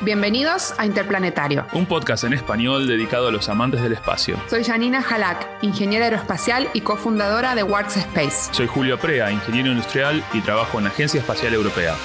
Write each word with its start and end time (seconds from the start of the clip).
Bienvenidos 0.00 0.74
a 0.78 0.86
Interplanetario. 0.86 1.66
Un 1.72 1.84
podcast 1.84 2.22
en 2.22 2.32
español 2.32 2.86
dedicado 2.86 3.26
a 3.26 3.32
los 3.32 3.48
amantes 3.48 3.82
del 3.82 3.94
espacio. 3.94 4.40
Soy 4.48 4.62
Janina 4.62 5.00
Halak, 5.00 5.48
ingeniera 5.60 6.04
aeroespacial 6.04 6.68
y 6.72 6.82
cofundadora 6.82 7.56
de 7.56 7.64
Works 7.64 7.96
Space. 7.96 8.52
Soy 8.52 8.68
Julio 8.68 8.96
Prea, 8.98 9.32
ingeniero 9.32 9.70
industrial 9.70 10.22
y 10.32 10.40
trabajo 10.40 10.78
en 10.78 10.84
la 10.84 10.90
Agencia 10.90 11.18
Espacial 11.18 11.52
Europea. 11.52 11.96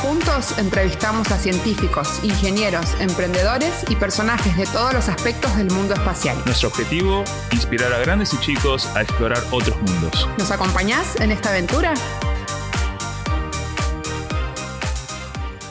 Juntos 0.00 0.56
entrevistamos 0.58 1.32
a 1.32 1.36
científicos, 1.36 2.20
ingenieros, 2.22 2.94
emprendedores 3.00 3.84
y 3.90 3.96
personajes 3.96 4.56
de 4.56 4.66
todos 4.66 4.94
los 4.94 5.08
aspectos 5.08 5.56
del 5.56 5.68
mundo 5.72 5.94
espacial. 5.94 6.36
Nuestro 6.46 6.68
objetivo, 6.68 7.24
inspirar 7.50 7.92
a 7.92 7.98
grandes 7.98 8.32
y 8.32 8.38
chicos 8.38 8.86
a 8.94 9.02
explorar 9.02 9.42
otros 9.50 9.76
mundos. 9.82 10.28
¿Nos 10.38 10.52
acompañás 10.52 11.16
en 11.20 11.32
esta 11.32 11.50
aventura? 11.50 11.94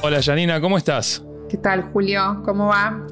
Hola 0.08 0.22
Janina, 0.24 0.62
¿cómo 0.62 0.78
estás? 0.78 1.22
¿Qué 1.50 1.58
tal 1.58 1.92
Julio? 1.92 2.42
¿Cómo 2.46 2.68
va? 2.68 3.06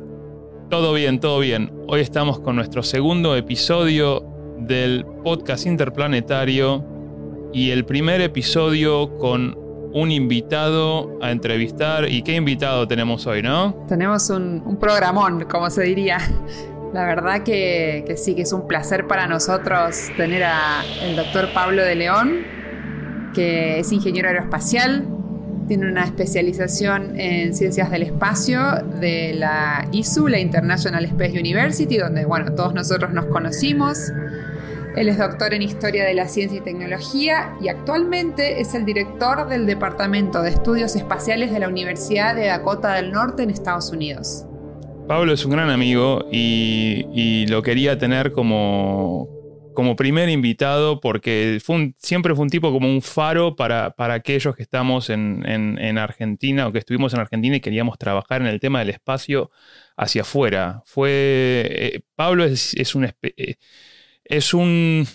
Todo 0.69 0.93
bien, 0.93 1.19
todo 1.19 1.39
bien. 1.39 1.69
Hoy 1.89 1.99
estamos 1.99 2.39
con 2.39 2.55
nuestro 2.55 2.83
segundo 2.83 3.35
episodio 3.35 4.25
del 4.59 5.05
podcast 5.21 5.65
interplanetario 5.65 6.85
y 7.51 7.71
el 7.71 7.83
primer 7.83 8.21
episodio 8.21 9.17
con 9.17 9.57
un 9.91 10.09
invitado 10.09 11.19
a 11.21 11.31
entrevistar. 11.31 12.09
¿Y 12.09 12.21
qué 12.21 12.35
invitado 12.35 12.87
tenemos 12.87 13.27
hoy, 13.27 13.41
no? 13.41 13.75
Tenemos 13.89 14.29
un, 14.29 14.77
programón, 14.79 15.43
como 15.51 15.69
se 15.69 15.83
diría. 15.83 16.19
La 16.93 17.03
verdad 17.03 17.43
que, 17.43 18.05
que, 18.07 18.15
sí, 18.15 18.35
que 18.35 18.43
es 18.43 18.53
un 18.53 18.67
placer 18.67 19.05
para 19.05 19.27
nosotros 19.27 20.11
tener 20.15 20.45
al 20.45 21.17
doctor 21.17 21.49
Pablo 21.53 21.83
de 21.83 21.95
León, 21.95 22.45
que 23.33 23.79
es 23.79 23.91
ingeniero 23.91 24.29
aeroespacial, 24.29 25.14
tiene 25.67 25.87
una 25.87 26.05
especialización 26.05 27.19
en 27.19 27.53
ciencias 27.53 27.89
del 27.91 28.03
espacio 28.03 28.61
de 28.99 29.33
la 29.33 29.87
ISU, 29.91 30.27
la 30.27 30.39
International 30.39 31.03
Space 31.05 31.39
University, 31.39 31.97
donde 31.97 32.25
bueno, 32.25 32.53
todos 32.53 32.73
nosotros 32.73 33.11
nos 33.13 33.25
conocimos. 33.25 34.11
Él 34.95 35.09
es 35.09 35.17
doctor 35.17 35.53
en 35.53 35.61
Historia 35.61 36.05
de 36.05 36.13
la 36.13 36.27
Ciencia 36.27 36.59
y 36.59 36.61
Tecnología 36.61 37.53
y 37.61 37.67
actualmente 37.67 38.61
es 38.61 38.73
el 38.75 38.85
director 38.85 39.49
del 39.49 39.65
Departamento 39.65 40.41
de 40.41 40.49
Estudios 40.51 40.95
Espaciales 40.95 41.51
de 41.51 41.59
la 41.59 41.67
Universidad 41.67 42.35
de 42.35 42.47
Dakota 42.47 42.93
del 42.93 43.11
Norte 43.11 43.43
en 43.43 43.49
Estados 43.49 43.91
Unidos. 43.91 44.45
Pablo 45.07 45.33
es 45.33 45.43
un 45.45 45.51
gran 45.51 45.69
amigo 45.69 46.25
y, 46.31 47.05
y 47.13 47.45
lo 47.47 47.61
quería 47.61 47.97
tener 47.97 48.31
como, 48.31 49.34
como 49.75 49.95
primer 49.95 50.29
invitado 50.29 50.99
porque 50.99 51.61
siempre 51.97 52.33
fue 52.33 52.43
un 52.43 52.49
tipo 52.49 52.71
como 52.71 52.87
un 52.87 53.01
faro 53.01 53.55
para, 53.55 53.91
para 53.91 54.15
aquellos 54.15 54.55
que 54.55 54.63
estamos 54.63 55.09
en, 55.09 55.97
Argentina 55.97 56.67
o 56.67 56.71
que 56.71 56.79
estuvimos 56.79 57.13
en 57.13 57.19
Argentina 57.19 57.55
y 57.57 57.61
queríamos 57.61 57.97
trabajar 57.97 58.41
en 58.41 58.47
el 58.47 58.59
tema 58.59 58.79
del 58.79 58.89
espacio 58.89 59.51
hacia 59.97 60.23
afuera. 60.23 60.81
Fue, 60.85 61.11
eh, 61.69 62.01
Pablo 62.15 62.43
es, 62.45 62.73
es, 62.75 62.95
un, 62.95 63.05
eh, 63.05 63.55
es, 64.23 64.53
un, 64.53 65.07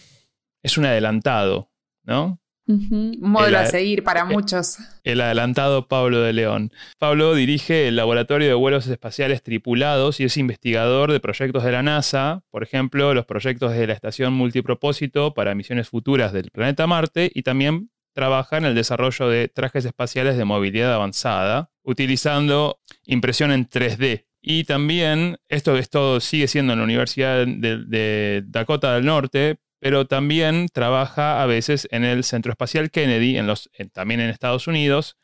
es 0.62 0.78
un 0.78 0.84
adelantado, 0.86 1.70
¿no? 2.04 2.39
Un 2.70 3.18
modelo 3.20 3.58
a 3.58 3.66
seguir 3.66 4.04
para 4.04 4.24
muchos. 4.24 4.78
El 5.02 5.20
adelantado 5.20 5.88
Pablo 5.88 6.20
de 6.20 6.32
León. 6.32 6.72
Pablo 6.98 7.34
dirige 7.34 7.88
el 7.88 7.96
Laboratorio 7.96 8.46
de 8.46 8.54
Vuelos 8.54 8.86
Espaciales 8.86 9.42
Tripulados 9.42 10.20
y 10.20 10.24
es 10.24 10.36
investigador 10.36 11.10
de 11.10 11.18
proyectos 11.18 11.64
de 11.64 11.72
la 11.72 11.82
NASA, 11.82 12.44
por 12.50 12.62
ejemplo, 12.62 13.12
los 13.12 13.26
proyectos 13.26 13.72
de 13.72 13.88
la 13.88 13.94
Estación 13.94 14.34
Multipropósito 14.34 15.34
para 15.34 15.54
misiones 15.56 15.88
futuras 15.88 16.32
del 16.32 16.50
planeta 16.52 16.86
Marte 16.86 17.30
y 17.34 17.42
también 17.42 17.90
trabaja 18.12 18.58
en 18.58 18.64
el 18.64 18.74
desarrollo 18.74 19.28
de 19.28 19.48
trajes 19.48 19.84
espaciales 19.84 20.36
de 20.36 20.44
movilidad 20.44 20.94
avanzada, 20.94 21.70
utilizando 21.82 22.80
impresión 23.04 23.50
en 23.50 23.68
3D. 23.68 24.26
Y 24.42 24.64
también, 24.64 25.38
esto, 25.48 25.76
esto 25.76 26.20
sigue 26.20 26.48
siendo 26.48 26.72
en 26.72 26.78
la 26.78 26.84
Universidad 26.84 27.46
de 27.46 28.42
Dakota 28.46 28.94
del 28.94 29.04
Norte, 29.04 29.58
pero 29.80 30.06
también 30.06 30.68
trabaja 30.72 31.42
a 31.42 31.46
veces 31.46 31.88
en 31.90 32.04
el 32.04 32.22
Centro 32.22 32.52
Espacial 32.52 32.90
Kennedy, 32.90 33.36
en 33.36 33.46
los, 33.46 33.70
también 33.92 34.20
en 34.20 34.30
Estados 34.30 34.68
Unidos, 34.68 35.16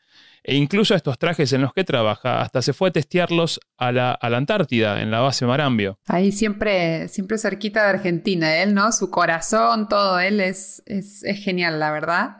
e 0.43 0.55
incluso 0.55 0.95
estos 0.95 1.19
trajes 1.19 1.51
en 1.53 1.61
los 1.61 1.73
que 1.73 1.83
trabaja, 1.83 2.41
hasta 2.41 2.61
se 2.61 2.73
fue 2.73 2.89
a 2.89 2.91
testearlos 2.91 3.59
a 3.77 3.91
la, 3.91 4.17
Antártida, 4.21 5.01
en 5.01 5.11
la 5.11 5.19
base 5.19 5.45
Marambio. 5.45 5.99
Ahí 6.07 6.31
siempre, 6.31 7.07
siempre 7.09 7.37
cerquita 7.37 7.83
de 7.83 7.89
Argentina, 7.89 8.55
él, 8.55 8.73
¿no? 8.73 8.91
Su 8.91 9.11
corazón, 9.11 9.89
todo 9.89 10.19
él 10.19 10.39
es, 10.39 10.81
es, 10.85 11.21
genial, 11.43 11.79
la 11.79 11.91
verdad. 11.91 12.37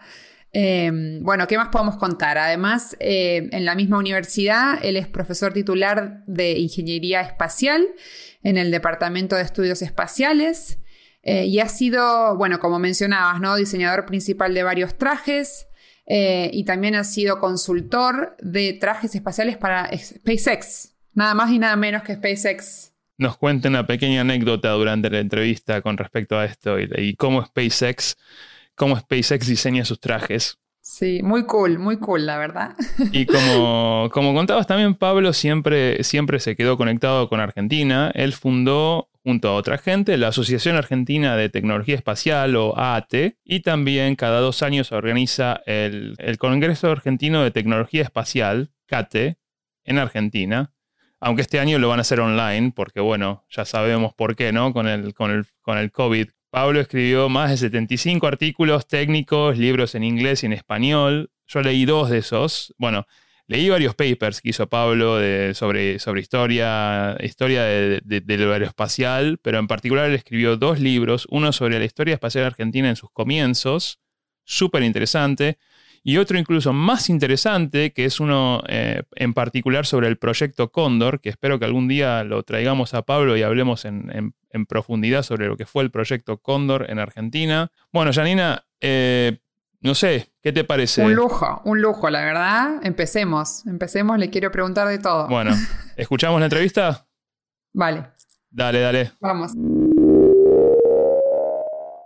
Em, 0.54 1.22
bueno, 1.22 1.48
¿qué 1.48 1.58
más 1.58 1.68
podemos 1.68 1.98
contar? 1.98 2.38
Además, 2.38 2.96
eh, 3.02 3.50
en 3.52 3.66
la 3.66 3.76
misma 3.76 3.98
universidad, 3.98 4.80
él 4.84 4.96
es 4.96 5.08
profesor 5.08 5.52
titular 5.52 6.24
de 6.28 6.54
Ingeniería 6.54 7.20
Espacial 7.22 7.86
en 8.42 8.58
el 8.58 8.72
Departamento 8.72 9.36
de 9.36 9.42
Estudios 9.42 9.82
Espaciales. 9.82 10.80
Eh, 11.28 11.46
y 11.46 11.60
ha 11.60 11.68
sido, 11.68 12.38
bueno, 12.38 12.58
como 12.58 12.80
mencionabas, 12.80 13.42
¿no? 13.42 13.58
Diseñador 13.58 14.06
principal 14.06 14.54
de 14.54 14.64
varios 14.64 14.98
trajes 14.98 15.68
eh, 16.06 16.50
y 16.54 16.64
también 16.64 16.96
ha 16.96 17.04
sido 17.04 17.42
consultor 17.42 18.38
de 18.40 18.72
trajes 18.72 19.14
espaciales 19.14 19.58
para 19.58 19.92
SpaceX. 19.98 20.94
Nada 21.14 21.34
más 21.34 21.52
y 21.52 21.60
nada 21.60 21.76
menos 21.76 22.04
que 22.04 22.16
SpaceX. 22.16 22.94
Nos 23.18 23.36
cuenta 23.36 23.68
una 23.68 23.86
pequeña 23.86 24.22
anécdota 24.22 24.72
durante 24.72 25.10
la 25.10 25.20
entrevista 25.20 25.82
con 25.82 25.98
respecto 25.98 26.40
a 26.40 26.46
esto 26.46 26.80
y, 26.80 27.14
cómo 27.18 27.44
SpaceX, 27.44 28.16
cómo 28.76 28.98
SpaceX 28.98 29.48
diseña 29.48 29.84
sus 29.84 30.00
trajes. 30.00 30.58
Sí, 30.80 31.20
muy 31.24 31.44
cool, 31.44 31.78
muy 31.78 31.98
cool, 31.98 32.26
la 32.26 32.38
verdad. 32.38 32.78
Y 33.12 33.26
como, 33.26 34.10
como 34.14 34.34
contabas 34.34 34.66
también, 34.66 34.96
Pablo 34.96 35.34
siempre, 35.34 36.02
siempre 36.06 36.40
se 36.40 36.56
quedó 36.56 36.78
conectado 36.78 37.28
con 37.28 37.42
Argentina. 37.42 38.12
Él 38.16 38.32
fundó 38.32 39.10
junto 39.28 39.50
a 39.50 39.56
otra 39.56 39.78
gente, 39.78 40.16
la 40.16 40.30
Asociación 40.30 40.78
Argentina 40.78 41.36
de 41.36 41.50
Tecnología 41.50 41.96
Espacial 41.96 42.56
o 42.56 42.78
AAT, 42.78 43.36
y 43.44 43.60
también 43.60 44.16
cada 44.16 44.40
dos 44.40 44.64
años 44.64 44.94
organiza 44.94 45.62
el, 45.66 46.16
Congreso 46.40 46.90
Argentino 46.90 47.44
de 47.44 47.52
Tecnología 47.52 48.04
Espacial, 48.04 48.72
CATE, 48.86 49.38
en 49.84 49.98
Argentina, 49.98 50.72
aunque 51.20 51.42
este 51.42 51.60
año 51.60 51.78
lo 51.78 51.90
van 51.90 52.00
a 52.00 52.04
hacer 52.04 52.22
online, 52.22 52.72
porque 52.74 53.02
bueno, 53.02 53.44
ya 53.50 53.66
sabemos 53.66 54.14
por 54.14 54.38
qué, 54.38 54.54
¿no? 54.54 54.72
Con 54.72 54.88
el, 54.88 55.14
con 55.14 55.32
el, 55.32 55.46
con 55.62 55.78
el 55.78 55.92
COVID. 55.92 56.30
Pablo 56.50 56.80
escribió 56.80 57.28
más 57.28 57.50
de 57.50 57.58
75 57.58 58.28
artículos 58.28 58.88
técnicos, 58.88 59.58
libros 59.58 59.94
en 59.96 60.06
inglés 60.06 60.44
y 60.44 60.46
en 60.46 60.54
español. 60.54 61.32
Yo 61.48 61.62
leí 61.62 61.84
dos 61.84 62.10
de 62.10 62.20
esos. 62.20 62.74
Bueno, 62.78 63.06
Leí 63.50 63.70
varios 63.70 63.96
papers 63.96 64.42
que 64.42 64.50
hizo 64.50 64.68
Pablo 64.68 65.20
sobre, 65.54 66.00
sobre 66.00 66.20
historia, 66.20 67.16
historia 67.22 67.64
de, 67.64 68.52
aeroespacial, 68.54 69.40
pero 69.42 69.60
en 69.60 69.68
particular 69.68 70.12
escribió 70.12 70.58
dos 70.58 70.82
libros, 70.82 71.28
uno 71.30 71.54
sobre 71.54 71.80
la 71.80 71.86
historia 71.86 72.16
espacial 72.16 72.44
argentina 72.44 72.90
en 72.90 72.98
sus 72.98 73.10
comienzos, 73.10 74.02
súper 74.44 74.84
interesante, 74.84 75.60
y 76.04 76.18
otro 76.18 76.38
incluso 76.38 76.74
más 76.74 77.10
interesante, 77.10 77.94
que 77.94 78.04
es 78.06 78.20
uno 78.20 78.64
eh, 78.68 79.04
en 79.16 79.34
particular 79.34 79.86
sobre 79.86 80.08
el 80.08 80.18
proyecto 80.18 80.70
Cóndor, 80.70 81.22
que 81.22 81.30
espero 81.30 81.58
que 81.58 81.66
algún 81.66 81.88
día 81.88 82.26
lo 82.26 82.44
traigamos 82.44 82.94
a 82.94 83.04
Pablo 83.04 83.38
y 83.38 83.44
hablemos 83.44 83.86
en, 83.86 84.34
profundidad 84.68 85.22
sobre 85.22 85.48
lo 85.48 85.56
que 85.56 85.68
fue 85.68 85.84
el 85.84 85.92
proyecto 85.92 86.40
Cóndor 86.40 86.90
en 86.90 86.98
Argentina. 86.98 87.72
Bueno, 87.92 88.12
Janina, 88.12 88.66
eh, 88.82 89.38
no 89.88 89.96
sé, 89.96 90.30
¿qué 90.44 90.52
te 90.52 90.66
parece? 90.66 91.02
Un 91.02 91.16
lujo, 91.16 91.62
un 91.64 91.82
lujo, 91.82 92.10
la 92.10 92.20
verdad. 92.20 92.80
Empecemos, 92.84 93.66
empecemos, 93.66 94.20
le 94.20 94.30
quiero 94.30 94.52
preguntar 94.52 94.88
de 94.88 95.00
todo. 95.00 95.28
Bueno, 95.30 95.56
¿escuchamos 95.96 96.40
la 96.40 96.46
entrevista? 96.48 97.08
Vale. 97.74 98.04
Dale, 98.50 98.82
dale. 98.82 99.12
Vamos. 99.22 99.54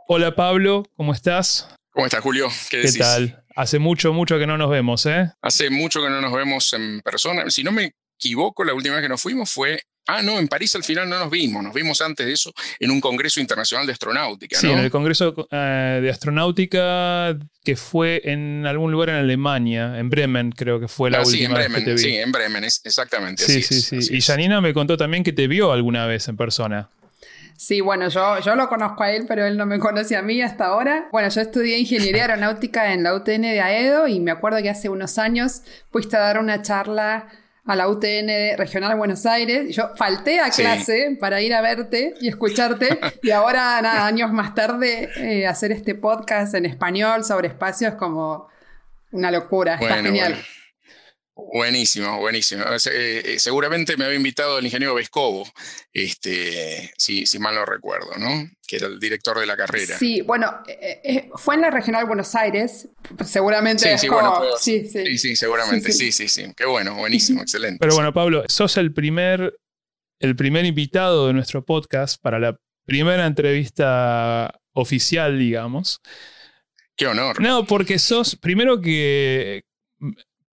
Hola 0.08 0.36
Pablo, 0.36 0.84
¿cómo 0.96 1.12
estás? 1.12 1.68
¿Cómo 1.90 2.06
estás, 2.06 2.22
Julio? 2.22 2.50
¿Qué, 2.70 2.81
¿Qué 2.81 3.00
tal? 3.00 3.44
Hace 3.56 3.80
mucho, 3.80 4.14
mucho 4.14 4.38
que 4.38 4.46
no 4.46 4.58
nos 4.58 4.70
vemos, 4.70 5.06
¿eh? 5.08 5.32
Hace 5.41 5.70
mucho 5.70 6.02
que 6.02 6.09
no 6.09 6.22
nos 6.22 6.32
vemos 6.32 6.72
en 6.73 7.02
persona. 7.02 7.50
Si 7.50 7.64
no 7.64 7.72
me 7.72 7.94
equivoco, 8.16 8.64
la 8.64 8.76
última 8.76 8.96
vez 8.96 9.03
que 9.03 9.09
nos 9.09 9.22
fuimos 9.22 9.52
fue 9.52 9.82
Ah, 10.08 10.22
no, 10.24 10.40
en 10.40 10.48
París 10.48 10.76
al 10.76 10.84
final 10.84 11.08
no 11.08 11.20
nos 11.20 11.30
vimos, 11.30 11.64
nos 11.64 11.74
vimos 11.74 12.02
antes 12.02 12.26
de 12.26 12.34
eso 12.34 12.52
en 12.80 12.92
un 12.92 13.00
Congreso 13.00 13.40
Internacional 13.40 13.86
de 13.86 13.94
Astronáutica. 13.94 14.59
Sí, 14.59 14.70
en 14.70 14.80
el 14.80 14.90
Congreso 14.90 15.48
eh, 15.52 16.00
de 16.02 16.09
Astronáutica 16.09 17.38
que 17.64 17.76
fue 17.76 18.22
en 18.26 18.66
algún 18.66 18.92
lugar 18.92 19.09
en 19.09 19.16
Alemania, 19.16 20.00
en 20.00 20.09
Bremen 20.09 20.52
creo 20.52 20.80
que 20.80 20.88
fue 20.88 21.12
la 21.12 21.20
ah, 21.20 21.26
última 21.26 21.59
vez 21.59 21.68
que 21.68 21.82
te 21.82 21.92
vi. 21.94 22.00
Sí, 22.00 22.16
en 22.16 22.32
Bremen, 22.32 22.64
exactamente. 22.64 23.44
Sí, 23.44 23.62
sí, 23.62 23.82
sí. 23.82 24.16
y 24.16 24.22
Janina 24.22 24.59
me 24.59 24.74
contó 24.74 24.98
también 24.98 25.24
que 25.24 25.34
te 25.34 25.48
vio 25.48 25.72
alguna 25.72 26.08
vez 26.08 26.28
en 26.28 26.38
persona. 26.38 26.90
Sí, 27.62 27.80
bueno, 27.80 28.09
yo, 28.09 28.40
yo 28.40 28.56
lo 28.56 28.68
conozco 28.68 29.04
a 29.04 29.12
él, 29.12 29.26
pero 29.28 29.46
él 29.46 29.56
no 29.56 29.68
me 29.68 29.78
conoce 29.78 30.16
a 30.16 30.24
mí 30.24 30.42
hasta 30.42 30.66
ahora. 30.66 31.09
Bueno, 31.12 31.30
yo 31.30 31.42
estudié 31.42 31.78
ingeniería 31.78 32.24
aeronáutica 32.26 32.92
en 32.92 33.04
la 33.04 33.14
UTN 33.14 33.44
de 33.44 33.62
Aedo 33.62 34.08
y 34.08 34.20
me 34.20 34.32
acuerdo 34.32 34.64
que 34.64 34.72
hace 34.72 34.90
unos 34.90 35.20
años 35.20 35.62
fuiste 35.92 36.18
a 36.18 36.22
dar 36.22 36.40
una 36.40 36.64
charla 36.64 37.28
a 37.66 37.75
la 37.75 37.87
UTN 37.87 38.58
Regional 38.58 38.97
Buenos 38.97 39.25
Aires. 39.25 39.75
Yo 39.75 39.96
falté 39.96 40.40
a 40.40 40.49
clase 40.49 41.17
para 41.19 41.41
ir 41.41 41.53
a 41.53 41.61
verte 41.61 42.16
y 42.19 42.28
escucharte 42.28 42.99
y 43.22 43.31
ahora, 43.31 43.81
nada, 43.81 44.05
años 44.08 44.31
más 44.31 44.55
tarde, 44.55 45.09
eh, 45.17 45.47
hacer 45.47 45.72
este 45.72 45.96
podcast 45.96 46.53
en 46.55 46.66
español 46.66 47.23
sobre 47.23 47.47
espacio 47.47 47.87
es 47.90 47.96
como 47.96 48.47
una 49.11 49.31
locura. 49.31 49.75
Está 49.75 50.02
genial. 50.02 50.37
Buenísimo, 51.53 52.20
buenísimo. 52.20 52.64
Eh, 52.64 53.22
eh, 53.26 53.40
seguramente 53.40 53.97
me 53.97 54.05
había 54.05 54.17
invitado 54.17 54.59
el 54.59 54.66
ingeniero 54.66 54.96
Vescovo, 54.96 55.46
este, 55.91 56.91
si, 56.97 57.26
si, 57.26 57.40
mal 57.40 57.55
no 57.55 57.66
recuerdo, 57.66 58.11
¿no? 58.17 58.49
Que 58.67 58.78
era 58.78 58.88
el 58.88 58.99
director 58.99 59.40
de 59.40 59.46
la 59.46 59.58
carrera. 59.58 59.97
Sí, 59.97 60.22
bueno, 60.22 60.61
eh, 60.67 61.29
fue 61.35 61.55
en 61.55 61.61
la 61.61 61.72
Regional 61.72 62.05
Buenos 62.05 62.35
Aires, 62.35 62.88
seguramente. 63.26 63.91
Sí, 63.97 63.97
sí, 63.97 64.08
bueno, 64.08 64.41
sí, 64.58 64.88
sí. 64.88 65.17
sí, 65.17 65.35
seguramente, 65.35 65.91
sí, 65.91 66.11
sí, 66.11 66.28
sí. 66.28 66.53
Qué 66.55 66.66
bueno, 66.66 66.96
buenísimo, 66.96 67.41
excelente. 67.41 67.79
Pero 67.79 67.96
bueno, 67.96 68.14
Pablo, 68.14 68.44
sos 68.47 68.78
el 68.78 68.94
primer, 68.94 69.58
el 70.20 70.35
primer 70.35 70.66
invitado 70.66 71.28
de 71.28 71.34
nuestro 71.34 71.66
podcast 71.66 72.22
para 72.22 72.40
la 72.40 72.58
primera 72.85 73.26
entrevista 73.26 74.53
oficial, 74.73 75.37
digamos. 75.37 75.99
Qué 76.96 77.08
honor. 77.08 77.41
No, 77.41 77.66
porque 77.66 77.99
sos, 77.99 78.35
primero 78.35 78.79
que 78.79 79.64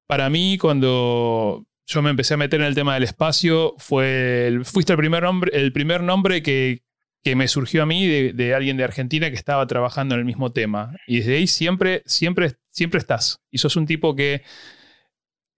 para 0.08 0.30
mí, 0.30 0.58
cuando 0.58 1.66
yo 1.86 2.02
me 2.02 2.10
empecé 2.10 2.34
a 2.34 2.38
meter 2.38 2.62
en 2.62 2.68
el 2.68 2.76
tema 2.76 2.94
del 2.94 3.04
espacio, 3.04 3.76
fue 3.78 4.48
el, 4.48 4.66
fuiste 4.66 4.94
el 4.94 4.98
primer 4.98 5.24
nombre, 5.24 5.52
el 5.54 5.72
primer 5.72 6.02
nombre 6.02 6.42
que, 6.42 6.82
me 7.36 7.50
surgió 7.50 7.84
a 7.84 7.86
mí 7.86 8.08
de, 8.08 8.56
alguien 8.56 8.78
de 8.78 8.86
Argentina 8.86 9.30
que 9.30 9.36
estaba 9.36 9.68
trabajando 9.68 10.16
en 10.16 10.20
el 10.20 10.26
mismo 10.26 10.54
tema. 10.54 10.96
Y 11.08 11.18
desde 11.18 11.36
ahí 11.36 11.46
siempre, 11.46 12.02
siempre, 12.06 12.54
siempre 12.70 13.00
estás. 13.00 13.42
Y 13.52 13.58
sos 13.58 13.76
un 13.76 13.86
tipo 13.86 14.16
que 14.16 14.44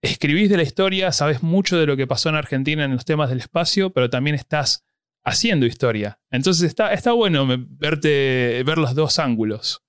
escribís 0.02 0.50
de 0.50 0.56
la 0.56 0.64
historia, 0.64 1.12
sabes 1.12 1.44
mucho 1.44 1.78
de 1.78 1.86
lo 1.86 1.96
que 1.96 2.08
pasó 2.08 2.28
en 2.28 2.34
Argentina 2.34 2.84
en 2.84 2.90
los 2.90 3.04
temas 3.04 3.30
del 3.30 3.38
espacio, 3.38 3.90
pero 3.90 4.10
también 4.10 4.34
estás 4.34 4.84
haciendo 5.22 5.64
historia. 5.64 6.18
Entonces 6.32 6.64
está, 6.64 6.92
está 6.92 7.12
bueno 7.12 7.46
verte, 7.46 8.64
ver 8.66 8.78
los 8.78 8.96
dos 8.96 9.20
ángulos 9.20 9.84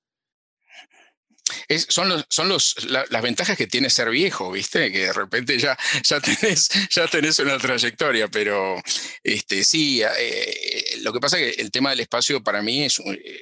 son 1.80 2.10
los, 2.10 2.26
son 2.30 2.50
los, 2.50 2.76
las 2.86 3.22
ventajas 3.22 3.58
que 3.58 3.68
tiene 3.68 3.90
ser 3.90 4.10
viejo, 4.10 4.52
¿viste? 4.52 4.92
Que 4.92 5.06
de 5.06 5.14
repente 5.14 5.58
ya, 5.58 5.78
ya, 6.04 6.20
tenés, 6.20 6.70
ya 6.90 7.08
tenés 7.08 7.40
una 7.40 7.58
trayectoria, 7.58 8.28
pero 8.28 8.82
este, 9.24 9.64
sí, 9.64 10.02
eh, 10.02 11.00
lo 11.02 11.14
que 11.14 11.20
pasa 11.20 11.40
es 11.40 11.56
que 11.56 11.62
el 11.62 11.72
tema 11.72 11.92
del 11.92 12.02
espacio 12.02 12.44
para 12.44 12.62
mí 12.62 12.84
es, 12.84 13.02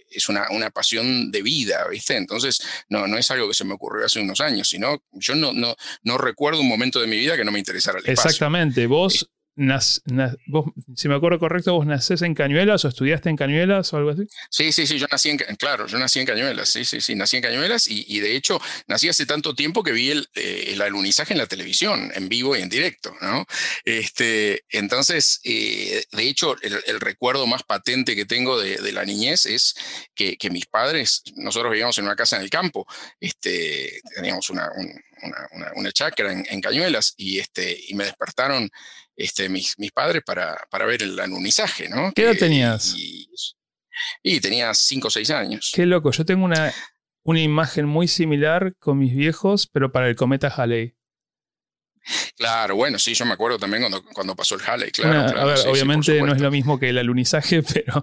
es 0.09 0.29
una, 0.29 0.47
una, 0.51 0.69
pasión 0.69 1.31
de 1.31 1.41
vida, 1.41 1.87
¿viste? 1.89 2.15
Entonces, 2.15 2.61
no, 2.89 3.07
no 3.07 3.17
es 3.17 3.29
algo 3.31 3.47
que 3.47 3.53
se 3.53 3.65
me 3.65 3.73
ocurrió 3.73 4.05
hace 4.05 4.19
unos 4.19 4.39
años, 4.39 4.69
sino 4.69 5.03
yo 5.13 5.35
no, 5.35 5.51
no, 5.53 5.75
no 6.03 6.17
recuerdo 6.17 6.61
un 6.61 6.67
momento 6.67 6.99
de 6.99 7.07
mi 7.07 7.17
vida 7.17 7.35
que 7.35 7.43
no 7.43 7.51
me 7.51 7.59
interesara 7.59 7.99
el 7.99 8.05
espacio. 8.05 8.29
Exactamente, 8.29 8.85
vos 8.87 9.29
si 10.95 11.07
me 11.09 11.15
acuerdo 11.15 11.39
correcto, 11.39 11.73
vos 11.73 11.85
nacés 11.85 12.21
en 12.21 12.33
Cañuelas 12.33 12.85
o 12.85 12.87
estudiaste 12.87 13.29
en 13.29 13.35
Cañuelas 13.35 13.91
o 13.93 13.97
algo 13.97 14.11
así. 14.11 14.23
Sí, 14.49 14.71
sí, 14.71 14.87
sí, 14.87 14.97
yo 14.97 15.07
nací 15.11 15.29
en, 15.29 15.37
claro, 15.57 15.85
yo 15.87 15.99
nací 15.99 16.19
en 16.19 16.25
Cañuelas, 16.25 16.69
sí, 16.69 16.85
sí, 16.85 17.01
sí, 17.01 17.15
nací 17.15 17.37
en 17.37 17.43
Cañuelas 17.43 17.87
y, 17.87 18.19
de 18.19 18.35
hecho 18.35 18.59
nací 18.87 19.09
hace 19.09 19.25
tanto 19.25 19.55
tiempo 19.55 19.83
que 19.83 19.91
vi 19.91 20.11
el, 20.11 20.29
eh, 20.35 20.71
el, 20.73 20.81
alunizaje 20.81 21.33
en 21.33 21.39
la 21.39 21.47
televisión, 21.47 22.11
en 22.15 22.29
vivo 22.29 22.55
y 22.55 22.61
en 22.61 22.69
directo, 22.69 23.13
¿no? 23.21 23.45
Este, 23.83 24.63
entonces, 24.69 25.41
eh, 25.43 26.03
de 26.11 26.23
hecho, 26.23 26.55
el, 26.61 26.99
recuerdo 26.99 27.45
más 27.47 27.63
patente 27.63 28.15
que 28.15 28.25
tengo 28.25 28.59
de, 28.59 28.91
la 28.91 29.05
niñez 29.05 29.45
es 29.45 29.75
que, 30.15 30.37
que, 30.37 30.49
mis 30.49 30.65
padres, 30.65 31.21
nosotros 31.35 31.71
vivíamos 31.71 31.97
en 31.97 32.05
una 32.05 32.15
casa 32.15 32.37
en 32.37 32.43
el 32.43 32.49
campo, 32.49 32.85
este, 33.19 34.01
teníamos 34.15 34.49
una, 34.49 34.69
una, 35.23 35.71
una, 35.75 35.91
chacra 35.91 36.31
en, 36.31 36.45
en, 36.49 36.61
Cañuelas 36.61 37.13
y, 37.17 37.39
este, 37.39 37.77
y 37.87 37.93
me 37.93 38.05
despertaron 38.05 38.69
este, 39.15 39.49
mis, 39.49 39.77
mis 39.77 39.91
padres 39.91 40.23
para, 40.25 40.57
para 40.69 40.85
ver 40.85 41.03
el 41.03 41.19
anunizaje, 41.19 41.89
¿no? 41.89 42.11
¿Qué 42.13 42.23
edad 42.23 42.37
tenías? 42.37 42.95
Y, 44.23 44.39
tenía 44.39 44.73
5 44.73 45.07
o 45.07 45.11
6 45.11 45.29
años. 45.31 45.71
Qué 45.75 45.85
loco, 45.85 46.11
yo 46.11 46.25
tengo 46.25 46.45
una, 46.45 46.73
una 47.23 47.41
imagen 47.41 47.85
muy 47.85 48.07
similar 48.07 48.73
con 48.79 48.97
mis 48.97 49.13
viejos, 49.13 49.67
pero 49.67 49.91
para 49.91 50.07
el 50.07 50.15
cometa 50.15 50.47
Halley. 50.47 50.95
Claro, 52.37 52.75
bueno, 52.75 52.97
sí, 52.97 53.13
yo 53.13 53.25
me 53.25 53.33
acuerdo 53.33 53.59
también 53.59 53.83
cuando, 53.83 54.03
cuando 54.05 54.35
pasó 54.35 54.55
el 54.55 54.61
Halley, 54.61 54.91
claro. 54.91 55.37
a 55.37 55.45
ver, 55.45 55.67
obviamente 55.67 56.21
no 56.21 56.33
es 56.33 56.41
lo 56.41 56.49
mismo 56.49 56.79
que 56.79 56.89
el 56.89 56.97
alunizaje, 56.97 57.61
pero, 57.73 58.01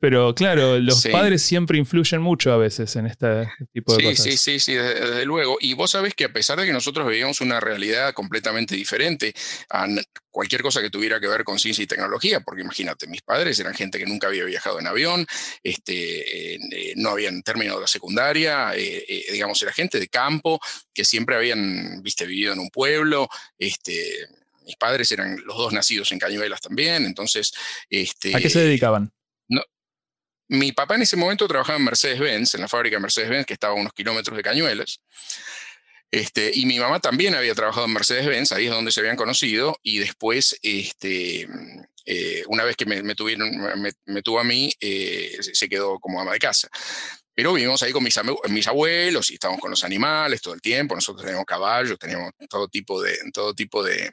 pero 0.00 0.32
claro, 0.34 0.78
los 0.78 1.04
padres 1.06 1.42
siempre 1.42 1.76
influyen 1.76 2.20
mucho 2.20 2.52
a 2.52 2.56
veces 2.56 2.94
en 2.94 3.06
este 3.06 3.48
tipo 3.72 3.96
de 3.96 4.04
cosas. 4.04 4.24
Sí, 4.24 4.36
sí, 4.36 4.60
sí, 4.60 4.74
desde, 4.74 5.24
luego. 5.24 5.58
Y 5.60 5.74
vos 5.74 5.90
sabés 5.90 6.14
que 6.14 6.24
a 6.24 6.32
pesar 6.32 6.60
de 6.60 6.66
que 6.66 6.72
nosotros 6.72 7.08
vivíamos 7.08 7.40
una 7.40 7.58
realidad 7.58 8.12
completamente 8.12 8.76
diferente 8.76 9.34
a 9.70 9.88
cualquier 10.30 10.62
cosa 10.62 10.80
que 10.80 10.90
tuviera 10.90 11.18
que 11.18 11.26
ver 11.26 11.42
con 11.42 11.58
ciencia 11.58 11.82
y 11.82 11.88
tecnología, 11.88 12.38
porque 12.40 12.62
imagínate, 12.62 13.08
mis 13.08 13.22
padres 13.22 13.58
eran 13.58 13.74
gente 13.74 13.98
que 13.98 14.06
nunca 14.06 14.28
había 14.28 14.44
viajado 14.44 14.78
en 14.78 14.86
avión, 14.86 15.26
este, 15.64 16.54
eh, 16.54 16.92
no 16.94 17.10
habían 17.10 17.42
terminado 17.42 17.80
la 17.80 17.88
secundaria, 17.88 18.76
eh, 18.76 19.04
eh, 19.08 19.24
digamos, 19.32 19.60
era 19.62 19.72
gente 19.72 19.98
de 19.98 20.06
campo 20.06 20.60
que 20.94 21.04
siempre 21.04 21.34
habían, 21.34 22.02
viste, 22.04 22.24
vivido 22.24 22.52
en 22.52 22.60
un 22.60 22.70
pueblo, 22.70 23.28
este, 23.58 24.28
mis 24.64 24.76
padres 24.76 25.10
eran 25.10 25.40
los 25.44 25.56
dos 25.56 25.72
nacidos 25.72 26.12
en 26.12 26.20
Cañuelas 26.20 26.60
también, 26.60 27.04
entonces... 27.04 27.52
Este, 27.90 28.36
¿A 28.36 28.40
qué 28.40 28.48
se 28.48 28.60
dedicaban? 28.60 29.12
Mi 30.48 30.72
papá 30.72 30.94
en 30.94 31.02
ese 31.02 31.16
momento 31.16 31.46
trabajaba 31.46 31.78
en 31.78 31.84
Mercedes-Benz, 31.84 32.54
en 32.54 32.62
la 32.62 32.68
fábrica 32.68 32.96
de 32.96 33.00
Mercedes-Benz, 33.00 33.46
que 33.46 33.52
estaba 33.54 33.74
a 33.74 33.76
unos 33.76 33.92
kilómetros 33.92 34.36
de 34.36 34.42
Cañuelas. 34.42 35.00
Este, 36.10 36.50
y 36.54 36.64
mi 36.64 36.78
mamá 36.78 37.00
también 37.00 37.34
había 37.34 37.54
trabajado 37.54 37.86
en 37.86 37.92
Mercedes-Benz, 37.92 38.52
ahí 38.52 38.66
es 38.66 38.70
donde 38.70 38.90
se 38.90 39.00
habían 39.00 39.16
conocido, 39.16 39.78
y 39.82 39.98
después, 39.98 40.58
este, 40.62 41.46
eh, 42.06 42.44
una 42.48 42.64
vez 42.64 42.76
que 42.76 42.86
me, 42.86 43.14
tuvieron, 43.14 43.50
me, 44.06 44.22
tuvo 44.22 44.40
a 44.40 44.44
mí, 44.44 44.72
eh, 44.80 45.36
se 45.40 45.68
quedó 45.68 45.98
como 45.98 46.20
ama 46.20 46.32
de 46.32 46.38
casa. 46.38 46.68
Pero 47.34 47.52
vivimos 47.52 47.82
ahí 47.82 47.92
con 47.92 48.02
mis, 48.02 48.18
mis, 48.48 48.66
abuelos 48.66 49.30
y 49.30 49.34
estábamos 49.34 49.60
con 49.60 49.70
los 49.70 49.84
animales 49.84 50.40
todo 50.40 50.54
el 50.54 50.62
tiempo, 50.62 50.94
nosotros 50.94 51.24
teníamos 51.24 51.46
caballos, 51.46 51.98
teníamos 51.98 52.32
todo 52.48 52.68
tipo 52.68 53.00
de, 53.02 53.16
todo 53.32 53.54
tipo 53.54 53.84
de, 53.84 54.10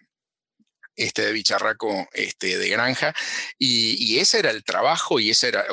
este, 0.96 1.24
de 1.24 1.32
bicharraco 1.34 2.08
este, 2.14 2.58
de 2.58 2.70
granja, 2.70 3.14
y, 3.58 4.18
ese 4.18 4.40
era 4.40 4.52
el 4.52 4.64
trabajo, 4.64 5.20
y 5.20 5.30
ese 5.30 5.50
era, 5.50 5.66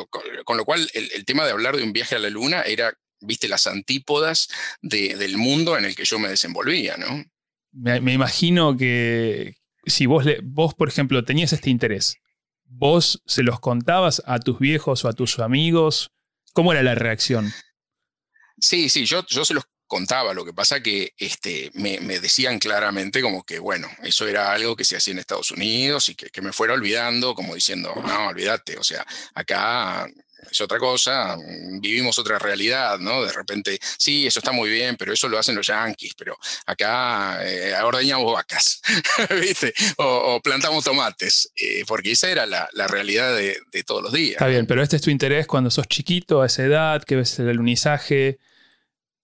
con, 0.44 0.56
lo 0.56 0.64
cual 0.64 0.88
el, 0.94 1.24
tema 1.24 1.44
de 1.44 1.52
hablar 1.52 1.76
de 1.76 1.82
un 1.82 1.92
viaje 1.92 2.16
a 2.16 2.18
la 2.18 2.30
luna 2.30 2.62
era, 2.62 2.92
viste, 3.20 3.48
las 3.48 3.66
antípodas 3.66 4.48
del 4.80 5.36
mundo 5.36 5.78
en 5.78 5.84
el 5.84 5.94
que 5.94 6.04
yo 6.04 6.18
me 6.18 6.28
desenvolvía, 6.28 6.96
¿no? 6.96 7.24
Me, 7.72 8.12
imagino 8.12 8.76
que 8.76 9.54
si 9.86 10.06
vos, 10.06 10.26
vos, 10.42 10.74
por 10.74 10.88
ejemplo, 10.88 11.24
tenías 11.24 11.52
este 11.52 11.70
interés, 11.70 12.16
vos 12.64 13.22
se 13.26 13.42
los 13.42 13.60
contabas 13.60 14.22
a 14.26 14.38
tus 14.38 14.58
viejos 14.58 15.04
o 15.04 15.08
a 15.08 15.12
tus 15.12 15.38
amigos, 15.38 16.10
¿cómo 16.52 16.72
era 16.72 16.82
la 16.82 16.94
reacción? 16.94 17.52
Sí, 18.58 18.88
sí, 18.88 19.06
yo, 19.06 19.24
yo 19.26 19.44
se 19.44 19.54
los 19.54 19.64
contaba. 19.92 20.32
Lo 20.32 20.42
que 20.42 20.54
pasa 20.54 20.82
que 20.82 21.12
este, 21.18 21.70
me, 21.74 21.98
decían 22.18 22.58
claramente 22.58 23.20
como 23.20 23.42
que, 23.44 23.58
bueno, 23.58 23.90
eso 24.02 24.26
era 24.26 24.50
algo 24.50 24.74
que 24.74 24.84
se 24.84 24.96
hacía 24.96 25.12
en 25.12 25.18
Estados 25.18 25.50
Unidos 25.50 26.08
y 26.08 26.14
que, 26.14 26.40
me 26.40 26.54
fuera 26.54 26.72
olvidando, 26.72 27.34
como 27.34 27.54
diciendo, 27.54 27.92
no, 28.02 28.28
olvídate, 28.28 28.78
o 28.78 28.82
sea, 28.82 29.06
acá 29.34 30.08
es 30.50 30.60
otra 30.62 30.78
cosa, 30.78 31.36
vivimos 31.78 32.18
otra 32.18 32.38
realidad, 32.38 32.98
¿no? 32.98 33.22
De 33.22 33.32
repente, 33.32 33.78
sí, 33.98 34.26
eso 34.26 34.40
está 34.40 34.50
muy 34.50 34.70
bien, 34.70 34.96
pero 34.96 35.12
eso 35.12 35.28
lo 35.28 35.38
hacen 35.38 35.54
los 35.54 35.66
yanquis, 35.66 36.14
pero 36.14 36.38
acá 36.64 37.46
eh, 37.46 37.74
ordeñamos 37.82 38.32
vacas, 38.32 38.80
¿viste? 39.42 39.74
O, 39.98 40.40
plantamos 40.42 40.84
tomates, 40.84 41.52
eh, 41.54 41.84
porque 41.86 42.12
esa 42.12 42.30
era 42.30 42.46
la, 42.46 42.66
realidad 42.88 43.36
de, 43.36 43.58
de, 43.70 43.84
todos 43.84 44.02
los 44.02 44.12
días. 44.12 44.32
Está 44.32 44.46
bien, 44.46 44.66
pero 44.66 44.82
este 44.82 44.96
es 44.96 45.02
tu 45.02 45.10
interés 45.10 45.46
cuando 45.46 45.70
sos 45.70 45.86
chiquito, 45.86 46.40
a 46.40 46.46
esa 46.46 46.64
edad, 46.64 47.04
que 47.04 47.16
ves 47.16 47.38
el 47.38 47.50
alunizaje, 47.50 48.38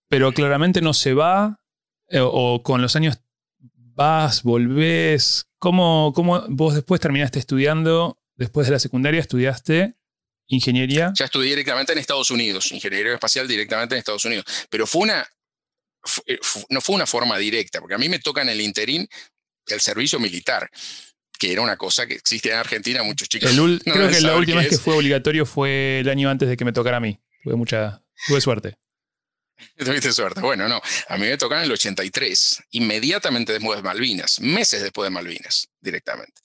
pero 0.09 0.33
claramente 0.33 0.81
no 0.81 0.95
se 0.95 1.15
va, 1.15 1.61
eh, 2.09 2.21
o 2.23 2.63
con 2.63 2.83
los 2.83 2.97
años 2.97 3.21
vas, 3.71 4.43
volvés. 4.43 5.47
¿Cómo, 5.59 6.13
¿Cómo 6.15 6.45
vos 6.49 6.75
después 6.75 7.01
terminaste 7.01 7.39
estudiando, 7.39 8.19
después 8.37 8.67
de 8.67 8.73
la 8.73 8.79
secundaria 8.79 9.21
estudiaste 9.21 9.97
ingeniería? 10.47 11.13
Ya 11.15 11.27
estudié 11.27 11.51
directamente 11.51 11.93
en 11.93 11.99
Estados 11.99 12.31
Unidos, 12.31 12.73
ingeniería 12.73 13.15
espacial 13.15 13.47
directamente 13.47 13.95
en 13.95 13.99
Estados 13.99 14.25
Unidos, 14.25 14.45
pero 14.71 14.87
fue 14.87 15.03
una, 15.03 15.27
eh, 16.27 16.39
no 16.71 16.81
fue 16.81 16.97
una 16.97 17.07
forma 17.07 17.37
directa, 17.37 17.81
porque 17.81 17.95
a 17.95 17.99
mí 17.99 18.09
me 18.09 18.19
toca 18.19 18.43
en 18.43 18.49
el 18.49 18.61
interín 18.61 19.07
el 19.67 19.81
servicio 19.81 20.19
militar 20.19 20.71
que 21.39 21.53
era 21.53 21.63
una 21.63 21.77
cosa 21.77 22.07
que 22.07 22.15
existe 22.15 22.51
en 22.51 22.57
Argentina, 22.57 23.03
muchos 23.03 23.29
chicos. 23.29 23.51
creo 23.85 24.11
que 24.11 24.21
la 24.21 24.37
última 24.37 24.61
vez 24.61 24.71
que 24.71 24.79
fue 24.79 24.95
obligatorio 24.95 25.47
fue 25.47 26.01
el 26.01 26.09
año 26.09 26.29
antes 26.29 26.49
de 26.49 26.57
que 26.57 26.65
me 26.65 26.73
tocara 26.73 26.97
a 26.97 27.01
mí. 27.01 27.21
Tuve 27.45 27.55
mucha, 27.55 28.03
tuve 28.27 28.41
suerte. 28.41 28.77
Tuviste 29.79 30.13
suerte. 30.13 30.41
Bueno, 30.41 30.69
no. 30.69 30.81
A 31.09 31.17
mí 31.17 31.27
me 31.27 31.37
tocan 31.37 31.59
en 31.59 31.65
el 31.65 31.73
83, 31.73 32.65
inmediatamente 32.71 33.53
después 33.53 33.79
de 33.79 33.83
Malvinas, 33.83 34.41
meses 34.41 34.83
después 34.83 35.07
de 35.07 35.11
Malvinas, 35.11 35.69
directamente. 35.81 36.41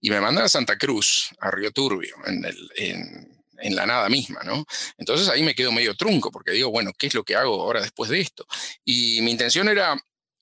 Y 0.00 0.10
me 0.10 0.20
mandan 0.20 0.44
a 0.44 0.48
Santa 0.48 0.76
Cruz, 0.76 1.30
a 1.40 1.50
Río 1.50 1.70
Turbio, 1.72 2.16
en, 2.26 2.44
el, 2.44 2.70
en, 2.76 3.76
la 3.76 3.86
nada 3.86 4.08
misma, 4.08 4.42
¿no? 4.44 4.64
Entonces 4.96 5.28
ahí 5.28 5.42
me 5.42 5.54
quedo 5.54 5.72
medio 5.72 5.94
trunco, 5.94 6.30
porque 6.30 6.52
digo, 6.52 6.70
bueno, 6.70 6.92
¿qué 6.96 7.08
es 7.08 7.14
lo 7.14 7.24
que 7.24 7.36
hago 7.36 7.60
ahora 7.60 7.80
después 7.80 8.10
de 8.10 8.20
esto? 8.20 8.46
Y 8.84 9.20
mi 9.22 9.32
intención 9.32 9.68
era 9.68 9.96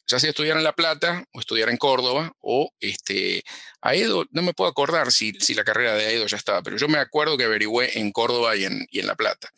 ya 0.07 0.21
sea 0.21 0.31
estudiar 0.31 0.57
en 0.57 0.65
La 0.65 0.75
Plata 0.75 1.25
o 1.33 1.41
estudiar 1.41 1.69
en 1.69 1.77
Córdoba 1.77 2.33
o 2.41 2.71
este, 2.79 3.43
a 3.81 3.95
Edo, 3.95 4.25
no 4.31 4.43
me 4.43 4.55
puedo 4.55 4.71
acordar 4.71 5.11
si, 5.11 5.33
si 5.41 5.55
la 5.55 5.65
carrera 5.65 5.95
de 5.95 6.15
Edo 6.15 6.27
ya 6.27 6.37
estaba, 6.37 6.63
pero 6.63 6.77
yo 6.77 6.89
me 6.89 6.99
acuerdo 6.99 7.37
que 7.37 7.45
averigüé 7.45 7.99
en 7.99 8.13
Córdoba 8.13 8.57
y 8.57 8.65
en, 8.65 8.87
y 8.91 9.01
en 9.01 9.07
La 9.07 9.17
Plata. 9.17 9.51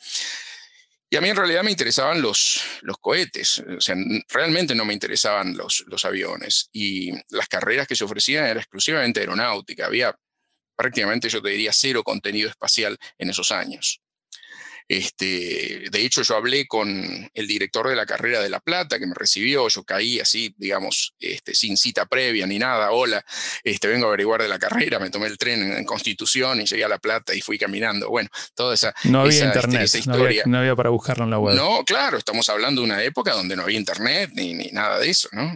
Y 1.10 1.16
a 1.16 1.20
mí 1.22 1.30
en 1.30 1.36
realidad 1.36 1.62
me 1.62 1.70
interesaban 1.70 2.20
los, 2.20 2.62
los 2.82 2.98
cohetes, 2.98 3.60
o 3.60 3.80
sea, 3.80 3.96
realmente 4.28 4.74
no 4.74 4.84
me 4.84 4.92
interesaban 4.92 5.56
los, 5.56 5.84
los 5.86 6.04
aviones. 6.04 6.68
Y 6.72 7.12
las 7.30 7.48
carreras 7.48 7.86
que 7.86 7.96
se 7.96 8.04
ofrecían 8.04 8.44
eran 8.44 8.58
exclusivamente 8.58 9.20
aeronáutica, 9.20 9.86
había 9.86 10.14
prácticamente, 10.76 11.28
yo 11.28 11.42
te 11.42 11.48
diría, 11.48 11.72
cero 11.72 12.04
contenido 12.04 12.48
espacial 12.48 12.98
en 13.16 13.30
esos 13.30 13.50
años. 13.52 14.00
Este, 14.88 15.84
de 15.90 16.04
hecho, 16.04 16.22
yo 16.22 16.34
hablé 16.34 16.66
con 16.66 17.30
el 17.34 17.46
director 17.46 17.88
de 17.88 17.94
la 17.94 18.06
carrera 18.06 18.40
de 18.40 18.48
La 18.48 18.60
Plata, 18.60 18.98
que 18.98 19.06
me 19.06 19.14
recibió, 19.14 19.68
yo 19.68 19.84
caí 19.84 20.18
así, 20.18 20.54
digamos, 20.56 21.14
este, 21.20 21.54
sin 21.54 21.76
cita 21.76 22.06
previa 22.06 22.46
ni 22.46 22.58
nada, 22.58 22.90
hola, 22.92 23.22
este, 23.62 23.86
vengo 23.88 24.06
a 24.06 24.08
averiguar 24.08 24.40
de 24.40 24.48
la 24.48 24.58
carrera, 24.58 24.98
me 24.98 25.10
tomé 25.10 25.26
el 25.26 25.36
tren 25.36 25.72
en, 25.72 25.84
Constitución 25.84 26.60
y 26.60 26.64
llegué 26.64 26.84
a 26.84 26.88
La 26.88 26.98
Plata 26.98 27.34
y 27.34 27.40
fui 27.40 27.58
caminando. 27.58 28.08
Bueno, 28.08 28.28
toda 28.54 28.74
esa... 28.74 28.94
No 29.04 29.22
había 29.22 29.44
internet, 29.44 29.90
No, 30.06 30.58
había, 30.58 30.76
para 30.76 30.90
buscarlo 30.90 31.24
en 31.24 31.30
la 31.30 31.38
web. 31.38 31.54
No, 31.54 31.84
claro, 31.84 32.16
estamos 32.18 32.48
hablando 32.48 32.80
de 32.80 32.86
una 32.86 33.02
época 33.02 33.32
donde 33.32 33.56
no 33.56 33.62
había 33.62 33.78
internet 33.78 34.30
ni, 34.34 34.54
ni 34.54 34.68
nada 34.68 34.98
de 34.98 35.10
eso, 35.10 35.28
¿no? 35.32 35.54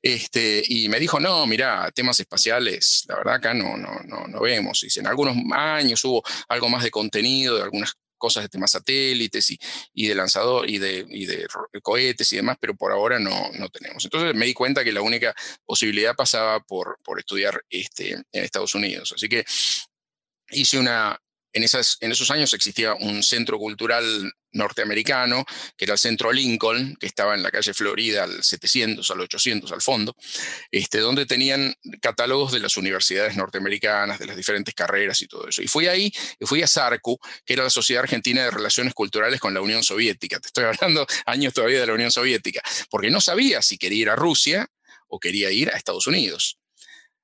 Este, 0.00 0.62
y 0.66 0.88
me 0.88 0.98
dijo, 0.98 1.20
no, 1.20 1.46
mira, 1.46 1.90
temas 1.92 2.18
espaciales, 2.20 3.04
la 3.08 3.16
verdad 3.16 3.34
acá 3.34 3.54
no, 3.54 3.76
no, 3.76 4.00
no, 4.04 4.26
no 4.26 4.40
vemos. 4.40 4.80
Dice, 4.80 5.00
en 5.00 5.06
algunos 5.06 5.36
años 5.52 6.04
hubo 6.04 6.22
algo 6.48 6.68
más 6.68 6.82
de 6.82 6.90
contenido 6.90 7.56
de 7.56 7.62
algunas 7.62 7.94
cosas 8.22 8.44
de 8.44 8.48
temas 8.48 8.70
satélites 8.70 9.50
y, 9.50 9.58
y 9.92 10.06
de 10.06 10.14
lanzador 10.14 10.70
y 10.70 10.78
de, 10.78 11.04
y 11.08 11.26
de, 11.26 11.48
cohetes 11.82 12.32
y 12.32 12.36
demás, 12.36 12.56
pero 12.60 12.76
por 12.76 12.92
ahora 12.92 13.18
no, 13.18 13.50
no 13.58 13.68
tenemos. 13.68 14.04
Entonces 14.04 14.32
me 14.36 14.46
di 14.46 14.54
cuenta 14.54 14.84
que 14.84 14.92
la 14.92 15.02
única 15.02 15.34
posibilidad 15.66 16.14
pasaba 16.14 16.60
por, 16.60 16.98
por 17.02 17.18
estudiar 17.18 17.64
este, 17.68 18.12
en 18.12 18.44
Estados 18.44 18.76
Unidos. 18.76 19.12
Así 19.16 19.28
que 19.28 19.44
hice 20.50 20.78
una, 20.78 21.18
en, 21.52 21.64
esos 21.64 22.30
años 22.30 22.54
existía 22.54 22.94
un 22.94 23.22
centro 23.22 23.58
cultural 23.58 24.32
norteamericano, 24.52 25.44
que 25.76 25.84
era 25.84 25.94
el 25.94 25.98
Centro 25.98 26.32
Lincoln, 26.32 26.96
que 27.00 27.06
estaba 27.06 27.34
en 27.34 27.42
la 27.42 27.50
calle 27.50 27.74
Florida 27.74 28.24
al 28.24 28.42
700, 28.42 29.10
al 29.10 29.20
800 29.20 29.72
al 29.72 29.80
fondo, 29.80 30.14
este, 30.70 30.98
donde 30.98 31.26
tenían 31.26 31.74
catálogos 32.00 32.52
de 32.52 32.60
las 32.60 32.76
universidades 32.76 33.36
norteamericanas, 33.36 34.18
de 34.18 34.26
las 34.26 34.36
diferentes 34.36 34.74
carreras 34.74 35.20
y 35.22 35.26
todo 35.26 35.48
eso. 35.48 35.62
Y 35.62 35.68
fui 35.68 35.86
ahí, 35.86 36.12
y 36.38 36.46
fui 36.46 36.62
a 36.62 36.66
SARCU, 36.66 37.18
que 37.44 37.54
era 37.54 37.64
la 37.64 37.70
Sociedad 37.70 38.02
Argentina 38.02 38.44
de 38.44 38.50
Relaciones 38.50 38.94
Culturales 38.94 39.40
con 39.40 39.54
la 39.54 39.60
Unión 39.60 39.82
Soviética. 39.82 40.38
Te 40.40 40.48
estoy 40.48 40.64
hablando 40.64 41.06
años 41.26 41.54
todavía 41.54 41.80
de 41.80 41.86
la 41.86 41.94
Unión 41.94 42.10
Soviética, 42.10 42.62
porque 42.90 43.10
no 43.10 43.20
sabía 43.20 43.62
si 43.62 43.78
quería 43.78 44.02
ir 44.02 44.10
a 44.10 44.16
Rusia 44.16 44.68
o 45.08 45.18
quería 45.18 45.50
ir 45.50 45.70
a 45.70 45.76
Estados 45.76 46.06
Unidos. 46.06 46.58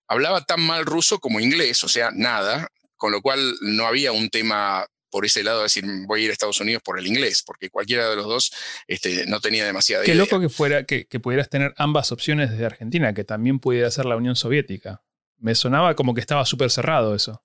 Hablaba 0.06 0.44
tan 0.44 0.62
mal 0.62 0.86
ruso 0.86 1.18
como 1.18 1.38
inglés, 1.38 1.84
o 1.84 1.88
sea, 1.88 2.10
nada, 2.14 2.70
con 2.98 3.12
lo 3.12 3.22
cual 3.22 3.54
no 3.62 3.86
había 3.86 4.12
un 4.12 4.28
tema 4.28 4.86
por 5.10 5.24
ese 5.24 5.42
lado 5.42 5.58
de 5.58 5.62
decir 5.64 5.84
voy 6.06 6.20
a 6.20 6.24
ir 6.24 6.30
a 6.30 6.32
Estados 6.34 6.60
Unidos 6.60 6.82
por 6.84 6.98
el 6.98 7.06
inglés, 7.06 7.42
porque 7.46 7.70
cualquiera 7.70 8.10
de 8.10 8.16
los 8.16 8.26
dos 8.26 8.52
este, 8.86 9.24
no 9.26 9.40
tenía 9.40 9.64
demasiada 9.64 10.04
Qué 10.04 10.14
loco 10.14 10.38
que 10.40 10.50
fuera 10.50 10.84
que, 10.84 11.06
que, 11.06 11.20
pudieras 11.20 11.48
tener 11.48 11.72
ambas 11.78 12.12
opciones 12.12 12.50
desde 12.50 12.66
Argentina, 12.66 13.14
que 13.14 13.24
también 13.24 13.58
pudiera 13.58 13.90
ser 13.90 14.04
la 14.04 14.16
Unión 14.16 14.36
Soviética. 14.36 15.02
Me 15.38 15.54
sonaba 15.54 15.94
como 15.94 16.12
que 16.14 16.20
estaba 16.20 16.44
súper 16.44 16.70
cerrado 16.70 17.14
eso. 17.14 17.42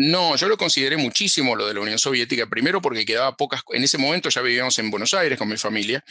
No, 0.00 0.36
yo 0.36 0.46
lo 0.46 0.56
consideré 0.56 0.96
muchísimo 0.96 1.56
lo 1.56 1.66
de 1.66 1.74
la 1.74 1.80
Unión 1.80 1.98
Soviética, 1.98 2.46
primero 2.46 2.80
porque 2.80 3.04
quedaba 3.04 3.36
pocas, 3.36 3.62
en 3.72 3.82
ese 3.82 3.98
momento 3.98 4.28
ya 4.28 4.40
vivíamos 4.40 4.78
en 4.78 4.92
Buenos 4.92 5.12
Aires 5.12 5.36
con 5.36 5.48
mi 5.48 5.56
familia 5.56 6.04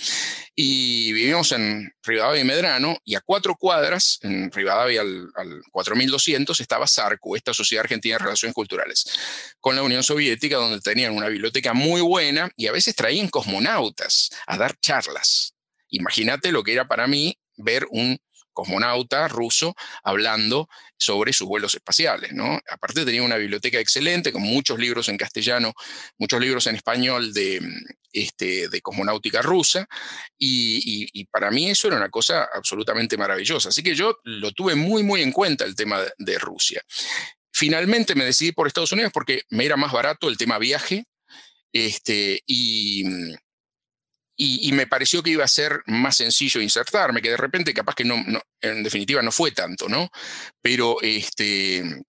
y 0.53 1.13
vivíamos 1.13 1.53
en 1.53 1.89
Rivadavia 2.03 2.41
y 2.41 2.43
Medrano 2.43 2.97
y 3.05 3.15
a 3.15 3.21
cuatro 3.21 3.55
cuadras, 3.55 4.19
en 4.23 4.51
Rivadavia 4.51 4.99
al, 4.99 5.29
al 5.35 5.61
4200, 5.71 6.59
estaba 6.59 6.85
SARCU, 6.85 7.37
esta 7.37 7.53
Sociedad 7.53 7.85
Argentina 7.85 8.15
de 8.15 8.25
Relaciones 8.25 8.53
Culturales, 8.53 9.05
con 9.61 9.77
la 9.77 9.83
Unión 9.83 10.03
Soviética 10.03 10.57
donde 10.57 10.81
tenían 10.81 11.15
una 11.15 11.29
biblioteca 11.29 11.73
muy 11.73 12.01
buena 12.01 12.51
y 12.57 12.67
a 12.67 12.73
veces 12.73 12.93
traían 12.93 13.29
cosmonautas 13.29 14.31
a 14.47 14.57
dar 14.57 14.77
charlas. 14.81 15.53
Imagínate 15.91 16.51
lo 16.51 16.61
que 16.61 16.73
era 16.73 16.89
para 16.89 17.07
mí 17.07 17.39
ver 17.55 17.87
un 17.89 18.17
cosmonauta 18.57 19.27
ruso 19.27 19.75
hablando 20.03 20.67
sobre 20.97 21.31
sus 21.31 21.47
vuelos 21.47 21.75
espaciales. 21.75 22.31
Aparte 22.71 23.05
tenía 23.05 23.21
una 23.21 23.35
biblioteca 23.37 23.79
excelente 23.79 24.31
con 24.31 24.41
muchos 24.41 24.79
libros 24.79 25.09
en 25.09 25.17
castellano, 25.17 25.73
muchos 26.17 26.41
libros 26.41 26.65
en 26.65 26.75
español 26.75 27.33
de, 27.33 27.61
este, 28.11 28.67
de 28.67 28.81
cosmonáutica 28.81 29.43
rusa 29.43 29.87
y, 30.39 31.23
para 31.25 31.51
mí 31.51 31.69
eso 31.69 31.87
era 31.87 31.97
una 31.97 32.09
cosa 32.09 32.49
absolutamente 32.51 33.15
maravillosa. 33.15 33.69
Así 33.69 33.83
que 33.83 33.93
yo 33.93 34.17
lo 34.23 34.51
tuve 34.53 34.73
muy, 34.73 35.03
muy 35.03 35.21
en 35.21 35.31
cuenta 35.31 35.63
el 35.63 35.75
tema 35.75 36.01
de 36.17 36.39
Rusia. 36.39 36.81
Finalmente 37.53 38.15
me 38.15 38.25
decidí 38.25 38.53
por 38.53 38.65
Estados 38.65 38.91
Unidos 38.91 39.11
porque 39.13 39.43
me 39.49 39.65
era 39.65 39.77
más 39.77 39.91
barato 39.91 40.29
el 40.29 40.37
tema 40.37 40.57
viaje 40.57 41.05
este, 41.71 42.41
y, 42.47 43.03
y, 44.37 44.71
me 44.71 44.85
pareció 44.85 45.23
que 45.23 45.31
iba 45.31 45.43
a 45.43 45.47
ser 45.47 45.81
más 45.87 46.17
sencillo 46.17 46.61
insertarme, 46.61 47.21
que 47.21 47.31
de 47.31 47.37
repente 47.37 47.73
capaz 47.73 47.95
que 47.95 48.05
no, 48.05 48.15
en 48.61 48.83
definitiva 48.83 49.21
no 49.23 49.31
fue 49.31 49.51
tanto, 49.51 49.89
¿no? 49.89 50.09
Pero 50.61 50.97
este, 51.01 52.03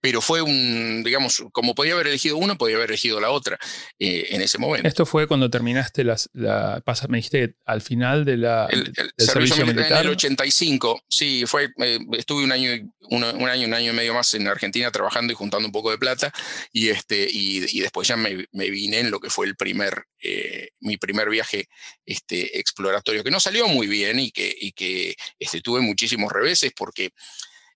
pero 0.00 0.20
fue 0.20 0.42
un, 0.42 1.02
digamos, 1.04 1.44
como 1.52 1.74
podía 1.74 1.94
haber 1.94 2.06
elegido 2.06 2.36
uno, 2.36 2.56
podía 2.56 2.76
haber 2.76 2.90
elegido 2.90 3.20
la 3.20 3.30
otra 3.30 3.58
eh, 3.98 4.28
en 4.30 4.42
ese 4.42 4.58
momento. 4.58 4.86
Esto 4.86 5.06
fue 5.06 5.26
cuando 5.26 5.50
terminaste 5.50 6.04
las, 6.04 6.30
la, 6.32 6.80
pasa, 6.84 7.08
me 7.08 7.18
dijiste 7.18 7.56
al 7.64 7.80
final 7.80 8.24
de 8.24 8.36
la, 8.36 8.66
el, 8.70 8.92
del 8.92 9.12
servicio, 9.18 9.66
militar. 9.66 10.00
En 10.00 10.06
el 10.06 10.08
85, 10.10 11.04
sí, 11.08 11.44
fue, 11.46 11.70
eh, 11.78 11.98
estuve 12.12 12.44
un 12.44 12.52
año, 12.52 12.70
un, 13.10 13.24
año, 13.24 13.66
un 13.66 13.74
año 13.74 13.92
y 13.92 13.94
medio 13.94 14.14
más 14.14 14.32
en 14.34 14.46
Argentina 14.46 14.90
trabajando 14.90 15.32
y 15.32 15.36
juntando 15.36 15.66
un 15.66 15.72
poco 15.72 15.90
de 15.90 15.98
plata 15.98 16.32
y, 16.72 16.88
este, 16.88 17.26
y, 17.30 17.80
después 17.80 18.06
ya 18.06 18.16
me, 18.16 18.46
me, 18.52 18.70
vine 18.70 19.00
en 19.00 19.10
lo 19.10 19.18
que 19.18 19.30
fue 19.30 19.46
el 19.46 19.56
primer, 19.56 20.04
eh, 20.22 20.68
mi 20.80 20.96
primer 20.96 21.28
viaje 21.28 21.68
este, 22.06 22.58
exploratorio, 22.58 23.24
que 23.24 23.30
no 23.30 23.40
salió 23.40 23.66
muy 23.68 23.86
bien 23.86 24.18
y 24.20 24.30
que, 24.30 24.54
y 24.58 24.72
que 24.72 25.16
este, 25.38 25.60
tuve 25.60 25.80
muchísimos 25.80 26.32
reveses 26.32 26.72
porque 26.76 27.10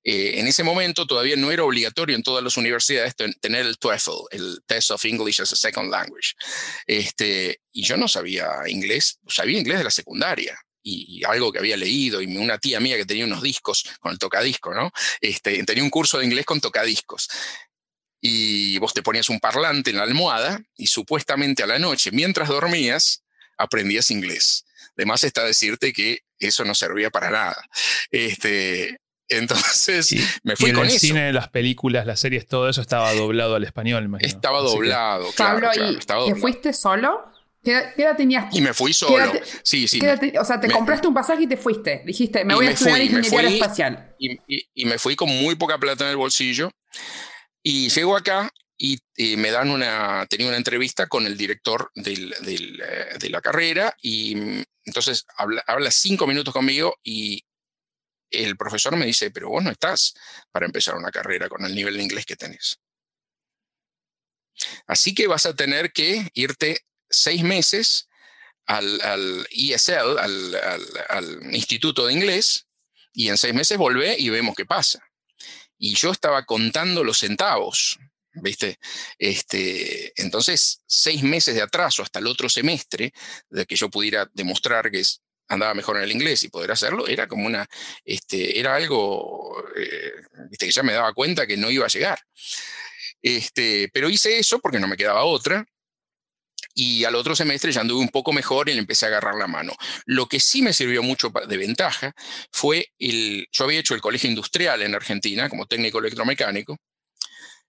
eh, 0.04 0.40
en 0.40 0.46
ese 0.46 0.62
momento 0.62 1.06
todavía 1.06 1.36
no 1.36 1.50
era 1.50 1.64
obligatorio 1.64 2.16
en 2.16 2.22
todas 2.22 2.42
las 2.42 2.56
universidades 2.56 3.14
tener 3.40 3.66
el 3.66 3.78
TOEFL, 3.78 4.10
el 4.30 4.58
Test 4.66 4.90
of 4.90 5.04
English 5.04 5.40
as 5.40 5.52
a 5.52 5.56
Second 5.56 5.90
Language. 5.90 6.34
Este, 6.86 7.60
y 7.72 7.84
yo 7.84 7.96
no 7.96 8.08
sabía 8.08 8.48
inglés, 8.66 9.18
sabía 9.28 9.58
inglés 9.58 9.78
de 9.78 9.84
la 9.84 9.90
secundaria. 9.90 10.58
Y, 10.84 11.22
algo 11.24 11.52
que 11.52 11.60
había 11.60 11.76
leído, 11.76 12.20
y 12.20 12.36
una 12.36 12.58
tía 12.58 12.80
mía 12.80 12.96
que 12.96 13.04
tenía 13.04 13.24
unos 13.24 13.40
discos 13.40 13.84
con 14.00 14.10
el 14.10 14.18
tocadisco, 14.18 14.74
¿no? 14.74 14.90
Este, 15.20 15.62
tenía 15.62 15.84
un 15.84 15.90
curso 15.90 16.18
de 16.18 16.24
inglés 16.24 16.44
con 16.44 16.60
tocadiscos 16.60 17.28
y 18.24 18.78
vos 18.78 18.94
te 18.94 19.02
ponías 19.02 19.28
un 19.28 19.40
parlante 19.40 19.90
en 19.90 19.96
la 19.96 20.04
almohada 20.04 20.62
y 20.76 20.86
supuestamente 20.86 21.64
a 21.64 21.66
la 21.66 21.80
noche, 21.80 22.12
mientras 22.12 22.48
dormías, 22.48 23.24
aprendías 23.58 24.12
inglés. 24.12 24.64
Además 24.96 25.24
está 25.24 25.44
decirte 25.44 25.92
que 25.92 26.20
eso 26.38 26.64
no 26.64 26.74
servía 26.74 27.10
para 27.10 27.30
nada. 27.30 27.68
Este, 28.10 28.98
entonces 29.36 30.14
me 30.42 30.56
fui 30.56 30.70
y 30.70 30.72
con 30.72 30.84
el 30.84 30.90
eso. 30.90 30.98
cine, 30.98 31.32
las 31.32 31.48
películas, 31.48 32.06
las 32.06 32.20
series, 32.20 32.46
todo 32.46 32.68
eso 32.68 32.80
estaba 32.80 33.12
doblado 33.14 33.54
al 33.54 33.64
español, 33.64 34.04
imagino. 34.04 34.28
Estaba 34.28 34.60
doblado, 34.60 35.30
claro, 35.32 35.60
Pablo, 35.60 35.70
claro, 35.72 35.92
¿y 35.92 35.96
estaba 35.96 36.26
¿Te 36.26 36.34
fuiste 36.34 36.72
solo? 36.72 37.24
¿Qué, 37.62 37.80
qué 37.94 38.02
edad 38.02 38.16
tenías? 38.16 38.54
Y 38.54 38.60
me 38.60 38.74
fui 38.74 38.92
solo. 38.92 39.30
Te, 39.32 39.42
sí, 39.62 39.86
sí. 39.86 40.00
Te, 40.00 40.38
o 40.38 40.44
sea, 40.44 40.60
te 40.60 40.66
me, 40.66 40.74
compraste 40.74 41.06
un 41.06 41.14
pasaje 41.14 41.44
y 41.44 41.46
te 41.46 41.56
fuiste. 41.56 42.02
Dijiste, 42.04 42.44
me 42.44 42.54
voy 42.54 42.66
a 42.66 42.70
estudiar 42.70 42.96
fui, 42.96 43.04
ingeniería 43.06 43.30
fui, 43.30 43.38
aeroespacial. 43.38 44.14
Y, 44.18 44.32
y, 44.48 44.68
y, 44.74 44.84
me 44.84 44.98
fui 44.98 45.14
con 45.14 45.28
muy 45.28 45.54
poca 45.54 45.78
plata 45.78 46.04
en 46.04 46.10
el 46.10 46.16
bolsillo. 46.16 46.72
Y 47.62 47.88
llego 47.90 48.16
acá 48.16 48.50
y, 48.76 48.98
y 49.16 49.36
me 49.36 49.52
dan 49.52 49.70
una, 49.70 50.26
tenía 50.28 50.48
una 50.48 50.56
entrevista 50.56 51.06
con 51.06 51.24
el 51.24 51.36
director 51.36 51.92
del, 51.94 52.34
del, 52.40 52.82
eh, 52.84 53.18
de 53.20 53.30
la 53.30 53.40
carrera 53.40 53.94
y 54.02 54.34
mm, 54.34 54.62
entonces 54.86 55.24
habla, 55.36 55.62
habla 55.68 55.92
cinco 55.92 56.26
minutos 56.26 56.52
conmigo 56.52 56.96
y 57.04 57.44
el 58.32 58.56
profesor 58.56 58.96
me 58.96 59.06
dice, 59.06 59.30
pero 59.30 59.50
vos 59.50 59.62
no 59.62 59.70
estás 59.70 60.14
para 60.50 60.66
empezar 60.66 60.96
una 60.96 61.10
carrera 61.10 61.48
con 61.48 61.64
el 61.64 61.74
nivel 61.74 61.96
de 61.96 62.02
inglés 62.02 62.26
que 62.26 62.36
tenés. 62.36 62.80
Así 64.86 65.14
que 65.14 65.26
vas 65.26 65.46
a 65.46 65.54
tener 65.54 65.92
que 65.92 66.28
irte 66.34 66.80
seis 67.08 67.42
meses 67.42 68.08
al, 68.66 69.00
al 69.02 69.46
ESL, 69.50 70.18
al, 70.18 70.54
al, 71.08 71.54
Instituto 71.54 72.06
de 72.06 72.12
Inglés, 72.12 72.66
y 73.12 73.28
en 73.28 73.38
seis 73.38 73.54
meses 73.54 73.76
volvé 73.76 74.16
y 74.18 74.30
vemos 74.30 74.54
qué 74.54 74.64
pasa. 74.64 75.02
Y 75.78 75.94
yo 75.94 76.12
estaba 76.12 76.44
contando 76.44 77.04
los 77.04 77.18
centavos, 77.18 77.98
¿viste? 78.34 78.78
Este, 79.18 80.12
entonces, 80.20 80.82
seis 80.86 81.22
meses 81.22 81.54
de 81.54 81.62
atraso 81.62 82.02
hasta 82.02 82.20
el 82.20 82.26
otro 82.26 82.48
semestre, 82.48 83.12
de 83.50 83.66
que 83.66 83.76
yo 83.76 83.90
pudiera 83.90 84.30
demostrar 84.32 84.90
que 84.90 85.00
es, 85.00 85.22
andaba 85.52 85.74
mejor 85.74 85.96
en 85.96 86.04
el 86.04 86.12
inglés 86.12 86.42
y 86.44 86.48
poder 86.48 86.72
hacerlo, 86.72 87.06
era 87.06 87.26
como 87.26 87.46
una, 87.46 87.66
este, 88.04 88.58
era 88.58 88.74
algo, 88.74 89.62
eh, 89.76 90.12
¿viste? 90.50 90.66
que 90.66 90.72
ya 90.72 90.82
me 90.82 90.92
daba 90.92 91.12
cuenta 91.12 91.46
que 91.46 91.56
no 91.56 91.70
iba 91.70 91.84
a 91.84 91.88
llegar. 91.88 92.18
Este, 93.22 93.88
pero 93.92 94.10
hice 94.10 94.38
eso 94.38 94.58
porque 94.60 94.80
no 94.80 94.88
me 94.88 94.96
quedaba 94.96 95.24
otra. 95.24 95.64
Y 96.74 97.04
al 97.04 97.14
otro 97.16 97.36
semestre 97.36 97.70
ya 97.70 97.82
anduve 97.82 98.00
un 98.00 98.08
poco 98.08 98.32
mejor 98.32 98.68
y 98.68 98.72
le 98.72 98.78
empecé 98.78 99.04
a 99.04 99.08
agarrar 99.08 99.34
la 99.34 99.46
mano. 99.46 99.74
Lo 100.06 100.26
que 100.26 100.40
sí 100.40 100.62
me 100.62 100.72
sirvió 100.72 101.02
mucho 101.02 101.30
de 101.46 101.56
ventaja 101.58 102.14
fue 102.50 102.88
el. 102.98 103.46
Yo 103.52 103.64
había 103.64 103.80
hecho 103.80 103.94
el 103.94 104.00
colegio 104.00 104.30
industrial 104.30 104.80
en 104.82 104.94
Argentina 104.94 105.50
como 105.50 105.66
técnico 105.66 105.98
electromecánico. 105.98 106.78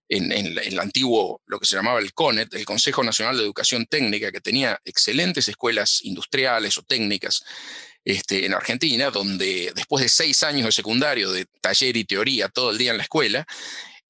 En, 0.08 0.32
el 0.32 0.78
antiguo, 0.78 1.40
lo 1.46 1.58
que 1.58 1.66
se 1.66 1.76
llamaba 1.76 1.98
el 1.98 2.12
CONET, 2.12 2.52
el 2.54 2.64
Consejo 2.64 3.02
Nacional 3.02 3.36
de 3.36 3.42
Educación 3.42 3.86
Técnica, 3.86 4.30
que 4.30 4.40
tenía 4.40 4.78
excelentes 4.84 5.48
escuelas 5.48 6.00
industriales 6.02 6.76
o 6.78 6.82
técnicas 6.82 7.42
este, 8.04 8.44
en 8.44 8.54
Argentina, 8.54 9.10
donde 9.10 9.72
después 9.74 10.02
de 10.02 10.08
seis 10.08 10.42
años 10.42 10.66
de 10.66 10.72
secundario, 10.72 11.32
de 11.32 11.46
taller 11.60 11.96
y 11.96 12.04
teoría 12.04 12.48
todo 12.48 12.70
el 12.70 12.78
día 12.78 12.90
en 12.90 12.98
la 12.98 13.04
escuela, 13.04 13.46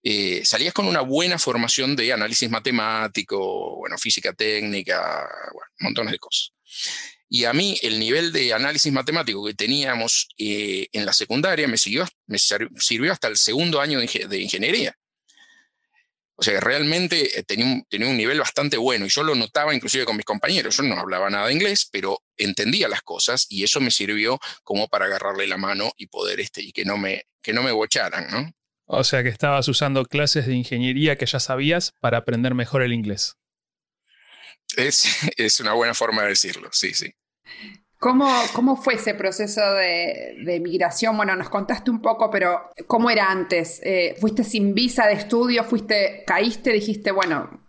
eh, 0.03 0.45
salías 0.45 0.75
con 0.75 0.87
una 0.87 1.01
buena 1.01 1.39
formación 1.39 1.97
de 1.97 2.13
análisis 2.13 2.51
matemático, 2.51 3.77
bueno, 3.77 3.97
física 3.97 4.33
técnica, 4.33 5.27
bueno, 5.53 5.71
montones 5.79 6.13
de 6.13 6.19
cosas. 6.19 6.53
Y 7.29 7.45
a 7.45 7.53
mí 7.53 7.79
el 7.83 7.99
nivel 7.99 8.33
de 8.33 8.53
análisis 8.53 8.93
matemático 8.93 9.45
que 9.47 9.55
teníamos 9.55 10.29
eh, 10.37 10.89
en 10.93 11.07
la 11.07 11.13
secundaria 11.13 11.67
me, 11.67 11.79
siguió, 11.79 12.07
me 12.27 12.39
sirvió 12.39 13.13
hasta 13.13 13.29
el 13.29 13.37
segundo 13.37 13.81
año 13.81 13.99
de 13.99 14.41
ingeniería. 14.41 14.95
O 16.37 16.43
sea, 16.43 16.59
realmente 16.61 17.39
eh, 17.39 17.43
tenía 17.45 17.67
un, 17.67 17.85
tenía 17.89 18.09
un 18.09 18.17
nivel 18.17 18.41
bastante 18.41 18.77
bueno 18.77 19.07
y 19.07 19.09
yo 19.09 19.23
lo 19.23 19.35
notaba 19.35 19.75
inclusive 19.75 20.05
con 20.05 20.17
mis 20.17 20.25
compañeros. 20.27 20.77
Yo 20.77 20.83
no 20.83 20.99
hablaba 20.99 21.31
nada 21.31 21.47
de 21.47 21.53
inglés, 21.53 21.89
pero 21.91 22.23
entendía 22.37 22.89
las 22.89 23.03
cosas 23.03 23.47
y 23.49 23.63
eso 23.63 23.81
me 23.81 23.91
sirvió 23.91 24.41
como 24.65 24.89
para 24.89 25.07
agarrarle 25.07 25.47
la 25.47 25.57
mano 25.57 25.93
y 25.97 26.09
poder, 26.09 26.41
este, 26.41 26.63
y 26.63 26.73
que 26.73 26.85
no 26.85 26.97
me, 26.97 27.27
que 27.41 27.53
no 27.53 27.63
me 27.63 27.73
bocharan, 27.73 28.29
¿no? 28.31 28.53
O 28.87 29.05
sea 29.05 29.23
que 29.23 29.29
estabas 29.29 29.67
usando 29.69 30.05
clases 30.05 30.47
de 30.47 30.55
ingeniería 30.55 31.17
que 31.17 31.27
ya 31.27 31.41
sabías 31.41 31.93
para 32.01 32.19
aprender 32.19 32.55
mejor 32.55 32.83
el 32.83 32.93
inglés. 32.93 33.37
Es, 34.77 35.05
es 35.37 35.61
una 35.61 35.73
buena 35.73 35.95
forma 35.95 36.23
de 36.23 36.31
decirlo, 36.31 36.69
sí, 36.73 36.95
sí. 36.95 37.15
¿Cómo, 38.05 38.77
fue 38.77 38.95
ese 38.97 39.15
proceso 39.15 39.63
de, 39.63 40.61
migración? 40.63 41.17
Bueno, 41.17 41.35
nos 41.37 41.49
contaste 41.49 41.91
un 41.91 42.03
poco, 42.03 42.31
pero 42.31 42.71
¿cómo 42.87 43.09
era 43.09 43.31
antes? 43.31 43.81
Eh, 43.83 44.15
¿Fuiste 44.21 44.45
sin 44.45 44.75
visa 44.75 45.07
de 45.07 45.15
estudio? 45.15 45.65
¿Fuiste, 45.65 46.23
caíste? 46.27 46.73
Dijiste, 46.73 47.13
bueno, 47.13 47.63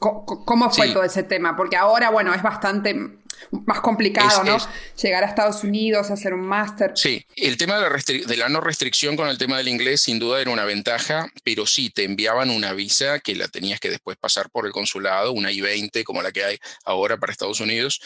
¿cómo 0.00 0.70
fue 0.70 0.88
todo 0.88 1.04
ese 1.04 1.22
tema? 1.22 1.56
Porque 1.56 1.76
ahora, 1.76 2.10
bueno, 2.10 2.34
es 2.34 2.42
bastante 2.42 3.20
más 3.64 3.80
complicado, 3.80 4.42
¿no? 4.44 4.58
Llegar 5.00 5.22
a 5.22 5.28
Estados 5.28 5.62
Unidos, 5.62 6.10
hacer 6.10 6.34
un 6.34 6.46
máster. 6.46 6.92
Sí, 6.96 7.24
el 7.36 7.56
tema 7.56 7.76
de 7.76 7.88
la, 7.88 8.26
de 8.26 8.36
la, 8.36 8.48
no 8.48 8.60
restricción 8.60 9.16
con 9.16 9.28
el 9.28 9.38
tema 9.38 9.58
del 9.58 9.68
inglés 9.68 10.00
sin 10.00 10.18
duda 10.18 10.40
era 10.40 10.50
una 10.50 10.64
ventaja, 10.64 11.30
pero 11.44 11.66
sí, 11.66 11.90
te 11.90 12.04
enviaban 12.04 12.50
una 12.50 12.72
visa 12.72 13.20
que 13.20 13.34
la 13.34 13.48
tenías 13.48 13.78
que 13.78 13.90
después 13.90 14.16
pasar 14.16 14.50
por 14.50 14.66
el 14.66 14.72
consulado, 14.72 15.32
una 15.32 15.52
I-20 15.52 16.02
como 16.04 16.22
la 16.22 16.32
que 16.32 16.44
hay 16.44 16.58
ahora 16.84 17.18
para 17.18 17.32
Estados 17.32 17.60
Unidos, 17.60 18.00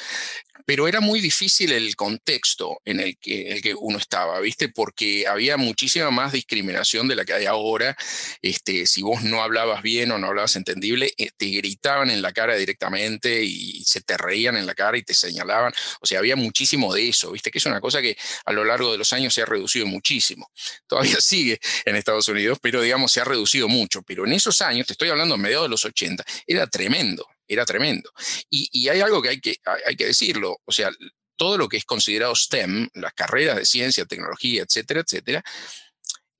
pero 0.70 0.86
era 0.86 1.00
muy 1.00 1.20
difícil 1.20 1.72
el 1.72 1.96
contexto 1.96 2.80
en 2.84 3.00
el 3.00 3.18
que, 3.18 3.74
uno 3.76 3.98
estaba, 3.98 4.38
¿viste? 4.38 4.68
Porque 4.68 5.26
había 5.26 5.56
muchísima 5.56 6.12
más 6.12 6.30
discriminación 6.30 7.08
de 7.08 7.16
la 7.16 7.24
que 7.24 7.32
hay 7.32 7.46
ahora. 7.46 7.96
Este, 8.40 8.86
si 8.86 9.02
vos 9.02 9.24
no 9.24 9.42
hablabas 9.42 9.82
bien 9.82 10.12
o 10.12 10.18
no 10.18 10.28
hablabas 10.28 10.54
entendible, 10.54 11.12
eh, 11.18 11.30
te 11.36 11.46
gritaban 11.46 12.08
en 12.08 12.22
la 12.22 12.32
cara 12.32 12.54
directamente 12.54 13.42
y 13.42 13.82
se 13.82 14.00
te 14.00 14.16
reían 14.16 14.56
en 14.56 14.64
la 14.64 14.76
cara 14.76 14.96
y 14.96 15.02
te 15.02 15.12
señalaban. 15.12 15.72
O 16.02 16.06
sea, 16.06 16.20
había 16.20 16.36
muchísimo 16.36 16.94
de 16.94 17.08
eso, 17.08 17.32
¿viste? 17.32 17.50
Que 17.50 17.58
es 17.58 17.66
una 17.66 17.80
cosa 17.80 18.00
que 18.00 18.16
a 18.44 18.52
lo 18.52 18.64
largo 18.64 18.92
de 18.92 18.98
los 18.98 19.12
años 19.12 19.34
se 19.34 19.42
ha 19.42 19.46
reducido 19.46 19.86
muchísimo. 19.86 20.52
Todavía 20.86 21.20
sigue 21.20 21.58
en 21.84 21.96
Estados 21.96 22.28
Unidos, 22.28 22.58
pero 22.62 22.80
digamos, 22.80 23.10
se 23.10 23.20
ha 23.20 23.24
reducido 23.24 23.66
mucho. 23.66 24.02
Pero 24.02 24.24
en 24.24 24.34
esos 24.34 24.62
años, 24.62 24.86
te 24.86 24.92
estoy 24.92 25.08
hablando 25.08 25.34
a 25.34 25.38
mediados 25.38 25.64
de 25.64 25.70
los 25.70 25.84
80, 25.84 26.22
era 26.46 26.68
tremendo 26.68 27.26
era 27.50 27.66
tremendo. 27.66 28.10
Y, 28.48 28.88
hay 28.88 29.00
algo 29.00 29.20
que 29.20 29.30
hay, 29.30 29.40
que 29.40 29.56
hay 29.86 29.96
que 29.96 30.06
decirlo, 30.06 30.58
o 30.64 30.72
sea, 30.72 30.90
todo 31.36 31.58
lo 31.58 31.68
que 31.68 31.78
es 31.78 31.84
considerado 31.84 32.34
STEM, 32.34 32.88
las 32.94 33.12
carreras 33.12 33.56
de 33.56 33.64
ciencia, 33.64 34.04
tecnología, 34.04 34.62
etcétera, 34.62 35.00
etcétera, 35.00 35.42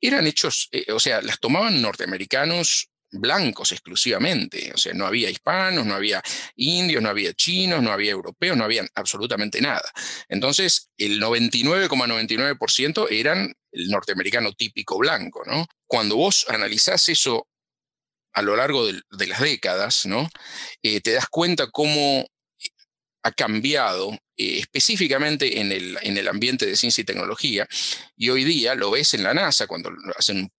eran 0.00 0.26
hechos, 0.26 0.68
eh, 0.72 0.92
o 0.92 1.00
sea, 1.00 1.20
las 1.20 1.40
tomaban 1.40 1.82
norteamericanos 1.82 2.90
blancos 3.12 3.72
exclusivamente, 3.72 4.70
o 4.72 4.76
sea, 4.76 4.94
no 4.94 5.04
había 5.06 5.30
hispanos, 5.30 5.84
no 5.84 5.94
había 5.94 6.22
indios, 6.54 7.02
no 7.02 7.08
había 7.08 7.34
chinos, 7.34 7.82
no 7.82 7.90
había 7.90 8.12
europeos, 8.12 8.56
no 8.56 8.64
había 8.64 8.86
absolutamente 8.94 9.60
nada. 9.60 9.90
Entonces, 10.28 10.90
el 10.96 11.20
99,99% 11.20 13.08
eran 13.10 13.52
el 13.72 13.88
norteamericano 13.88 14.52
típico 14.52 14.98
blanco, 14.98 15.42
¿no? 15.44 15.66
Cuando 15.86 16.16
vos 16.16 16.46
analizás 16.48 17.08
eso 17.08 17.48
a 18.32 18.42
lo 18.42 18.56
largo 18.56 18.86
de, 18.86 19.26
las 19.26 19.40
décadas, 19.40 20.06
¿no? 20.06 20.28
Eh, 20.82 21.00
te 21.00 21.12
das 21.12 21.26
cuenta 21.28 21.68
cómo 21.70 22.26
ha 23.22 23.32
cambiado 23.32 24.12
eh, 24.36 24.58
específicamente 24.58 25.60
en 25.60 25.72
el, 25.72 25.98
en 26.02 26.16
el 26.16 26.28
ambiente 26.28 26.66
de 26.66 26.76
ciencia 26.76 27.02
y 27.02 27.04
tecnología, 27.04 27.66
y 28.16 28.30
hoy 28.30 28.44
día 28.44 28.74
lo 28.74 28.90
ves 28.90 29.14
en 29.14 29.22
la 29.22 29.34
NASA 29.34 29.66
cuando 29.66 29.90
hacen 30.16 30.50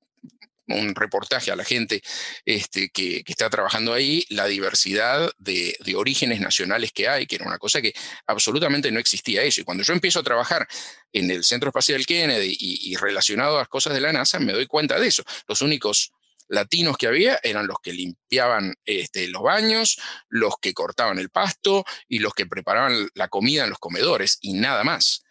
un 0.67 0.95
reportaje 0.95 1.51
a 1.51 1.55
la 1.55 1.63
gente 1.63 2.01
este, 2.45 2.89
que, 2.89 3.23
está 3.25 3.49
trabajando 3.49 3.93
ahí, 3.93 4.25
la 4.29 4.45
diversidad 4.47 5.31
de, 5.38 5.75
orígenes 5.95 6.39
nacionales 6.39 6.91
que 6.91 7.07
hay, 7.07 7.27
que 7.27 7.36
era 7.36 7.45
una 7.45 7.57
cosa 7.57 7.81
que 7.81 7.93
absolutamente 8.27 8.91
no 8.91 8.99
existía 8.99 9.43
eso. 9.43 9.62
Y 9.62 9.63
cuando 9.63 9.84
yo 9.84 9.93
empiezo 9.93 10.19
a 10.19 10.23
trabajar 10.23 10.67
en 11.12 11.29
el 11.29 11.43
Centro 11.43 11.69
Espacial 11.69 12.05
Kennedy 12.05 12.55
y 12.60 12.95
relacionado 12.95 13.57
a 13.57 13.60
las 13.60 13.67
cosas 13.67 13.93
de 13.93 14.01
la 14.01 14.13
NASA, 14.13 14.39
me 14.39 14.53
doy 14.53 14.67
cuenta 14.67 14.99
de 14.99 15.07
eso. 15.07 15.23
Los 15.47 15.62
únicos 15.62 16.13
latinos 16.52 16.98
que 16.98 17.08
había 17.08 17.40
eran 17.44 17.66
los 17.66 17.78
que 17.82 17.94
limpiaban 17.94 18.76
este, 18.86 19.28
los 19.30 19.42
baños, 19.42 20.00
los 20.30 20.56
que 20.62 20.74
cortaban 20.74 21.18
el 21.18 21.30
pasto 21.30 21.86
y 22.08 22.20
los 22.20 22.34
que 22.34 22.46
preparaban 22.46 23.10
la 23.16 23.30
comida 23.30 23.64
en 23.64 23.70
los 23.70 23.80
comedores 23.80 24.38
y 24.42 24.54
nada 24.54 24.84
más. 24.84 25.24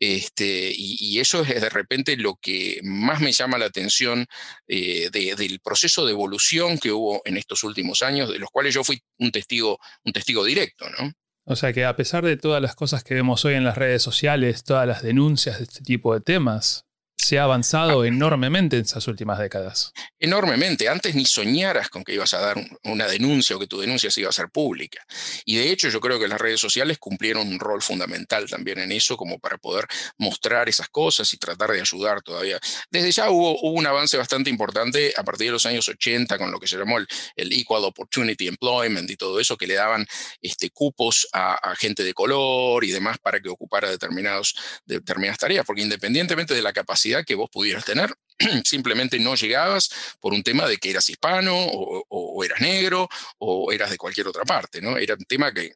Este, 0.00 0.72
y, 0.76 1.20
eso 1.20 1.42
es 1.42 1.60
de 1.60 1.70
repente 1.70 2.16
lo 2.16 2.34
que 2.36 2.80
más 2.82 3.20
me 3.20 3.32
llama 3.32 3.56
la 3.56 3.66
atención 3.66 4.26
eh, 4.66 5.08
del 5.10 5.60
proceso 5.60 6.04
de 6.04 6.12
evolución 6.12 6.78
que 6.78 6.90
hubo 6.90 7.22
en 7.24 7.36
estos 7.36 7.62
últimos 7.62 8.02
años, 8.02 8.28
de 8.28 8.40
los 8.40 8.50
cuales 8.50 8.74
yo 8.74 8.82
fui 8.82 9.00
un 9.18 9.30
testigo, 9.30 9.78
un 10.04 10.12
testigo 10.12 10.44
directo, 10.44 10.86
¿no? 10.98 11.12
O 11.46 11.56
sea 11.56 11.72
que 11.72 11.84
a 11.84 11.94
pesar 11.94 12.24
de 12.24 12.36
todas 12.36 12.60
las 12.60 12.74
cosas 12.74 13.04
que 13.04 13.14
vemos 13.14 13.44
hoy 13.44 13.54
en 13.54 13.64
las 13.64 13.78
redes 13.78 14.02
sociales, 14.02 14.64
todas 14.64 14.88
las 14.88 15.02
denuncias 15.02 15.58
de 15.58 15.64
este 15.64 15.82
tipo 15.82 16.14
de 16.14 16.20
temas, 16.20 16.83
se 17.24 17.38
ha 17.38 17.44
avanzado 17.44 18.04
enormemente 18.04 18.76
en 18.76 18.82
esas 18.82 19.08
últimas 19.08 19.38
décadas. 19.38 19.92
Enormemente. 20.20 20.88
Antes 20.88 21.14
ni 21.14 21.24
soñaras 21.24 21.88
con 21.88 22.04
que 22.04 22.12
ibas 22.12 22.34
a 22.34 22.40
dar 22.40 22.56
una 22.84 23.06
denuncia 23.06 23.56
o 23.56 23.58
que 23.58 23.66
tu 23.66 23.80
denuncia 23.80 24.10
se 24.10 24.20
iba 24.20 24.28
a 24.28 24.30
hacer 24.30 24.50
pública. 24.50 25.04
Y 25.44 25.56
de 25.56 25.70
hecho 25.70 25.88
yo 25.88 26.00
creo 26.00 26.18
que 26.20 26.28
las 26.28 26.40
redes 26.40 26.60
sociales 26.60 26.98
cumplieron 26.98 27.48
un 27.48 27.58
rol 27.58 27.82
fundamental 27.82 28.48
también 28.48 28.78
en 28.78 28.92
eso, 28.92 29.16
como 29.16 29.38
para 29.38 29.56
poder 29.56 29.86
mostrar 30.18 30.68
esas 30.68 30.88
cosas 30.88 31.32
y 31.32 31.38
tratar 31.38 31.70
de 31.70 31.80
ayudar 31.80 32.22
todavía. 32.22 32.58
Desde 32.90 33.10
ya 33.10 33.30
hubo, 33.30 33.58
un 33.60 33.86
avance 33.86 34.16
bastante 34.16 34.50
importante 34.50 35.14
a 35.16 35.22
partir 35.22 35.46
de 35.48 35.52
los 35.52 35.66
años 35.66 35.88
80 35.88 36.38
con 36.38 36.50
lo 36.50 36.60
que 36.60 36.66
se 36.66 36.76
llamó 36.76 36.98
el, 36.98 37.06
Equal 37.36 37.84
Opportunity 37.84 38.48
Employment 38.48 39.10
y 39.10 39.16
todo 39.16 39.40
eso, 39.40 39.56
que 39.56 39.66
le 39.66 39.74
daban 39.74 40.06
este, 40.40 40.70
cupos 40.70 41.28
a, 41.32 41.74
gente 41.76 42.04
de 42.04 42.14
color 42.14 42.84
y 42.84 42.90
demás 42.90 43.18
para 43.18 43.40
que 43.40 43.48
ocupara 43.48 43.90
determinados, 43.90 44.54
determinadas 44.84 45.38
tareas, 45.38 45.64
porque 45.64 45.82
independientemente 45.82 46.54
de 46.54 46.62
la 46.62 46.72
capacidad 46.72 47.13
que 47.22 47.34
vos 47.34 47.50
pudieras 47.50 47.84
tener. 47.84 48.14
Simplemente 48.64 49.18
no 49.18 49.34
llegabas 49.34 49.90
por 50.20 50.32
un 50.32 50.42
tema 50.42 50.66
de 50.66 50.78
que 50.78 50.90
eras 50.90 51.08
hispano 51.08 51.54
o, 51.56 52.44
eras 52.44 52.60
negro 52.60 53.08
o 53.38 53.72
eras 53.72 53.90
de 53.90 53.98
cualquier 53.98 54.28
otra 54.28 54.44
parte, 54.44 54.80
¿no? 54.80 54.96
Era 54.96 55.14
un 55.14 55.24
tema 55.24 55.52
que 55.52 55.74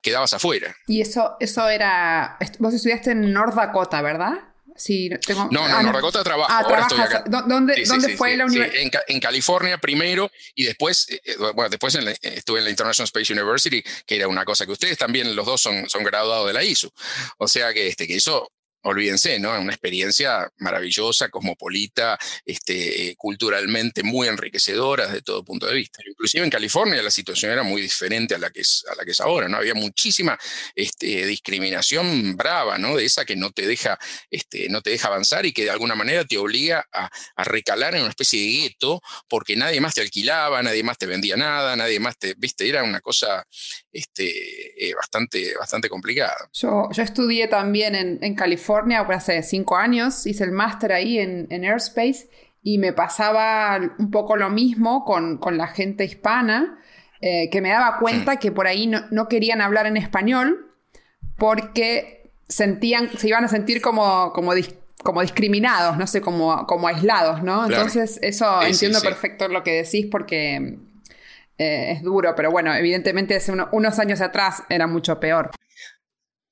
quedabas 0.00 0.32
afuera. 0.32 0.74
Y 0.86 1.00
eso, 1.00 1.36
eso 1.40 1.68
era, 1.68 2.38
vos 2.58 2.72
estudiaste 2.72 3.10
en 3.10 3.32
North 3.32 3.54
Dakota, 3.54 4.00
¿verdad? 4.00 4.48
Sí, 4.78 5.10
tengo... 5.26 5.48
No, 5.50 5.66
en 5.66 5.72
ah, 5.72 5.82
North 5.82 5.96
Dakota 5.96 6.22
trabajo. 6.22 6.50
Ah, 6.52 6.60
Ahora 6.60 6.82
estoy 6.82 7.00
acá. 7.00 7.24
¿Dónde, 7.26 7.82
¿dónde 7.84 8.16
fue 8.16 8.36
la 8.36 8.46
universidad? 8.46 9.02
En, 9.08 9.20
California 9.20 9.76
primero 9.78 10.30
y 10.54 10.64
después, 10.64 11.10
eh, 11.10 11.20
eh, 11.24 11.36
bueno, 11.52 11.68
después 11.68 11.98
estuve 12.22 12.60
en 12.60 12.64
la 12.64 12.70
International 12.70 13.06
Space 13.06 13.32
University, 13.32 13.82
que 14.06 14.16
era 14.16 14.28
una 14.28 14.44
cosa 14.44 14.64
que 14.64 14.72
ustedes 14.72 14.96
también, 14.96 15.34
los 15.34 15.44
dos 15.44 15.60
son, 15.60 15.90
son 15.90 16.04
graduados 16.04 16.46
de 16.46 16.52
la 16.52 16.62
ISU. 16.62 16.90
O 17.38 17.48
sea 17.48 17.74
que, 17.74 17.88
este, 17.88 18.06
que 18.06 18.16
eso 18.16 18.52
olvídense, 18.82 19.38
¿no? 19.38 19.58
Una 19.58 19.72
experiencia 19.72 20.50
maravillosa, 20.58 21.28
cosmopolita, 21.28 22.18
este, 22.44 23.14
culturalmente 23.16 24.02
muy 24.02 24.28
enriquecedora 24.28 25.06
desde 25.06 25.22
todo 25.22 25.44
punto 25.44 25.66
de 25.66 25.74
vista. 25.74 26.00
Inclusive 26.06 26.44
en 26.44 26.50
California 26.50 27.02
la 27.02 27.10
situación 27.10 27.52
era 27.52 27.62
muy 27.62 27.82
diferente 27.82 28.34
a 28.34 28.38
la 28.38 28.50
que 28.50 28.60
es, 28.60 28.84
a 28.90 28.94
la 28.94 29.04
que 29.04 29.10
es 29.10 29.20
ahora, 29.20 29.48
¿no? 29.48 29.56
Había 29.56 29.74
muchísima 29.74 30.38
este, 30.74 31.26
discriminación 31.26 32.36
brava, 32.36 32.78
¿no? 32.78 32.96
De 32.96 33.04
esa 33.04 33.24
que 33.24 33.36
no 33.36 33.50
te, 33.50 33.66
deja, 33.66 33.98
este, 34.30 34.68
no 34.68 34.80
te 34.80 34.90
deja 34.90 35.08
avanzar 35.08 35.44
y 35.46 35.52
que 35.52 35.64
de 35.64 35.70
alguna 35.70 35.94
manera 35.94 36.24
te 36.24 36.38
obliga 36.38 36.86
a, 36.92 37.10
recalar 37.44 37.94
en 37.94 38.02
una 38.02 38.10
especie 38.10 38.40
de 38.40 38.46
gueto 38.46 39.00
porque 39.26 39.56
nadie 39.56 39.80
más 39.80 39.94
te 39.94 40.02
alquilaba, 40.02 40.62
nadie 40.62 40.82
más 40.82 40.98
te 40.98 41.06
vendía 41.06 41.36
nada, 41.36 41.76
nadie 41.76 41.98
más 41.98 42.18
te, 42.18 42.34
viste, 42.36 42.68
era 42.68 42.82
una 42.82 43.00
cosa 43.00 43.44
este, 43.90 44.88
eh, 44.88 44.94
bastante, 44.94 45.54
bastante 45.56 45.88
complicada. 45.88 46.48
Yo, 46.52 46.88
yo 46.92 47.02
estudié 47.02 47.48
también 47.48 47.94
en, 47.94 48.18
en 48.22 48.34
California 48.34 48.67
hace 49.14 49.42
cinco 49.42 49.76
años, 49.76 50.26
hice 50.26 50.44
el 50.44 50.52
máster 50.52 50.92
ahí 50.92 51.18
en, 51.18 51.64
Airspace 51.64 52.28
y 52.62 52.78
me 52.78 52.92
pasaba 52.92 53.78
un 53.98 54.10
poco 54.10 54.36
lo 54.36 54.50
mismo 54.50 55.04
con, 55.04 55.38
la 55.56 55.68
gente 55.68 56.04
hispana, 56.04 56.78
eh, 57.20 57.48
que 57.50 57.60
me 57.60 57.70
daba 57.70 57.98
cuenta 57.98 58.36
que 58.36 58.52
por 58.52 58.66
ahí 58.66 58.86
no, 58.86 59.28
querían 59.28 59.60
hablar 59.60 59.86
en 59.86 59.96
español 59.96 60.72
porque 61.36 62.30
sentían, 62.48 63.10
se 63.16 63.28
iban 63.28 63.44
a 63.44 63.48
sentir 63.48 63.80
como, 63.80 64.32
como 64.32 64.52
como 65.02 65.22
discriminados, 65.22 65.96
no 65.96 66.06
sé, 66.06 66.20
como, 66.20 66.66
como 66.66 66.88
aislados, 66.88 67.42
¿no? 67.42 67.66
Entonces, 67.66 68.18
eso 68.20 68.62
entiendo 68.62 69.00
perfecto 69.00 69.48
lo 69.48 69.62
que 69.62 69.82
decís 69.82 70.06
porque 70.10 70.76
eh, 71.56 71.92
es 71.92 72.02
duro, 72.02 72.34
pero 72.34 72.50
bueno, 72.50 72.74
evidentemente 72.74 73.36
hace 73.36 73.52
unos 73.52 73.98
años 73.98 74.20
atrás 74.20 74.64
era 74.68 74.86
mucho 74.86 75.20
peor. 75.20 75.50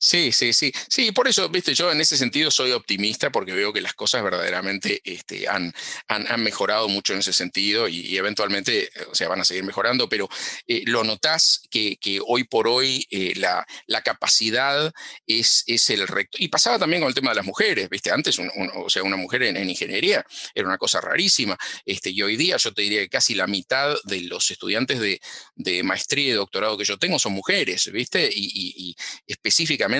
Sí, 0.07 0.31
sí, 0.31 0.53
sí. 0.53 0.73
Sí, 0.88 1.11
por 1.11 1.27
eso, 1.27 1.49
viste, 1.49 1.75
yo 1.75 1.90
en 1.90 2.01
ese 2.01 2.16
sentido 2.16 2.49
soy 2.53 2.71
optimista 2.71 3.33
porque 3.33 3.51
veo 3.51 3.73
que 3.73 3.81
las 3.81 3.92
cosas 3.95 4.23
verdaderamente 4.23 5.01
este, 5.03 5.49
han, 5.49 5.75
han, 6.07 6.40
mejorado 6.45 6.88
mucho 6.88 7.12
en 7.12 7.19
ese 7.19 7.33
sentido 7.33 7.88
y, 7.88 8.16
eventualmente, 8.16 8.88
o 9.11 9.16
sea, 9.16 9.27
van 9.27 9.40
a 9.40 9.45
seguir 9.45 9.64
mejorando, 9.64 10.09
pero 10.09 10.29
eh, 10.69 10.85
lo 10.87 11.03
notás 11.03 11.62
que, 11.73 11.97
que, 11.97 12.21
hoy 12.25 12.45
por 12.45 12.69
hoy 12.69 13.05
eh, 13.11 13.33
la, 13.35 13.66
la, 13.88 14.03
capacidad 14.03 14.92
es, 15.27 15.64
es 15.66 15.90
el 15.90 16.07
recto. 16.07 16.38
Y 16.40 16.47
pasaba 16.47 16.79
también 16.79 17.03
con 17.03 17.09
el 17.09 17.14
tema 17.14 17.31
de 17.31 17.37
las 17.37 17.45
mujeres, 17.45 17.88
viste, 17.88 18.12
antes, 18.12 18.38
o 18.38 18.88
sea, 18.88 19.03
una 19.03 19.16
mujer 19.16 19.42
en, 19.42 19.69
ingeniería 19.69 20.25
era 20.55 20.69
una 20.69 20.79
cosa 20.79 21.01
rarísima, 21.01 21.59
este, 21.85 22.11
y 22.11 22.23
hoy 22.23 22.37
día 22.37 22.59
yo 22.59 22.73
te 22.73 22.83
diría 22.83 23.01
que 23.01 23.09
casi 23.09 23.35
la 23.35 23.49
mitad 23.49 23.97
de 24.05 24.21
los 24.21 24.53
estudiantes 24.53 25.01
de, 25.01 25.21
de 25.57 25.83
maestría 25.83 26.29
y 26.29 26.33
doctorado 26.33 26.79
que 26.79 26.85
yo 26.85 26.97
tengo 26.97 27.19
son 27.19 27.33
mujeres, 27.33 27.90
viste, 27.90 28.31
y 28.33 28.95
específicamente 29.27 29.96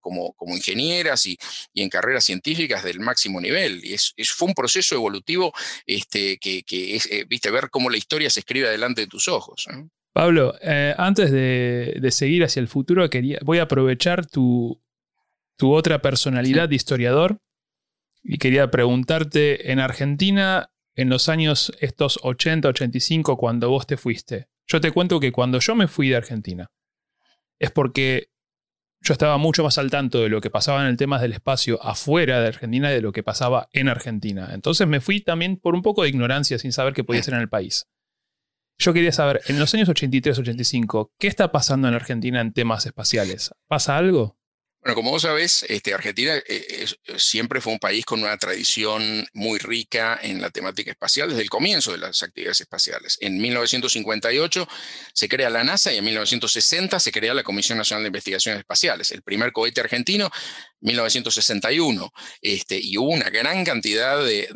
como, 0.00 0.32
como 0.34 0.56
ingenieras 0.56 1.26
y, 1.26 1.36
en 1.74 1.88
carreras 1.88 2.24
científicas 2.24 2.82
del 2.82 3.00
máximo 3.00 3.40
nivel. 3.40 3.84
Y 3.84 3.94
es, 3.94 4.14
fue 4.34 4.48
un 4.48 4.54
proceso 4.54 4.94
evolutivo 4.94 5.52
este, 5.86 6.38
que, 6.38 6.64
es, 6.96 7.06
eh, 7.10 7.24
viste, 7.28 7.50
ver 7.50 7.68
cómo 7.70 7.90
la 7.90 7.96
historia 7.96 8.30
se 8.30 8.40
escribe 8.40 8.70
delante 8.70 9.02
de 9.02 9.06
tus 9.06 9.28
ojos. 9.28 9.66
Pablo, 10.12 10.54
eh, 10.62 10.94
antes 10.96 11.30
de, 11.30 12.08
seguir 12.10 12.44
hacia 12.44 12.60
el 12.60 12.68
futuro, 12.68 13.08
quería, 13.10 13.38
voy 13.42 13.58
a 13.58 13.64
aprovechar 13.64 14.26
tu, 14.26 14.80
tu 15.56 15.74
otra 15.74 16.00
personalidad 16.00 16.68
de 16.68 16.76
historiador 16.76 17.38
y 18.22 18.38
quería 18.38 18.70
preguntarte, 18.70 19.70
en 19.70 19.78
Argentina, 19.78 20.70
en 20.96 21.10
los 21.10 21.28
años 21.28 21.72
estos 21.80 22.18
80, 22.22 22.68
85, 22.68 23.36
cuando 23.36 23.70
vos 23.70 23.86
te 23.86 23.96
fuiste, 23.96 24.48
yo 24.66 24.80
te 24.80 24.90
cuento 24.90 25.20
que 25.20 25.30
cuando 25.30 25.60
yo 25.60 25.74
me 25.74 25.86
fui 25.86 26.08
de 26.08 26.16
Argentina, 26.16 26.70
es 27.58 27.70
porque 27.70 28.30
yo 29.06 29.12
estaba 29.12 29.38
mucho 29.38 29.62
más 29.62 29.78
al 29.78 29.88
tanto 29.88 30.20
de 30.20 30.28
lo 30.28 30.40
que 30.40 30.50
pasaba 30.50 30.80
en 30.80 30.88
el 30.88 30.96
tema 30.96 31.20
del 31.20 31.32
espacio 31.32 31.80
afuera 31.80 32.40
de 32.40 32.48
Argentina 32.48 32.90
y 32.90 32.94
de 32.96 33.00
lo 33.00 33.12
que 33.12 33.22
pasaba 33.22 33.68
en 33.72 33.88
Argentina. 33.88 34.50
Entonces 34.52 34.88
me 34.88 35.00
fui 35.00 35.20
también 35.20 35.58
por 35.58 35.76
un 35.76 35.82
poco 35.82 36.02
de 36.02 36.08
ignorancia 36.08 36.58
sin 36.58 36.72
saber 36.72 36.92
qué 36.92 37.04
podía 37.04 37.22
ser 37.22 37.34
en 37.34 37.40
el 37.40 37.48
país. 37.48 37.86
Yo 38.78 38.92
quería 38.92 39.12
saber, 39.12 39.42
en 39.46 39.60
los 39.60 39.72
años 39.74 39.88
83-85, 39.88 41.12
¿qué 41.20 41.28
está 41.28 41.52
pasando 41.52 41.86
en 41.86 41.94
Argentina 41.94 42.40
en 42.40 42.52
temas 42.52 42.84
espaciales? 42.84 43.54
¿Pasa 43.68 43.96
algo? 43.96 44.36
Bueno, 44.86 44.94
como 44.94 45.10
vos 45.10 45.22
sabés, 45.22 45.66
este, 45.68 45.92
Argentina 45.94 46.34
eh, 46.46 46.86
siempre 47.16 47.60
fue 47.60 47.72
un 47.72 47.80
país 47.80 48.04
con 48.04 48.22
una 48.22 48.36
tradición 48.36 49.26
muy 49.32 49.58
rica 49.58 50.16
en 50.22 50.40
la 50.40 50.50
temática 50.50 50.92
espacial 50.92 51.28
desde 51.28 51.42
el 51.42 51.50
comienzo 51.50 51.90
de 51.90 51.98
las 51.98 52.22
actividades 52.22 52.60
espaciales. 52.60 53.18
En 53.20 53.36
1958 53.36 54.68
se 55.12 55.28
crea 55.28 55.50
la 55.50 55.64
NASA 55.64 55.92
y 55.92 55.96
en 55.96 56.04
1960 56.04 57.00
se 57.00 57.10
crea 57.10 57.34
la 57.34 57.42
Comisión 57.42 57.78
Nacional 57.78 58.04
de 58.04 58.10
Investigaciones 58.10 58.60
Espaciales. 58.60 59.10
El 59.10 59.22
primer 59.22 59.50
cohete 59.50 59.80
argentino 59.80 60.30
1961, 60.80 62.12
este, 62.40 62.78
y 62.80 62.96
hubo 62.98 63.10
una 63.10 63.30
gran 63.30 63.64
cantidad 63.64 64.24
de, 64.24 64.48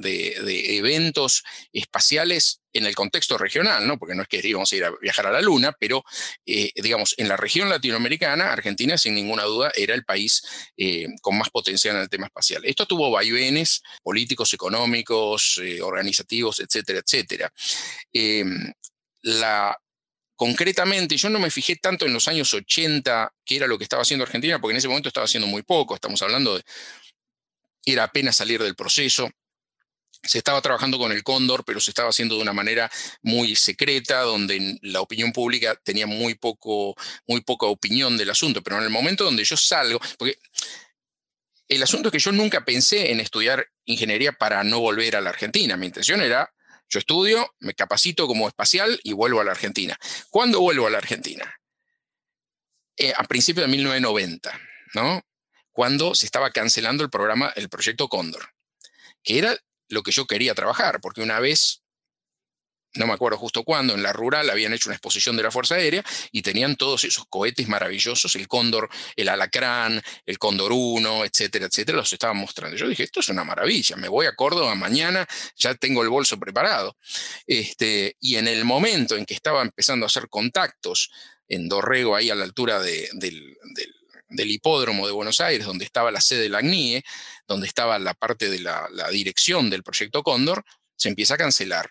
eventos 0.76 1.42
espaciales 1.72 2.61
en 2.72 2.87
el 2.87 2.94
contexto 2.94 3.37
regional, 3.37 3.87
¿no? 3.87 3.98
porque 3.98 4.14
no 4.14 4.22
es 4.22 4.28
que 4.28 4.40
íbamos 4.46 4.72
a 4.72 4.76
ir 4.76 4.85
a 4.85 4.92
viajar 5.00 5.26
a 5.26 5.33
la 5.33 5.40
Luna, 5.40 5.74
pero 5.78 6.04
eh, 6.46 6.70
digamos, 6.76 7.14
en 7.16 7.28
la 7.28 7.37
región 7.37 7.68
latinoamericana, 7.68 8.52
Argentina 8.52 8.96
sin 8.96 9.14
ninguna 9.14 9.42
duda 9.44 9.72
era 9.74 9.94
el 9.94 10.04
país 10.04 10.42
eh, 10.76 11.09
con 11.20 11.37
más 11.37 11.50
potencial 11.50 11.96
en 11.96 12.02
el 12.02 12.09
tema 12.09 12.26
espacial. 12.26 12.64
Esto 12.64 12.87
tuvo 12.87 13.11
vaivenes 13.11 13.83
políticos, 14.02 14.54
económicos, 14.54 15.61
eh, 15.62 15.83
organizativos, 15.83 16.61
etcétera, 16.61 17.00
etcétera. 17.00 17.52
Em, 18.12 18.72
la 19.22 19.76
concretamente, 20.40 21.18
yo 21.18 21.29
no 21.29 21.38
me 21.38 21.50
fijé 21.50 21.76
tanto 21.76 22.07
en 22.07 22.14
los 22.14 22.26
años 22.26 22.55
80, 22.55 23.31
que 23.44 23.57
era 23.57 23.66
lo 23.66 23.76
que 23.76 23.85
estaba 23.85 24.00
haciendo 24.00 24.24
Argentina, 24.24 24.59
porque 24.59 24.72
en 24.72 24.79
ese 24.79 24.88
momento 24.88 25.11
estaba 25.11 25.26
haciendo 25.26 25.46
muy 25.46 25.61
poco, 25.62 25.94
estamos 25.94 26.22
hablando 26.22 26.57
de, 26.57 26.62
era 27.85 28.05
apenas 28.05 28.37
salir 28.37 28.62
del 28.62 28.74
proceso, 28.74 29.29
se 30.22 30.38
estaba 30.38 30.62
trabajando 30.62 30.96
con 30.96 31.12
el 31.12 31.22
cóndor, 31.22 31.62
pero 31.66 31.79
se 31.79 31.90
estaba 31.90 32.09
haciendo 32.09 32.37
de 32.37 32.40
una 32.40 32.55
manera 32.55 32.90
muy 33.20 33.55
secreta, 33.55 34.22
donde 34.22 34.79
la 34.81 35.03
opinión 35.03 35.31
pública 35.31 35.79
tenía 35.85 36.07
muy, 36.07 36.37
poco, 36.37 36.96
muy 37.26 37.42
poca 37.42 37.66
opinión 37.66 38.16
del 38.16 38.31
asunto. 38.31 38.62
Pero 38.62 38.79
en 38.79 38.85
el 38.85 38.90
momento 38.90 39.24
donde 39.24 39.44
yo 39.44 39.59
salgo, 39.59 40.00
porque 40.16 40.38
el 41.68 41.83
asunto 41.83 42.09
es 42.09 42.12
que 42.12 42.18
yo 42.18 42.33
nunca 42.33 42.64
pensé 42.64 43.12
en 43.12 43.20
estudiar 43.20 43.66
ingeniería 43.85 44.33
para 44.33 44.64
no 44.64 44.81
volver 44.81 45.16
a 45.16 45.20
la 45.20 45.29
Argentina. 45.29 45.76
Mi 45.76 45.85
intención 45.85 46.22
era 46.22 46.50
yo 46.90 46.98
estudio, 46.98 47.55
me 47.61 47.74
capacito 47.74 48.26
como 48.26 48.48
espacial 48.48 49.00
y 49.05 49.12
vuelvo 49.12 49.40
a 49.40 49.44
la 49.44 49.53
Argentina. 49.53 49.96
¿Cuándo 50.29 50.61
vuelvo 50.61 50.88
a 50.88 50.90
la 50.90 50.98
Argentina? 50.98 51.61
Eh, 52.96 53.12
a 53.16 53.24
principios 53.24 53.64
de 53.64 53.70
1990, 53.70 54.61
¿no? 54.94 55.22
Cuando 55.70 56.14
se 56.14 56.26
estaba 56.26 56.50
cancelando 56.50 57.05
el 57.05 57.11
programa, 57.11 57.53
el 57.55 57.68
proyecto 57.68 58.09
Cóndor, 58.09 58.50
que 59.22 59.38
era 59.38 59.57
lo 59.88 60.03
que 60.03 60.11
yo 60.11 60.26
quería 60.26 60.55
trabajar, 60.55 61.00
porque 61.00 61.22
una 61.22 61.38
vez 61.38 61.80
no 62.94 63.07
me 63.07 63.12
acuerdo 63.12 63.38
justo 63.38 63.62
cuándo, 63.62 63.94
en 63.94 64.03
la 64.03 64.12
rural 64.12 64.50
habían 64.50 64.72
hecho 64.72 64.88
una 64.88 64.96
exposición 64.96 65.37
de 65.37 65.44
la 65.44 65.50
Fuerza 65.50 65.76
Aérea 65.76 66.05
y 66.33 66.42
tenían 66.42 66.74
todos 66.74 67.05
esos 67.05 67.24
cohetes 67.29 67.68
maravillosos, 67.68 68.35
el 68.35 68.48
Cóndor, 68.48 68.88
el 69.14 69.29
Alacrán, 69.29 70.03
el 70.26 70.38
Cóndor 70.38 70.72
1, 70.72 71.24
etcétera, 71.24 71.66
etcétera, 71.66 71.98
los 71.98 72.12
estaban 72.12 72.37
mostrando. 72.37 72.76
Yo 72.76 72.88
dije, 72.88 73.05
esto 73.05 73.20
es 73.20 73.29
una 73.29 73.44
maravilla, 73.44 73.96
me 73.96 74.09
voy 74.09 74.26
a 74.26 74.35
Córdoba 74.35 74.74
mañana, 74.74 75.26
ya 75.57 75.74
tengo 75.74 76.03
el 76.03 76.09
bolso 76.09 76.38
preparado. 76.38 76.96
Este, 77.46 78.16
y 78.20 78.37
en 78.37 78.48
el 78.48 78.64
momento 78.64 79.16
en 79.16 79.24
que 79.24 79.35
estaba 79.35 79.62
empezando 79.62 80.05
a 80.05 80.09
hacer 80.09 80.29
contactos 80.29 81.11
en 81.46 81.68
Dorrego, 81.68 82.16
ahí 82.16 82.31
a 82.31 82.35
la 82.35 82.44
altura 82.44 82.81
del, 82.81 83.57
hipódromo 84.31 85.07
de 85.07 85.12
Buenos 85.12 85.40
Aires, 85.40 85.64
donde 85.64 85.85
estaba 85.85 86.11
la 86.11 86.20
sede 86.20 86.42
de 86.42 86.48
la 86.48 86.61
CNIE, 86.61 87.05
donde 87.46 87.68
estaba 87.68 88.00
la 88.00 88.14
parte 88.14 88.50
de 88.50 88.59
la 88.59 88.88
dirección 89.12 89.70
del 89.70 89.85
proyecto 89.85 90.24
Cóndor, 90.24 90.64
se 90.96 91.09
empieza 91.09 91.35
a 91.35 91.38
cancelar 91.38 91.90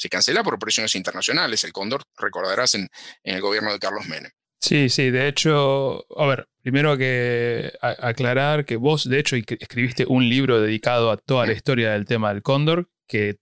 se 0.00 0.08
cancela 0.08 0.42
por 0.42 0.58
presiones 0.58 0.94
internacionales. 0.94 1.62
El 1.62 1.72
Cóndor, 1.72 2.04
recordarás, 2.16 2.74
en, 2.74 2.88
el 3.22 3.40
gobierno 3.42 3.70
de 3.70 3.78
Carlos 3.78 4.08
Menem. 4.08 4.30
Sí, 4.58 4.88
sí, 4.88 5.10
de 5.10 5.28
hecho, 5.28 6.06
a 6.18 6.26
ver, 6.26 6.48
primero 6.62 6.96
que 6.96 7.70
aclarar 7.82 8.64
que 8.64 8.76
vos, 8.76 9.08
de 9.08 9.18
hecho, 9.18 9.36
escribiste 9.36 10.06
un 10.06 10.26
libro 10.28 10.60
dedicado 10.60 11.10
a 11.10 11.18
toda 11.18 11.46
la 11.46 11.52
historia 11.52 11.92
del 11.92 12.06
tema 12.06 12.32
del 12.32 12.42
cóndor, 12.42 12.88
que 13.06 13.36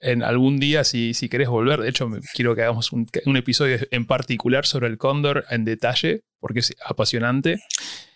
en 0.00 0.22
algún 0.22 0.60
día, 0.60 0.84
si, 0.84 1.14
si 1.14 1.30
querés 1.30 1.48
volver, 1.48 1.80
de 1.80 1.88
hecho, 1.88 2.10
quiero 2.34 2.54
que 2.54 2.62
hagamos 2.62 2.92
un, 2.92 3.06
episodio 3.36 3.78
en 3.90 4.06
particular 4.06 4.66
sobre 4.66 4.88
el 4.88 4.98
cóndor 4.98 5.46
en 5.48 5.64
detalle, 5.64 6.24
porque 6.40 6.60
es 6.60 6.74
apasionante. 6.84 7.62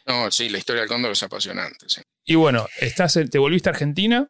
No, 0.04 0.30
sí, 0.30 0.50
la 0.50 0.58
historia 0.58 0.82
del 0.82 0.88
cóndor 0.88 1.12
es 1.12 1.22
apasionante, 1.22 1.86
sí. 1.88 2.02
Y 2.26 2.34
bueno, 2.34 2.66
estás, 2.78 3.18
te 3.30 3.38
volviste 3.38 3.70
a 3.70 3.72
Argentina, 3.72 4.28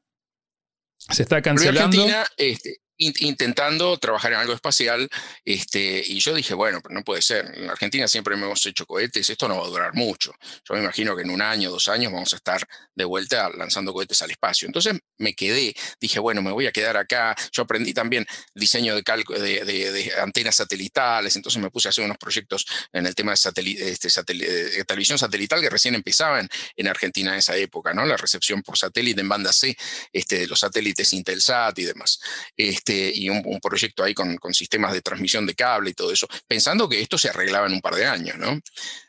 se 0.98 1.22
está 1.22 1.42
cancelando. 1.42 2.02
Argentina, 2.02 2.26
este, 2.36 2.76
intentando 2.98 3.98
trabajar 3.98 4.32
en 4.32 4.38
algo 4.38 4.52
espacial, 4.52 5.08
este, 5.44 6.02
y 6.06 6.18
yo 6.18 6.34
dije, 6.34 6.54
bueno, 6.54 6.80
pero 6.82 6.94
no 6.94 7.02
puede 7.02 7.22
ser, 7.22 7.52
en 7.54 7.68
Argentina 7.68 8.08
siempre 8.08 8.34
hemos 8.34 8.64
hecho 8.66 8.86
cohetes, 8.86 9.28
esto 9.28 9.48
no 9.48 9.58
va 9.58 9.66
a 9.66 9.68
durar 9.68 9.94
mucho. 9.94 10.32
Yo 10.64 10.74
me 10.74 10.80
imagino 10.80 11.14
que 11.14 11.22
en 11.22 11.30
un 11.30 11.42
año, 11.42 11.70
dos 11.70 11.88
años 11.88 12.12
vamos 12.12 12.32
a 12.32 12.36
estar 12.36 12.66
de 12.94 13.04
vuelta 13.04 13.50
lanzando 13.50 13.92
cohetes 13.92 14.22
al 14.22 14.30
espacio. 14.30 14.66
Entonces 14.66 14.94
me 15.18 15.34
quedé, 15.34 15.74
dije, 16.00 16.18
bueno, 16.18 16.42
me 16.42 16.52
voy 16.52 16.66
a 16.66 16.72
quedar 16.72 16.96
acá. 16.96 17.34
Yo 17.52 17.62
aprendí 17.62 17.92
también 17.92 18.26
diseño 18.54 18.94
de, 18.94 19.02
de, 19.02 19.64
de, 19.64 20.12
antenas 20.20 20.56
satelitales, 20.56 21.36
entonces 21.36 21.60
me 21.62 21.70
puse 21.70 21.88
a 21.88 21.90
hacer 21.90 22.04
unos 22.04 22.18
proyectos 22.18 22.66
en 22.92 23.06
el 23.06 23.14
tema 23.14 23.32
de, 23.32 23.90
este, 23.90 24.08
de 24.34 24.84
televisión 24.84 25.18
satelital 25.18 25.60
que 25.60 25.70
recién 25.70 25.94
empezaban 25.94 26.48
en 26.76 26.88
Argentina 26.88 27.32
en 27.32 27.38
esa 27.38 27.56
época, 27.56 27.92
¿no? 27.92 28.06
La 28.06 28.16
recepción 28.16 28.62
por 28.62 28.78
satélite 28.78 29.20
en 29.20 29.28
banda 29.28 29.52
C 29.52 29.76
este, 30.12 30.38
de 30.40 30.46
los 30.46 30.60
satélites 30.60 31.12
Intelsat 31.12 31.78
y 31.78 31.84
demás. 31.84 32.20
Este, 32.56 32.85
este, 32.86 33.10
y 33.12 33.28
un, 33.28 33.42
proyecto 33.60 34.04
ahí 34.04 34.14
con, 34.14 34.38
sistemas 34.54 34.92
de 34.92 35.02
transmisión 35.02 35.44
de 35.44 35.56
cable 35.56 35.90
y 35.90 35.94
todo 35.94 36.12
eso, 36.12 36.28
pensando 36.46 36.88
que 36.88 37.00
esto 37.00 37.18
se 37.18 37.28
arreglaba 37.28 37.66
en 37.66 37.72
un 37.72 37.80
par 37.80 37.96
de 37.96 38.06
años, 38.06 38.38
¿no? 38.38 38.60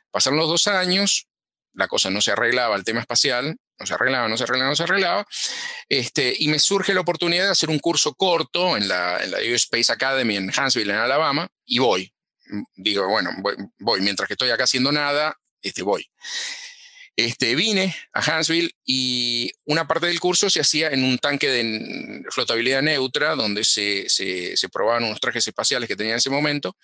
Pasaron 0.10 0.40
los 0.40 0.48
dos 0.48 0.68
años, 0.68 1.28
la 1.74 1.88
cosa 1.88 2.10
no 2.10 2.20
se 2.20 2.32
arreglaba, 2.32 2.76
el 2.76 2.84
tema 2.84 3.02
espacial, 3.02 3.56
no 3.80 3.86
se 3.86 3.94
arreglaba, 3.94 4.28
no 4.28 4.36
se 4.36 4.46
arreglaba, 4.46 4.72
no 4.72 4.76
se 4.76 4.84
arreglaba, 4.84 5.28
este, 5.90 6.34
y 6.40 6.48
me 6.48 6.58
surge 6.58 6.96
la 6.96 7.02
oportunidad 7.02 7.46
de 7.46 7.52
hacer 7.52 7.70
un 7.70 7.78
curso 7.78 8.16
corto 8.16 8.76
en 8.78 8.88
la, 8.88 9.24
en 9.24 9.30
la 9.30 9.40
Space 9.42 9.92
Academy 9.92 10.38
en 10.38 10.46
Huntsville, 10.46 10.90
en 10.90 10.98
Alabama, 10.98 11.48
y 11.63 11.78
voy. 11.78 12.12
Digo, 12.76 13.08
bueno, 13.08 13.30
voy, 13.42 13.56
voy 13.78 14.02
mientras 14.02 14.26
que 14.28 14.34
estoy 14.34 14.50
acá 14.50 14.63
haciendo 14.63 14.92
nada, 14.92 15.38
este, 15.62 15.84
voy. 15.84 16.10
Este, 17.18 17.56
vine 17.56 17.96
a 18.14 18.20
Huntsville 18.22 18.70
y 18.86 19.52
una 19.66 19.88
parte 19.88 20.06
del 20.06 20.20
curso 20.20 20.52
se 20.52 20.60
hacía 20.60 20.90
en 20.90 21.04
un 21.04 21.18
tanque 21.18 21.50
de 21.50 22.24
flotabilidad 22.30 22.84
neutra 22.84 23.34
donde 23.34 23.64
se, 23.64 24.08
se, 24.08 24.70
probaban 24.70 25.04
unos 25.04 25.20
trajes 25.20 25.48
espaciales 25.48 25.90
que 25.90 25.96
tenía 25.96 26.14
en 26.14 26.20
ese 26.20 26.30
momento. 26.30 26.78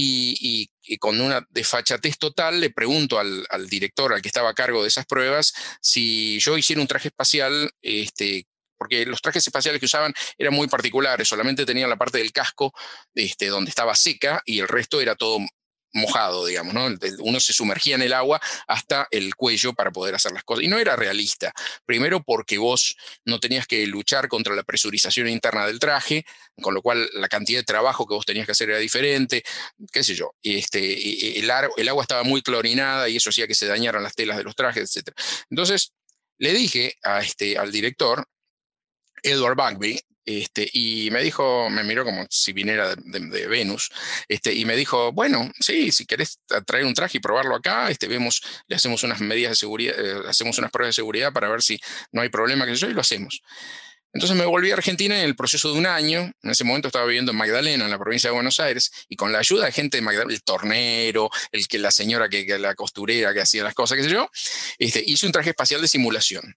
Y, 0.00 0.70
con 1.00 1.20
una 1.20 1.44
desfachatez 1.50 2.18
total 2.18 2.60
le 2.60 2.70
pregunto 2.70 3.18
al, 3.18 3.68
director, 3.68 4.12
al 4.14 4.22
que 4.22 4.28
estaba 4.28 4.50
a 4.50 4.54
cargo 4.54 4.82
de 4.82 4.88
esas 4.88 5.06
pruebas, 5.06 5.52
si 5.82 6.38
yo 6.38 6.56
hiciera 6.56 6.80
un 6.80 6.86
traje 6.86 7.08
espacial 7.08 7.68
este, 7.82 8.46
porque 8.78 9.04
los 9.06 9.20
trajes 9.20 9.44
espaciales 9.44 9.80
que 9.80 9.86
usaban 9.86 10.14
eran 10.38 10.54
muy 10.54 10.68
particulares, 10.68 11.26
solamente 11.26 11.66
tenían 11.66 11.90
la 11.90 11.96
parte 11.96 12.18
del 12.18 12.32
casco 12.32 12.72
este, 13.12 13.46
donde 13.46 13.70
estaba 13.70 13.96
seca 13.96 14.40
y 14.46 14.60
el 14.60 14.68
resto 14.68 15.00
era 15.00 15.16
todo 15.16 15.40
mojado, 15.98 16.46
digamos, 16.46 16.74
¿no? 16.74 16.88
Uno 17.20 17.40
se 17.40 17.52
sumergía 17.52 17.94
en 17.94 18.02
el 18.02 18.12
agua 18.12 18.40
hasta 18.66 19.06
el 19.10 19.34
cuello 19.34 19.72
para 19.72 19.90
poder 19.90 20.14
hacer 20.14 20.32
las 20.32 20.44
cosas. 20.44 20.64
Y 20.64 20.68
no 20.68 20.78
era 20.78 20.96
realista. 20.96 21.52
Primero 21.84 22.22
porque 22.22 22.58
vos 22.58 22.96
no 23.24 23.40
tenías 23.40 23.66
que 23.66 23.86
luchar 23.86 24.28
contra 24.28 24.54
la 24.54 24.62
presurización 24.62 25.28
interna 25.28 25.66
del 25.66 25.78
traje, 25.78 26.24
con 26.60 26.74
lo 26.74 26.82
cual 26.82 27.08
la 27.14 27.28
cantidad 27.28 27.60
de 27.60 27.64
trabajo 27.64 28.06
que 28.06 28.14
vos 28.14 28.26
tenías 28.26 28.46
que 28.46 28.52
hacer 28.52 28.70
era 28.70 28.78
diferente, 28.78 29.42
qué 29.92 30.02
sé 30.02 30.14
yo. 30.14 30.34
Este, 30.42 31.38
el, 31.38 31.50
el 31.76 31.88
agua 31.88 32.02
estaba 32.02 32.22
muy 32.22 32.42
clorinada 32.42 33.08
y 33.08 33.16
eso 33.16 33.30
hacía 33.30 33.46
que 33.46 33.54
se 33.54 33.66
dañaran 33.66 34.02
las 34.02 34.14
telas 34.14 34.36
de 34.36 34.44
los 34.44 34.54
trajes, 34.56 34.96
etc. 34.96 35.10
Entonces, 35.50 35.92
le 36.38 36.52
dije 36.52 36.94
a 37.02 37.20
este, 37.20 37.58
al 37.58 37.72
director, 37.72 38.26
Edward 39.22 39.56
Bagby, 39.56 40.00
este, 40.28 40.68
y 40.74 41.10
me 41.10 41.22
dijo, 41.22 41.70
me 41.70 41.82
miró 41.84 42.04
como 42.04 42.26
si 42.28 42.52
viniera 42.52 42.94
de, 42.94 43.46
Venus, 43.46 43.90
este, 44.28 44.52
y 44.52 44.66
me 44.66 44.76
dijo, 44.76 45.10
bueno, 45.10 45.50
sí, 45.58 45.90
si 45.90 46.04
querés 46.04 46.40
traer 46.66 46.84
un 46.84 46.92
traje 46.92 47.16
y 47.16 47.20
probarlo 47.20 47.54
acá, 47.54 47.90
este, 47.90 48.08
vemos, 48.08 48.42
le 48.66 48.76
hacemos 48.76 49.02
unas 49.04 49.22
medidas 49.22 49.52
de 49.52 49.56
seguridad, 49.56 49.94
eh, 49.98 50.28
hacemos 50.28 50.58
unas 50.58 50.70
pruebas 50.70 50.94
de 50.94 51.00
seguridad 51.00 51.32
para 51.32 51.48
ver 51.48 51.62
si 51.62 51.80
no 52.12 52.20
hay 52.20 52.28
problema, 52.28 52.66
que 52.66 52.74
yo, 52.74 52.90
y 52.90 52.92
lo 52.92 53.00
hacemos. 53.00 53.40
Entonces 54.12 54.36
me 54.36 54.44
volví 54.44 54.70
a 54.70 54.74
Argentina 54.74 55.18
en 55.18 55.24
el 55.24 55.34
proceso 55.34 55.72
de 55.72 55.78
un 55.78 55.86
año. 55.86 56.30
En 56.42 56.50
ese 56.50 56.64
momento 56.64 56.88
estaba 56.88 57.06
viviendo 57.06 57.32
en 57.32 57.38
Magdalena, 57.38 57.86
en 57.86 57.90
la 57.90 57.98
provincia 57.98 58.28
de 58.28 58.34
Buenos 58.34 58.60
Aires, 58.60 58.90
y 59.08 59.16
con 59.16 59.32
la 59.32 59.38
ayuda 59.38 59.64
de 59.64 59.72
gente 59.72 59.96
de 59.96 60.02
Magdalena, 60.02 60.34
el 60.34 60.42
tornero, 60.42 61.30
el 61.52 61.66
que 61.68 61.78
la 61.78 61.90
señora 61.90 62.28
que, 62.28 62.44
que 62.44 62.58
la 62.58 62.74
costurera 62.74 63.32
que 63.32 63.40
hacía 63.40 63.62
las 63.62 63.72
cosas, 63.72 63.96
qué 63.96 64.04
sé 64.04 64.10
yo, 64.10 64.28
este, 64.78 65.02
hice 65.06 65.24
un 65.24 65.32
traje 65.32 65.50
espacial 65.50 65.80
de 65.80 65.88
simulación. 65.88 66.54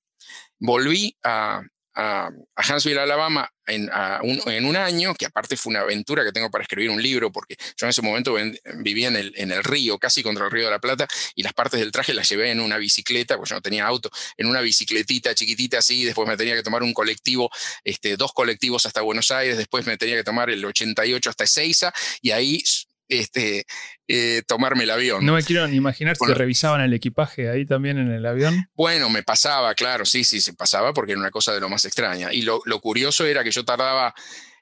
Volví 0.59 1.15
a, 1.23 1.61
a, 1.95 2.29
Huntsville, 2.69 2.99
Alabama, 2.99 3.49
en, 3.71 4.65
un, 4.65 4.75
año, 4.75 5.13
que 5.15 5.25
aparte 5.25 5.57
fue 5.57 5.71
una 5.71 5.81
aventura 5.81 6.23
que 6.23 6.31
tengo 6.31 6.49
para 6.49 6.63
escribir 6.63 6.89
un 6.89 7.01
libro, 7.01 7.31
porque 7.31 7.55
yo 7.77 7.85
en 7.85 7.89
ese 7.89 8.01
momento 8.01 8.35
vivía 8.75 9.07
en 9.07 9.15
el, 9.15 9.33
en 9.35 9.51
el, 9.51 9.63
río, 9.63 9.97
casi 9.97 10.23
contra 10.23 10.45
el 10.45 10.51
río 10.51 10.65
de 10.65 10.71
la 10.71 10.79
Plata, 10.79 11.07
y 11.35 11.43
las 11.43 11.53
partes 11.53 11.79
del 11.79 11.91
traje 11.91 12.13
las 12.13 12.29
llevé 12.29 12.51
en 12.51 12.59
una 12.59 12.77
bicicleta, 12.77 13.37
porque 13.37 13.49
yo 13.49 13.55
no 13.55 13.61
tenía 13.61 13.85
auto, 13.85 14.09
en 14.37 14.47
una 14.47 14.61
bicicletita 14.61 15.33
chiquitita 15.35 15.79
así, 15.79 16.03
después 16.03 16.27
me 16.27 16.37
tenía 16.37 16.55
que 16.55 16.63
tomar 16.63 16.83
un 16.83 16.93
colectivo, 16.93 17.49
este, 17.83 18.17
dos 18.17 18.33
colectivos 18.33 18.85
hasta 18.85 19.01
Buenos 19.01 19.31
Aires, 19.31 19.57
después 19.57 19.85
me 19.85 19.97
tenía 19.97 20.15
que 20.15 20.23
tomar 20.23 20.49
el 20.49 20.63
88 20.63 21.29
hasta 21.29 21.43
Ezeiza, 21.43 21.93
y 22.21 22.31
ahí 22.31 22.63
este, 23.11 23.65
eh, 24.07 24.41
tomarme 24.47 24.85
el 24.85 24.89
avión. 24.89 25.25
No 25.25 25.33
me 25.33 25.43
quiero 25.43 25.67
ni 25.67 25.75
imaginar 25.75 26.15
si 26.15 26.33
revisaban 26.33 26.79
el 26.79 26.93
equipaje 26.93 27.49
ahí 27.49 27.65
también 27.65 27.97
en 27.97 28.09
el 28.09 28.25
avión. 28.25 28.69
Bueno, 28.73 29.09
me 29.09 29.21
pasaba, 29.21 29.75
claro, 29.75 30.05
sí, 30.05 30.23
sí, 30.23 30.39
se 30.39 30.53
pasaba 30.53 30.93
porque 30.93 31.11
era 31.11 31.19
una 31.19 31.29
cosa 31.29 31.53
de 31.53 31.59
lo 31.59 31.67
más 31.67 31.83
extraña. 31.83 32.31
Y 32.31 32.43
lo, 32.43 32.61
curioso 32.79 33.25
era 33.25 33.43
que 33.43 33.51
yo 33.51 33.65
tardaba 33.65 34.15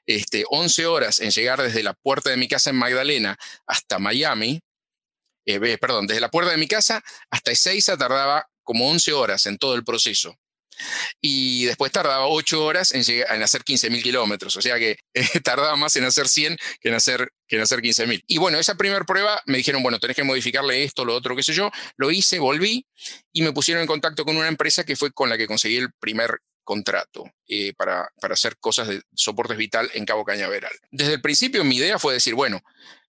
este, 0.04 0.44
11 0.50 0.86
horas 0.86 1.20
en 1.20 1.30
llegar 1.30 1.62
desde 1.62 1.84
la 1.84 1.94
puerta 1.94 2.30
de 2.30 2.36
mi 2.36 2.48
casa 2.48 2.70
en 2.70 2.76
Magdalena 2.76 3.38
hasta 3.66 4.00
Miami. 4.00 4.60
Eh, 5.46 5.78
perdón, 5.78 6.08
desde 6.08 6.20
la 6.20 6.30
puerta 6.30 6.50
de 6.50 6.58
mi 6.58 6.66
casa 6.66 7.02
hasta 7.30 7.52
Ezeiza 7.52 7.96
tardaba 7.96 8.46
como 8.64 8.90
11 8.90 9.12
horas 9.12 9.46
en 9.46 9.58
todo 9.58 9.76
el 9.76 9.84
proceso 9.84 10.36
y 11.20 11.64
después 11.64 11.92
tardaba 11.92 12.26
8 12.26 12.64
horas 12.64 12.92
en, 12.92 13.02
llegar, 13.02 13.34
en 13.34 13.42
hacer 13.42 13.62
15.000 13.62 14.02
kilómetros, 14.02 14.56
o 14.56 14.62
sea 14.62 14.78
que 14.78 14.98
eh, 15.14 15.40
tardaba 15.42 15.76
más 15.76 15.96
en 15.96 16.04
hacer 16.04 16.28
100 16.28 16.56
que 16.80 16.88
en 16.88 16.94
hacer, 16.94 17.32
que 17.46 17.56
en 17.56 17.62
hacer 17.62 17.80
15.000. 17.80 18.24
Y 18.26 18.38
bueno, 18.38 18.58
esa 18.58 18.74
primera 18.76 19.04
prueba 19.04 19.42
me 19.46 19.58
dijeron, 19.58 19.82
bueno, 19.82 19.98
tenés 19.98 20.16
que 20.16 20.24
modificarle 20.24 20.84
esto, 20.84 21.04
lo 21.04 21.14
otro, 21.14 21.36
qué 21.36 21.42
sé 21.42 21.52
yo, 21.52 21.70
lo 21.96 22.10
hice, 22.10 22.38
volví 22.38 22.86
y 23.32 23.42
me 23.42 23.52
pusieron 23.52 23.80
en 23.82 23.86
contacto 23.86 24.24
con 24.24 24.36
una 24.36 24.48
empresa 24.48 24.84
que 24.84 24.96
fue 24.96 25.12
con 25.12 25.28
la 25.28 25.38
que 25.38 25.46
conseguí 25.46 25.76
el 25.76 25.92
primer 25.98 26.38
contrato 26.62 27.24
eh, 27.48 27.72
para, 27.76 28.08
para 28.20 28.34
hacer 28.34 28.56
cosas 28.58 28.88
de 28.88 29.02
soportes 29.14 29.56
vital 29.56 29.90
en 29.94 30.04
Cabo 30.04 30.24
Cañaveral. 30.24 30.72
Desde 30.90 31.14
el 31.14 31.20
principio 31.20 31.64
mi 31.64 31.76
idea 31.76 31.98
fue 31.98 32.12
decir, 32.12 32.34
bueno, 32.34 32.62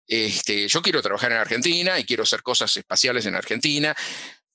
este, 0.07 0.67
yo 0.67 0.81
quiero 0.81 1.01
trabajar 1.01 1.31
en 1.31 1.37
Argentina 1.37 1.99
y 1.99 2.03
quiero 2.03 2.23
hacer 2.23 2.43
cosas 2.43 2.75
espaciales 2.75 3.25
en 3.25 3.35
Argentina 3.35 3.95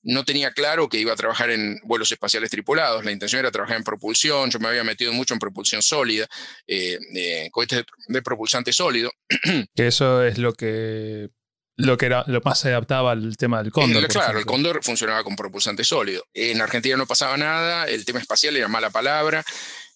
no 0.07 0.23
tenía 0.23 0.51
claro 0.51 0.87
que 0.87 0.99
iba 0.99 1.11
a 1.11 1.17
trabajar 1.17 1.49
en 1.49 1.79
vuelos 1.83 2.11
espaciales 2.11 2.49
tripulados, 2.49 3.03
la 3.03 3.11
intención 3.11 3.41
era 3.41 3.51
trabajar 3.51 3.75
en 3.75 3.83
propulsión, 3.83 4.49
yo 4.49 4.57
me 4.59 4.69
había 4.69 4.85
metido 4.85 5.11
mucho 5.11 5.33
en 5.33 5.39
propulsión 5.39 5.81
sólida, 5.81 6.25
eh, 6.65 7.49
cohetes 7.51 7.83
de, 8.07 8.21
propulsante 8.21 8.71
sólido. 8.71 9.11
Que 9.75 9.87
eso 9.87 10.23
es 10.23 10.37
lo 10.37 10.53
que, 10.53 11.29
lo 11.75 11.97
que 11.97 12.05
era, 12.05 12.23
lo 12.27 12.39
más 12.41 12.59
se 12.59 12.69
adaptaba 12.69 13.11
al 13.11 13.35
tema 13.35 13.61
del 13.61 13.71
cóndor. 13.71 14.07
claro, 14.07 14.39
el 14.39 14.45
cóndor 14.45 14.81
funcionaba 14.81 15.23
con 15.25 15.35
propulsante 15.35 15.83
sólido. 15.83 16.23
En 16.33 16.61
Argentina 16.61 16.95
no 16.95 17.05
pasaba 17.05 17.35
nada, 17.35 17.85
el 17.85 18.05
tema 18.05 18.19
espacial 18.19 18.55
era 18.55 18.69
mala 18.69 18.89
palabra, 18.89 19.43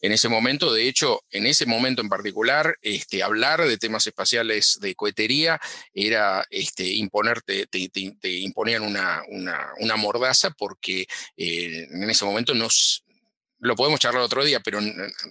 en 0.01 0.11
ese 0.11 0.29
momento. 0.29 0.73
De 0.73 0.87
hecho, 0.87 1.23
en 1.31 1.45
ese 1.45 1.65
momento 1.65 2.01
en 2.01 2.09
particular, 2.09 2.77
este, 2.81 3.23
hablar 3.23 3.63
de 3.63 3.77
temas 3.77 4.05
espaciales 4.07 4.79
de 4.81 4.95
cohetería 4.95 5.59
era 5.93 6.45
este, 6.49 6.87
imponerte, 6.87 7.67
te, 7.67 7.89
imponían 8.39 8.83
una, 8.83 9.23
mordaza 9.97 10.51
porque 10.51 11.07
eh, 11.37 11.87
en 11.91 12.09
ese 12.09 12.25
momento 12.25 12.53
nos, 12.53 13.03
lo 13.62 13.76
podemos 13.76 14.00
charlar 14.00 14.24
otro 14.24 14.43
día, 14.43 14.60
pero 14.60 14.80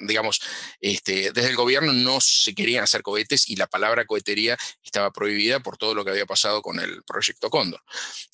digamos, 0.00 0.40
este, 0.80 1.32
desde 1.32 1.50
el 1.50 1.56
gobierno 1.56 1.92
no 1.92 2.20
se 2.20 2.54
querían 2.54 2.84
hacer 2.84 3.02
cohetes 3.02 3.48
y 3.48 3.56
la 3.56 3.66
palabra 3.66 4.06
cohetería 4.06 4.56
estaba 4.82 5.10
prohibida 5.12 5.60
por 5.60 5.76
todo 5.76 5.94
lo 5.94 6.04
que 6.04 6.12
había 6.12 6.26
pasado 6.26 6.62
con 6.62 6.78
el 6.80 7.02
proyecto 7.02 7.50
Cóndor. 7.50 7.80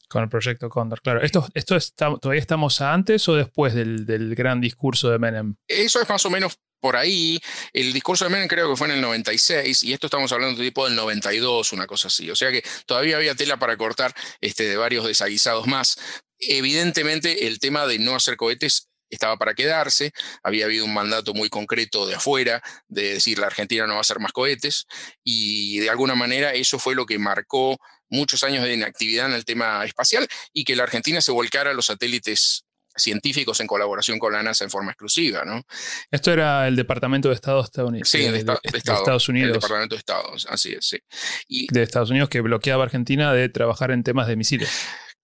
Con 0.09 0.23
el 0.23 0.29
proyecto 0.29 0.69
Cóndor, 0.69 1.01
claro. 1.01 1.23
¿Esto, 1.23 1.47
esto 1.55 1.79
todavía 2.19 2.41
estamos 2.41 2.81
antes 2.81 3.29
o 3.29 3.35
después 3.35 3.75
del, 3.75 4.35
gran 4.35 4.61
discurso 4.61 5.11
de 5.11 5.19
Menem? 5.19 5.57
Eso 5.67 6.01
es 6.01 6.09
más 6.09 6.25
o 6.27 6.31
menos 6.31 6.59
por 6.79 6.95
ahí. 6.95 7.41
El 7.73 7.93
discurso 7.93 8.27
de 8.27 8.31
Menem 8.31 8.49
creo 8.49 8.69
que 8.69 8.77
fue 8.77 8.89
en 8.89 8.95
el 8.95 9.01
96 9.01 9.83
y 9.83 9.93
esto 9.95 10.09
estamos 10.09 10.31
hablando 10.31 10.59
de 10.59 10.67
tipo 10.67 10.85
del 10.85 10.95
92, 10.95 11.73
una 11.73 11.87
cosa 11.87 12.09
así. 12.09 12.31
O 12.31 12.37
sea 12.37 12.53
que 12.53 12.63
todavía 12.85 13.17
había 13.17 13.35
tela 13.35 13.59
para 13.59 13.77
cortar 13.77 14.15
este, 14.41 14.65
de 14.69 14.77
varios 14.77 15.07
desaguisados 15.07 15.67
más. 15.67 15.99
Evidentemente 16.39 17.47
el 17.47 17.59
tema 17.59 17.87
de 17.87 17.99
no 17.99 18.15
hacer 18.15 18.37
cohetes 18.37 18.91
estaba 19.11 19.37
para 19.37 19.55
quedarse, 19.55 20.13
había 20.43 20.65
habido 20.65 20.85
un 20.85 20.95
mandato 20.95 21.35
muy 21.35 21.49
concreto 21.49 22.07
de 22.07 22.15
afuera 22.17 22.63
de 22.89 23.15
decir 23.15 23.39
la 23.39 23.47
Argentina 23.47 23.87
no 23.87 23.95
va 23.95 23.99
a 23.99 24.01
hacer 24.03 24.21
más 24.21 24.33
cohetes 24.33 24.87
y 25.23 25.79
de 25.79 25.91
alguna 25.91 26.15
manera 26.15 26.53
eso 26.53 26.79
fue 26.79 26.95
lo 26.95 27.07
que 27.07 27.19
marcó 27.19 27.79
muchos 28.09 28.43
años 28.45 28.65
de 28.65 28.75
inactividad 28.75 29.27
en 29.27 29.33
el 29.33 29.45
tema 29.45 29.85
espacial 29.85 30.27
y 30.53 30.65
que 30.65 30.77
la 30.77 30.85
Argentina 30.85 31.21
se 31.21 31.33
volcara 31.33 31.71
a 31.71 31.75
los 31.75 31.87
satélites 31.87 32.65
científicos 32.97 33.61
en 33.61 33.67
colaboración 33.67 34.19
con 34.19 34.33
la 34.33 34.43
NASA 34.43 34.65
en 34.65 34.71
forma 34.71 34.93
exclusiva. 34.93 35.45
¿no? 35.45 35.63
Esto 36.11 36.33
era 36.33 36.67
el 36.67 36.77
Departamento 36.77 37.29
de 37.29 37.35
Estado 37.35 37.63
estadounidense. 37.63 38.19
Sí, 38.19 38.29
de, 38.29 38.39
Estados 38.73 39.29
Unidos. 39.29 39.49
El 39.49 39.55
Departamento 39.55 39.95
de 39.95 39.99
Estado, 39.99 40.33
así 40.49 40.73
es, 40.73 40.87
sí. 40.87 40.99
Y, 41.47 41.73
de 41.73 41.83
Estados 41.83 42.11
Unidos 42.11 42.29
que 42.29 42.41
bloqueaba 42.41 42.85
a 42.85 42.87
Argentina 42.87 43.33
de 43.33 43.49
trabajar 43.49 43.91
en 43.91 44.03
temas 44.03 44.27
de 44.27 44.37
misiles. 44.37 44.71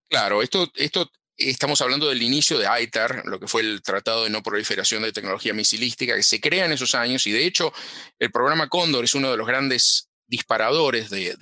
Claro, 0.08 0.42
esto, 0.42 0.70
esto 0.74 1.10
Estamos 1.36 1.80
hablando 1.80 2.08
del 2.08 2.22
inicio 2.22 2.58
de 2.58 2.68
ITAR, 2.82 3.22
lo 3.26 3.40
que 3.40 3.48
fue 3.48 3.62
el 3.62 3.82
Tratado 3.82 4.24
de 4.24 4.30
No 4.30 4.42
Proliferación 4.42 5.02
de 5.02 5.12
Tecnología 5.12 5.54
Misilística, 5.54 6.14
que 6.14 6.22
se 6.22 6.40
crea 6.40 6.66
en 6.66 6.72
esos 6.72 6.94
años, 6.94 7.26
y 7.26 7.32
de 7.32 7.46
hecho 7.46 7.72
el 8.18 8.30
programa 8.30 8.68
Cóndor 8.68 9.04
es 9.04 9.14
uno 9.14 9.30
de 9.30 9.36
los 9.36 9.46
grandes 9.46 10.08
disparadores 10.26 11.10
de, 11.10 11.36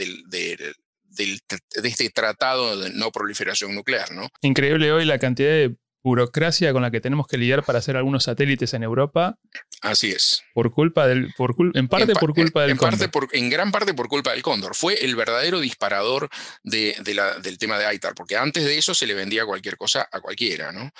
este 1.82 2.10
Tratado 2.10 2.78
de 2.78 2.90
No 2.90 3.10
Proliferación 3.10 3.74
Nuclear. 3.74 4.12
¿no? 4.12 4.28
Increíble 4.42 4.92
hoy 4.92 5.04
la 5.04 5.18
cantidad 5.18 5.50
de 5.50 5.76
burocracia 6.02 6.72
con 6.72 6.82
la 6.82 6.90
que 6.90 7.00
tenemos 7.00 7.26
que 7.26 7.38
lidiar 7.38 7.64
para 7.64 7.78
hacer 7.78 7.96
algunos 7.96 8.24
satélites 8.24 8.74
en 8.74 8.82
Europa. 8.82 9.38
Así 9.82 10.10
es. 10.10 10.42
Por 10.54 10.72
culpa 10.72 11.06
del, 11.06 11.32
por 11.36 11.54
en 11.74 11.88
parte 11.88 12.14
por 12.14 12.34
culpa 12.34 12.62
del 12.62 12.72
en 12.72 12.76
Cóndor. 12.76 13.10
Parte 13.10 13.38
en 13.38 13.50
gran 13.50 13.70
parte 13.70 13.94
por 13.94 14.08
culpa 14.08 14.32
del 14.32 14.42
Cóndor. 14.42 14.74
Fue 14.74 14.94
el 15.04 15.16
verdadero 15.16 15.60
disparador 15.60 16.28
de, 16.62 16.96
la, 17.14 17.38
del 17.38 17.58
tema 17.58 17.78
de 17.78 17.94
ITAR, 17.94 18.14
porque 18.14 18.36
antes 18.36 18.64
de 18.64 18.78
eso 18.78 18.94
se 18.94 19.06
le 19.06 19.14
vendía 19.14 19.44
cualquier 19.44 19.76
cosa 19.76 20.08
a 20.10 20.20
cualquiera, 20.20 20.72
¿no? 20.72 20.90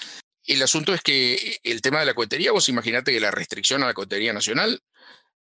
El 0.44 0.62
asunto 0.62 0.94
es 0.94 1.02
que 1.02 1.58
el 1.62 1.80
tema 1.82 2.00
de 2.00 2.06
la 2.06 2.14
cohetería, 2.14 2.52
vos 2.52 2.68
imaginate 2.68 3.12
que 3.12 3.20
la 3.20 3.30
restricción 3.30 3.82
a 3.82 3.86
la 3.86 3.94
cohetería 3.94 4.32
nacional 4.32 4.80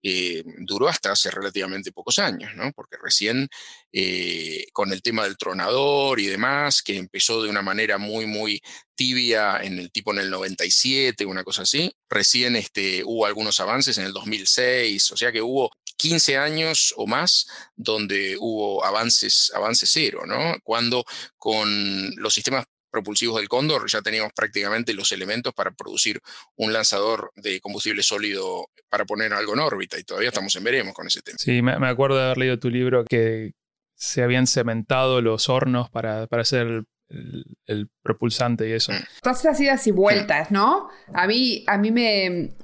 eh, 0.02 0.44
duró 0.60 0.88
hasta 0.88 1.12
hace 1.12 1.30
relativamente 1.30 1.92
pocos 1.92 2.20
años, 2.20 2.56
¿no? 2.56 2.72
porque 2.72 2.96
recién 3.02 3.50
eh, 3.92 4.66
con 4.74 4.92
el 4.92 5.02
tema 5.02 5.24
del 5.24 5.38
tronador 5.38 6.20
y 6.20 6.28
demás, 6.28 6.82
que 6.84 6.98
empezó 6.98 7.42
de 7.42 7.50
una 7.50 7.62
manera 7.62 7.98
muy, 7.98 8.26
muy 8.26 8.62
tibia 8.96 9.60
en 9.62 9.80
el 9.80 9.92
tipo 9.92 10.12
en 10.12 10.20
el 10.20 10.30
97, 10.30 11.26
una 11.26 11.44
cosa 11.44 11.64
así, 11.64 11.92
recién 12.10 12.56
este, 12.56 13.04
hubo 13.06 13.26
algunos 13.26 13.60
avances 13.60 13.98
en 13.98 14.06
el 14.06 14.14
2006, 14.14 15.12
o 15.12 15.18
sea 15.18 15.32
que 15.32 15.42
hubo 15.42 15.72
15 15.98 16.38
años 16.38 16.94
o 16.98 17.08
más 17.08 17.48
donde 17.76 18.38
hubo 18.40 18.86
avances, 18.86 19.52
avances 19.54 19.90
cero, 19.92 20.24
¿no? 20.26 20.56
Cuando 20.64 21.04
con 21.38 22.16
los 22.16 22.34
sistemas 22.34 22.66
propulsivos 22.90 23.38
del 23.38 23.50
Cóndor, 23.50 23.90
ya 23.90 24.02
teníamos 24.02 24.34
prácticamente 24.34 24.94
los 24.94 25.12
elementos 25.12 25.54
para 25.54 25.72
producir 25.72 26.20
un 26.56 26.74
lanzador 26.74 27.32
de 27.36 27.60
combustible 27.62 28.02
sólido 28.04 28.68
para 28.90 29.06
poner 29.06 29.34
algo 29.34 29.54
en 29.54 29.60
órbita 29.60 30.00
y 30.00 30.04
todavía 30.04 30.30
estamos 30.30 30.56
en 30.56 30.64
veremos 30.64 30.94
con 30.94 31.08
ese 31.08 31.22
tema. 31.22 31.38
Sí, 31.38 31.62
me, 31.62 31.88
acuerdo 31.88 32.18
de 32.18 32.24
haber 32.24 32.38
leído 32.38 32.60
tu 32.60 32.70
libro 32.70 33.06
que 33.06 33.52
se 34.00 34.24
habían 34.24 34.48
cementado 34.48 35.22
los 35.22 35.50
hornos 35.50 35.90
para, 35.90 36.26
para 36.28 36.44
hacer 36.44 36.86
el, 37.10 37.90
propulsante 38.02 38.70
y 38.70 38.72
eso. 38.72 38.94
Todas 39.22 39.42
esas 39.42 39.60
idas 39.60 39.86
y 39.88 39.92
vueltas, 39.92 40.52
¿no? 40.52 40.90
A 41.14 41.28
mí, 41.28 41.66
a 41.68 41.78
mí 41.78 41.92
me, 41.92 42.56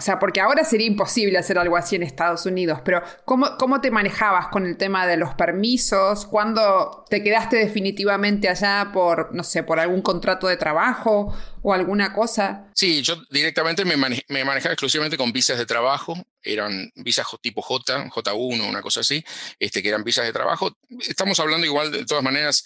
o 0.00 0.02
sea, 0.02 0.18
porque 0.18 0.40
ahora 0.40 0.64
sería 0.64 0.86
imposible 0.86 1.36
hacer 1.36 1.58
algo 1.58 1.76
así 1.76 1.94
en 1.94 2.02
Estados 2.02 2.46
Unidos, 2.46 2.80
pero 2.82 3.02
¿cómo, 3.26 3.58
¿cómo, 3.58 3.82
te 3.82 3.90
manejabas 3.90 4.48
con 4.48 4.64
el 4.64 4.78
tema 4.78 5.06
de 5.06 5.18
los 5.18 5.34
permisos? 5.34 6.24
¿Cuándo 6.24 7.04
te 7.10 7.22
quedaste 7.22 7.58
definitivamente 7.58 8.48
allá 8.48 8.92
por, 8.94 9.34
no 9.34 9.44
sé, 9.44 9.62
por 9.62 9.78
algún 9.78 10.00
contrato 10.00 10.46
de 10.46 10.56
trabajo 10.56 11.36
o 11.60 11.74
alguna 11.74 12.14
cosa? 12.14 12.70
Sí, 12.74 13.02
yo 13.02 13.16
directamente 13.28 13.84
me, 13.84 13.98
manejaba 13.98 14.72
exclusivamente 14.72 15.18
con 15.18 15.32
visas 15.32 15.58
de 15.58 15.66
trabajo, 15.66 16.14
eran 16.42 16.90
visas 16.94 17.26
tipo 17.42 17.60
J, 17.60 18.08
J1, 18.08 18.70
una 18.70 18.80
cosa 18.80 19.00
así, 19.00 19.22
este, 19.58 19.82
que 19.82 19.90
eran 19.90 20.02
visas 20.02 20.24
de 20.24 20.32
trabajo. 20.32 20.78
Estamos 21.06 21.38
hablando 21.40 21.66
igual, 21.66 21.92
de 21.92 22.06
todas 22.06 22.24
maneras, 22.24 22.64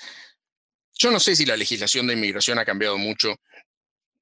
yo 0.97 1.11
no 1.11 1.19
sé 1.19 1.35
si 1.35 1.45
la 1.47 1.57
legislación 1.57 2.07
de 2.07 2.15
inmigración 2.15 2.61
ha 2.61 2.65
cambiado 2.65 2.97
mucho 2.97 3.35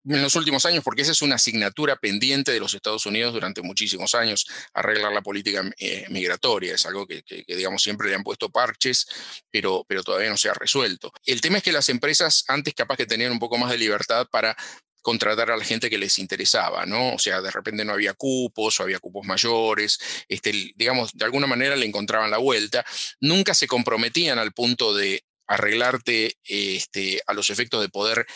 en 0.05 0.23
los 0.23 0.35
últimos 0.35 0.67
años, 0.67 0.83
porque 0.85 1.03
esa 1.03 1.13
es 1.13 1.23
una 1.23 1.37
asignatura 1.37 1.97
pendiente 1.97 2.53
de 2.53 2.61
los 2.61 2.75
Estados 2.75 3.07
Unidos 3.07 3.33
durante 3.33 3.63
muchísimos 3.63 4.15
años, 4.15 4.47
arreglar 4.75 5.13
la 5.13 5.23
política 5.23 5.63
eh, 5.79 6.07
migratoria. 6.11 6.75
Es 6.75 6.87
algo 6.87 7.07
que, 7.07 7.23
digamos, 7.47 7.83
siempre 7.83 8.09
le 8.09 8.17
han 8.17 8.25
puesto 8.25 8.51
parches, 8.51 9.07
pero, 9.51 9.85
pero 9.89 10.03
todavía 10.03 10.31
no 10.31 10.37
se 10.37 10.49
ha 10.49 10.55
resuelto. 10.55 11.13
El 11.25 11.41
tema 11.41 11.59
es 11.59 11.63
que 11.63 11.73
las 11.73 11.89
empresas 11.89 12.45
antes 12.49 12.75
capaz 12.75 12.97
que 12.97 13.07
tenían 13.07 13.33
un 13.33 13.39
poco 13.39 13.59
más 13.59 13.71
de 13.71 13.79
libertad 13.79 14.27
para 14.31 14.57
contratar 15.03 15.51
a 15.51 15.57
la 15.57 15.65
gente 15.65 15.91
que 15.91 15.99
les 15.99 16.19
interesaba, 16.19 16.87
¿no? 16.87 17.15
O 17.15 17.19
sea, 17.19 17.41
de 17.41 17.51
repente 17.51 17.85
no 17.85 17.93
había 17.93 18.15
cupos 18.15 18.79
o 18.79 18.83
había 18.85 19.01
cupos 19.01 19.27
mayores, 19.27 19.99
este, 20.29 20.73
digamos, 20.77 21.11
de 21.13 21.25
alguna 21.25 21.49
manera 21.49 21.77
le 21.77 21.87
encontraban 21.87 22.31
la 22.31 22.39
vuelta. 22.39 22.85
Nunca 23.21 23.53
se 23.53 23.67
comprometían 23.67 24.39
al 24.39 24.53
punto 24.53 24.95
de 24.95 25.25
arreglarte 25.49 26.39
este, 26.45 27.21
a 27.27 27.35
los 27.35 27.51
efectos 27.51 27.83
de 27.83 27.89
poder 27.89 28.27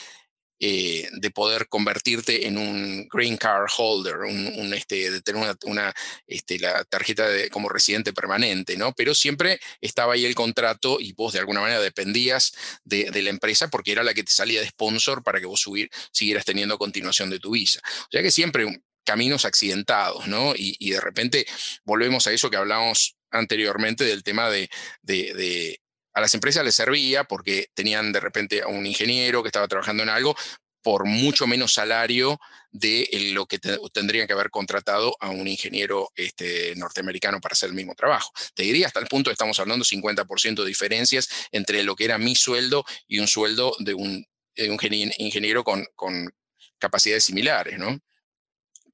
eh, 0.59 1.09
de 1.13 1.31
poder 1.31 1.69
convertirte 1.69 2.47
en 2.47 2.57
un 2.57 3.07
green 3.09 3.37
card 3.37 3.67
holder, 3.77 4.17
un, 4.21 4.73
este, 4.73 5.11
de 5.11 5.21
tener 5.21 5.55
una, 5.65 5.95
este, 6.27 6.59
la 6.59 6.83
tarjeta 6.85 7.29
de, 7.29 7.51
como 7.51 7.69
residente 7.69 8.15
permanente, 8.15 8.77
¿no? 8.79 8.95
Pero 8.95 9.15
siempre 9.15 9.61
estaba 9.83 10.15
ahí 10.15 10.25
el 10.25 10.35
contrato 10.35 10.99
y 10.99 11.13
vos 11.13 11.35
de 11.35 11.41
alguna 11.41 11.61
manera 11.61 11.81
dependías 11.81 12.55
de, 12.85 13.11
la 13.23 13.31
empresa 13.31 13.69
porque 13.69 13.93
era 13.93 14.03
la 14.03 14.15
que 14.15 14.25
te 14.25 14.33
salía 14.33 14.61
de 14.61 14.69
sponsor 14.69 15.23
para 15.23 15.41
que 15.41 15.47
vos 15.47 15.61
subir, 15.61 15.91
siguieras 16.11 16.45
teniendo 16.45 16.79
continuación 16.79 17.29
de 17.29 17.39
tu 17.39 17.51
visa. 17.51 17.81
O 17.85 18.09
sea 18.11 18.23
que 18.23 18.31
siempre 18.31 18.81
caminos 19.05 19.45
accidentados, 19.45 20.27
¿no? 20.27 20.55
Y, 20.57 20.91
de 20.91 21.01
repente 21.01 21.47
volvemos 21.85 22.27
a 22.27 22.33
eso 22.33 22.49
que 22.51 22.57
hablábamos 22.57 23.17
anteriormente 23.31 24.05
del 24.05 24.23
tema 24.23 24.51
de, 24.51 24.71
de 25.03 25.81
a 26.17 26.21
las 26.23 26.33
empresas 26.33 26.65
les 26.65 26.75
servía 26.75 27.25
porque 27.25 27.69
tenían 27.75 28.11
de 28.11 28.21
repente 28.21 28.63
a 28.63 28.69
un 28.69 28.87
ingeniero 28.87 29.43
que 29.43 29.49
estaba 29.49 29.69
trabajando 29.69 30.03
en 30.03 30.09
algo 30.09 30.35
por 30.83 31.05
mucho 31.05 31.47
menos 31.47 31.75
salario 31.75 32.41
de 32.71 33.07
lo 33.35 33.45
que 33.45 33.59
tendrían 33.93 34.27
que 34.27 34.33
haber 34.33 34.49
contratado 34.49 35.15
a 35.21 35.29
un 35.29 35.47
ingeniero 35.47 36.11
este, 36.17 36.75
norteamericano 36.77 37.39
para 37.41 37.53
hacer 37.53 37.69
el 37.69 37.75
mismo 37.75 37.95
trabajo. 37.95 38.33
Te 38.55 38.63
diría 38.63 38.87
hasta 38.87 39.01
el 39.01 39.09
punto 39.09 39.31
estamos 39.31 39.61
hablando 39.61 39.85
50% 39.85 40.63
de 40.63 40.69
diferencias 40.69 41.29
entre 41.53 41.83
lo 41.83 41.95
que 41.97 42.07
era 42.07 42.17
mi 42.17 42.35
sueldo 42.35 42.87
y 43.07 43.19
un 43.19 43.29
sueldo 43.29 43.77
de 43.79 43.93
un, 43.93 44.27
ingeniero 44.57 45.65
con, 45.65 45.85
con 45.97 46.35
capacidades 46.79 47.25
similares, 47.25 47.79
¿no? 47.79 48.01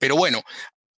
Pero 0.01 0.17
bueno, 0.17 0.43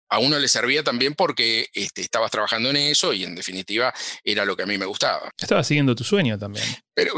a 0.08 0.18
uno 0.18 0.38
le 0.38 0.48
servía 0.48 0.82
también 0.82 1.14
porque 1.14 1.68
este, 1.72 2.02
estabas 2.02 2.30
trabajando 2.30 2.70
en 2.70 2.76
eso 2.76 3.12
y 3.12 3.24
en 3.24 3.34
definitiva 3.34 3.92
era 4.22 4.44
lo 4.44 4.56
que 4.56 4.62
a 4.62 4.66
mí 4.66 4.78
me 4.78 4.86
gustaba. 4.86 5.32
Estabas 5.36 5.66
siguiendo 5.66 5.94
tu 5.94 6.04
sueño 6.04 6.38
también. 6.38 6.64
Pero 6.94 7.14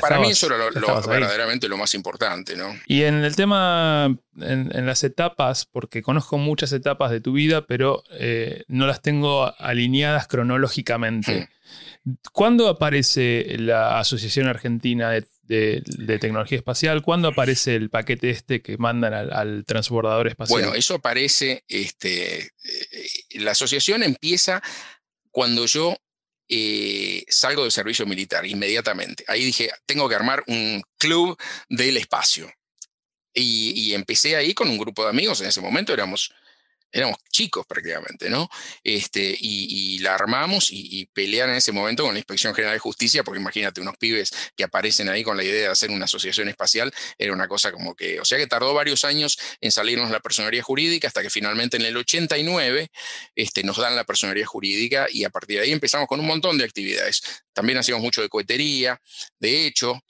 para 0.00 0.18
mí 0.20 0.30
eso 0.30 0.46
era 0.46 0.70
lo, 0.70 1.02
verdaderamente 1.06 1.68
lo 1.68 1.76
más 1.76 1.94
importante, 1.94 2.56
¿no? 2.56 2.74
Y 2.86 3.02
en 3.02 3.16
el 3.24 3.36
tema, 3.36 4.16
en, 4.36 4.86
las 4.86 5.04
etapas, 5.04 5.66
porque 5.66 6.02
conozco 6.02 6.38
muchas 6.38 6.72
etapas 6.72 7.10
de 7.10 7.20
tu 7.20 7.32
vida, 7.32 7.66
pero 7.66 8.02
eh, 8.12 8.64
no 8.68 8.86
las 8.86 9.02
tengo 9.02 9.54
alineadas 9.58 10.28
cronológicamente. 10.28 11.48
Hmm. 12.04 12.14
¿Cuándo 12.32 12.68
aparece 12.68 13.56
la 13.58 13.98
Asociación 13.98 14.46
Argentina 14.46 15.10
de, 15.10 15.26
Tecnología 15.48 16.58
Espacial? 16.58 17.02
¿Cuándo 17.02 17.28
aparece 17.28 17.74
el 17.74 17.90
paquete 17.90 18.30
este 18.30 18.62
que 18.62 18.76
mandan 18.76 19.14
al, 19.14 19.64
transbordador 19.64 20.28
espacial? 20.28 20.60
Bueno, 20.60 20.74
eso 20.74 20.94
aparece, 20.94 21.64
este, 21.68 22.38
eh, 22.42 22.50
la 23.32 23.52
asociación 23.52 24.02
empieza 24.02 24.62
cuando 25.30 25.66
yo 25.66 25.96
eh, 26.48 27.24
salgo 27.28 27.62
del 27.62 27.72
servicio 27.72 28.06
militar 28.06 28.46
inmediatamente. 28.46 29.24
Ahí 29.28 29.44
dije, 29.44 29.70
tengo 29.86 30.08
que 30.08 30.14
armar 30.14 30.44
un 30.46 30.82
club 30.98 31.36
del 31.68 31.96
espacio. 31.96 32.50
Y, 33.34 33.72
y, 33.76 33.94
empecé 33.94 34.36
ahí 34.36 34.52
con 34.52 34.68
un 34.68 34.78
grupo 34.78 35.04
de 35.04 35.10
amigos, 35.10 35.40
en 35.40 35.48
ese 35.48 35.60
momento 35.60 35.92
éramos 35.92 36.32
éramos 36.92 37.18
chicos 37.30 37.66
prácticamente, 37.66 38.30
¿no? 38.30 38.48
Este, 38.82 39.36
y, 39.38 39.98
la 39.98 40.14
armamos 40.14 40.68
y, 40.70 41.06
pelean 41.12 41.50
en 41.50 41.56
ese 41.56 41.72
momento 41.72 42.04
con 42.04 42.14
la 42.14 42.18
Inspección 42.18 42.54
General 42.54 42.74
de 42.74 42.78
Justicia, 42.78 43.24
porque 43.24 43.40
imagínate, 43.40 43.80
unos 43.80 43.96
pibes 43.96 44.30
que 44.56 44.64
aparecen 44.64 45.08
ahí 45.08 45.22
con 45.22 45.36
la 45.36 45.44
idea 45.44 45.62
de 45.62 45.66
hacer 45.68 45.90
una 45.90 46.04
asociación 46.04 46.48
espacial, 46.48 46.92
era 47.18 47.32
una 47.32 47.48
cosa 47.48 47.72
como 47.72 47.94
que, 47.94 48.20
o 48.20 48.24
sea 48.24 48.38
que 48.38 48.46
tardó 48.46 48.74
varios 48.74 49.04
años 49.04 49.38
en 49.60 49.72
salirnos 49.72 50.10
la 50.10 50.20
personería 50.20 50.62
jurídica, 50.62 51.08
hasta 51.08 51.22
que 51.22 51.30
finalmente 51.30 51.76
en 51.76 51.84
el 51.84 51.96
89 51.96 52.90
este, 53.34 53.62
nos 53.64 53.76
dan 53.76 53.96
la 53.96 54.04
personería 54.04 54.46
jurídica 54.46 55.06
y 55.10 55.24
a 55.24 55.30
partir 55.30 55.58
de 55.58 55.64
ahí 55.64 55.72
empezamos 55.72 56.06
con 56.06 56.20
un 56.20 56.26
montón 56.26 56.58
de 56.58 56.64
actividades. 56.64 57.22
También 57.52 57.78
hacíamos 57.78 58.02
mucho 58.02 58.22
de 58.22 58.28
cohetería, 58.28 59.00
de 59.40 59.66
hecho, 59.66 60.00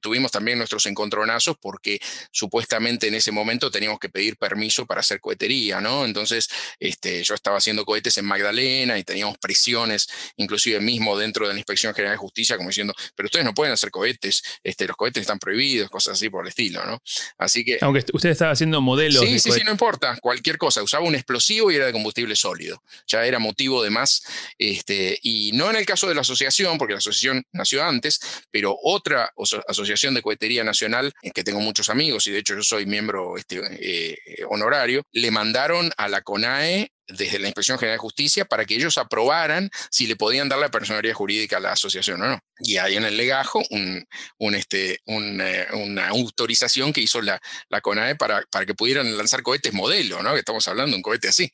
tuvimos 0.00 0.30
también 0.30 0.58
nuestros 0.58 0.86
encontronazos 0.86 1.56
porque 1.60 2.00
supuestamente 2.30 3.08
en 3.08 3.14
ese 3.14 3.32
momento 3.32 3.70
teníamos 3.70 3.98
que 3.98 4.08
pedir 4.08 4.36
permiso 4.36 4.86
para 4.86 5.00
hacer 5.00 5.20
cohetería, 5.20 5.80
¿no? 5.80 6.04
Entonces, 6.04 6.19
entonces, 6.20 6.48
este, 6.78 7.22
yo 7.22 7.34
estaba 7.34 7.56
haciendo 7.58 7.84
cohetes 7.84 8.16
en 8.18 8.24
Magdalena 8.24 8.98
y 8.98 9.04
teníamos 9.04 9.38
presiones, 9.38 10.08
inclusive 10.36 10.80
mismo 10.80 11.18
dentro 11.18 11.46
de 11.46 11.54
la 11.54 11.58
Inspección 11.58 11.94
General 11.94 12.14
de 12.14 12.18
Justicia, 12.18 12.56
como 12.56 12.68
diciendo, 12.68 12.94
pero 13.14 13.26
ustedes 13.26 13.44
no 13.44 13.54
pueden 13.54 13.72
hacer 13.72 13.90
cohetes, 13.90 14.42
este, 14.62 14.86
los 14.86 14.96
cohetes 14.96 15.22
están 15.22 15.38
prohibidos, 15.38 15.90
cosas 15.90 16.14
así 16.14 16.28
por 16.28 16.44
el 16.44 16.48
estilo, 16.48 16.84
¿no? 16.84 17.02
Así 17.38 17.64
que... 17.64 17.78
Aunque 17.80 18.04
usted 18.12 18.30
estaba 18.30 18.52
haciendo 18.52 18.80
modelos. 18.80 19.24
Sí, 19.24 19.38
sí, 19.38 19.50
sí, 19.52 19.62
no 19.64 19.70
importa, 19.70 20.18
cualquier 20.20 20.58
cosa, 20.58 20.82
usaba 20.82 21.04
un 21.04 21.14
explosivo 21.14 21.70
y 21.70 21.76
era 21.76 21.86
de 21.86 21.92
combustible 21.92 22.36
sólido, 22.36 22.82
ya 23.06 23.24
era 23.24 23.38
motivo 23.38 23.82
de 23.82 23.90
más, 23.90 24.22
este, 24.58 25.18
y 25.22 25.52
no 25.54 25.70
en 25.70 25.76
el 25.76 25.86
caso 25.86 26.08
de 26.08 26.14
la 26.14 26.20
asociación, 26.20 26.78
porque 26.78 26.94
la 26.94 26.98
asociación 26.98 27.44
nació 27.52 27.84
antes, 27.84 28.20
pero 28.50 28.76
otra 28.82 29.32
asociación 29.68 30.14
de 30.14 30.22
cohetería 30.22 30.64
nacional, 30.64 31.12
en 31.22 31.32
que 31.32 31.44
tengo 31.44 31.60
muchos 31.60 31.90
amigos 31.90 32.26
y 32.26 32.32
de 32.32 32.38
hecho 32.38 32.54
yo 32.54 32.62
soy 32.62 32.86
miembro 32.86 33.36
este, 33.36 33.60
eh, 33.80 34.18
honorario, 34.48 35.02
le 35.12 35.30
mandaron 35.30 35.90
a 35.96 36.08
la 36.10 36.22
CONAE 36.22 36.92
desde 37.06 37.38
la 37.38 37.48
Inspección 37.48 37.78
General 37.78 37.96
de 37.96 38.00
Justicia 38.00 38.44
para 38.44 38.64
que 38.64 38.74
ellos 38.74 38.98
aprobaran 38.98 39.70
si 39.90 40.06
le 40.06 40.16
podían 40.16 40.48
dar 40.48 40.58
la 40.58 40.70
personalidad 40.70 41.14
jurídica 41.14 41.56
a 41.56 41.60
la 41.60 41.72
asociación 41.72 42.22
o 42.22 42.28
no. 42.28 42.38
Y 42.60 42.76
hay 42.76 42.96
en 42.96 43.04
el 43.04 43.16
legajo 43.16 43.62
un, 43.70 44.54
este, 44.54 45.00
eh, 45.06 45.66
una 45.72 46.08
autorización 46.08 46.92
que 46.92 47.00
hizo 47.00 47.20
la, 47.20 47.40
la 47.68 47.80
CONAE 47.80 48.16
para, 48.16 48.42
para 48.50 48.66
que 48.66 48.74
pudieran 48.74 49.16
lanzar 49.16 49.42
cohetes 49.42 49.72
modelo, 49.72 50.22
¿no? 50.22 50.32
que 50.32 50.40
estamos 50.40 50.66
hablando 50.68 50.92
de 50.92 50.96
un 50.96 51.02
cohete 51.02 51.28
así. 51.28 51.52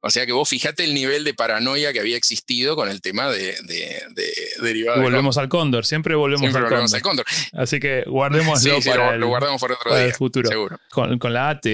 O 0.00 0.10
sea 0.10 0.24
que 0.24 0.32
vos 0.32 0.48
fijate 0.48 0.84
el 0.84 0.94
nivel 0.94 1.24
de 1.24 1.34
paranoia 1.34 1.92
que 1.92 1.98
había 1.98 2.16
existido 2.16 2.76
con 2.76 2.88
el 2.88 3.00
tema 3.00 3.28
de, 3.28 3.56
de, 3.62 4.02
de 4.14 5.00
Volvemos 5.00 5.36
al 5.36 5.48
cóndor, 5.48 5.84
siempre 5.84 6.14
volvemos, 6.14 6.54
al, 6.54 7.02
cóndor. 7.02 7.26
Así 7.52 7.80
que 7.80 8.04
guardémoslo 8.06 8.78
para, 8.82 9.14
el, 9.14 9.20
lo 9.20 9.28
guardamos 9.28 9.60
para 9.60 9.74
otro 9.74 9.96
día, 9.96 10.14
futuro. 10.14 10.48
Seguro. 10.48 10.78
Con, 10.90 11.18
con 11.18 11.32
la 11.32 11.48
AT, 11.48 11.66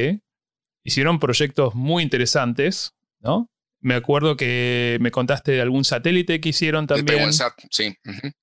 hicieron 0.85 1.19
proyectos 1.19 1.75
muy 1.75 2.03
interesantes, 2.03 2.95
¿no? 3.21 3.49
Me 3.81 3.95
acuerdo 3.95 4.37
que 4.37 4.99
me 5.01 5.11
contaste 5.11 5.53
de 5.53 5.61
algún 5.61 5.85
satélite 5.85 6.41
que 6.41 6.51
hicieron 6.51 6.87
también. 6.87 7.19
El 7.19 7.25
PWNSAT, 7.25 7.55
sí. 7.69 7.97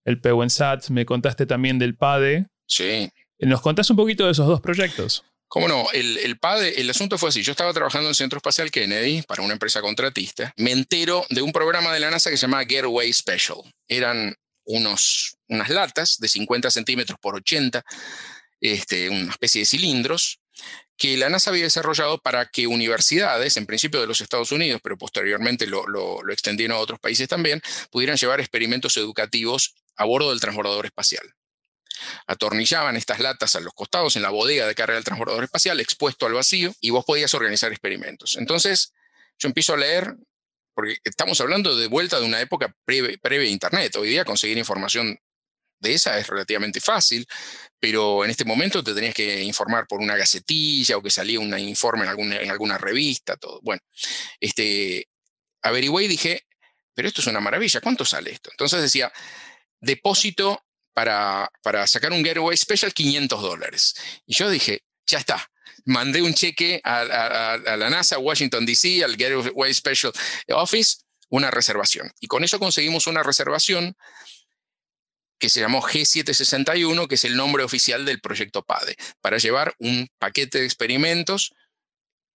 El 0.04 0.20
PWNSAT, 0.20 0.90
me 0.90 1.06
contaste 1.06 1.46
también 1.46 1.80
del 1.80 1.96
PADE. 1.96 2.48
Sí. 2.68 3.10
¿Nos 3.40 3.62
contás 3.62 3.90
un 3.90 3.96
poquito 3.96 4.26
de 4.26 4.34
esos 4.34 4.48
dos 4.48 4.60
proyectos? 4.60 5.24
¿Cómo 5.48 5.68
no? 5.68 5.88
El, 5.94 6.18
el, 6.18 6.38
PADE, 6.38 6.80
el 6.82 6.90
asunto 6.90 7.18
fue 7.18 7.30
así. 7.30 7.42
Yo 7.42 7.52
estaba 7.52 7.74
trabajando 7.74 8.08
en 8.08 8.10
el 8.10 8.16
Centro 8.16 8.38
Espacial 8.38 8.70
Kennedy 8.70 9.24
para 9.24 9.42
una 9.42 9.54
empresa 9.54 9.82
contratista. 9.82 10.54
Me 10.58 10.72
entero 10.72 11.26
de 11.30 11.42
un 11.42 11.52
programa 11.54 11.92
de 11.94 12.02
la 12.02 12.12
NASA 12.12 12.30
que 12.30 12.38
se 12.38 12.42
llama 12.42 12.66
Getaway 12.66 13.12
Special. 13.12 13.58
Eran 13.88 14.36
unos, 14.66 15.38
unas 15.48 15.70
latas 15.70 16.18
de 16.20 16.28
50 16.28 16.70
centímetros 16.70 17.18
por 17.20 17.36
80, 17.36 17.84
este, 18.62 19.10
una 19.10 19.32
especie 19.32 19.62
de 19.62 19.66
cilindros, 19.66 20.40
que 20.98 21.16
la 21.18 21.30
NASA 21.30 21.50
había 21.50 21.64
desarrollado 21.64 22.18
para 22.18 22.46
que 22.48 22.68
universidades, 22.68 23.56
en 23.58 23.66
principio 23.66 24.02
de 24.02 24.08
los 24.08 24.20
Estados 24.20 24.52
Unidos, 24.52 24.82
pero 24.84 24.98
posteriormente 24.98 25.66
lo, 25.66 25.86
extendieron 26.30 26.76
a 26.76 26.80
otros 26.80 27.00
países 27.00 27.28
también, 27.28 27.62
pudieran 27.90 28.18
llevar 28.18 28.42
experimentos 28.42 28.98
educativos 28.98 29.76
a 29.96 30.06
bordo 30.06 30.30
del 30.32 30.42
transbordador 30.42 30.86
espacial. 30.86 31.24
Atornillaban 32.28 32.98
estas 32.98 33.20
latas 33.20 33.56
a 33.56 33.62
los 33.62 33.74
costados 33.74 34.16
en 34.16 34.22
la 34.22 34.30
bodega 34.30 34.68
de 34.68 34.76
carga 34.76 34.96
del 34.96 35.04
transbordador 35.04 35.46
espacial, 35.46 35.80
expuesto 35.80 36.26
al 36.26 36.34
vacío, 36.34 36.74
y 36.82 36.90
vos 36.90 37.06
podías 37.06 37.34
organizar 37.34 37.72
experimentos. 37.72 38.38
Entonces, 38.38 38.94
yo 39.38 39.48
empiezo 39.48 39.74
a 39.74 39.78
leer 39.78 40.16
porque 40.80 40.98
estamos 41.04 41.42
hablando 41.42 41.76
de 41.76 41.88
vuelta 41.88 42.22
de 42.22 42.26
una 42.26 42.40
época 42.40 42.74
previa, 42.86 43.18
a 43.22 43.44
Internet. 43.44 43.96
Hoy 43.98 44.08
día 44.08 44.24
conseguir 44.24 44.58
información 44.58 45.20
de 45.80 45.94
esa 45.94 46.18
es 46.20 46.28
relativamente 46.28 46.80
fácil, 46.82 47.26
pero 47.80 48.26
en 48.26 48.32
este 48.32 48.46
momento 48.46 48.84
te 48.84 48.94
tenías 48.94 49.14
que 49.14 49.42
informar 49.44 49.88
por 49.88 50.00
una 50.00 50.18
gacetilla 50.18 50.98
o 50.98 51.02
que 51.02 51.10
salía 51.10 51.40
un 51.40 51.58
informe 51.58 52.04
en 52.04 52.10
alguna, 52.10 52.38
en 52.38 52.52
alguna 52.52 52.78
revista, 52.78 53.38
todo. 53.38 53.60
Bueno, 53.62 53.82
este, 54.40 55.08
averigüé 55.62 56.06
y 56.06 56.08
dije, 56.08 56.46
pero 56.94 57.08
esto 57.08 57.22
es 57.22 57.28
una 57.28 57.40
maravilla, 57.40 57.82
¿cuánto 57.82 58.06
sale 58.06 58.32
esto? 58.32 58.52
Entonces 58.52 58.82
decía, 58.82 59.12
depósito 59.80 60.66
para, 60.94 61.50
para 61.64 61.88
sacar 61.88 62.12
un 62.12 62.24
Getaway 62.24 62.58
Special, 62.58 62.94
500 62.94 63.42
dólares. 63.42 63.96
Y 64.26 64.36
yo 64.36 64.50
dije, 64.50 64.84
ya 65.06 65.20
está, 65.20 65.50
mandé 65.86 66.22
un 66.22 66.34
cheque 66.34 66.82
a, 66.84 67.58
la 67.78 67.90
NASA, 67.90 68.20
Washington, 68.20 68.66
D.C., 68.66 69.04
al 69.04 69.16
Getaway 69.16 69.74
Special 69.74 70.12
Office, 70.50 70.98
una 71.30 71.52
reservación. 71.52 72.12
Y 72.20 72.28
con 72.28 72.44
eso 72.44 72.60
conseguimos 72.60 73.08
una 73.08 73.24
reservación 73.24 73.96
que 75.40 75.50
se 75.50 75.62
llamó 75.62 75.82
G761, 75.82 77.08
que 77.08 77.16
es 77.16 77.24
el 77.24 77.36
nombre 77.36 77.64
oficial 77.64 78.06
del 78.06 78.20
proyecto 78.20 78.64
PADE, 78.64 78.96
para 79.22 79.38
llevar 79.38 79.74
un 79.80 80.08
paquete 80.20 80.60
de 80.60 80.66
experimentos 80.66 81.54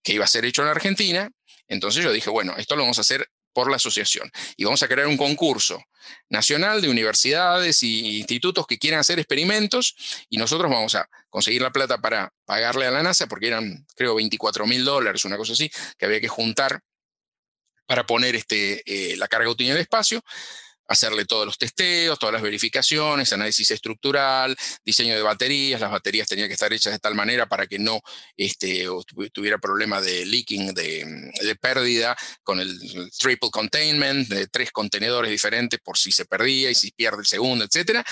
que 0.02 0.14
iba 0.14 0.24
a 0.24 0.28
ser 0.28 0.44
hecho 0.44 0.62
en 0.62 0.68
Argentina. 0.68 1.30
Entonces 1.68 2.02
yo 2.02 2.12
dije, 2.12 2.30
bueno, 2.30 2.54
esto 2.56 2.76
lo 2.76 2.82
vamos 2.82 2.98
a 2.98 3.02
hacer 3.02 3.28
por 3.52 3.70
la 3.70 3.76
asociación. 3.76 4.30
Y 4.56 4.64
vamos 4.64 4.82
a 4.82 4.88
crear 4.88 5.06
un 5.06 5.16
concurso 5.16 5.82
nacional 6.28 6.82
de 6.82 6.90
universidades 6.90 7.82
e 7.82 7.86
institutos 7.86 8.66
que 8.66 8.78
quieran 8.78 9.00
hacer 9.00 9.18
experimentos 9.18 9.94
y 10.28 10.36
nosotros 10.36 10.70
vamos 10.70 10.94
a 10.96 11.08
conseguir 11.30 11.62
la 11.62 11.70
plata 11.70 11.98
para 11.98 12.32
pagarle 12.44 12.86
a 12.86 12.90
la 12.90 13.02
NASA, 13.02 13.26
porque 13.26 13.46
eran, 13.46 13.86
creo, 13.96 14.16
24 14.16 14.66
mil 14.66 14.84
dólares, 14.84 15.24
una 15.24 15.36
cosa 15.36 15.52
así, 15.52 15.70
que 15.96 16.04
había 16.04 16.20
que 16.20 16.28
juntar 16.28 16.80
para 17.86 18.04
poner 18.04 18.34
este, 18.34 18.82
eh, 18.86 19.16
la 19.16 19.28
carga 19.28 19.50
útil 19.50 19.68
en 19.68 19.74
el 19.74 19.82
espacio 19.82 20.22
hacerle 20.88 21.24
todos 21.24 21.46
los 21.46 21.58
testeos, 21.58 22.18
todas 22.18 22.32
las 22.32 22.42
verificaciones, 22.42 23.32
análisis 23.32 23.70
estructural, 23.70 24.56
diseño 24.84 25.14
de 25.14 25.22
baterías. 25.22 25.80
Las 25.80 25.90
baterías 25.90 26.28
tenían 26.28 26.48
que 26.48 26.54
estar 26.54 26.72
hechas 26.72 26.92
de 26.92 26.98
tal 26.98 27.14
manera 27.14 27.46
para 27.46 27.66
que 27.66 27.78
no 27.78 28.00
este, 28.36 28.86
tuviera 29.32 29.58
problema 29.58 30.00
de 30.00 30.26
leaking, 30.26 30.74
de, 30.74 31.32
de, 31.42 31.56
pérdida, 31.56 32.16
con 32.42 32.60
el 32.60 32.78
triple 33.18 33.50
containment, 33.50 34.28
de 34.28 34.46
tres 34.48 34.70
contenedores 34.72 35.30
diferentes 35.30 35.80
por 35.80 35.96
si 35.96 36.12
se 36.12 36.24
perdía 36.24 36.70
y 36.70 36.74
si 36.74 36.90
pierde 36.92 37.20
el 37.20 37.26
segundo, 37.26 37.64
etcétera. 37.64 38.04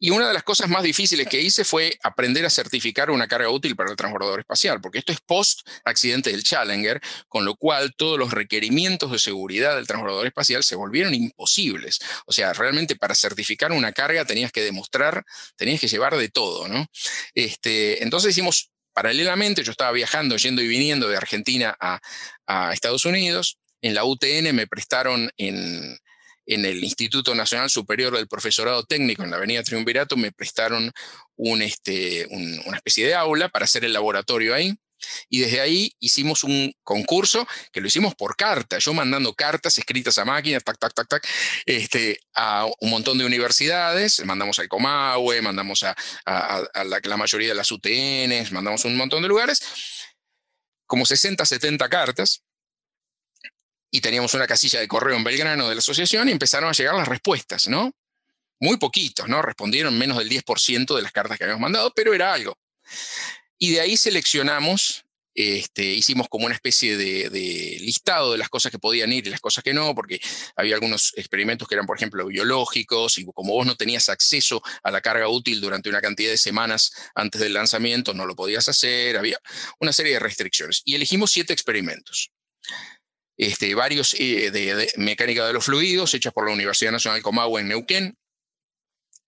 Y 0.00 0.10
una 0.10 0.28
de 0.28 0.34
las 0.34 0.44
cosas 0.44 0.68
más 0.68 0.82
difíciles 0.82 1.26
que 1.26 1.40
hice 1.40 1.64
fue 1.64 1.98
aprender 2.02 2.44
a 2.46 2.50
certificar 2.50 3.10
una 3.10 3.26
carga 3.26 3.50
útil 3.50 3.74
para 3.74 3.90
el 3.90 3.96
transbordador 3.96 4.40
espacial, 4.40 4.80
porque 4.80 4.98
esto 4.98 5.12
es 5.12 5.20
post 5.20 5.66
accidente 5.84 6.30
del 6.30 6.44
Challenger, 6.44 7.00
con 7.28 7.44
lo 7.44 7.56
cual 7.56 7.94
todos 7.96 8.18
los 8.18 8.32
requerimientos 8.32 9.10
de 9.10 9.18
seguridad 9.18 9.74
del 9.74 9.86
transbordador 9.86 10.26
espacial 10.26 10.62
se 10.62 10.76
volvieron 10.76 11.14
imposibles. 11.14 11.98
O 12.26 12.32
sea, 12.32 12.52
realmente 12.52 12.96
para 12.96 13.14
certificar 13.14 13.72
una 13.72 13.92
carga 13.92 14.24
tenías 14.24 14.52
que 14.52 14.62
demostrar, 14.62 15.24
tenías 15.56 15.80
que 15.80 15.88
llevar 15.88 16.16
de 16.16 16.28
todo, 16.28 16.68
¿no? 16.68 16.86
Este, 17.34 18.02
entonces 18.02 18.30
hicimos 18.30 18.70
paralelamente, 18.92 19.64
yo 19.64 19.72
estaba 19.72 19.92
viajando, 19.92 20.36
yendo 20.36 20.62
y 20.62 20.68
viniendo 20.68 21.08
de 21.08 21.16
Argentina 21.16 21.76
a, 21.80 22.00
a 22.46 22.72
Estados 22.72 23.04
Unidos. 23.04 23.58
En 23.80 23.94
la 23.94 24.04
UTN 24.04 24.54
me 24.54 24.66
prestaron 24.66 25.30
en, 25.36 25.98
en 26.48 26.64
el 26.64 26.82
Instituto 26.82 27.34
Nacional 27.34 27.68
Superior 27.68 28.16
del 28.16 28.26
Profesorado 28.26 28.82
Técnico 28.84 29.22
en 29.22 29.30
la 29.30 29.36
Avenida 29.36 29.62
Triunvirato 29.62 30.16
me 30.16 30.32
prestaron 30.32 30.90
este, 31.60 32.26
una 32.64 32.76
especie 32.76 33.06
de 33.06 33.14
aula 33.14 33.50
para 33.50 33.66
hacer 33.66 33.84
el 33.84 33.92
laboratorio 33.92 34.54
ahí. 34.54 34.74
Y 35.28 35.40
desde 35.40 35.60
ahí 35.60 35.92
hicimos 36.00 36.42
un 36.42 36.72
concurso 36.82 37.46
que 37.70 37.80
lo 37.80 37.86
hicimos 37.86 38.16
por 38.16 38.34
carta, 38.34 38.78
yo 38.78 38.92
mandando 38.92 39.32
cartas 39.32 39.78
escritas 39.78 40.18
a 40.18 40.24
máquina, 40.24 40.58
tac, 40.58 40.76
tac, 40.76 40.92
tac, 40.92 41.06
tac, 41.06 41.28
este, 41.66 42.18
a 42.34 42.66
un 42.80 42.90
montón 42.90 43.16
de 43.16 43.24
universidades, 43.24 44.24
mandamos 44.24 44.58
al 44.58 44.66
Comahue, 44.66 45.40
mandamos 45.40 45.84
a, 45.84 45.94
la, 46.26 47.00
la, 47.00 47.16
mayoría 47.16 47.50
de 47.50 47.54
las 47.54 47.70
UTNs, 47.70 48.50
mandamos 48.50 48.84
un 48.86 48.96
montón 48.96 49.22
de 49.22 49.28
lugares, 49.28 49.62
como 50.84 51.06
60, 51.06 51.44
70 51.44 51.88
cartas, 51.88 52.42
y 53.90 54.00
teníamos 54.00 54.34
una 54.34 54.46
casilla 54.46 54.80
de 54.80 54.88
correo 54.88 55.16
en 55.16 55.24
Belgrano 55.24 55.68
de 55.68 55.74
la 55.74 55.78
asociación 55.78 56.28
y 56.28 56.32
empezaron 56.32 56.68
a 56.68 56.72
llegar 56.72 56.94
las 56.94 57.08
respuestas, 57.08 57.68
¿no? 57.68 57.92
Muy 58.60 58.76
poquitos, 58.76 59.28
¿no? 59.28 59.40
Respondieron 59.40 59.96
menos 59.96 60.18
del 60.18 60.28
10% 60.28 60.94
de 60.94 61.02
las 61.02 61.12
cartas 61.12 61.38
que 61.38 61.44
habíamos 61.44 61.62
mandado, 61.62 61.92
pero 61.94 62.12
era 62.12 62.32
algo. 62.32 62.58
Y 63.58 63.72
de 63.72 63.80
ahí 63.80 63.96
seleccionamos, 63.96 65.04
este, 65.34 65.84
hicimos 65.84 66.28
como 66.28 66.46
una 66.46 66.54
especie 66.54 66.96
de, 66.96 67.78
listado 67.80 68.32
de 68.32 68.38
las 68.38 68.48
cosas 68.48 68.72
que 68.72 68.78
podían 68.78 69.12
ir 69.12 69.26
y 69.26 69.30
las 69.30 69.40
cosas 69.40 69.62
que 69.64 69.72
no, 69.72 69.94
porque 69.94 70.20
había 70.56 70.74
algunos 70.74 71.12
experimentos 71.16 71.66
que 71.68 71.76
eran, 71.76 71.86
por 71.86 71.96
ejemplo, 71.96 72.26
biológicos, 72.26 73.18
y 73.18 73.24
como 73.26 73.52
vos 73.52 73.66
no 73.66 73.76
tenías 73.76 74.08
acceso 74.08 74.60
a 74.82 74.90
la 74.90 75.00
carga 75.00 75.28
útil 75.28 75.60
durante 75.60 75.88
una 75.88 76.00
cantidad 76.00 76.30
de 76.30 76.38
semanas 76.38 76.92
antes 77.14 77.40
del 77.40 77.54
lanzamiento, 77.54 78.12
no 78.12 78.26
lo 78.26 78.36
podías 78.36 78.68
hacer, 78.68 79.16
había 79.16 79.38
una 79.78 79.92
serie 79.92 80.14
de 80.14 80.18
restricciones. 80.18 80.82
Y 80.84 80.96
elegimos 80.96 81.30
siete 81.30 81.52
experimentos 81.52 82.32
este, 83.38 83.74
varios 83.74 84.14
eh, 84.18 84.50
de, 84.50 84.92
mecánica 84.96 85.46
de 85.46 85.52
los 85.52 85.64
fluidos, 85.64 86.12
hechas 86.12 86.32
por 86.32 86.46
la 86.46 86.52
Universidad 86.52 86.92
Nacional 86.92 87.22
Comahue 87.22 87.60
en 87.60 87.68
Neuquén, 87.68 88.18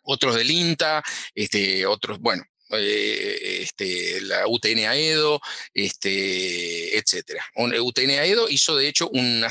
otros 0.02 0.34
del 0.34 0.50
INTA, 0.50 1.02
este, 1.34 1.86
otros, 1.86 2.18
bueno, 2.18 2.42
eh, 2.72 3.62
este, 3.62 4.20
la 4.22 4.46
UTN 4.46 4.86
AEDO, 4.86 5.40
este, 5.74 6.98
etc. 6.98 7.40
UTN 7.56 8.10
AEDO 8.10 8.48
hizo 8.48 8.76
de 8.76 8.88
hecho 8.88 9.08
un, 9.08 9.44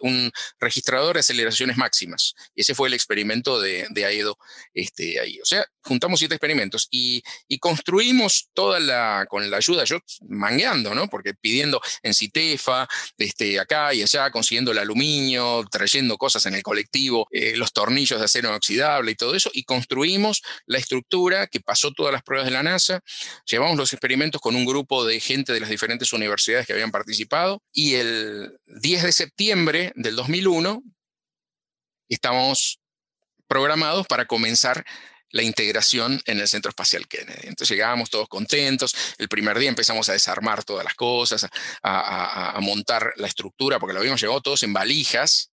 un 0.00 0.32
registrador 0.58 1.14
de 1.14 1.20
aceleraciones 1.20 1.76
máximas. 1.76 2.34
Ese 2.54 2.74
fue 2.74 2.88
el 2.88 2.94
experimento 2.94 3.60
de, 3.60 3.86
de 3.90 4.04
AEDO 4.04 4.38
este, 4.74 5.20
ahí. 5.20 5.40
O 5.40 5.46
sea, 5.46 5.66
juntamos 5.88 6.20
siete 6.20 6.34
experimentos 6.34 6.88
y, 6.90 7.22
construimos 7.60 8.50
toda 8.52 8.78
la, 8.78 9.26
con 9.28 9.50
la 9.50 9.56
ayuda, 9.56 9.82
yo 9.84 9.98
mangueando, 10.28 10.94
¿no? 10.94 11.08
Porque 11.08 11.34
pidiendo 11.34 11.80
en 12.02 12.14
CITEFA, 12.14 12.86
este, 13.16 13.58
acá 13.58 13.92
y 13.92 14.02
allá, 14.02 14.30
consiguiendo 14.30 14.70
el 14.70 14.78
aluminio, 14.78 15.64
trayendo 15.70 16.16
cosas 16.16 16.46
en 16.46 16.54
el 16.54 16.62
colectivo, 16.62 17.26
eh, 17.32 17.56
los 17.56 17.72
tornillos 17.72 18.20
de 18.20 18.26
acero 18.26 18.50
inoxidable 18.50 19.10
y 19.10 19.14
todo 19.16 19.34
eso, 19.34 19.50
y 19.52 19.64
construimos 19.64 20.42
la 20.66 20.78
estructura 20.78 21.48
que 21.48 21.60
pasó 21.60 21.90
todas 21.90 22.12
las 22.12 22.22
pruebas 22.22 22.46
de 22.46 22.52
la 22.52 22.62
NASA. 22.62 23.00
Llevamos 23.46 23.76
los 23.76 23.92
experimentos 23.92 24.40
con 24.40 24.54
un 24.54 24.64
grupo 24.64 25.04
de 25.04 25.18
gente 25.18 25.52
de 25.52 25.60
las 25.60 25.70
diferentes 25.70 26.12
universidades 26.12 26.66
que 26.66 26.74
habían 26.74 26.92
participado 26.92 27.62
y 27.72 27.94
el 27.94 28.58
10 28.66 29.02
de 29.02 29.12
septiembre 29.12 29.92
del 29.96 30.14
2001 30.16 30.82
estamos 32.08 32.80
programados 33.46 34.06
para 34.06 34.26
comenzar 34.26 34.84
la 35.30 35.42
integración 35.42 36.20
en 36.26 36.40
el 36.40 36.48
Centro 36.48 36.70
Espacial 36.70 37.06
Kennedy. 37.06 37.48
Entonces 37.48 37.70
llegábamos 37.70 38.10
todos 38.10 38.28
contentos, 38.28 38.94
el 39.18 39.28
primer 39.28 39.58
día 39.58 39.68
empezamos 39.68 40.08
a 40.08 40.12
desarmar 40.12 40.64
todas 40.64 40.84
las 40.84 40.94
cosas, 40.94 41.46
a, 41.82 42.58
montar 42.60 43.12
la 43.16 43.26
estructura, 43.26 43.78
porque 43.78 43.94
lo 43.94 44.00
habíamos 44.00 44.20
llevado 44.20 44.40
todos 44.40 44.62
en 44.62 44.72
valijas, 44.72 45.52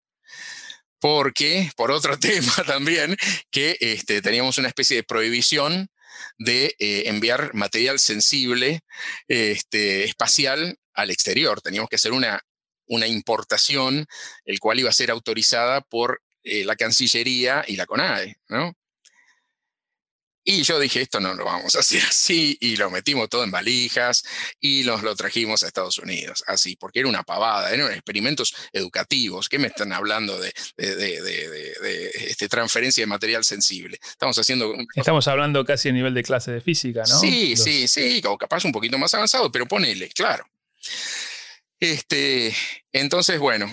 porque, 1.00 1.72
por 1.76 1.92
otro 1.92 2.18
tema 2.20 2.54
también, 2.66 3.16
que 3.52 3.78
este, 3.80 4.22
teníamos 4.22 4.58
una 4.58 4.70
especie 4.70 4.98
de 4.98 5.04
prohibición 5.04 5.90
de 6.38 6.76
eh, 6.80 7.04
enviar 7.08 7.54
material 7.54 8.00
sensible 8.00 8.82
este, 9.28 10.06
espacial 10.06 10.78
al 10.94 11.12
exterior. 11.12 11.62
Teníamos 11.62 11.90
que 11.90 11.98
hacer 11.98 12.14
una, 12.14 12.42
una 12.88 13.08
importación, 13.08 14.06
el 14.46 14.60
cual 14.60 14.80
iba 14.80 14.90
a 14.90 14.94
ser 14.94 15.12
autorizada 15.12 15.82
por 15.82 16.22
eh, 16.44 16.64
la 16.66 16.76
Cancillería 16.76 17.66
y 17.68 17.76
la 17.76 17.86
CONAE, 17.86 18.36
¿no? 18.48 18.74
Y 20.48 20.62
yo 20.62 20.80
dije, 20.80 21.02
esto 21.02 21.20
no 21.20 21.34
lo 21.34 21.44
vamos 21.44 21.76
a 21.76 21.80
hacer 21.80 22.04
así, 22.10 22.56
y 22.62 22.78
lo 22.78 22.92
metimos 22.92 23.28
todo 23.30 23.44
en 23.44 23.52
valijas 23.52 24.24
y 24.62 24.84
los 24.84 25.02
lo 25.02 25.16
trajimos 25.16 25.64
a 25.64 25.68
Estados 25.68 25.98
Unidos, 25.98 26.44
así, 26.48 26.76
porque 26.76 27.00
era 27.00 27.10
una 27.10 27.24
pavada, 27.24 27.74
eran 27.74 27.92
experimentos 27.92 28.56
educativos. 28.72 29.50
¿Qué 29.50 29.58
me 29.58 29.68
están 29.68 29.92
hablando 29.92 30.40
de, 30.40 30.54
de, 30.78 31.74
este, 32.28 32.48
transferencia 32.48 33.02
de 33.02 33.08
material 33.08 33.44
sensible? 33.44 33.98
Estamos 34.08 34.38
haciendo... 34.38 34.74
Estamos 34.96 35.28
hablando 35.28 35.66
casi 35.66 35.90
a 35.90 35.92
nivel 35.92 36.14
de 36.14 36.24
clase 36.24 36.52
de 36.52 36.62
física, 36.62 37.04
¿no? 37.10 37.20
Sí, 37.20 37.58
sí, 37.58 37.88
sí, 37.88 38.22
o 38.26 38.38
capaz 38.38 38.64
un 38.66 38.72
poquito 38.72 39.00
más 39.00 39.14
avanzado, 39.16 39.52
pero 39.52 39.66
ponele, 39.66 40.10
claro. 40.10 40.46
Este, 41.80 42.56
entonces, 42.92 43.40
bueno, 43.40 43.68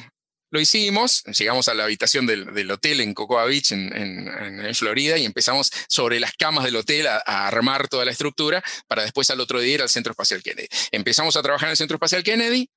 lo 0.52 0.60
hicimos, 0.60 1.24
llegamos 1.24 1.68
a 1.68 1.74
la 1.74 1.84
habitación 1.84 2.26
del, 2.26 2.70
hotel 2.70 3.00
en 3.00 3.14
Cocoa 3.14 3.46
Beach, 3.46 3.72
en, 3.72 4.74
Florida, 4.74 5.16
y 5.16 5.24
empezamos 5.24 5.72
sobre 5.88 6.20
las 6.20 6.34
camas 6.34 6.64
del 6.64 6.76
hotel 6.76 7.06
a, 7.06 7.16
armar 7.48 7.88
toda 7.88 8.04
la 8.04 8.10
estructura 8.10 8.62
para 8.86 9.02
después 9.02 9.30
al 9.30 9.40
otro 9.40 9.60
día 9.60 9.74
ir 9.74 9.82
al 9.82 9.88
Centro 9.88 10.10
Espacial 10.10 10.42
Kennedy. 10.42 10.68
Empezamos 10.90 11.38
a 11.38 11.42
trabajar 11.42 11.68
en 11.68 11.70
el 11.70 11.76
Centro 11.78 11.96
Espacial 11.96 12.22
Kennedy 12.22 12.70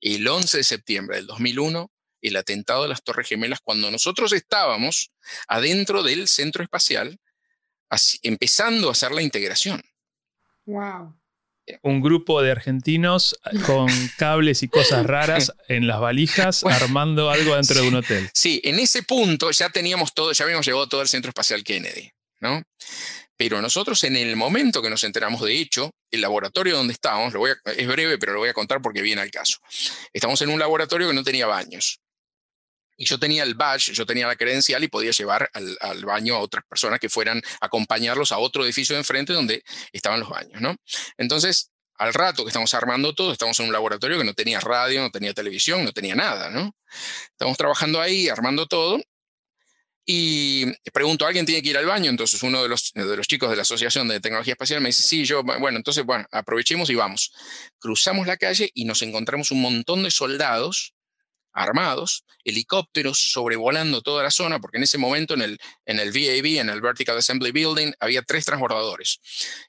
el 0.00 0.26
11 0.26 0.58
de 0.58 0.64
septiembre 0.64 1.16
del 1.16 1.26
2001, 1.26 1.90
el 2.22 2.36
atentado 2.36 2.84
de 2.84 2.90
las 2.90 3.02
Torres 3.02 3.28
Gemelas, 3.28 3.60
cuando 3.60 3.90
nosotros 3.90 4.32
estábamos 4.32 5.10
adentro 5.48 6.04
del 6.04 6.28
Centro 6.28 6.62
Espacial, 6.62 7.18
empezando 8.22 8.88
a 8.88 8.92
hacer 8.92 9.10
la 9.10 9.22
integración. 9.22 9.82
¡Wow! 10.64 11.18
Un 11.82 12.00
grupo 12.00 12.42
de 12.42 12.50
argentinos 12.50 13.38
con 13.66 13.88
cables 14.18 14.62
y 14.62 14.68
cosas 14.68 15.06
raras 15.06 15.52
en 15.68 15.86
las 15.86 16.00
valijas 16.00 16.64
armando 16.64 17.30
algo 17.30 17.54
dentro 17.54 17.80
de 17.80 17.88
un 17.88 17.96
hotel. 17.96 18.30
Sí, 18.32 18.60
en 18.64 18.78
ese 18.78 19.02
punto 19.02 19.50
ya 19.50 19.70
teníamos 19.70 20.14
todo, 20.14 20.32
ya 20.32 20.44
habíamos 20.44 20.66
llegado 20.66 20.88
todo 20.88 21.02
el 21.02 21.08
Centro 21.08 21.30
Espacial 21.30 21.64
Kennedy, 21.64 22.10
¿no? 22.40 22.62
Pero 23.36 23.60
nosotros 23.60 24.02
en 24.04 24.16
el 24.16 24.34
momento 24.34 24.80
que 24.80 24.88
nos 24.88 25.04
enteramos, 25.04 25.42
de 25.42 25.58
hecho, 25.58 25.90
el 26.10 26.22
laboratorio 26.22 26.76
donde 26.76 26.94
estábamos, 26.94 27.34
lo 27.34 27.40
voy 27.40 27.50
es 27.76 27.86
breve, 27.86 28.18
pero 28.18 28.32
lo 28.32 28.38
voy 28.38 28.48
a 28.48 28.54
contar 28.54 28.80
porque 28.80 29.02
viene 29.02 29.20
al 29.20 29.30
caso. 29.30 29.58
Estamos 30.12 30.40
en 30.40 30.48
un 30.48 30.58
laboratorio 30.58 31.08
que 31.08 31.14
no 31.14 31.22
tenía 31.22 31.46
baños. 31.46 32.00
Y 32.96 33.04
yo 33.04 33.18
tenía 33.18 33.42
el 33.42 33.54
badge, 33.54 33.92
yo 33.92 34.06
tenía 34.06 34.26
la 34.26 34.36
credencial 34.36 34.82
y 34.82 34.88
podía 34.88 35.10
llevar 35.10 35.50
al, 35.52 36.04
baño 36.04 36.36
a 36.36 36.38
otras 36.38 36.64
personas 36.66 36.98
que 37.00 37.08
fueran 37.08 37.42
a 37.60 37.66
acompañarlos 37.66 38.32
a 38.32 38.38
otro 38.38 38.64
edificio 38.64 38.94
de 38.94 39.00
enfrente 39.00 39.32
donde 39.32 39.62
estaban 39.92 40.20
los 40.20 40.28
baños, 40.28 40.60
¿no? 40.60 40.76
Entonces, 41.18 41.70
al 41.98 42.14
rato 42.14 42.44
que 42.44 42.48
estamos 42.48 42.72
armando 42.74 43.14
todo, 43.14 43.32
estamos 43.32 43.58
en 43.60 43.66
un 43.66 43.72
laboratorio 43.72 44.18
que 44.18 44.24
no 44.24 44.34
tenía 44.34 44.60
radio, 44.60 45.00
no 45.00 45.10
tenía 45.10 45.34
televisión, 45.34 45.84
no 45.84 45.92
tenía 45.92 46.14
nada, 46.14 46.50
¿no? 46.50 46.74
Estamos 47.30 47.56
trabajando 47.56 48.00
ahí, 48.00 48.28
armando 48.28 48.66
todo, 48.66 49.00
y 50.08 50.72
pregunto, 50.92 51.26
¿alguien 51.26 51.44
tiene 51.44 51.60
que 51.62 51.70
ir 51.70 51.76
al 51.76 51.84
baño? 51.84 52.08
Entonces 52.08 52.40
uno 52.44 52.62
de 52.62 52.68
los, 52.68 52.92
de 52.94 53.16
los 53.16 53.26
chicos 53.26 53.50
de 53.50 53.56
la 53.56 53.62
Asociación 53.62 54.06
de 54.06 54.20
Tecnología 54.20 54.52
Espacial 54.52 54.80
me 54.80 54.90
dice, 54.90 55.02
sí, 55.02 55.24
yo, 55.24 55.42
bueno, 55.42 55.76
entonces, 55.78 56.04
bueno, 56.04 56.24
aprovechemos 56.30 56.88
y 56.90 56.94
vamos. 56.94 57.32
Cruzamos 57.80 58.28
la 58.28 58.36
calle 58.36 58.70
y 58.72 58.84
nos 58.84 59.02
encontramos 59.02 59.50
un 59.50 59.60
montón 59.60 60.04
de 60.04 60.12
soldados 60.12 60.94
armados, 61.56 62.24
helicópteros 62.44 63.18
sobrevolando 63.32 64.02
toda 64.02 64.22
la 64.22 64.30
zona, 64.30 64.60
porque 64.60 64.76
en 64.76 64.84
ese 64.84 64.98
momento 64.98 65.34
en 65.34 65.42
el, 65.42 65.58
en 65.86 65.98
el 65.98 66.12
VAB, 66.12 66.60
en 66.60 66.68
el 66.68 66.80
Vertical 66.80 67.16
Assembly 67.16 67.50
Building, 67.50 67.92
había 67.98 68.22
tres 68.22 68.44
transbordadores. 68.44 69.20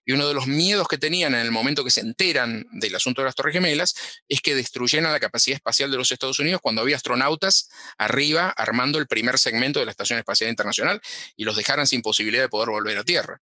Y 0.05 0.11
uno 0.11 0.27
de 0.27 0.33
los 0.33 0.47
miedos 0.47 0.87
que 0.87 0.97
tenían 0.97 1.33
en 1.33 1.41
el 1.41 1.51
momento 1.51 1.83
que 1.83 1.89
se 1.89 2.01
enteran 2.01 2.65
del 2.73 2.93
asunto 2.95 3.21
de 3.21 3.25
las 3.25 3.35
Torres 3.35 3.53
Gemelas 3.53 3.95
es 4.27 4.41
que 4.41 4.53
destruyeran 4.53 5.11
la 5.11 5.19
capacidad 5.19 5.55
espacial 5.55 5.89
de 5.89 5.97
los 5.97 6.11
Estados 6.11 6.39
Unidos 6.39 6.59
cuando 6.61 6.81
había 6.81 6.97
astronautas 6.97 7.69
arriba 7.97 8.49
armando 8.49 8.99
el 8.99 9.07
primer 9.07 9.39
segmento 9.39 9.79
de 9.79 9.85
la 9.85 9.91
Estación 9.91 10.19
Espacial 10.19 10.49
Internacional 10.49 11.01
y 11.35 11.45
los 11.45 11.55
dejaran 11.55 11.87
sin 11.87 12.01
posibilidad 12.01 12.43
de 12.43 12.49
poder 12.49 12.69
volver 12.69 12.97
a 12.97 13.03
Tierra. 13.03 13.41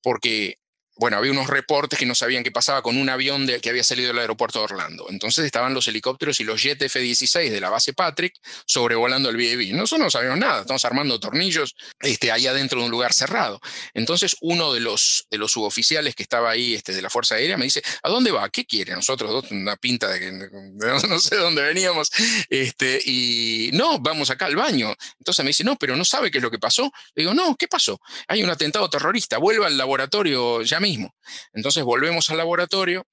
Porque 0.00 0.58
bueno, 0.98 1.16
había 1.16 1.30
unos 1.30 1.46
reportes 1.46 1.96
que 1.96 2.06
no 2.06 2.14
sabían 2.16 2.42
qué 2.42 2.50
pasaba 2.50 2.82
con 2.82 2.96
un 2.96 3.08
avión 3.08 3.46
que 3.62 3.70
había 3.70 3.84
salido 3.84 4.08
del 4.08 4.18
aeropuerto 4.18 4.58
de 4.58 4.64
Orlando. 4.64 5.06
Entonces 5.10 5.44
estaban 5.44 5.72
los 5.72 5.86
helicópteros 5.86 6.40
y 6.40 6.44
los 6.44 6.60
jet 6.60 6.82
F-16 6.82 7.50
de 7.50 7.60
la 7.60 7.70
base 7.70 7.92
Patrick 7.92 8.34
sobrevolando 8.66 9.30
el 9.30 9.36
BAB. 9.36 9.76
Nosotros 9.76 10.04
no 10.04 10.10
sabíamos 10.10 10.40
nada, 10.40 10.62
estamos 10.62 10.84
armando 10.84 11.20
tornillos 11.20 11.76
este, 12.00 12.32
ahí 12.32 12.48
adentro 12.48 12.80
de 12.80 12.86
un 12.86 12.90
lugar 12.90 13.12
cerrado. 13.12 13.60
Entonces 13.94 14.36
uno 14.40 14.72
de 14.72 14.80
los, 14.80 15.26
de 15.30 15.38
los 15.38 15.52
suboficiales 15.52 16.16
que 16.16 16.24
estaba 16.24 16.50
ahí 16.50 16.74
este, 16.74 16.92
de 16.92 17.00
la 17.00 17.10
Fuerza 17.10 17.36
Aérea 17.36 17.56
me 17.56 17.64
dice, 17.64 17.80
¿a 18.02 18.08
dónde 18.08 18.32
va? 18.32 18.48
¿Qué 18.48 18.66
quiere? 18.66 18.92
Nosotros 18.92 19.30
dos, 19.30 19.50
una 19.52 19.76
pinta 19.76 20.08
de 20.08 20.18
que 20.18 20.32
no, 21.08 21.20
sé 21.20 21.36
dónde 21.36 21.62
veníamos. 21.62 22.10
Este, 22.50 23.00
y 23.04 23.70
no, 23.72 24.00
vamos 24.00 24.30
acá 24.30 24.46
al 24.46 24.56
baño. 24.56 24.92
Entonces 25.18 25.44
me 25.44 25.50
dice, 25.50 25.62
no, 25.62 25.76
pero 25.76 25.94
no 25.94 26.04
sabe 26.04 26.32
qué 26.32 26.38
es 26.38 26.42
lo 26.42 26.50
que 26.50 26.58
pasó. 26.58 26.90
Le 27.14 27.22
digo, 27.22 27.34
no, 27.34 27.54
¿qué 27.56 27.68
pasó? 27.68 28.00
Hay 28.26 28.42
un 28.42 28.50
atentado 28.50 28.90
terrorista, 28.90 29.38
vuelva 29.38 29.68
al 29.68 29.78
laboratorio 29.78 30.62
ya 30.62 30.80
mismo. 30.88 31.14
Entonces 31.52 31.84
volvemos 31.84 32.30
al 32.30 32.38
laboratorio, 32.38 33.06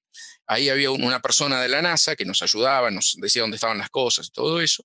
ahí 0.48 0.70
había 0.70 0.92
una 0.92 1.20
persona 1.20 1.62
de 1.62 1.68
la 1.68 1.82
NASA 1.82 2.16
que 2.16 2.26
nos 2.26 2.42
ayudaba, 2.42 2.90
nos 2.92 3.16
decía 3.20 3.42
dónde 3.42 3.56
estaban 3.56 3.78
las 3.78 3.90
cosas 3.90 4.28
y 4.28 4.32
todo 4.32 4.62
eso, 4.62 4.84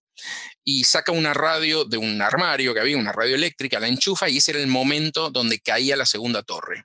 y 0.64 0.84
saca 0.84 1.12
una 1.12 1.34
radio 1.34 1.84
de 1.84 1.96
un 1.96 2.20
armario 2.20 2.74
que 2.74 2.80
había, 2.80 2.96
una 2.96 3.12
radio 3.12 3.34
eléctrica, 3.34 3.80
la 3.80 3.88
enchufa 3.88 4.28
y 4.28 4.38
ese 4.38 4.52
era 4.52 4.60
el 4.60 4.66
momento 4.66 5.30
donde 5.30 5.60
caía 5.60 5.96
la 5.96 6.06
segunda 6.06 6.42
torre. 6.42 6.84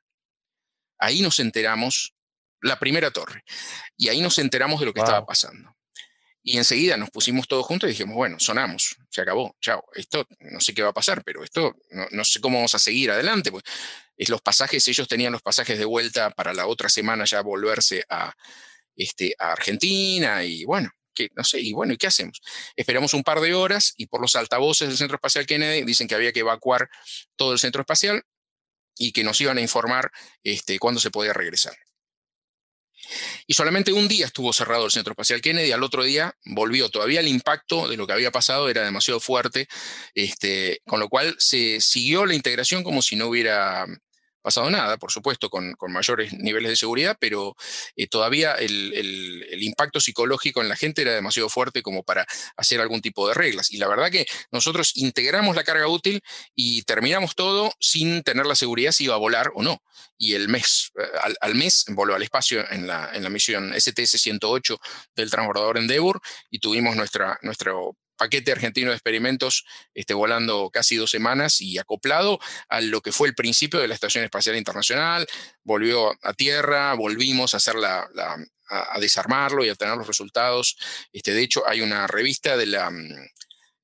Ahí 1.00 1.22
nos 1.22 1.40
enteramos, 1.40 2.14
la 2.62 2.80
primera 2.80 3.12
torre, 3.12 3.44
y 3.98 4.10
ahí 4.10 4.22
nos 4.22 4.38
enteramos 4.40 4.80
de 4.80 4.86
lo 4.86 4.94
que 4.94 5.02
estaba 5.02 5.26
pasando. 5.26 5.75
Y 6.48 6.58
enseguida 6.58 6.96
nos 6.96 7.10
pusimos 7.10 7.48
todos 7.48 7.66
juntos 7.66 7.88
y 7.88 7.94
dijimos, 7.94 8.16
bueno, 8.16 8.40
sonamos, 8.40 8.96
se 9.10 9.22
acabó, 9.22 9.56
chao, 9.60 9.84
esto 9.96 10.28
no 10.42 10.62
sé 10.62 10.76
qué 10.76 10.84
va 10.84 10.90
a 10.90 10.94
pasar, 10.94 11.24
pero 11.24 11.44
esto 11.44 11.76
no, 11.90 12.06
no 12.12 12.24
sé 12.24 12.40
cómo 12.40 12.60
vamos 12.60 12.76
a 12.76 12.80
seguir 12.80 13.10
adelante. 13.10 13.50
Pues 13.50 13.64
es 14.16 14.30
los 14.30 14.42
pasajes, 14.42 14.88
ellos 14.88 15.08
tenían 15.08 15.32
los 15.32 15.42
pasajes 15.42 15.80
de 15.80 15.86
vuelta 15.86 16.30
para 16.30 16.54
la 16.54 16.68
otra 16.68 16.88
semana 16.88 17.26
ya 17.26 17.42
volverse 17.42 18.06
a, 18.10 18.32
este, 18.96 19.34
a 19.40 19.54
Argentina 19.54 20.44
y 20.44 20.66
bueno, 20.66 20.92
que, 21.16 21.30
no 21.36 21.44
sé, 21.44 21.62
y 21.62 21.74
bueno, 21.74 21.94
¿y 21.94 21.98
qué 21.98 22.06
hacemos? 22.06 22.40
Esperamos 22.76 23.16
un 23.16 23.24
par 23.24 23.40
de 23.40 23.56
horas 23.56 23.96
y 23.98 24.06
por 24.06 24.22
los 24.22 24.36
altavoces 24.36 24.88
del 24.88 24.98
Centro 24.98 25.16
Espacial 25.16 25.48
Kennedy 25.48 25.84
dicen 25.84 26.08
que 26.08 26.14
había 26.14 26.32
que 26.32 26.42
evacuar 26.42 26.92
todo 27.36 27.54
el 27.54 27.60
centro 27.60 27.82
espacial 27.82 28.22
y 28.96 29.14
que 29.14 29.24
nos 29.24 29.42
iban 29.42 29.58
a 29.58 29.62
informar 29.62 30.12
este, 30.44 30.78
cuándo 30.78 31.00
se 31.02 31.10
podía 31.10 31.34
regresar. 31.34 31.76
Y 33.48 33.54
solamente 33.54 33.94
un 33.94 34.08
día 34.08 34.26
estuvo 34.26 34.54
cerrado 34.54 34.86
el 34.86 34.92
Centro 34.92 35.12
Espacial 35.12 35.42
Kennedy, 35.42 35.72
al 35.72 35.84
otro 35.84 36.04
día 36.04 36.36
volvió. 36.46 36.90
Todavía 36.90 37.20
el 37.20 37.28
impacto 37.28 37.88
de 37.88 37.98
lo 37.98 38.08
que 38.08 38.14
había 38.14 38.32
pasado 38.32 38.70
era 38.70 38.84
demasiado 38.84 39.20
fuerte, 39.20 39.68
este, 40.14 40.82
con 40.86 41.00
lo 41.00 41.10
cual 41.10 41.36
se 41.40 41.82
siguió 41.82 42.26
la 42.26 42.36
integración 42.36 42.84
como 42.84 43.02
si 43.02 43.16
no 43.16 43.28
hubiera 43.28 43.86
pasado 44.46 44.70
nada, 44.70 44.98
por 44.98 45.12
supuesto, 45.12 45.50
con, 45.50 45.76
mayores 45.90 46.34
niveles 46.34 46.70
de 46.70 46.76
seguridad, 46.76 47.18
pero 47.20 47.56
eh, 47.96 48.08
todavía 48.08 48.54
el, 48.54 49.64
impacto 49.64 50.00
psicológico 50.00 50.62
en 50.62 50.70
la 50.70 50.76
gente 50.76 51.02
era 51.02 51.14
demasiado 51.14 51.50
fuerte 51.50 51.82
como 51.82 52.04
para 52.04 52.26
hacer 52.56 52.80
algún 52.80 53.02
tipo 53.02 53.28
de 53.28 53.34
reglas. 53.34 53.72
Y 53.72 53.78
la 53.78 53.88
verdad 53.88 54.12
que 54.12 54.28
nosotros 54.52 54.92
integramos 54.96 55.56
la 55.56 55.64
carga 55.64 55.88
útil 55.88 56.22
y 56.56 56.84
terminamos 56.84 57.36
todo 57.36 57.74
sin 57.80 58.22
tener 58.22 58.46
la 58.46 58.56
seguridad 58.56 58.92
si 58.92 59.06
iba 59.06 59.16
a 59.16 59.18
volar 59.18 59.52
o 59.56 59.64
no. 59.64 59.82
Y 60.18 60.34
el 60.34 60.48
mes, 60.48 60.92
eh, 61.00 61.36
al, 61.42 61.56
mes 61.56 61.86
voló 61.90 62.14
al 62.14 62.22
espacio 62.22 62.64
en 62.72 62.86
la, 62.86 63.10
en 63.14 63.24
la 63.24 63.30
misión 63.30 63.74
STS-108 63.74 64.78
del 65.16 65.32
transbordador 65.32 65.80
Endeavour 65.80 66.22
y 66.52 66.60
tuvimos 66.60 66.96
nuestra, 66.96 67.40
nuestro 67.42 67.98
paquete 68.16 68.52
argentino 68.52 68.90
de 68.90 68.96
experimentos 68.96 69.66
este, 69.94 70.14
volando 70.14 70.70
casi 70.72 70.96
dos 70.96 71.12
semanas 71.12 71.62
y 71.62 71.78
acoplado 71.78 72.40
a 72.70 72.82
lo 72.82 73.02
que 73.02 73.12
fue 73.12 73.28
el 73.28 73.36
principio 73.36 73.80
de 73.80 73.88
la 73.88 73.94
Estación 73.94 74.24
Espacial 74.24 74.56
Internacional, 74.56 75.28
volvió 75.64 76.14
a 76.24 76.34
tierra, 76.34 76.94
volvimos 76.94 77.54
a 77.54 77.58
hacer 77.58 77.76
la, 77.76 78.08
a, 78.70 79.00
desarmarlo 79.00 79.64
y 79.64 79.70
a 79.70 79.76
tener 79.76 79.98
los 79.98 80.08
resultados. 80.08 80.78
Este, 81.12 81.34
de 81.34 81.44
hecho, 81.44 81.68
hay 81.68 81.82
una 81.82 82.08
revista 82.08 82.58
de 82.58 82.66
la 82.66 82.90
mm, 82.90 83.30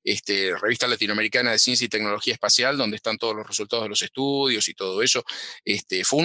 este, 0.04 0.56
revista 0.56 0.86
latinoamericana 0.86 1.52
de 1.52 1.58
ciencia 1.58 1.84
y 1.84 1.88
tecnología 1.88 2.34
espacial, 2.34 2.76
donde 2.76 2.96
están 2.96 3.18
todos 3.18 3.34
los 3.34 3.46
resultados 3.46 3.84
de 3.84 3.88
los 3.88 4.02
estudios 4.02 4.68
y 4.68 4.74
todo 4.74 5.02
eso. 5.02 5.24
Este, 5.64 6.04
fue 6.04 6.20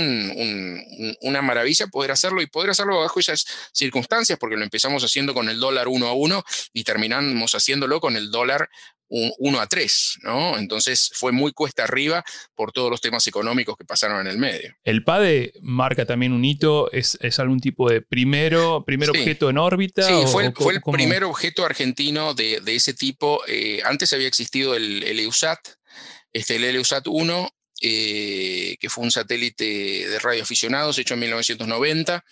una 1.21 1.41
maravilla 1.41 1.87
poder 1.87 2.11
hacerlo 2.11 2.41
y 2.41 2.47
poder 2.47 2.71
hacerlo 2.71 2.99
bajo 2.99 3.19
esas 3.19 3.45
circunstancias, 3.73 4.37
porque 4.39 4.57
lo 4.57 4.63
empezamos 4.63 5.03
haciendo 5.03 5.33
con 5.33 5.49
el 5.49 5.59
dólar 5.59 5.87
uno 5.87 6.07
a 6.07 6.13
uno 6.13 6.43
y 6.73 6.83
terminamos 6.83 7.53
haciéndolo 7.53 7.99
con 7.99 8.15
el 8.15 8.31
dólar 8.31 8.69
1 9.09 9.59
a 9.59 9.67
3, 9.67 10.19
¿no? 10.23 10.57
Entonces 10.57 11.11
fue 11.13 11.31
muy 11.31 11.51
cuesta 11.51 11.83
arriba 11.83 12.23
por 12.55 12.71
todos 12.71 12.89
los 12.89 13.01
temas 13.01 13.25
económicos 13.27 13.77
que 13.77 13.85
pasaron 13.85 14.21
en 14.21 14.27
el 14.27 14.37
medio. 14.37 14.75
El 14.83 15.03
PADE 15.03 15.53
marca 15.61 16.05
también 16.05 16.33
un 16.33 16.43
hito, 16.43 16.91
es, 16.91 17.17
algún 17.39 17.59
tipo 17.59 17.89
de 17.89 18.01
primero, 18.01 18.83
primer 18.85 19.09
objeto 19.09 19.49
en 19.49 19.57
órbita. 19.57 20.03
Sí, 20.03 20.13
fue, 20.27 20.45
el, 20.45 20.53
fue 20.53 20.73
el 20.73 20.81
primer 20.81 21.23
objeto 21.23 21.65
argentino 21.65 22.33
de, 22.33 22.61
ese 22.67 22.93
tipo. 22.93 23.41
Eh, 23.47 23.81
antes 23.85 24.13
había 24.13 24.27
existido 24.27 24.75
el, 24.75 25.03
el 25.03 25.19
EUSAT, 25.19 25.59
este, 26.33 26.57
el 26.57 26.75
EUSAT 26.75 27.07
1 27.07 27.49
eh, 27.81 28.75
que 28.79 28.89
fue 28.89 29.03
un 29.03 29.11
satélite 29.11 29.63
de 29.63 30.19
radioaficionados 30.19 30.97
hecho 30.97 31.13
en 31.13 31.21
1990. 31.21 32.23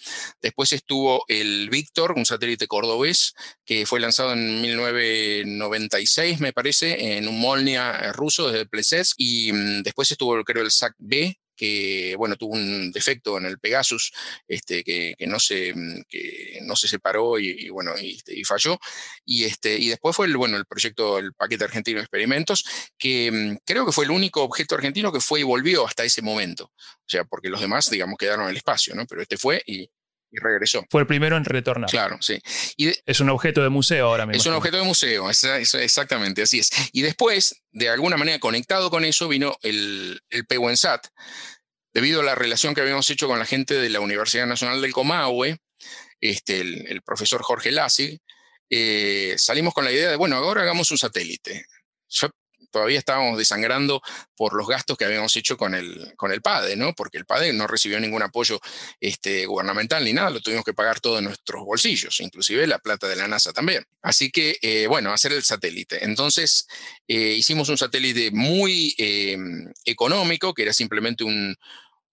Después 0.41 0.73
estuvo 0.73 1.23
el 1.27 1.69
Víctor, 1.69 2.13
un 2.13 2.25
satélite 2.25 2.67
cordobés, 2.67 3.33
que 3.65 3.85
fue 3.85 3.99
lanzado 3.99 4.33
en 4.33 4.61
1996, 4.61 6.39
me 6.39 6.53
parece, 6.53 7.17
en 7.17 7.27
un 7.27 7.39
Molnia 7.39 8.11
ruso 8.13 8.51
desde 8.51 8.65
Plesetsk. 8.65 9.15
Y 9.17 9.51
mm, 9.53 9.83
después 9.83 10.11
estuvo, 10.11 10.43
creo, 10.43 10.63
el 10.63 10.71
SAC-B, 10.71 11.37
que 11.56 12.16
bueno, 12.18 12.36
tuvo 12.36 12.53
un 12.53 12.91
defecto 12.91 13.38
en 13.38 13.45
el 13.45 13.60
Pegasus, 13.60 14.12
este, 14.47 14.84
que, 14.84 15.16
no 15.28 15.39
se, 15.39 15.74
mm, 15.74 16.03
que 16.08 16.60
no 16.64 16.76
se 16.76 16.88
separó 16.88 17.39
y, 17.39 17.70
bueno, 17.70 17.93
este, 17.95 18.38
y, 18.38 18.43
falló. 18.43 18.80
Y, 19.26 19.45
este, 19.45 19.78
y 19.78 19.89
después 19.89 20.16
fue 20.16 20.28
el, 20.28 20.38
bueno, 20.38 20.58
el 20.58 20.66
proyecto, 20.66 21.18
el 21.20 21.34
paquete 21.34 21.64
argentino 21.64 21.97
de 21.97 22.03
experimentos, 22.03 22.66
que 22.97 23.32
mm, 23.32 23.58
creo 23.66 23.86
que 23.86 23.91
fue 23.91 24.06
el 24.06 24.12
único 24.12 24.43
objeto 24.43 24.76
argentino 24.76 25.12
que 25.12 25.22
fue 25.22 25.41
y 25.41 25.43
volvió 25.43 25.88
hasta 25.88 26.03
ese 26.03 26.22
momento. 26.22 26.66
O 26.66 27.08
sea, 27.08 27.24
porque 27.26 27.49
los 27.49 27.62
demás, 27.62 27.89
digamos, 27.89 28.18
quedaron 28.18 28.45
en 28.45 28.51
el 28.51 28.58
espacio, 28.58 28.95
¿no? 28.95 29.06
Pero 29.06 29.22
este 29.22 29.38
fue 29.38 29.62
y, 29.66 29.89
regresó. 30.41 30.86
Fue 30.89 31.01
el 31.01 31.07
primero 31.07 31.38
en 31.38 31.45
retornar. 31.45 31.89
Claro, 31.89 32.17
sí. 32.21 32.39
es 32.77 33.19
un 33.19 33.29
objeto 33.29 33.61
de 33.63 33.69
museo 33.69 34.07
ahora 34.07 34.25
mismo. 34.25 34.41
Es 34.41 34.45
un 34.47 34.53
objeto 34.53 34.77
de 34.77 34.83
museo, 34.83 35.29
exactamente, 35.29 36.41
así 36.41 36.59
es. 36.59 36.69
Y 36.91 37.01
después, 37.01 37.63
de 37.71 37.89
alguna 37.89 38.17
manera 38.17 38.39
conectado 38.39 38.89
con 38.89 39.05
eso, 39.05 39.27
vino 39.27 39.55
el, 39.61 40.21
el 40.29 40.45
PWNSAT, 40.45 41.07
debido 41.93 42.21
a 42.21 42.23
la 42.23 42.36
relación 42.36 42.75
que 42.75 42.81
habíamos 42.81 43.09
hecho 43.09 43.27
con 43.27 43.39
la 43.39 43.45
gente 43.45 43.73
de 43.75 43.89
la 43.89 44.01
Universidad 44.01 44.45
Nacional 44.45 44.81
del 44.81 44.91
Comahue, 44.91 45.57
este, 46.19 46.61
el, 46.61 47.01
profesor 47.03 47.41
Jorge 47.41 47.71
Lassig, 47.71 48.19
eh, 48.69 49.36
salimos 49.38 49.73
con 49.73 49.86
la 49.86 49.91
idea 49.91 50.09
de, 50.09 50.15
bueno, 50.15 50.36
ahora 50.36 50.63
hagamos 50.63 50.91
un 50.91 50.97
satélite. 50.97 51.65
Yo 52.09 52.29
todavía 52.76 52.99
estábamos 52.99 53.38
desangrando 53.38 54.01
por 54.36 54.53
los 54.53 54.67
gastos 54.67 54.97
que 54.97 55.05
habíamos 55.05 55.34
hecho 55.38 55.55
con 55.55 55.73
el, 55.73 56.13
con 56.17 56.34
el 56.34 56.41
PADE, 56.41 56.76
¿no? 56.76 56.93
Porque 56.93 57.17
el 57.17 57.26
PADE 57.26 57.53
no 57.53 57.67
recibió 57.67 58.01
ningún 58.01 58.21
apoyo 58.21 58.59
este, 58.99 59.45
gubernamental 59.45 60.03
ni 60.03 60.11
nada, 60.11 60.30
lo 60.30 60.41
tuvimos 60.41 60.65
que 60.65 60.73
pagar 60.73 60.99
todo 60.99 61.19
en 61.19 61.23
nuestros 61.23 61.63
bolsillos, 61.63 62.19
inclusive 62.19 62.67
la 62.67 62.80
plata 62.80 63.07
de 63.07 63.15
la 63.15 63.30
NASA 63.30 63.53
también. 63.53 63.86
Así 64.01 64.30
que, 64.30 64.59
eh, 64.61 64.88
bueno, 64.88 65.13
hacer 65.13 65.32
el 65.32 65.45
satélite. 65.45 66.03
Entonces, 66.03 66.67
eh, 67.07 67.36
hicimos 67.38 67.69
un 67.69 67.78
satélite 67.78 68.32
muy 68.32 68.93
em, 68.97 69.71
económico, 69.86 70.53
que 70.53 70.63
era 70.63 70.73
simplemente 70.73 71.23
un, 71.23 71.55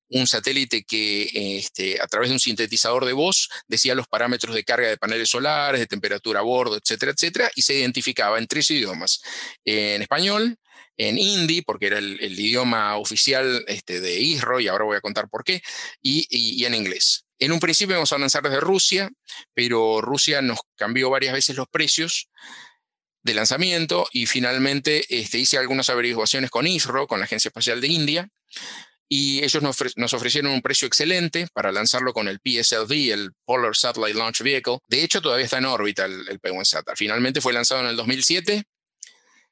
un 0.09 0.27
satélite 0.27 0.85
que 0.85 1.57
este, 1.59 2.01
a 2.01 2.07
través 2.07 2.29
de 2.29 2.35
un 2.35 2.41
sintetizador 2.41 3.05
de 3.05 3.13
voz 3.13 3.49
decía 3.67 3.95
los 3.95 4.07
parámetros 4.07 4.55
de 4.55 4.65
carga 4.65 4.89
de 4.89 4.99
paneles 4.99 5.31
solares, 5.31 5.81
de 5.81 5.87
temperatura 5.87 6.41
a 6.41 6.43
bordo, 6.43 6.77
etcétera, 6.77 7.13
etcétera, 7.13 7.51
y 7.55 7.63
se 7.63 7.75
identificaba 7.75 8.39
en 8.39 8.47
tres 8.47 8.71
idiomas, 8.71 9.23
en 9.65 10.03
español, 10.03 10.59
en 10.97 11.19
hindi, 11.19 11.63
porque 11.63 11.87
era 11.87 11.99
el, 11.99 12.21
idioma 12.21 12.97
oficial 12.97 13.65
este, 13.67 14.01
de 14.01 14.21
ISRO, 14.21 14.61
y 14.61 14.69
ahora 14.69 14.85
voy 14.85 14.97
a 14.97 15.01
contar 15.01 15.29
por 15.29 15.45
qué, 15.45 15.63
y, 16.01 16.65
en 16.65 16.75
inglés. 16.75 17.25
En 17.39 17.53
un 17.53 17.61
principio 17.61 17.95
íbamos 17.95 18.13
a 18.13 18.19
lanzar 18.19 18.43
desde 18.43 18.61
Rusia, 18.61 19.11
pero 19.55 20.01
Rusia 20.01 20.43
nos 20.43 20.61
cambió 20.77 21.11
varias 21.11 21.35
veces 21.35 21.57
los 21.57 21.67
precios 21.69 22.29
de 23.25 23.35
lanzamiento 23.35 24.07
y 24.13 24.27
finalmente 24.27 25.05
este, 25.09 25.39
hice 25.39 25.59
algunas 25.59 25.89
averiguaciones 25.91 26.51
con 26.51 26.67
ISRO, 26.67 27.07
con 27.07 27.19
la 27.19 27.25
Agencia 27.25 27.49
Espacial 27.49 27.81
de 27.81 27.89
India, 27.89 28.29
y 29.15 29.45
ellos 29.45 29.63
nos, 29.63 30.15
ofrecieron 30.15 30.53
un 30.53 30.63
precio 30.63 30.89
excelente 30.89 31.47
para 31.53 31.71
lanzarlo 31.71 32.15
con 32.15 32.29
el 32.29 32.41
PSLV, 32.43 33.13
el 33.13 33.33
Polar 33.45 33.77
Satellite 33.77 34.19
Launch 34.19 34.41
Vehicle. 34.41 34.79
De 34.89 35.05
hecho, 35.05 35.21
todavía 35.21 35.45
está 35.45 35.59
en 35.59 35.67
órbita 35.67 36.07
el, 36.07 36.27
el 36.31 36.41
P1 36.41 36.97
Finalmente 36.97 37.43
fue 37.43 37.53
lanzado 37.53 37.83
en 37.83 37.89
el 37.89 37.97
2007 37.97 38.65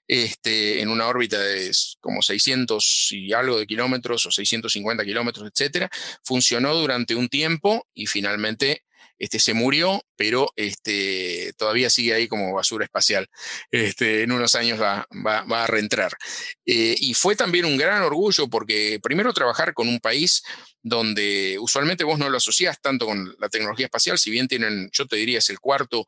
este, 0.09 0.81
en 0.81 0.89
una 0.89 1.09
órbita 1.09 1.39
de 1.39 1.71
como 2.01 2.23
600 2.23 3.09
y 3.13 3.35
algo 3.35 3.59
de 3.59 3.67
kilómetros 3.67 4.25
o 4.25 4.31
650 4.31 5.05
kilómetros, 5.05 5.51
etcétera. 5.53 5.91
Funcionó 6.25 6.75
durante 6.75 7.15
un 7.15 7.29
tiempo 7.29 7.87
y 7.93 8.07
finalmente 8.07 8.85
este, 9.21 9.39
se 9.39 9.53
murió, 9.53 10.03
pero 10.17 10.51
este, 10.57 11.53
todavía 11.59 11.91
sigue 11.91 12.15
ahí 12.15 12.27
como 12.27 12.55
basura 12.55 12.87
espacial. 12.87 13.29
Este, 13.71 14.23
en 14.23 14.33
unos 14.33 14.55
años 14.55 14.81
va, 14.81 15.07
a 15.07 15.67
reentrar. 15.67 16.13
Eh, 16.65 16.97
y 16.99 17.13
fue 17.13 17.37
también 17.37 17.67
un 17.67 17.77
gran 17.77 18.03
orgullo 18.03 18.49
porque 18.49 18.99
primero 19.03 19.35
trabajar 19.35 19.75
con 19.75 19.89
un 19.89 20.01
país 20.01 20.43
donde 20.83 21.59
usualmente 21.61 22.03
vos 22.03 22.19
no 22.19 22.31
lo 22.31 22.39
asociás 22.39 22.81
tanto 22.81 23.05
con 23.05 23.37
la 23.39 23.51
tecnología 23.51 23.87
espacial, 23.87 24.19
si 24.19 24.31
bien 24.31 24.49
tienen, 24.49 24.89
yo 24.91 25.07
te 25.07 25.17
diría, 25.17 25.39
es 25.39 25.51
el 25.51 25.61
cuarto 25.61 26.07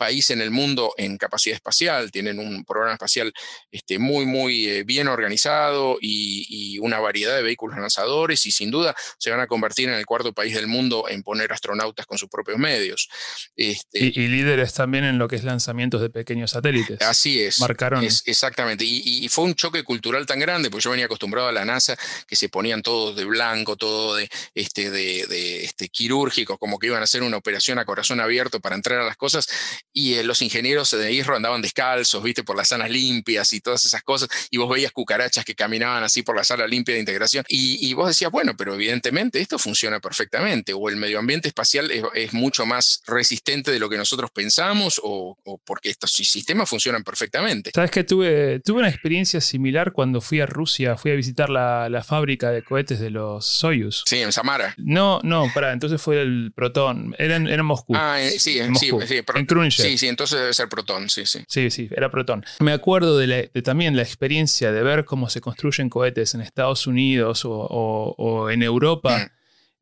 país 0.00 0.30
en 0.30 0.40
el 0.40 0.50
mundo 0.50 0.94
en 0.96 1.18
capacidad 1.18 1.54
espacial, 1.54 2.10
tienen 2.10 2.38
un 2.38 2.64
programa 2.64 2.94
espacial 2.94 3.34
este, 3.70 3.98
muy, 3.98 4.24
muy 4.24 4.66
eh, 4.66 4.82
bien 4.82 5.08
organizado 5.08 5.98
y, 6.00 6.78
una 6.80 6.98
variedad 6.98 7.36
de 7.36 7.42
vehículos 7.42 7.78
lanzadores 7.78 8.46
y 8.46 8.52
sin 8.52 8.70
duda 8.70 8.94
se 9.18 9.30
van 9.30 9.40
a 9.40 9.46
convertir 9.46 9.88
en 9.90 9.96
el 9.96 10.06
cuarto 10.06 10.32
país 10.32 10.54
del 10.54 10.66
mundo 10.66 11.06
en 11.08 11.22
poner 11.22 11.52
astronautas 11.52 12.06
con 12.06 12.16
sus 12.16 12.30
propios 12.30 12.58
medios. 12.58 13.10
Este, 13.54 13.98
y, 13.98 14.28
líderes 14.28 14.72
también 14.72 15.04
en 15.04 15.18
lo 15.18 15.28
que 15.28 15.36
es 15.36 15.44
lanzamientos 15.44 16.00
de 16.00 16.08
pequeños 16.08 16.52
satélites. 16.52 17.02
Así 17.02 17.42
es. 17.42 17.60
Marcaron. 17.60 18.02
exactamente. 18.02 18.84
Y, 18.86 19.28
fue 19.28 19.44
un 19.44 19.54
choque 19.54 19.84
cultural 19.84 20.24
tan 20.24 20.38
grande, 20.38 20.70
porque 20.70 20.84
yo 20.84 20.90
venía 20.90 21.04
acostumbrado 21.04 21.48
a 21.48 21.52
la 21.52 21.66
NASA, 21.66 21.96
que 22.26 22.36
se 22.36 22.48
ponían 22.48 22.80
todos 22.80 23.14
de 23.16 23.26
blanco, 23.26 23.76
todo 23.76 24.16
de, 24.16 24.28
este, 24.54 24.90
de, 24.90 25.64
este, 25.64 25.88
quirúrgico, 25.90 26.56
como 26.56 26.78
que 26.78 26.86
iban 26.86 27.02
a 27.02 27.04
hacer 27.04 27.22
una 27.22 27.36
operación 27.36 27.78
a 27.78 27.84
corazón 27.84 28.20
abierto 28.20 28.60
para 28.60 28.76
entrar 28.76 29.00
a 29.00 29.04
las 29.04 29.16
cosas 29.18 29.46
y 29.92 30.14
eh, 30.14 30.24
los 30.24 30.42
ingenieros 30.42 30.90
de 30.90 31.12
ISRO 31.12 31.36
andaban 31.36 31.62
descalzos, 31.62 32.22
viste, 32.22 32.42
por 32.44 32.56
las 32.56 32.68
salas 32.68 32.90
limpias 32.90 33.52
y 33.52 33.60
todas 33.60 33.84
esas 33.84 34.02
cosas, 34.02 34.28
y 34.50 34.58
vos 34.58 34.68
veías 34.68 34.92
cucarachas 34.92 35.44
que 35.44 35.54
caminaban 35.54 36.02
así 36.02 36.22
por 36.22 36.36
la 36.36 36.44
sala 36.44 36.66
limpia 36.66 36.94
de 36.94 37.00
integración, 37.00 37.44
y, 37.48 37.92
vos 37.94 38.08
decías, 38.08 38.30
bueno, 38.30 38.54
pero 38.56 38.74
evidentemente 38.74 39.40
esto 39.40 39.58
funciona 39.58 40.00
perfectamente, 40.00 40.72
o 40.72 40.88
el 40.88 40.96
medio 40.96 41.18
ambiente 41.18 41.48
espacial 41.48 41.90
es, 41.90 42.32
mucho 42.32 42.64
más 42.64 43.02
resistente 43.06 43.72
de 43.72 43.80
lo 43.80 43.88
que 43.88 43.96
nosotros 43.96 44.30
pensamos, 44.30 45.00
o, 45.02 45.36
porque 45.64 45.90
estos 45.90 46.12
sistemas 46.12 46.68
funcionan 46.68 47.02
perfectamente. 47.02 47.72
Sabes 47.74 47.90
que 47.90 48.04
tuve, 48.04 48.60
tuve 48.60 48.80
una 48.80 48.88
experiencia 48.88 49.40
similar 49.40 49.92
cuando 49.92 50.20
fui 50.20 50.40
a 50.40 50.46
Rusia, 50.46 50.96
fui 50.96 51.10
a 51.10 51.14
visitar 51.14 51.50
la, 51.50 52.04
fábrica 52.06 52.50
de 52.50 52.62
cohetes 52.62 52.98
de 52.98 53.10
los 53.10 53.44
Soyuz. 53.44 54.04
Sí, 54.06 54.18
en 54.18 54.32
Samara. 54.32 54.74
No, 54.78 55.20
no, 55.22 55.50
para, 55.52 55.72
entonces 55.72 56.00
fue 56.00 56.22
el 56.22 56.52
Proton, 56.54 57.14
era 57.18 57.36
en, 57.36 57.64
Moscú. 57.64 57.94
Ah, 57.94 58.20
eh, 58.20 58.38
sí, 58.38 58.58
en 58.58 58.74
sí, 58.76 58.90
sí, 59.06 59.20
en 59.34 59.46
Sí, 59.82 59.98
sí, 59.98 60.08
entonces 60.08 60.38
debe 60.38 60.54
ser 60.54 60.68
Proton, 60.68 61.08
sí, 61.08 61.26
sí. 61.26 61.44
Sí, 61.48 61.70
sí, 61.70 61.88
era 61.90 62.10
Proton. 62.10 62.44
Me 62.60 62.72
acuerdo 62.72 63.18
de, 63.18 63.48
también 63.64 63.96
la 63.96 64.02
experiencia 64.02 64.72
de 64.72 64.82
ver 64.82 65.04
cómo 65.04 65.28
se 65.28 65.40
construyen 65.40 65.88
cohetes 65.88 66.34
en 66.34 66.40
Estados 66.40 66.86
Unidos 66.86 67.42
o, 67.44 68.48
en 68.50 68.62
Europa 68.62 69.18
mm. 69.18 69.30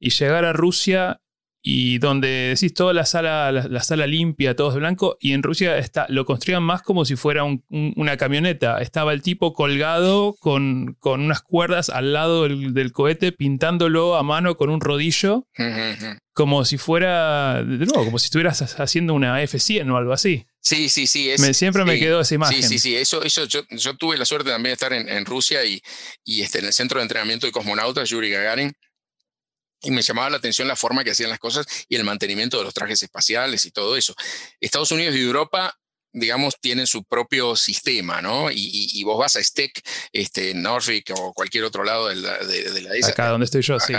y 0.00 0.10
llegar 0.10 0.44
a 0.44 0.52
Rusia 0.52 1.20
y 1.70 1.98
donde 1.98 2.54
decís 2.54 2.72
toda 2.72 2.94
la 2.94 3.04
sala, 3.04 3.52
la, 3.52 3.82
sala 3.82 4.06
limpia, 4.06 4.56
todos 4.56 4.72
de 4.72 4.80
blanco, 4.80 5.18
y 5.20 5.34
en 5.34 5.42
Rusia 5.42 5.76
está, 5.76 6.06
lo 6.08 6.24
construían 6.24 6.62
más 6.62 6.80
como 6.80 7.04
si 7.04 7.14
fuera 7.14 7.44
una 7.44 8.16
camioneta. 8.16 8.80
Estaba 8.80 9.12
el 9.12 9.20
tipo 9.20 9.52
colgado 9.52 10.34
con, 10.40 10.96
con 10.98 11.20
unas 11.20 11.42
cuerdas 11.42 11.90
al 11.90 12.14
lado 12.14 12.44
del, 12.44 12.92
cohete, 12.92 13.32
pintándolo 13.32 14.16
a 14.16 14.22
mano 14.22 14.56
con 14.56 14.70
un 14.70 14.80
rodillo, 14.80 15.46
como 16.32 16.64
si 16.64 16.78
fuera, 16.78 17.62
de 17.62 17.84
nuevo, 17.84 18.06
como 18.06 18.18
si 18.18 18.24
estuvieras 18.28 18.80
haciendo 18.80 19.12
una 19.12 19.42
F100 19.42 19.92
o 19.92 19.98
algo 19.98 20.14
así. 20.14 20.46
Sí, 20.62 20.88
sí, 20.88 21.06
sí. 21.06 21.36
siempre 21.52 21.84
me 21.84 21.98
quedó 21.98 22.22
esa 22.22 22.34
imagen. 22.34 22.62
Sí, 22.62 22.66
sí, 22.66 22.78
sí. 22.78 22.96
Eso, 22.96 23.22
eso 23.22 23.44
yo, 23.44 23.62
tuve 23.98 24.16
la 24.16 24.24
suerte 24.24 24.48
también 24.48 24.70
de 24.70 24.72
estar 24.72 24.94
en, 24.94 25.26
Rusia 25.26 25.62
y, 25.66 25.82
y 26.24 26.40
este, 26.40 26.60
en 26.60 26.64
el 26.64 26.72
centro 26.72 26.98
de 26.98 27.02
entrenamiento 27.02 27.44
de 27.44 27.52
cosmonautas, 27.52 28.08
Yuri 28.08 28.30
Gagarin 28.30 28.72
y 29.82 29.90
me 29.90 30.02
llamaba 30.02 30.30
la 30.30 30.36
atención 30.38 30.68
la 30.68 30.76
forma 30.76 31.04
que 31.04 31.12
hacían 31.12 31.30
las 31.30 31.38
cosas 31.38 31.66
y 31.88 31.96
el 31.96 32.04
mantenimiento 32.04 32.58
de 32.58 32.64
los 32.64 32.74
trajes 32.74 33.02
espaciales 33.02 33.64
y 33.64 33.70
todo 33.70 33.96
eso. 33.96 34.14
Estados 34.60 34.90
Unidos 34.90 35.14
y 35.16 35.20
Europa 35.20 35.78
digamos, 36.12 36.54
tienen 36.60 36.86
su 36.86 37.04
propio 37.04 37.56
sistema, 37.56 38.20
¿no? 38.22 38.50
Y, 38.50 39.02
vos 39.04 39.18
vas 39.18 39.36
a 39.36 39.42
STEC, 39.42 39.80
este, 40.12 40.54
Norfolk 40.54 41.12
o 41.16 41.32
cualquier 41.32 41.64
otro 41.64 41.84
lado 41.84 42.08
de 42.08 42.16
la, 42.16 42.38
de, 42.38 43.00
Acá 43.06 43.28
donde 43.28 43.44
estoy 43.44 43.62
yo, 43.62 43.78
sí. 43.80 43.94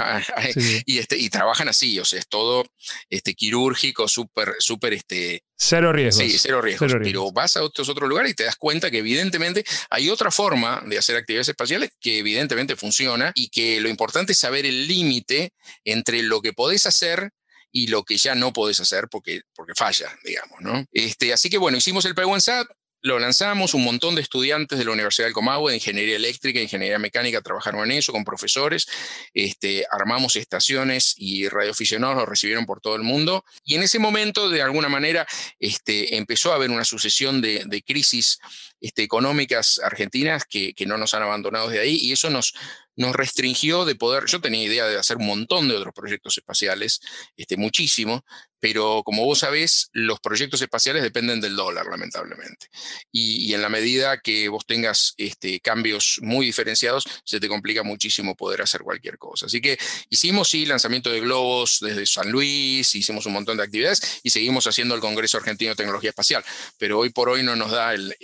Y, 0.86 1.00
este, 1.00 1.18
y 1.18 1.30
trabajan 1.30 1.70
así, 1.70 2.00
o 2.00 2.06
sea, 2.06 2.20
es 2.20 2.28
todo 2.28 2.66
este, 3.10 3.34
quirúrgico, 3.34 4.08
súper, 4.08 4.56
súper, 4.60 4.94
este... 4.94 5.44
Cero 5.56 5.92
riesgos. 5.92 6.24
Sí, 6.24 6.38
cero 6.40 6.62
riesgos. 6.62 6.94
Pero 7.04 7.32
vas 7.32 7.58
a 7.58 7.64
otros 7.64 7.90
otros 7.90 8.08
lugares 8.08 8.32
y 8.32 8.36
te 8.36 8.46
das 8.46 8.56
cuenta 8.56 8.90
que 8.90 9.00
evidentemente 9.00 9.66
hay 9.90 10.10
otra 10.10 10.32
forma 10.32 10.82
de 10.86 10.98
hacer 10.98 11.18
actividades 11.18 11.50
espaciales 11.50 11.92
que 12.00 12.20
evidentemente 12.20 12.76
funciona 12.76 13.32
y 13.36 13.50
que 13.50 13.82
lo 13.82 13.90
importante 13.90 14.32
es 14.32 14.38
saber 14.38 14.66
el 14.66 14.88
límite 14.88 15.54
entre 15.84 16.22
lo 16.22 16.42
que 16.42 16.54
podés 16.54 16.86
hacer 16.86 17.32
y 17.72 17.88
lo 17.88 18.04
que 18.04 18.18
ya 18.18 18.36
no 18.36 18.54
podés 18.54 18.80
hacer 18.80 19.08
porque, 19.10 19.42
porque 19.56 19.74
falla, 19.76 20.10
digamos, 20.24 20.62
¿no? 20.62 20.86
Este, 20.92 21.34
así 21.34 21.50
que 21.50 21.58
bueno, 21.58 21.78
hicimos 21.78 22.06
el 22.06 22.16
P1SAT, 22.16 22.68
lo 23.02 23.18
lanzamos, 23.18 23.74
un 23.74 23.84
montón 23.84 24.16
de 24.16 24.22
estudiantes 24.22 24.78
de 24.78 24.84
la 24.84 24.92
Universidad 24.92 25.28
del 25.28 25.34
Comahue, 25.34 25.72
de 25.72 25.78
Ingeniería 25.78 26.18
Eléctrica, 26.18 26.60
Ingeniería 26.60 27.00
Mecánica, 27.00 27.42
trabajaron 27.42 27.90
en 27.90 27.98
eso 27.98 28.12
con 28.12 28.26
profesores, 28.26 28.88
este, 29.34 29.86
armamos 29.90 30.36
estaciones 30.36 31.14
y 31.18 31.48
radioaficionados 31.48 32.18
lo 32.18 32.26
recibieron 32.26 32.66
por 32.66 32.82
todo 32.82 32.96
el 32.96 33.04
mundo. 33.04 33.46
Y 33.64 33.76
en 33.76 33.84
ese 33.84 34.00
momento, 34.00 34.50
de 34.50 34.62
alguna 34.62 34.90
manera, 34.90 35.26
este, 35.60 36.18
empezó 36.18 36.52
a 36.52 36.56
haber 36.56 36.72
una 36.72 36.84
sucesión 36.84 37.42
de, 37.42 37.64
de 37.66 37.82
crisis 37.82 38.40
este, 38.82 39.04
económicas 39.04 39.80
argentinas 39.84 40.44
que, 40.46 40.74
que, 40.74 40.86
no 40.86 40.98
nos 40.98 41.14
han 41.14 41.24
abandonado 41.24 41.70
de 41.70 41.80
ahí 41.80 41.96
y 41.96 42.12
eso 42.12 42.30
nos, 42.30 42.54
nos 43.00 43.16
restringió 43.16 43.86
de 43.86 43.96
poder, 43.96 44.26
yo 44.28 44.42
tenía 44.42 44.62
idea 44.62 44.86
de 44.86 45.00
hacer 45.00 45.18
un 45.18 45.26
montón 45.26 45.70
de 45.70 45.76
otros 45.78 45.94
proyectos 45.94 46.38
espaciales, 46.38 47.00
este, 47.38 47.56
muchísimo, 47.56 48.26
pero 48.60 49.04
como 49.04 49.26
vos 49.26 49.40
sabés, 49.40 49.90
los 49.94 50.20
proyectos 50.20 50.62
espaciales 50.62 51.04
dependen 51.04 51.42
del 51.42 51.56
dólar, 51.56 51.88
lamentablemente. 51.88 52.68
Y, 53.12 53.54
en 53.54 53.62
la 53.62 53.70
medida 53.70 54.20
que 54.20 54.48
vos 54.50 54.66
tengas 54.66 55.14
este, 55.18 55.60
cambios 55.60 56.20
muy 56.22 56.46
diferenciados, 56.46 57.06
se 57.24 57.40
te 57.40 57.48
complica 57.48 57.84
muchísimo 57.84 58.36
poder 58.36 58.62
hacer 58.62 58.82
cualquier 58.82 59.18
cosa. 59.18 59.48
Así 59.48 59.62
que 59.62 59.78
hicimos, 60.10 60.50
sí, 60.50 60.66
lanzamiento 60.66 61.10
de 61.10 61.20
globos 61.20 61.80
desde 61.82 62.06
San 62.06 62.32
Luis, 62.32 62.94
hicimos 62.96 63.26
un 63.26 63.34
montón 63.34 63.58
de 63.58 63.64
actividades 63.64 64.20
y 64.24 64.30
seguimos 64.30 64.68
haciendo 64.68 64.96
el 64.96 65.02
Congreso 65.02 65.38
Argentino 65.38 65.72
de 65.72 65.76
Tecnología 65.76 66.10
Espacial, 66.10 66.44
pero 66.78 67.00
hoy 67.00 67.10
por 67.10 67.30
hoy 67.30 67.44
no 67.44 67.56
nos 67.56 67.72
da 67.72 67.94
el, 67.94 68.16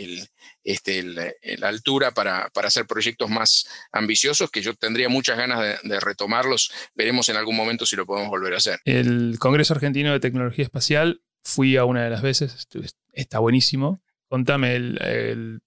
este, 0.63 1.03
la 1.03 1.67
altura 1.67 2.11
para, 2.11 2.49
para, 2.49 2.67
hacer 2.67 2.85
proyectos 2.87 3.29
más 3.29 3.67
ambiciosos 3.91 4.49
que 4.49 4.61
yo 4.61 4.73
tendría 4.73 5.09
muchas 5.09 5.37
ganas 5.37 5.79
de, 5.83 5.99
retomarlos. 5.99 6.71
Veremos 6.95 7.29
en 7.29 7.37
algún 7.37 7.55
momento 7.55 7.85
si 7.85 7.95
lo 7.95 8.05
podemos 8.05 8.29
volver 8.29 8.53
a 8.53 8.57
hacer. 8.57 8.79
El 8.85 9.37
Congreso 9.39 9.73
Argentino 9.73 10.11
de 10.11 10.19
Tecnología 10.25 10.63
Espacial, 10.63 11.21
fui 11.43 11.77
a 11.77 11.85
una 11.85 12.03
de 12.03 12.09
las 12.09 12.21
veces, 12.21 12.67
está 13.11 13.39
buenísimo. 13.39 14.01
Contame, 14.27 14.75
el, 14.75 14.97
próximo, 14.97 15.61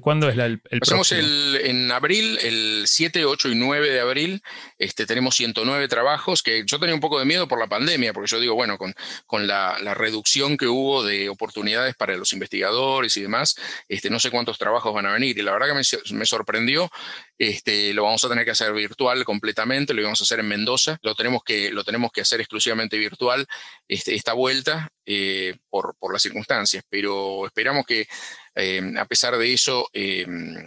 ¿cuándo 0.00 0.28
es 0.28 0.36
la, 0.36 0.46
el, 0.46 0.60
Hacemos 0.80 1.10
el, 1.10 1.60
en 1.64 1.90
abril, 1.90 2.38
el 2.42 2.84
7, 2.86 3.24
8 3.24 3.48
y 3.48 3.54
9 3.56 3.90
de 3.90 4.00
abril, 4.00 4.42
este, 4.78 5.04
tenemos 5.04 5.34
109 5.34 5.88
trabajos, 5.88 6.44
que 6.44 6.62
yo 6.64 6.78
tenía 6.78 6.94
un 6.94 7.00
poco 7.00 7.18
de 7.18 7.24
miedo 7.24 7.48
por 7.48 7.58
la 7.58 7.66
pandemia, 7.66 8.12
porque 8.12 8.30
yo 8.30 8.38
digo, 8.38 8.54
bueno, 8.54 8.78
con, 8.78 8.94
con 9.26 9.48
la, 9.48 9.76
la, 9.80 9.94
reducción 9.94 10.56
que 10.56 10.68
hubo 10.68 11.02
de 11.02 11.28
oportunidades 11.28 11.96
para 11.96 12.16
los 12.16 12.32
investigadores 12.32 13.16
y 13.16 13.22
demás, 13.22 13.56
este, 13.88 14.10
no 14.10 14.20
sé 14.20 14.30
cuántos 14.30 14.58
trabajos 14.58 14.94
van 14.94 15.06
a 15.06 15.12
venir. 15.12 15.36
Y 15.36 15.42
la 15.42 15.52
verdad 15.52 15.66
que 15.66 15.74
me, 15.74 16.16
me 16.18 16.26
sorprendió, 16.26 16.88
este, 17.36 17.92
lo 17.94 18.04
vamos 18.04 18.22
a 18.24 18.28
tener 18.28 18.44
que 18.44 18.52
hacer 18.52 18.72
virtual 18.72 19.24
completamente, 19.24 19.92
lo 19.92 20.02
íbamos 20.02 20.20
a 20.20 20.24
hacer 20.24 20.38
en 20.38 20.48
Mendoza, 20.48 20.98
lo 21.02 21.16
tenemos 21.16 21.42
que, 21.42 21.72
lo 21.72 21.82
tenemos 21.82 22.12
que 22.12 22.20
hacer 22.20 22.40
exclusivamente 22.40 22.96
virtual 22.96 23.46
este, 23.88 24.14
esta 24.14 24.34
vuelta 24.34 24.88
eh, 25.04 25.56
por, 25.68 25.96
por 25.98 26.12
las 26.12 26.22
circunstancias, 26.22 26.84
pero 26.88 27.46
esperamos 27.46 27.86
que 27.86 28.06
eh, 28.54 28.82
a 28.98 29.04
pesar 29.04 29.36
de 29.36 29.52
eso, 29.52 29.88
eh, 29.92 30.26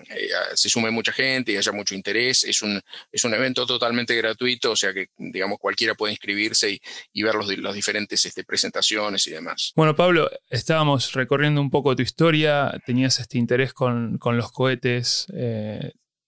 eh, 0.10 0.30
se 0.54 0.70
sume 0.70 0.92
mucha 0.92 1.12
gente 1.12 1.52
y 1.52 1.58
haya 1.58 1.72
mucho 1.72 1.96
interés. 1.96 2.44
Es 2.44 2.62
un, 2.62 2.82
es 3.12 3.24
un 3.24 3.34
evento 3.34 3.66
totalmente 3.66 4.16
gratuito, 4.16 4.72
o 4.72 4.76
sea 4.76 4.94
que, 4.94 5.08
digamos, 5.18 5.60
cualquiera 5.60 5.96
puede 5.96 6.14
inscribirse 6.14 6.80
y, 7.14 7.24
ver 7.24 7.36
los, 7.36 7.58
las 7.58 7.74
diferentes 7.74 8.26
este, 8.26 8.44
presentaciones 8.44 9.28
y 9.28 9.32
demás. 9.32 9.74
Bueno, 9.76 9.96
Pablo, 9.96 10.30
estábamos 10.50 11.14
recorriendo 11.14 11.62
un 11.62 11.70
poco 11.70 11.96
tu 11.96 12.02
historia, 12.02 12.72
tenías 12.86 13.20
este 13.20 13.38
interés 13.38 13.74
con, 13.74 14.18
con 14.18 14.38
los 14.38 14.52
cohetes, 14.52 15.28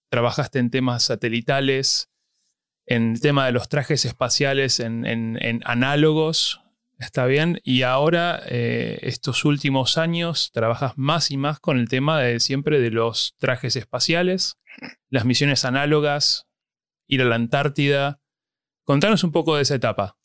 trabajaste 0.09 0.59
en 0.59 0.69
temas 0.69 1.03
satelitales, 1.03 2.09
en 2.85 3.13
el 3.13 3.21
tema 3.21 3.45
de 3.45 3.53
los 3.53 3.69
trajes 3.69 4.05
espaciales 4.05 4.79
en, 4.79 5.05
en, 5.05 5.37
en 5.41 5.61
análogos, 5.65 6.62
Está 7.03 7.25
bien. 7.25 7.59
Y 7.63 7.81
ahora, 7.81 8.41
eh, 8.47 8.97
estos 9.01 9.43
últimos 9.43 9.97
años, 9.97 10.51
trabajas 10.53 10.93
más 10.95 11.31
y 11.31 11.37
más 11.37 11.59
con 11.59 11.77
el 11.77 11.89
tema 11.89 12.21
de 12.21 12.39
siempre 12.39 12.79
de 12.79 12.91
los 12.91 13.35
trajes 13.39 13.75
espaciales, 13.75 14.57
las 15.09 15.25
misiones 15.25 15.65
análogas, 15.65 16.47
ir 17.07 17.21
a 17.21 17.25
la 17.25 17.35
Antártida. 17.35 18.21
Contanos 18.85 19.25
un 19.25 19.33
poco 19.33 19.57
de 19.57 19.63
esa 19.63 19.75
etapa. 19.75 20.17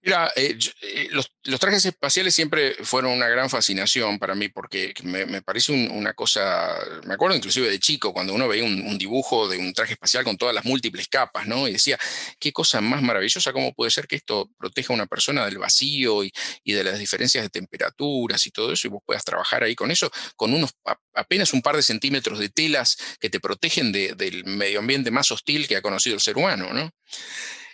Mira, 0.00 0.30
eh, 0.34 0.56
eh, 0.82 1.08
los, 1.10 1.29
trajes 1.58 1.84
espaciales 1.86 2.34
siempre 2.34 2.74
fueron 2.82 3.12
una 3.12 3.28
gran 3.28 3.48
fascinación 3.48 4.18
para 4.18 4.34
mí 4.34 4.48
porque 4.48 4.92
me, 5.02 5.42
parece 5.42 5.72
una 5.72 6.12
cosa, 6.12 6.76
me 7.06 7.14
acuerdo 7.14 7.36
inclusive 7.36 7.70
de 7.70 7.78
chico 7.78 8.12
cuando 8.12 8.34
uno 8.34 8.46
veía 8.46 8.64
un, 8.64 8.98
dibujo 8.98 9.48
de 9.48 9.56
un 9.56 9.72
traje 9.72 9.94
espacial 9.94 10.24
con 10.24 10.36
todas 10.36 10.54
las 10.54 10.64
múltiples 10.64 11.08
capas, 11.08 11.46
¿no? 11.46 11.66
Y 11.66 11.72
decía, 11.72 11.98
qué 12.38 12.52
cosa 12.52 12.80
más 12.82 13.02
maravillosa, 13.02 13.52
cómo 13.52 13.72
puede 13.72 13.90
ser 13.90 14.06
que 14.06 14.16
esto 14.16 14.50
proteja 14.58 14.92
a 14.92 14.96
una 14.96 15.06
persona 15.06 15.46
del 15.46 15.58
vacío 15.58 16.24
y, 16.24 16.32
de 16.64 16.84
las 16.84 16.98
diferencias 16.98 17.42
de 17.42 17.50
temperaturas 17.50 18.46
y 18.46 18.50
todo 18.50 18.72
eso 18.72 18.86
y 18.86 18.90
vos 18.90 19.02
puedas 19.04 19.24
trabajar 19.24 19.64
ahí 19.64 19.74
con 19.74 19.90
eso, 19.90 20.10
con 20.36 20.52
unos 20.52 20.70
apenas 21.14 21.52
un 21.52 21.62
par 21.62 21.76
de 21.76 21.82
centímetros 21.82 22.38
de 22.38 22.48
telas 22.48 22.96
que 23.18 23.30
te 23.30 23.40
protegen 23.40 23.92
del 23.92 24.44
medio 24.44 24.78
ambiente 24.78 25.10
más 25.10 25.30
hostil 25.32 25.66
que 25.66 25.76
ha 25.76 25.82
conocido 25.82 26.14
el 26.14 26.20
ser 26.20 26.36
humano, 26.36 26.72
¿no? 26.72 26.90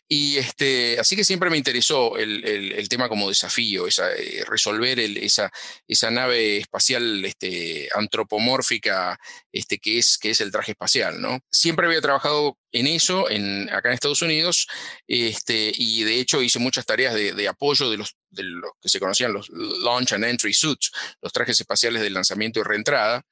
Y 0.09 0.37
este, 0.37 0.99
así 1.01 1.17
que 1.17 1.25
siempre 1.25 1.51
me 1.51 1.57
interesó 1.57 2.17
el, 2.17 2.89
tema 2.89 3.09
como 3.09 3.29
desafío, 3.29 3.89
esa, 3.89 4.13
eh, 4.15 4.45
resolver 4.47 5.01
esa, 5.01 5.51
esa, 5.89 6.11
nave 6.11 6.59
espacial 6.59 7.25
este, 7.25 7.89
antropomórfica 7.93 9.19
este, 9.51 9.79
que, 9.79 9.99
es, 9.99 10.17
que 10.17 10.31
es 10.31 10.41
el 10.41 10.53
traje 10.53 10.73
espacial. 10.73 11.21
¿no? 11.21 11.41
Siempre 11.51 11.87
había 11.87 12.01
trabajado 12.01 12.57
en 12.71 12.87
eso 12.87 13.29
en, 13.31 13.69
acá 13.71 13.89
en 13.89 13.95
Estados 13.95 14.23
Unidos 14.23 14.69
este, 15.09 15.73
y 15.75 16.05
de 16.05 16.21
hecho 16.21 16.43
hice 16.43 16.59
muchas 16.59 16.87
tareas 16.87 17.15
de, 17.15 17.33
de 17.33 17.49
apoyo 17.49 17.91
de 17.91 17.97
los, 17.97 18.17
de 18.31 18.45
los 18.45 18.73
que 18.81 18.89
se 18.89 19.01
conocían 19.01 19.33
los 19.33 19.49
Launch 19.49 20.13
and 20.13 20.25
Entry 20.25 20.55
Suits, 20.55 20.93
los 21.21 21.33
trajes 21.33 21.59
espaciales 21.59 22.03
de 22.03 22.11
lanzamiento 22.11 22.61
y 22.61 22.63
reentrada. 22.63 23.23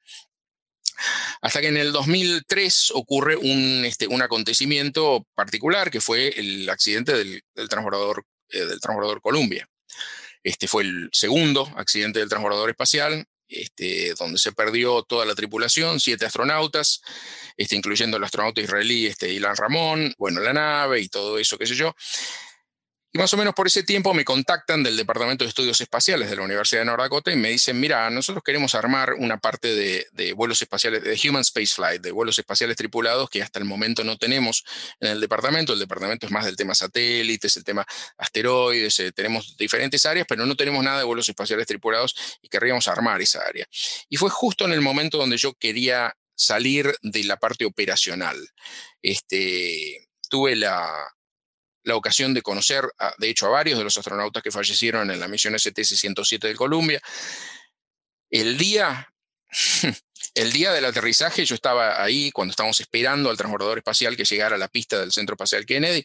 Hasta 1.41 1.61
que 1.61 1.67
en 1.67 1.77
el 1.77 1.91
2003 1.91 2.91
ocurre 2.93 3.35
un, 3.35 3.83
este, 3.85 4.07
un 4.07 4.21
acontecimiento 4.21 5.25
particular, 5.35 5.91
que 5.91 6.01
fue 6.01 6.29
el 6.39 6.69
accidente 6.69 7.13
del, 7.13 7.43
transbordador, 7.69 8.25
eh, 8.49 8.65
del 8.65 8.79
transbordador 8.79 9.21
Columbia. 9.21 9.67
Este 10.43 10.67
fue 10.67 10.83
el 10.83 11.09
segundo 11.11 11.71
accidente 11.75 12.19
del 12.19 12.29
transbordador 12.29 12.69
espacial, 12.69 13.25
este, 13.47 14.13
donde 14.17 14.39
se 14.39 14.51
perdió 14.51 15.03
toda 15.03 15.25
la 15.25 15.35
tripulación, 15.35 15.99
siete 15.99 16.25
astronautas, 16.25 17.01
este, 17.57 17.75
incluyendo 17.75 18.17
el 18.17 18.23
astronauta 18.23 18.61
israelí 18.61 19.05
este, 19.05 19.31
Ilan 19.31 19.55
Ramón, 19.55 20.13
bueno, 20.17 20.41
la 20.41 20.53
nave 20.53 20.99
y 21.01 21.09
todo 21.09 21.37
eso, 21.37 21.57
qué 21.57 21.67
sé 21.67 21.75
yo. 21.75 21.95
Y 23.15 23.17
más 23.17 23.33
o 23.33 23.37
menos 23.37 23.53
por 23.53 23.65
ese 23.65 23.83
tiempo 23.83 24.13
me 24.13 24.25
contactan 24.25 24.83
del 24.83 24.97
Departamento 24.97 25.45
de 25.45 25.47
Estudios 25.47 25.79
Espaciales 25.79 26.29
de 26.29 26.35
la 26.35 26.41
Universidad 26.41 26.81
de 26.81 26.85
North 26.87 27.29
y 27.29 27.37
me 27.37 27.47
dicen, 27.47 27.79
mira, 27.79 28.09
nosotros 28.09 28.43
queremos 28.43 28.75
armar 28.75 29.13
una 29.13 29.37
parte 29.37 29.73
de, 29.73 30.33
vuelos 30.33 30.61
espaciales, 30.61 31.01
de 31.01 31.17
Human 31.23 31.43
Space 31.43 31.75
Flight, 31.75 32.01
de 32.01 32.11
vuelos 32.11 32.37
espaciales 32.37 32.75
tripulados 32.75 33.29
que 33.29 33.41
hasta 33.41 33.57
el 33.57 33.63
momento 33.63 34.03
no 34.03 34.17
tenemos 34.17 34.65
en 34.99 35.11
el 35.11 35.21
departamento. 35.21 35.71
El 35.71 35.79
departamento 35.79 36.25
es 36.25 36.31
más 36.33 36.43
del 36.43 36.57
tema 36.57 36.75
satélites, 36.75 37.55
el 37.55 37.63
tema 37.63 37.85
asteroides, 38.17 38.99
eh, 38.99 39.13
tenemos 39.13 39.55
diferentes 39.55 40.05
áreas, 40.05 40.25
pero 40.27 40.45
no 40.45 40.57
tenemos 40.57 40.83
nada 40.83 40.97
de 40.97 41.05
vuelos 41.05 41.29
espaciales 41.29 41.67
tripulados 41.67 42.17
y 42.41 42.49
querríamos 42.49 42.89
armar 42.89 43.21
esa 43.21 43.39
área. 43.47 43.65
Y 44.09 44.17
fue 44.17 44.29
justo 44.29 44.65
en 44.65 44.73
el 44.73 44.81
momento 44.81 45.17
donde 45.17 45.37
yo 45.37 45.53
quería 45.53 46.13
salir 46.35 46.93
de 47.01 47.23
la 47.23 47.37
parte 47.37 47.63
operacional. 47.63 48.35
Este, 49.01 50.09
tuve 50.29 50.57
la, 50.57 51.14
la 51.85 51.95
ocasión 51.95 52.33
de 52.33 52.41
conocer, 52.41 52.83
de 53.17 53.29
hecho, 53.29 53.45
a 53.45 53.49
varios 53.49 53.77
de 53.77 53.83
los 53.83 53.97
astronautas 53.97 54.43
que 54.43 54.51
fallecieron 54.51 55.09
en 55.11 55.19
la 55.19 55.27
misión 55.27 55.53
STS-107 55.53 56.39
de 56.39 56.55
Columbia. 56.55 57.01
El 58.29 58.57
día, 58.57 59.13
el 60.33 60.51
día 60.51 60.73
del 60.73 60.85
aterrizaje, 60.85 61.45
yo 61.45 61.53
estaba 61.53 62.03
ahí 62.03 62.31
cuando 62.31 62.51
estábamos 62.51 62.79
esperando 62.79 63.29
al 63.29 63.37
transbordador 63.37 63.77
espacial 63.77 64.17
que 64.17 64.25
llegara 64.25 64.55
a 64.55 64.59
la 64.59 64.67
pista 64.67 64.99
del 64.99 65.11
Centro 65.11 65.35
Espacial 65.35 65.65
Kennedy, 65.65 66.03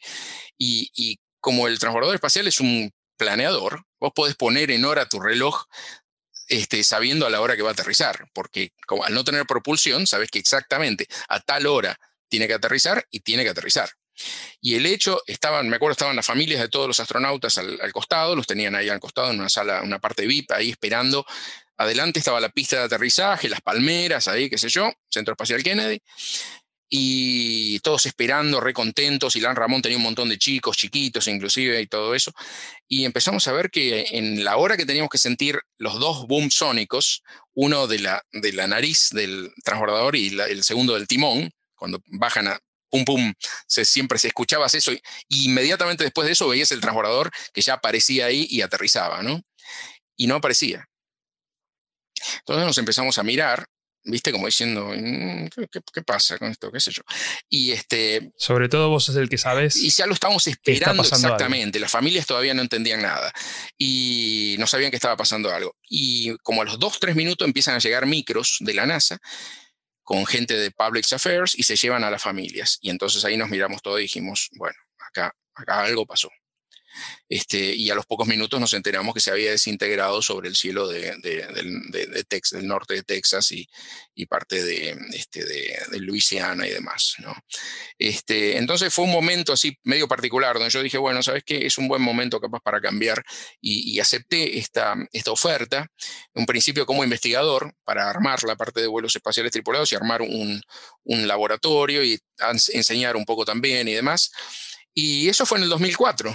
y, 0.58 1.18
como 1.40 1.66
el 1.66 1.78
transbordador 1.78 2.14
espacial 2.14 2.46
es 2.46 2.60
un 2.60 2.92
planeador, 3.16 3.84
vos 3.98 4.12
podés 4.14 4.36
poner 4.36 4.70
en 4.70 4.84
hora 4.84 5.08
tu 5.08 5.18
reloj 5.18 5.64
este, 6.48 6.84
sabiendo 6.84 7.26
a 7.26 7.30
la 7.30 7.40
hora 7.40 7.56
que 7.56 7.62
va 7.62 7.70
a 7.70 7.72
aterrizar, 7.72 8.28
porque 8.34 8.72
al 9.02 9.14
no 9.14 9.24
tener 9.24 9.46
propulsión, 9.46 10.06
sabes 10.06 10.30
que 10.30 10.38
exactamente 10.38 11.06
a 11.28 11.40
tal 11.40 11.66
hora 11.66 11.98
tiene 12.28 12.46
que 12.46 12.54
aterrizar 12.54 13.06
y 13.10 13.20
tiene 13.20 13.44
que 13.44 13.50
aterrizar. 13.50 13.90
Y 14.60 14.74
el 14.74 14.86
hecho, 14.86 15.22
estaban, 15.26 15.68
me 15.68 15.76
acuerdo, 15.76 15.92
estaban 15.92 16.16
las 16.16 16.26
familias 16.26 16.60
de 16.60 16.68
todos 16.68 16.86
los 16.86 17.00
astronautas 17.00 17.56
al, 17.58 17.92
costado, 17.92 18.36
los 18.36 18.46
tenían 18.46 18.74
ahí 18.74 18.88
al 18.88 19.00
costado 19.00 19.30
en 19.30 19.40
una 19.40 19.48
sala, 19.48 19.80
una 19.82 19.98
parte 19.98 20.26
VIP, 20.26 20.50
ahí 20.52 20.70
esperando. 20.70 21.24
Adelante 21.76 22.18
estaba 22.18 22.40
la 22.40 22.50
pista 22.50 22.76
de 22.76 22.82
aterrizaje, 22.84 23.48
las 23.48 23.62
palmeras, 23.62 24.28
ahí, 24.28 24.50
qué 24.50 24.58
sé 24.58 24.68
yo, 24.68 24.92
Centro 25.08 25.32
Espacial 25.32 25.62
Kennedy. 25.62 26.00
Y 26.92 27.78
todos 27.80 28.04
esperando, 28.04 28.60
recontentos. 28.60 29.36
Y 29.36 29.40
Lan 29.40 29.54
Ramón 29.54 29.80
tenía 29.80 29.96
un 29.96 30.02
montón 30.02 30.28
de 30.28 30.38
chicos, 30.38 30.76
chiquitos 30.76 31.28
inclusive, 31.28 31.80
y 31.80 31.86
todo 31.86 32.14
eso. 32.14 32.32
Y 32.88 33.04
empezamos 33.04 33.46
a 33.46 33.52
ver 33.52 33.70
que 33.70 34.06
en 34.10 34.42
la 34.44 34.56
hora 34.56 34.76
que 34.76 34.84
teníamos 34.84 35.08
que 35.08 35.18
sentir 35.18 35.60
los 35.78 36.00
dos 36.00 36.26
boom 36.26 36.50
sónicos, 36.50 37.22
uno 37.54 37.86
de 37.86 38.00
la, 38.00 38.22
de 38.32 38.52
la 38.52 38.66
nariz 38.66 39.10
del 39.12 39.52
transbordador 39.64 40.16
y 40.16 40.36
el 40.38 40.64
segundo 40.64 40.94
del 40.94 41.06
timón, 41.06 41.50
cuando 41.76 42.02
bajan 42.06 42.48
a 42.48 42.60
pum, 42.90 43.04
pum, 43.04 43.32
se, 43.66 43.84
siempre 43.84 44.18
se 44.18 44.28
escuchabas 44.28 44.74
eso 44.74 44.92
y, 44.92 45.00
inmediatamente 45.28 46.04
después 46.04 46.26
de 46.26 46.32
eso 46.32 46.48
veías 46.48 46.72
el 46.72 46.80
transbordador 46.80 47.30
que 47.52 47.62
ya 47.62 47.74
aparecía 47.74 48.26
ahí 48.26 48.46
y 48.50 48.62
aterrizaba, 48.62 49.22
¿no? 49.22 49.40
Y 50.16 50.26
no 50.26 50.36
aparecía. 50.36 50.86
Entonces 52.40 52.66
nos 52.66 52.78
empezamos 52.78 53.16
a 53.16 53.22
mirar, 53.22 53.66
viste, 54.04 54.32
como 54.32 54.46
diciendo, 54.46 54.92
mm, 54.94 55.48
¿qué, 55.92 56.02
pasa 56.02 56.36
con 56.38 56.50
esto? 56.50 56.70
¿Qué 56.70 56.80
sé 56.80 56.90
yo? 56.90 57.02
Y 57.48 57.72
este... 57.72 58.32
Sobre 58.36 58.68
todo 58.68 58.90
vos 58.90 59.08
es 59.08 59.16
el 59.16 59.28
que 59.28 59.38
sabes. 59.38 59.76
Y 59.76 59.90
ya 59.90 60.06
lo 60.06 60.12
estamos 60.12 60.46
esperando 60.46 61.02
exactamente. 61.02 61.80
Las 61.80 61.90
familias 61.90 62.26
todavía 62.26 62.52
no 62.52 62.62
entendían 62.62 63.02
nada 63.02 63.32
y 63.78 64.56
no 64.58 64.66
sabían 64.66 64.90
que 64.90 64.96
estaba 64.96 65.16
pasando 65.16 65.50
algo. 65.50 65.76
Y 65.88 66.36
como 66.38 66.62
a 66.62 66.64
los 66.64 66.78
dos, 66.78 66.98
tres 67.00 67.16
minutos 67.16 67.46
empiezan 67.46 67.76
a 67.76 67.78
llegar 67.78 68.06
micros 68.06 68.58
de 68.60 68.74
la 68.74 68.86
NASA 68.86 69.18
con 70.10 70.26
gente 70.26 70.54
de 70.54 70.72
Public 70.72 71.06
Affairs 71.12 71.56
y 71.56 71.62
se 71.62 71.76
llevan 71.76 72.02
a 72.02 72.10
las 72.10 72.20
familias. 72.20 72.78
Y 72.80 72.90
entonces 72.90 73.24
ahí 73.24 73.36
nos 73.36 73.48
miramos 73.48 73.80
todos 73.80 74.00
y 74.00 74.02
dijimos, 74.02 74.48
bueno, 74.56 74.76
acá, 74.98 75.32
acá 75.54 75.84
algo 75.84 76.04
pasó. 76.04 76.28
Este, 77.28 77.74
y 77.74 77.90
a 77.90 77.94
los 77.94 78.06
pocos 78.06 78.26
minutos 78.26 78.58
nos 78.58 78.74
enteramos 78.74 79.14
que 79.14 79.20
se 79.20 79.30
había 79.30 79.52
desintegrado 79.52 80.20
sobre 80.20 80.48
el 80.48 80.56
cielo 80.56 80.88
de, 80.88 81.16
del 81.18 82.66
norte 82.66 82.94
de 82.94 83.02
Texas 83.02 83.52
y, 83.52 83.68
parte 84.26 84.62
de, 84.62 84.96
este, 85.14 85.44
de, 85.44 85.98
Luisiana 86.00 86.66
y 86.66 86.70
demás. 86.70 87.16
Este, 87.98 88.58
entonces 88.58 88.92
fue 88.92 89.04
un 89.04 89.12
momento 89.12 89.52
así 89.52 89.78
medio 89.82 90.08
particular 90.08 90.54
donde 90.54 90.70
yo 90.70 90.82
dije, 90.82 90.98
bueno, 90.98 91.22
¿sabes 91.22 91.42
qué? 91.44 91.66
Es 91.66 91.78
un 91.78 91.88
buen 91.88 92.02
momento 92.02 92.40
capaz 92.40 92.60
para 92.60 92.80
cambiar 92.80 93.24
y, 93.60 93.98
acepté 94.00 94.58
esta, 94.58 94.94
oferta, 95.28 95.86
un 96.34 96.46
principio 96.46 96.84
como 96.86 97.04
investigador, 97.04 97.72
para 97.84 98.08
armar 98.08 98.42
la 98.44 98.56
parte 98.56 98.80
de 98.80 98.86
vuelos 98.86 99.14
espaciales 99.14 99.52
tripulados 99.52 99.90
y 99.92 99.94
armar 99.94 100.22
un, 100.22 100.60
un 101.04 101.28
laboratorio 101.28 102.04
y 102.04 102.18
enseñar 102.72 103.16
un 103.16 103.24
poco 103.24 103.44
también 103.44 103.88
y 103.88 103.94
demás. 103.94 104.30
Y 104.94 105.28
eso 105.28 105.46
fue 105.46 105.58
en 105.58 105.64
el 105.64 105.70
2004. 105.70 106.34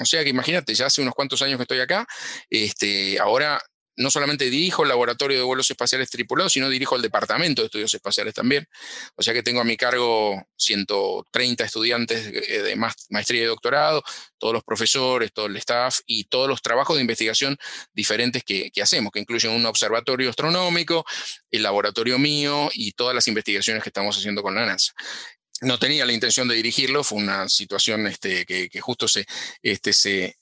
O 0.00 0.04
sea 0.04 0.22
que 0.22 0.30
imagínate, 0.30 0.74
ya 0.74 0.86
hace 0.86 1.02
unos 1.02 1.14
cuantos 1.14 1.40
años 1.42 1.56
que 1.56 1.62
estoy 1.62 1.80
acá, 1.80 2.06
este, 2.50 3.18
ahora 3.18 3.60
no 3.98 4.10
solamente 4.10 4.48
dirijo 4.48 4.84
el 4.84 4.88
laboratorio 4.88 5.36
de 5.36 5.42
vuelos 5.42 5.68
espaciales 5.70 6.08
tripulados, 6.08 6.52
sino 6.52 6.68
dirijo 6.68 6.94
el 6.94 7.02
departamento 7.02 7.62
de 7.62 7.66
estudios 7.66 7.92
espaciales 7.92 8.32
también. 8.32 8.66
O 9.16 9.22
sea 9.22 9.34
que 9.34 9.42
tengo 9.42 9.60
a 9.60 9.64
mi 9.64 9.76
cargo 9.76 10.40
130 10.56 11.64
estudiantes 11.64 12.32
de 12.32 12.76
maestría 13.10 13.42
y 13.42 13.46
doctorado, 13.46 14.02
todos 14.38 14.54
los 14.54 14.62
profesores, 14.62 15.32
todo 15.32 15.46
el 15.46 15.56
staff 15.56 15.98
y 16.06 16.24
todos 16.24 16.48
los 16.48 16.62
trabajos 16.62 16.96
de 16.96 17.02
investigación 17.02 17.56
diferentes 17.92 18.44
que, 18.44 18.70
que 18.70 18.82
hacemos, 18.82 19.10
que 19.10 19.18
incluyen 19.18 19.50
un 19.50 19.66
observatorio 19.66 20.30
astronómico, 20.30 21.04
el 21.50 21.64
laboratorio 21.64 22.20
mío 22.20 22.70
y 22.72 22.92
todas 22.92 23.16
las 23.16 23.26
investigaciones 23.26 23.82
que 23.82 23.88
estamos 23.88 24.16
haciendo 24.16 24.42
con 24.42 24.54
la 24.54 24.64
NASA 24.64 24.92
no 25.60 25.78
tenía 25.78 26.06
la 26.06 26.12
intención 26.12 26.48
de 26.48 26.56
dirigirlo, 26.56 27.04
fue 27.04 27.18
una 27.18 27.48
situación 27.48 28.06
este, 28.06 28.46
que, 28.46 28.80
justo 28.80 29.08
se, 29.08 29.26
este, 29.62 29.92
se, 29.92 30.36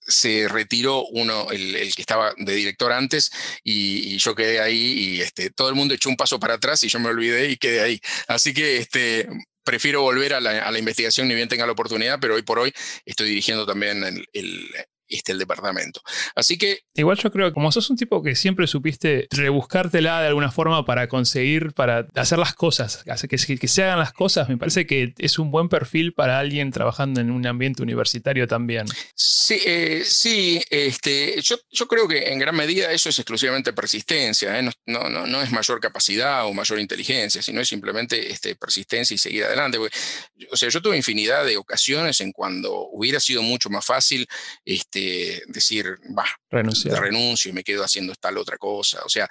se 0.00 0.48
retiró 0.48 1.04
uno, 1.06 1.50
el, 1.50 1.94
que 1.94 2.02
estaba 2.02 2.34
de 2.36 2.54
director 2.54 2.92
antes, 2.92 3.30
y, 3.62 4.16
yo 4.18 4.34
quedé 4.34 4.60
ahí 4.60 4.76
y 4.76 5.20
este, 5.20 5.50
todo 5.50 5.68
el 5.68 5.74
mundo 5.74 5.94
echó 5.94 6.08
un 6.08 6.16
paso 6.16 6.38
para 6.38 6.54
atrás 6.54 6.82
y 6.84 6.88
yo 6.88 6.98
me 6.98 7.08
olvidé 7.08 7.50
y 7.50 7.56
quedé 7.56 7.80
ahí. 7.80 8.00
Así 8.26 8.54
que 8.54 8.78
este, 8.78 9.28
prefiero 9.64 10.02
volver 10.02 10.34
a 10.34 10.40
la, 10.40 10.78
investigación 10.78 11.28
ni 11.28 11.34
bien 11.34 11.48
tenga 11.48 11.66
la 11.66 11.72
oportunidad, 11.72 12.18
pero 12.20 12.34
hoy 12.34 12.42
por 12.42 12.58
hoy 12.58 12.72
estoy 13.04 13.28
dirigiendo 13.28 13.66
también 13.66 14.04
el, 14.32 14.74
este, 15.14 15.32
el 15.32 15.38
departamento. 15.38 16.00
Así 16.34 16.58
que... 16.58 16.80
Igual 16.94 17.18
yo 17.18 17.30
creo 17.30 17.48
que 17.48 17.54
como 17.54 17.72
sos 17.72 17.90
un 17.90 17.96
tipo 17.96 18.22
que 18.22 18.34
siempre 18.34 18.66
supiste 18.66 19.26
rebuscártela 19.30 20.20
de 20.20 20.28
alguna 20.28 20.50
forma 20.50 20.84
para 20.84 21.08
conseguir, 21.08 21.72
para 21.72 22.06
hacer 22.14 22.38
las 22.38 22.54
cosas, 22.54 23.04
que, 23.28 23.58
que 23.58 23.68
se 23.68 23.82
hagan 23.82 23.98
las 23.98 24.12
cosas, 24.12 24.48
me 24.48 24.56
parece 24.56 24.86
que 24.86 25.14
es 25.18 25.38
un 25.38 25.50
buen 25.50 25.68
perfil 25.68 26.12
para 26.12 26.38
alguien 26.38 26.70
trabajando 26.70 27.20
en 27.20 27.30
un 27.30 27.46
ambiente 27.46 27.82
universitario 27.82 28.46
también. 28.46 28.86
Sí, 29.14 29.58
eh, 29.64 30.02
sí 30.04 30.62
este, 30.70 31.40
yo, 31.42 31.56
yo, 31.70 31.86
creo 31.86 32.08
que 32.08 32.32
en 32.32 32.38
gran 32.38 32.54
medida 32.54 32.92
eso 32.92 33.08
es 33.08 33.18
exclusivamente 33.18 33.72
persistencia, 33.72 34.58
¿eh? 34.58 34.62
no, 34.62 35.08
no, 35.08 35.26
no, 35.26 35.42
es 35.42 35.50
mayor 35.50 35.80
capacidad 35.80 36.46
o 36.46 36.52
mayor 36.52 36.80
inteligencia, 36.80 37.42
sino 37.42 37.60
es 37.60 37.68
simplemente 37.68 38.30
este, 38.30 38.56
persistencia 38.56 39.14
y 39.14 39.18
seguir 39.18 39.44
adelante. 39.44 39.78
o 39.78 40.56
sea, 40.56 40.68
yo 40.68 40.80
tuve 40.80 40.96
infinidad 40.96 41.44
de 41.44 41.56
ocasiones 41.56 42.20
en 42.20 42.32
cuando 42.32 42.88
hubiera 42.92 43.20
sido 43.20 43.42
mucho 43.42 43.70
más 43.70 43.84
fácil 43.84 44.26
este, 44.64 45.03
decir, 45.46 45.98
va, 46.16 46.26
renuncio 46.50 47.50
y 47.50 47.54
me 47.54 47.64
quedo 47.64 47.84
haciendo 47.84 48.14
tal 48.14 48.38
otra 48.38 48.58
cosa. 48.58 49.00
O 49.04 49.08
sea, 49.08 49.28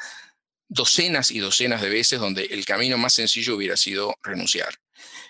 docenas 0.68 1.32
y 1.32 1.40
docenas 1.40 1.82
de 1.82 1.90
veces 1.90 2.20
donde 2.20 2.46
el 2.46 2.66
camino 2.66 2.98
más 2.98 3.14
sencillo 3.14 3.56
hubiera 3.56 3.78
sido 3.78 4.16
renunciar. 4.24 4.74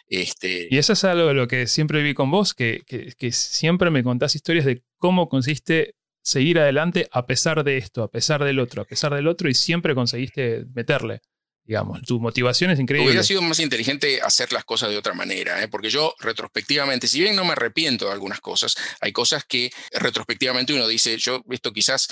Este, 0.08 0.68
y 0.70 0.78
eso 0.78 0.94
es 0.94 1.04
algo 1.04 1.28
de 1.28 1.34
lo 1.34 1.48
que 1.48 1.68
siempre 1.68 2.02
vi 2.04 2.14
con 2.14 2.30
vos, 2.30 2.54
que, 2.54 2.82
que, 2.86 3.32
siempre 3.32 3.90
me 3.90 4.04
contás 4.04 4.36
historias 4.36 4.66
de 4.66 4.84
cómo 4.98 5.28
consiste 5.28 5.96
seguir 6.22 6.60
adelante 6.60 7.08
a 7.12 7.26
pesar 7.26 7.64
de 7.64 7.78
esto, 7.78 8.04
a 8.04 8.12
pesar 8.12 8.44
del 8.44 8.60
otro, 8.60 8.84
a 8.84 8.86
pesar 8.86 9.14
del 9.14 9.28
otro, 9.28 9.50
y 9.50 9.54
siempre 9.54 9.96
conseguiste 9.96 10.66
meterle 10.74 11.22
digamos. 11.66 12.02
Tu 12.02 12.20
motivación 12.20 12.72
es 12.72 12.80
increíble. 12.80 13.08
Hubiera 13.08 13.24
sido 13.24 13.42
más 13.42 13.60
inteligente 13.60 14.22
hacer 14.22 14.52
las 14.52 14.66
cosas 14.66 14.90
de 14.90 14.98
otra 14.98 15.14
manera, 15.14 15.62
¿eh? 15.64 15.68
porque 15.68 15.90
yo 15.90 16.14
retrospectivamente, 16.20 17.08
si 17.08 17.22
bien 17.22 17.36
no 17.36 17.46
me 17.46 17.54
arrepiento 17.54 18.06
de 18.06 18.12
algunas 18.12 18.42
cosas, 18.42 18.76
hay 19.00 19.12
cosas 19.12 19.46
que 19.46 19.72
retrospectivamente 19.92 20.74
uno 20.74 20.88
dice, 20.88 21.18
yo 21.18 21.44
esto 21.50 21.72
quizás 21.72 22.08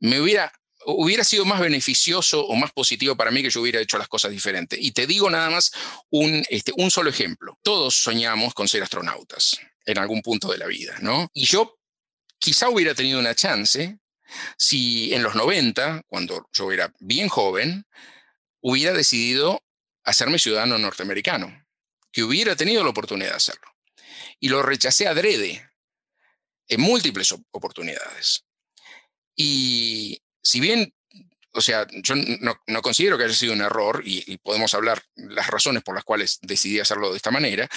me 0.00 0.20
hubiera 0.20 0.52
hubiera 0.86 1.24
sido 1.24 1.44
más 1.44 1.60
beneficioso 1.60 2.44
o 2.46 2.54
más 2.56 2.72
positivo 2.72 3.16
para 3.16 3.30
mí 3.30 3.42
que 3.42 3.50
yo 3.50 3.62
hubiera 3.62 3.80
hecho 3.80 3.98
las 3.98 4.08
cosas 4.08 4.32
diferentes. 4.32 4.78
Y 4.80 4.92
te 4.92 5.06
digo 5.06 5.30
nada 5.30 5.50
más 5.50 5.72
un, 6.10 6.44
este, 6.50 6.72
un 6.76 6.90
solo 6.90 7.10
ejemplo. 7.10 7.58
Todos 7.62 7.94
soñamos 7.94 8.54
con 8.54 8.68
ser 8.68 8.82
astronautas 8.82 9.58
en 9.86 9.98
algún 9.98 10.22
punto 10.22 10.50
de 10.50 10.58
la 10.58 10.66
vida, 10.66 10.96
¿no? 11.00 11.28
Y 11.32 11.46
yo 11.46 11.78
quizá 12.38 12.68
hubiera 12.68 12.94
tenido 12.94 13.18
una 13.18 13.34
chance 13.34 13.98
si 14.56 15.14
en 15.14 15.22
los 15.22 15.34
90, 15.34 16.02
cuando 16.06 16.48
yo 16.52 16.72
era 16.72 16.92
bien 16.98 17.28
joven, 17.28 17.86
hubiera 18.66 18.94
decidido 18.94 19.62
hacerme 20.04 20.38
ciudadano 20.38 20.78
norteamericano, 20.78 21.66
que 22.10 22.22
hubiera 22.22 22.56
tenido 22.56 22.82
la 22.82 22.90
oportunidad 22.90 23.30
de 23.30 23.36
hacerlo. 23.36 23.68
Y 24.40 24.48
lo 24.48 24.62
rechacé 24.62 25.06
adrede 25.06 25.70
en 26.68 26.80
múltiples 26.80 27.34
oportunidades. 27.50 28.46
Y 29.36 30.22
si 30.42 30.60
bien, 30.60 30.94
o 31.54 31.60
sea, 31.60 31.86
yo 31.90 32.14
no, 32.16 32.82
considero 32.82 33.16
que 33.16 33.24
haya 33.24 33.34
sido 33.34 33.52
un 33.52 33.62
error 33.62 34.02
y, 34.04 34.36
podemos 34.38 34.74
hablar 34.74 35.02
las 35.16 35.46
razones 35.46 35.82
por 35.82 35.94
las 35.94 36.04
cuales 36.04 36.38
decidí 36.42 36.80
hacerlo 36.80 37.10
de 37.10 37.16
esta 37.16 37.30
manera, 37.30 37.68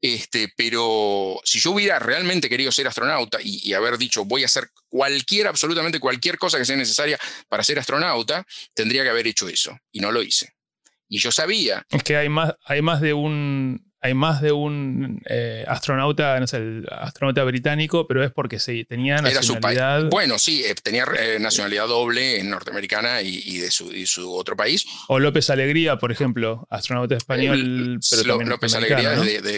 este, 0.00 0.52
pero 0.56 1.40
si 1.44 1.60
yo 1.60 1.72
hubiera 1.72 1.98
realmente 1.98 2.48
querido 2.48 2.72
ser 2.72 2.86
astronauta 2.86 3.38
y, 3.42 3.60
y 3.68 3.74
haber 3.74 3.98
dicho 3.98 4.24
voy 4.24 4.42
a 4.42 4.46
hacer 4.46 4.70
cualquier, 4.88 5.48
absolutamente 5.48 5.98
cualquier 5.98 6.38
cosa 6.38 6.58
que 6.58 6.64
sea 6.64 6.76
necesaria 6.76 7.18
para 7.48 7.64
ser 7.64 7.78
astronauta, 7.78 8.46
tendría 8.74 9.02
que 9.02 9.10
haber 9.10 9.26
hecho 9.26 9.48
eso. 9.48 9.76
Y 9.90 10.00
no 10.00 10.12
lo 10.12 10.22
hice. 10.22 10.54
Y 11.08 11.18
yo 11.18 11.32
sabía. 11.32 11.84
Es 11.90 12.02
que 12.02 12.16
hay 12.16 12.28
más, 12.28 12.54
hay 12.64 12.80
más 12.80 13.00
de 13.00 13.12
un 13.12 13.93
hay 14.04 14.12
más 14.12 14.42
de 14.42 14.52
un 14.52 15.22
eh, 15.24 15.64
astronauta, 15.66 16.38
no 16.38 16.46
sé, 16.46 16.58
el 16.58 16.86
astronauta 16.90 17.42
británico, 17.42 18.06
pero 18.06 18.22
es 18.22 18.30
porque 18.30 18.58
sí, 18.58 18.84
tenía 18.84 19.16
nacionalidad. 19.16 20.00
Era 20.00 20.02
su 20.02 20.10
bueno, 20.10 20.38
sí, 20.38 20.62
eh, 20.62 20.74
tenía 20.74 21.06
eh, 21.18 21.38
nacionalidad 21.40 21.88
doble 21.88 22.44
norteamericana 22.44 23.22
y, 23.22 23.56
de 23.56 23.70
su, 23.70 24.30
otro 24.34 24.56
país. 24.56 24.84
O 25.08 25.18
López 25.18 25.48
Alegría, 25.48 25.96
por 25.96 26.12
ejemplo, 26.12 26.66
astronauta 26.68 27.16
español. 27.16 27.98
pero 28.10 28.44
López 28.44 28.74
Alegría, 28.74 29.14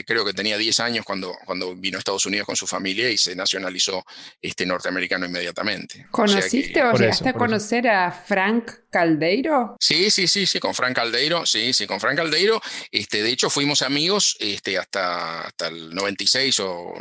creo 0.07 0.25
que 0.25 0.33
tenía 0.33 0.57
10 0.57 0.79
años 0.79 1.05
cuando, 1.05 1.35
cuando 1.45 1.75
vino 1.75 1.97
a 1.97 1.99
Estados 1.99 2.25
Unidos 2.25 2.47
con 2.47 2.55
su 2.55 2.69
familia 2.69 3.11
y 3.11 3.19
se 3.19 3.35
nacionalizó 3.35 4.05
este 4.41 4.65
norteamericano 4.65 5.27
inmediatamente. 5.27 6.07
¿Conociste 6.13 6.85
o, 6.85 6.93
llegaste 6.93 7.31
a 7.31 7.33
conocer 7.33 7.89
a 7.89 8.13
Frank 8.13 8.71
Caldeiro? 8.91 9.77
Sí, 9.81 10.09
sí, 10.13 10.29
sí, 10.29 10.47
sí, 10.47 10.61
con 10.61 10.73
Frank 10.73 10.95
Caldeiro, 10.95 11.45
sí, 11.47 11.73
sí, 11.73 11.85
con 11.89 11.99
Frank 11.99 12.17
Caldeiro. 12.17 12.63
Este, 12.93 13.25
de 13.25 13.31
hecho, 13.31 13.51
fuimos 13.51 13.83
amigos 13.83 14.36
este, 14.39 14.79
hasta, 14.79 15.43
hasta 15.43 15.69
el 15.69 15.95
96 15.95 16.61
o 16.61 16.95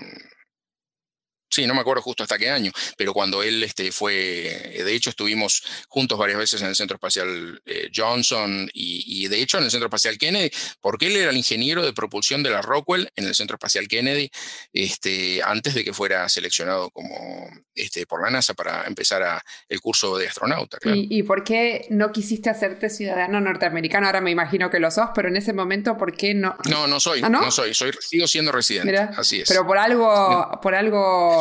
Sí, 1.49 1.65
no 1.67 1.73
me 1.73 1.81
acuerdo 1.81 2.01
justo 2.01 2.23
hasta 2.23 2.37
qué 2.37 2.49
año, 2.49 2.71
pero 2.97 3.13
cuando 3.13 3.43
él 3.43 3.63
este, 3.63 3.91
fue, 3.91 4.13
de 4.13 4.93
hecho 4.93 5.11
estuvimos 5.11 5.63
juntos 5.87 6.17
varias 6.17 6.37
veces 6.37 6.61
en 6.61 6.67
el 6.67 6.75
Centro 6.75 6.95
Espacial 6.95 7.61
eh, 7.65 7.89
Johnson 7.95 8.69
y, 8.73 9.27
de 9.27 9.41
hecho 9.41 9.57
en 9.57 9.65
el 9.65 9.71
Centro 9.71 9.87
Espacial 9.87 10.17
Kennedy, 10.17 10.51
porque 10.81 11.07
él 11.07 11.15
era 11.15 11.31
el 11.31 11.37
ingeniero 11.37 11.85
de 11.85 11.93
propulsión 11.93 12.43
de 12.43 12.49
la 12.49 12.61
Rockwell 12.61 13.09
en 13.15 13.25
el 13.25 13.35
Centro 13.35 13.55
Espacial 13.55 13.87
Kennedy, 13.87 14.29
este, 14.73 15.41
antes 15.43 15.75
de 15.75 15.83
que 15.83 15.93
fuera 15.93 16.27
seleccionado 16.29 16.89
como, 16.89 17.49
este, 17.73 18.05
por 18.05 18.23
la 18.23 18.31
NASA 18.31 18.53
para 18.53 18.85
empezar 18.85 19.23
a, 19.23 19.41
el 19.69 19.79
curso 19.81 20.17
de 20.17 20.27
astronauta. 20.27 20.77
¿Y, 20.83 21.23
por 21.23 21.43
qué 21.43 21.85
no 21.89 22.11
quisiste 22.11 22.49
hacerte 22.49 22.89
ciudadano 22.89 23.39
norteamericano? 23.39 24.07
Ahora 24.07 24.21
me 24.21 24.31
imagino 24.31 24.69
que 24.69 24.79
lo 24.79 24.91
sos, 24.91 25.09
pero 25.15 25.29
en 25.29 25.37
ese 25.37 25.53
momento, 25.53 25.97
¿por 25.97 26.15
qué 26.17 26.33
no? 26.33 26.55
No, 26.69 26.87
no 26.87 26.99
soy, 26.99 27.21
¿Ah, 27.23 27.29
no? 27.29 27.51
soy, 27.51 27.73
soy, 27.73 27.91
sigo 27.99 28.27
siendo 28.27 28.51
residente, 28.51 28.97
así 28.97 29.41
es. 29.41 29.47
Pero 29.47 29.65
por 29.65 29.77
algo, 29.77 30.59
por 30.61 30.75
algo 30.75 31.34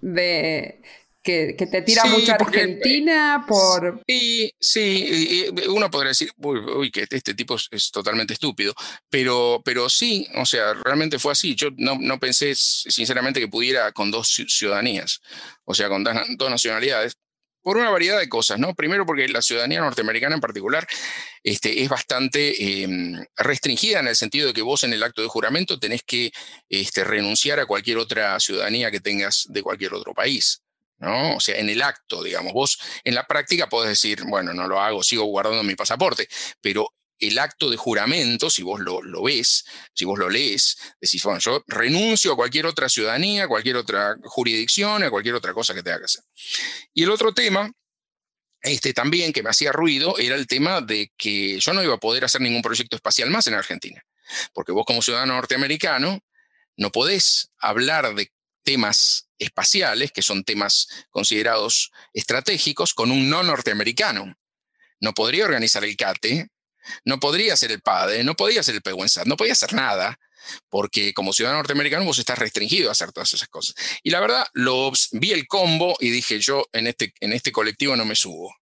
de 0.00 0.82
que, 1.22 1.66
te 1.70 1.82
tira 1.82 2.04
mucho 2.06 2.32
a 2.32 2.36
Argentina 2.36 3.44
por... 3.46 4.02
Sí, 4.06 4.50
sí, 4.58 5.46
uno 5.68 5.90
podría 5.90 6.08
decir, 6.08 6.30
uy, 6.38 6.90
que 6.90 7.06
este 7.10 7.34
tipo 7.34 7.56
es, 7.70 7.90
totalmente 7.90 8.32
estúpido, 8.32 8.74
pero, 9.10 9.60
pero 9.64 9.88
sí, 9.88 10.26
o 10.36 10.46
sea, 10.46 10.72
realmente 10.74 11.18
fue 11.18 11.32
así. 11.32 11.54
Yo 11.54 11.68
no, 11.76 11.98
no 12.00 12.18
pensé 12.18 12.54
sinceramente 12.54 13.40
que 13.40 13.48
pudiera 13.48 13.92
con 13.92 14.10
dos 14.10 14.28
ciudadanías, 14.48 15.20
o 15.64 15.74
sea, 15.74 15.88
con 15.88 16.02
dos, 16.02 16.50
nacionalidades, 16.50 17.16
por 17.62 17.76
una 17.76 17.90
variedad 17.90 18.18
de 18.18 18.28
cosas, 18.28 18.58
¿no? 18.58 18.74
Primero 18.74 19.04
porque 19.04 19.28
la 19.28 19.42
ciudadanía 19.42 19.80
norteamericana 19.80 20.34
en 20.34 20.40
particular 20.40 20.86
este, 21.42 21.82
es 21.82 21.88
bastante 21.88 22.82
em, 22.82 23.24
restringida 23.36 24.00
en 24.00 24.08
el 24.08 24.16
sentido 24.16 24.48
de 24.48 24.54
que 24.54 24.62
vos 24.62 24.84
en 24.84 24.92
el 24.92 25.02
acto 25.02 25.22
de 25.22 25.28
juramento 25.28 25.78
tenés 25.78 26.02
que 26.02 26.32
este, 26.68 27.04
renunciar 27.04 27.60
a 27.60 27.66
cualquier 27.66 27.98
otra 27.98 28.38
ciudadanía 28.40 28.90
que 28.90 29.00
tengas 29.00 29.46
de 29.48 29.62
cualquier 29.62 29.94
otro 29.94 30.14
país. 30.14 30.62
¿no? 30.98 31.36
O 31.36 31.40
sea, 31.40 31.58
en 31.58 31.68
el 31.68 31.82
acto, 31.82 32.22
digamos, 32.22 32.52
vos 32.52 32.78
en 33.04 33.14
la 33.14 33.24
práctica 33.24 33.68
podés 33.68 33.90
decir, 33.90 34.22
bueno, 34.26 34.52
no 34.52 34.66
lo 34.66 34.80
hago, 34.80 35.02
sigo 35.02 35.24
guardando 35.24 35.62
mi 35.62 35.76
pasaporte, 35.76 36.28
pero 36.60 36.92
el 37.18 37.38
acto 37.38 37.70
de 37.70 37.76
juramento, 37.76 38.50
si 38.50 38.62
vos 38.62 38.80
lo, 38.80 39.22
ves, 39.22 39.64
si 39.94 40.04
vos 40.04 40.18
lo 40.18 40.28
lees, 40.28 40.76
decís, 41.00 41.22
bueno, 41.22 41.40
yo 41.40 41.62
renuncio 41.66 42.32
a 42.32 42.36
cualquier 42.36 42.66
otra 42.66 42.88
ciudadanía, 42.88 43.44
a 43.44 43.48
cualquier 43.48 43.76
otra 43.76 44.16
jurisdicción, 44.24 45.02
a 45.02 45.10
cualquier 45.10 45.34
otra 45.34 45.52
cosa 45.52 45.74
que 45.74 45.82
tenga 45.82 45.98
que 45.98 46.04
hacer. 46.04 46.22
Y 46.94 47.02
el 47.02 47.10
otro 47.10 47.32
tema, 47.32 47.70
este 48.62 48.92
también 48.92 49.32
que 49.32 49.42
me 49.42 49.50
hacía 49.50 49.72
ruido, 49.72 50.18
era 50.18 50.36
el 50.36 50.46
tema 50.46 50.80
de 50.80 51.12
que 51.16 51.58
yo 51.60 51.72
no 51.72 51.82
iba 51.82 51.94
a 51.94 52.00
poder 52.00 52.24
hacer 52.24 52.40
ningún 52.40 52.62
proyecto 52.62 52.96
espacial 52.96 53.30
más 53.30 53.46
en 53.46 53.54
Argentina, 53.54 54.02
porque 54.52 54.72
vos 54.72 54.84
como 54.86 55.02
ciudadano 55.02 55.34
norteamericano 55.34 56.20
no 56.76 56.92
podés 56.92 57.50
hablar 57.58 58.14
de 58.14 58.30
temas 58.62 59.28
espaciales, 59.38 60.12
que 60.12 60.22
son 60.22 60.44
temas 60.44 60.88
considerados 61.10 61.90
estratégicos, 62.12 62.94
con 62.94 63.10
un 63.10 63.30
no 63.30 63.42
norteamericano. 63.42 64.36
No 65.00 65.14
podría 65.14 65.44
organizar 65.44 65.84
el 65.84 65.96
CATE 65.96 66.48
no 67.04 67.20
podría 67.20 67.56
ser 67.56 67.72
el 67.72 67.80
padre, 67.80 68.24
no 68.24 68.34
podía 68.34 68.62
ser 68.62 68.76
el 68.76 68.82
Pewensat, 68.82 69.26
no 69.26 69.36
podía 69.36 69.52
hacer 69.52 69.72
nada, 69.74 70.18
porque 70.68 71.12
como 71.14 71.32
ciudadano 71.32 71.58
norteamericano 71.58 72.04
vos 72.04 72.18
estás 72.18 72.38
restringido 72.38 72.88
a 72.88 72.92
hacer 72.92 73.12
todas 73.12 73.32
esas 73.32 73.48
cosas. 73.48 73.74
Y 74.02 74.10
la 74.10 74.20
verdad, 74.20 74.46
lo, 74.54 74.92
vi 75.12 75.32
el 75.32 75.46
combo 75.46 75.96
y 76.00 76.10
dije, 76.10 76.40
yo 76.40 76.66
en 76.72 76.86
este, 76.86 77.12
en 77.20 77.32
este 77.32 77.52
colectivo 77.52 77.96
no 77.96 78.04
me 78.04 78.14
subo. 78.14 78.54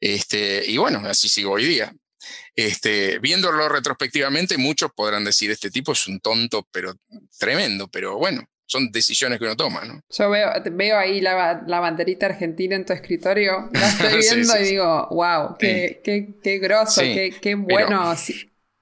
Este, 0.00 0.64
y 0.66 0.76
bueno, 0.76 1.02
así 1.06 1.28
sigo 1.28 1.52
hoy 1.52 1.64
día. 1.64 1.94
Este, 2.54 3.18
viéndolo 3.18 3.68
retrospectivamente, 3.68 4.56
muchos 4.56 4.90
podrán 4.94 5.24
decir, 5.24 5.50
este 5.50 5.70
tipo 5.70 5.92
es 5.92 6.06
un 6.06 6.20
tonto, 6.20 6.66
pero 6.70 6.94
tremendo, 7.38 7.88
pero 7.88 8.16
bueno, 8.16 8.48
son 8.66 8.90
decisiones 8.90 9.38
que 9.38 9.44
uno 9.44 9.56
toma, 9.56 9.84
¿no? 9.84 10.00
Yo 10.10 10.30
veo, 10.30 10.50
veo 10.72 10.98
ahí 10.98 11.20
la, 11.20 11.62
la 11.66 11.80
banderita 11.80 12.26
argentina 12.26 12.76
en 12.76 12.84
tu 12.84 12.92
escritorio, 12.92 13.68
la 13.72 13.88
estoy 13.88 14.20
viendo 14.20 14.58
y 14.58 14.64
digo, 14.64 15.08
wow, 15.10 15.56
qué, 15.58 16.00
qué, 16.02 16.34
qué 16.42 16.58
grosso, 16.58 17.00
qué, 17.00 17.34
qué, 17.40 17.54
bueno. 17.54 18.14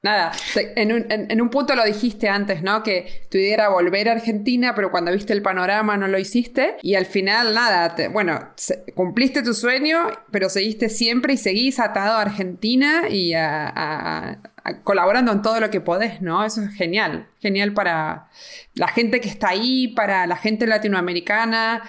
Nada, 0.02 0.32
en 0.56 0.92
un, 0.92 1.06
en, 1.10 1.40
un, 1.40 1.48
punto 1.48 1.76
lo 1.76 1.84
dijiste 1.84 2.28
antes, 2.28 2.60
¿no? 2.60 2.82
Que 2.82 3.22
tu 3.30 3.38
idea 3.38 3.54
era 3.54 3.68
volver 3.68 4.08
a 4.08 4.12
Argentina, 4.12 4.74
pero 4.74 4.90
cuando 4.90 5.12
viste 5.12 5.32
el 5.32 5.42
panorama 5.42 5.96
no 5.96 6.08
lo 6.08 6.18
hiciste. 6.18 6.74
Y 6.82 6.96
al 6.96 7.06
final, 7.06 7.54
nada, 7.54 7.94
bueno, 8.10 8.48
cumpliste 8.96 9.42
tu 9.42 9.54
sueño, 9.54 10.10
pero 10.32 10.48
seguiste 10.48 10.88
siempre 10.88 11.34
y 11.34 11.36
seguís 11.36 11.78
atado 11.78 12.16
a 12.16 12.22
Argentina 12.22 13.08
y 13.08 13.34
a, 13.34 14.40
colaborando 14.82 15.30
en 15.30 15.40
todo 15.40 15.60
lo 15.60 15.70
que 15.70 15.80
podés, 15.80 16.20
¿no? 16.20 16.44
Eso 16.44 16.62
es 16.62 16.74
genial. 16.74 17.28
Genial 17.40 17.72
para 17.72 18.28
la 18.74 18.88
gente 18.88 19.20
que 19.20 19.28
está 19.28 19.50
ahí, 19.50 19.86
para 19.86 20.26
la 20.26 20.36
gente 20.36 20.66
latinoamericana. 20.66 21.84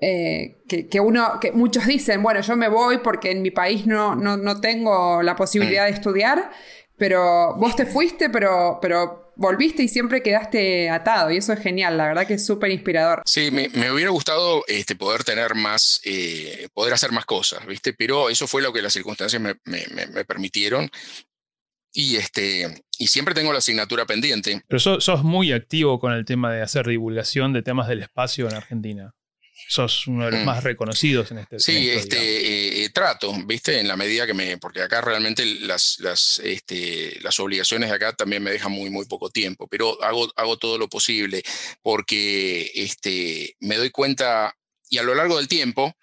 Eh, 0.00 0.58
que, 0.66 0.98
uno, 0.98 1.38
que 1.40 1.52
muchos 1.52 1.86
dicen, 1.86 2.20
bueno, 2.20 2.40
yo 2.40 2.56
me 2.56 2.68
voy 2.68 2.98
porque 2.98 3.30
en 3.30 3.42
mi 3.42 3.52
país 3.52 3.86
no, 3.86 4.16
no, 4.16 4.36
no 4.36 4.60
tengo 4.60 5.22
la 5.22 5.36
posibilidad 5.36 5.84
de 5.84 5.92
estudiar 5.92 6.50
pero 6.96 7.56
vos 7.56 7.74
te 7.74 7.86
fuiste, 7.86 8.30
pero, 8.30 8.78
pero 8.80 9.32
volviste 9.36 9.82
y 9.82 9.88
siempre 9.88 10.22
quedaste 10.22 10.88
atado 10.88 11.30
y 11.30 11.38
eso 11.38 11.52
es 11.52 11.60
genial, 11.60 11.96
la 11.96 12.06
verdad 12.06 12.26
que 12.26 12.34
es 12.34 12.46
súper 12.46 12.70
inspirador. 12.70 13.22
Sí, 13.26 13.50
me, 13.50 13.68
hubiera 13.90 14.10
gustado 14.10 14.64
este, 14.68 14.94
poder 14.94 15.24
tener 15.24 15.54
más, 15.54 16.00
eh, 16.04 16.68
poder 16.72 16.94
hacer 16.94 17.12
más 17.12 17.24
cosas, 17.24 17.66
¿viste? 17.66 17.92
Pero 17.92 18.30
eso 18.30 18.46
fue 18.46 18.62
lo 18.62 18.72
que 18.72 18.82
las 18.82 18.92
circunstancias 18.92 19.40
me, 19.40 19.54
me, 19.64 20.24
permitieron. 20.24 20.88
Y, 21.92 22.16
este, 22.16 22.82
y 22.98 23.06
siempre 23.06 23.34
tengo 23.34 23.52
la 23.52 23.58
asignatura 23.58 24.04
pendiente. 24.04 24.62
Pero 24.66 24.80
sos 24.80 25.22
muy 25.22 25.52
activo 25.52 26.00
con 26.00 26.12
el 26.12 26.24
tema 26.24 26.52
de 26.52 26.62
hacer 26.62 26.86
divulgación 26.86 27.52
de 27.52 27.62
temas 27.62 27.86
del 27.86 28.00
espacio 28.00 28.48
en 28.48 28.54
Argentina 28.54 29.14
sos 29.68 30.06
uno 30.06 30.26
de 30.26 30.32
los 30.32 30.40
mm. 30.40 30.44
más 30.44 30.64
reconocidos 30.64 31.30
en 31.30 31.38
este 31.38 31.58
Sí, 31.58 31.90
este, 31.90 32.16
eh, 32.18 32.84
eh, 32.84 32.88
trato, 32.90 33.32
¿viste? 33.46 33.78
En 33.80 33.88
la 33.88 33.96
medida 33.96 34.26
que 34.26 34.34
me. 34.34 34.58
Porque 34.58 34.82
acá 34.82 35.00
realmente 35.00 35.44
las, 35.44 35.98
las, 36.00 36.38
este, 36.40 37.18
las 37.22 37.38
obligaciones 37.40 37.88
de 37.88 37.96
acá 37.96 38.12
también 38.12 38.42
me 38.42 38.50
dejan 38.50 38.72
muy, 38.72 38.90
muy 38.90 39.06
poco 39.06 39.30
tiempo, 39.30 39.66
pero 39.68 40.02
hago, 40.02 40.30
hago 40.36 40.58
todo 40.58 40.78
lo 40.78 40.88
posible 40.88 41.42
porque 41.82 42.70
este, 42.74 43.56
me 43.60 43.76
doy 43.76 43.90
cuenta 43.90 44.56
y 44.90 44.98
a 44.98 45.02
lo 45.02 45.14
largo 45.14 45.38
del 45.38 45.48
tiempo 45.48 45.96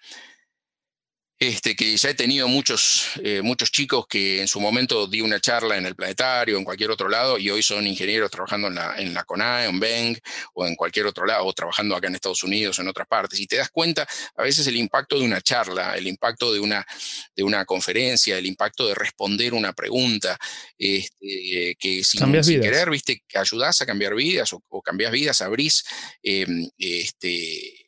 este, 1.42 1.74
que 1.74 1.96
ya 1.96 2.10
he 2.10 2.14
tenido 2.14 2.46
muchos, 2.46 3.14
eh, 3.20 3.42
muchos 3.42 3.72
chicos 3.72 4.06
que 4.06 4.40
en 4.40 4.46
su 4.46 4.60
momento 4.60 5.08
di 5.08 5.22
una 5.22 5.40
charla 5.40 5.76
en 5.76 5.86
el 5.86 5.96
planetario, 5.96 6.56
en 6.56 6.62
cualquier 6.62 6.92
otro 6.92 7.08
lado, 7.08 7.36
y 7.36 7.50
hoy 7.50 7.64
son 7.64 7.84
ingenieros 7.84 8.30
trabajando 8.30 8.68
en 8.68 8.76
la, 8.76 8.94
en 8.96 9.12
la 9.12 9.24
CONAE, 9.24 9.66
en 9.66 9.80
Beng, 9.80 10.16
o 10.54 10.64
en 10.68 10.76
cualquier 10.76 11.06
otro 11.06 11.26
lado, 11.26 11.44
o 11.44 11.52
trabajando 11.52 11.96
acá 11.96 12.06
en 12.06 12.14
Estados 12.14 12.44
Unidos 12.44 12.78
o 12.78 12.82
en 12.82 12.88
otras 12.88 13.08
partes. 13.08 13.40
Y 13.40 13.48
te 13.48 13.56
das 13.56 13.70
cuenta 13.70 14.06
a 14.36 14.42
veces 14.44 14.68
el 14.68 14.76
impacto 14.76 15.18
de 15.18 15.24
una 15.24 15.40
charla, 15.40 15.96
el 15.96 16.06
impacto 16.06 16.52
de 16.52 16.60
una, 16.60 16.86
de 17.34 17.42
una 17.42 17.64
conferencia, 17.64 18.38
el 18.38 18.46
impacto 18.46 18.86
de 18.86 18.94
responder 18.94 19.52
una 19.52 19.72
pregunta, 19.72 20.38
este, 20.78 21.74
que 21.76 22.04
sin, 22.04 22.30
querer, 22.30 22.88
viste, 22.88 23.24
ayudás 23.34 23.82
a 23.82 23.86
cambiar 23.86 24.14
vidas 24.14 24.52
o, 24.52 24.62
o 24.68 24.80
cambias 24.80 25.10
vidas, 25.10 25.40
abrís 25.40 25.82
em, 26.22 26.68
este, 26.78 27.82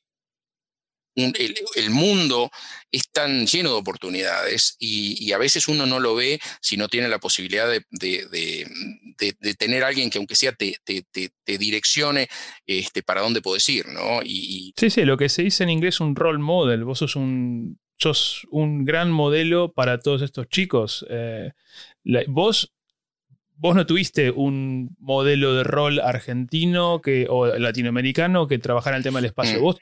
el, 1.15 1.91
mundo 1.91 2.51
es 2.95 3.11
tan 3.11 3.45
lleno 3.47 3.71
de 3.71 3.77
oportunidades 3.77 4.77
y, 4.79 5.33
a 5.33 5.39
veces 5.39 5.67
uno 5.67 5.85
no 5.85 5.99
lo 5.99 6.15
ve 6.15 6.39
si 6.61 6.77
no 6.77 6.89
tiene 6.89 7.09
la 7.09 7.19
posibilidad 7.19 7.69
de, 7.69 7.83
de, 7.91 9.55
tener 9.59 9.83
alguien 9.83 10.11
que 10.11 10.19
aunque 10.19 10.37
sea 10.37 10.53
te, 10.53 10.77
te, 10.85 11.59
direccione 11.59 12.29
este, 12.67 13.03
para 13.03 13.23
dónde 13.23 13.43
puedes 13.43 13.69
ir, 13.69 13.87
¿no? 13.89 14.21
Y, 14.23 14.73
Sí, 14.77 14.91
sí, 14.91 15.05
lo 15.05 15.17
que 15.17 15.29
se 15.29 15.43
dice 15.43 15.65
en 15.65 15.71
inglés 15.71 15.99
un 15.99 16.15
role 16.15 16.39
model, 16.39 16.85
vos 16.85 17.01
sos 17.01 17.17
un, 17.17 17.81
sos 17.99 18.47
un 18.51 18.85
gran 18.85 19.11
modelo 19.11 19.73
para 19.73 19.99
todos 19.99 20.23
estos 20.23 20.49
chicos. 20.49 21.05
Eh, 21.11 21.51
vos 22.29 22.73
vos 23.57 23.75
no 23.75 23.87
tuviste 23.87 24.31
un 24.31 24.97
modelo 24.99 25.55
de 25.55 25.65
rol 25.65 26.01
argentino 26.01 27.01
que, 27.01 27.27
o 27.29 27.47
latinoamericano 27.59 28.47
que 28.47 28.59
trabajara 28.59 28.97
en 28.97 28.99
el 28.99 29.05
tema 29.05 29.19
del 29.19 29.27
espacio. 29.27 29.59
Mm. 29.59 29.63
Vos 29.63 29.79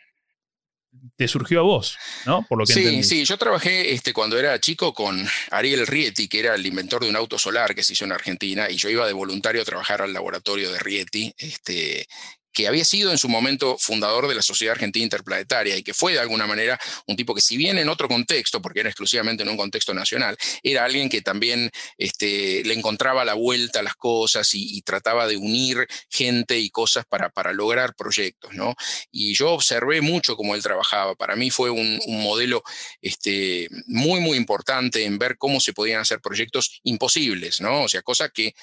te 1.17 1.29
surgió 1.29 1.61
a 1.61 1.63
vos, 1.63 1.97
¿no? 2.27 2.45
Por 2.49 2.59
lo 2.59 2.67
que 2.67 2.73
sí, 2.73 3.03
sí, 3.03 3.25
yo 3.25 3.37
trabajé 3.39 3.93
este, 3.93 4.13
cuando 4.13 4.39
era 4.39 4.61
chico 4.61 4.93
con 4.93 5.27
Ariel 5.51 5.87
Rieti, 5.87 6.29
que 6.29 6.41
era 6.41 6.55
el 6.55 6.67
inventor 6.67 7.03
de 7.03 7.11
un 7.11 7.17
auto 7.17 7.39
solar 7.39 7.75
que 7.75 7.83
se 7.83 7.95
hizo 7.95 8.05
en 8.05 8.13
Argentina, 8.13 8.71
y 8.71 8.77
yo 8.77 8.89
iba 8.89 9.07
de 9.07 9.13
voluntario 9.13 9.63
a 9.63 9.65
trabajar 9.65 10.03
al 10.03 10.13
laboratorio 10.13 10.71
de 10.73 10.79
Rieti, 10.79 11.35
este, 11.39 12.07
que 12.53 12.69
había 12.69 12.85
sido 12.85 13.11
en 13.11 13.19
su 13.19 13.29
momento 13.29 13.77
fundador 13.79 14.29
de 14.29 14.35
la 14.35 14.43
Sociedad 14.43 14.73
Argentina 14.73 15.05
Interplanetaria 15.05 15.77
y 15.77 15.83
que 15.83 15.95
fue 15.95 16.13
de 16.13 16.21
alguna 16.21 16.47
manera 16.47 16.79
un 17.07 17.17
tipo 17.17 17.35
que 17.35 17.41
si 17.41 17.57
bien 17.57 17.79
en 17.79 17.89
otro 17.89 18.09
contexto, 18.09 18.61
porque 18.61 18.81
era 18.81 18.89
exclusivamente 18.89 19.43
en 19.43 19.49
un 19.49 19.57
contexto 19.57 19.95
nacional, 19.95 20.37
era 20.63 20.85
alguien 20.85 21.09
que 21.09 21.23
también 21.23 21.71
este, 21.99 22.63
le 22.65 22.75
encontraba 22.75 23.25
la 23.25 23.35
vuelta 23.35 23.81
a 23.81 23.83
las 23.83 23.95
cosas 23.95 24.51
y, 24.55 24.83
trataba 24.83 25.29
de 25.29 25.37
unir 25.37 25.87
gente 26.11 26.59
y 26.59 26.69
cosas 26.69 27.05
para, 27.07 27.31
para 27.31 27.53
lograr 27.53 27.95
proyectos, 27.95 28.53
¿no? 28.55 28.75
Y 29.13 29.33
yo 29.35 29.51
observé 29.51 30.01
mucho 30.01 30.37
cómo 30.37 30.57
él 30.57 30.63
trabajaba. 30.63 31.15
Para 31.15 31.37
mí 31.37 31.51
fue 31.51 31.71
un, 31.71 32.01
modelo 32.09 32.63
este, 33.01 33.69
muy, 33.87 34.21
muy 34.21 34.37
importante 34.37 35.05
en 35.05 35.19
ver 35.19 35.39
cómo 35.39 35.61
se 35.61 35.73
podían 35.73 36.01
hacer 36.01 36.21
proyectos 36.21 36.81
imposibles, 36.83 37.61
¿no? 37.61 37.83
O 37.83 37.89
sea, 37.89 38.03
cosas 38.03 38.33
que, 38.33 38.55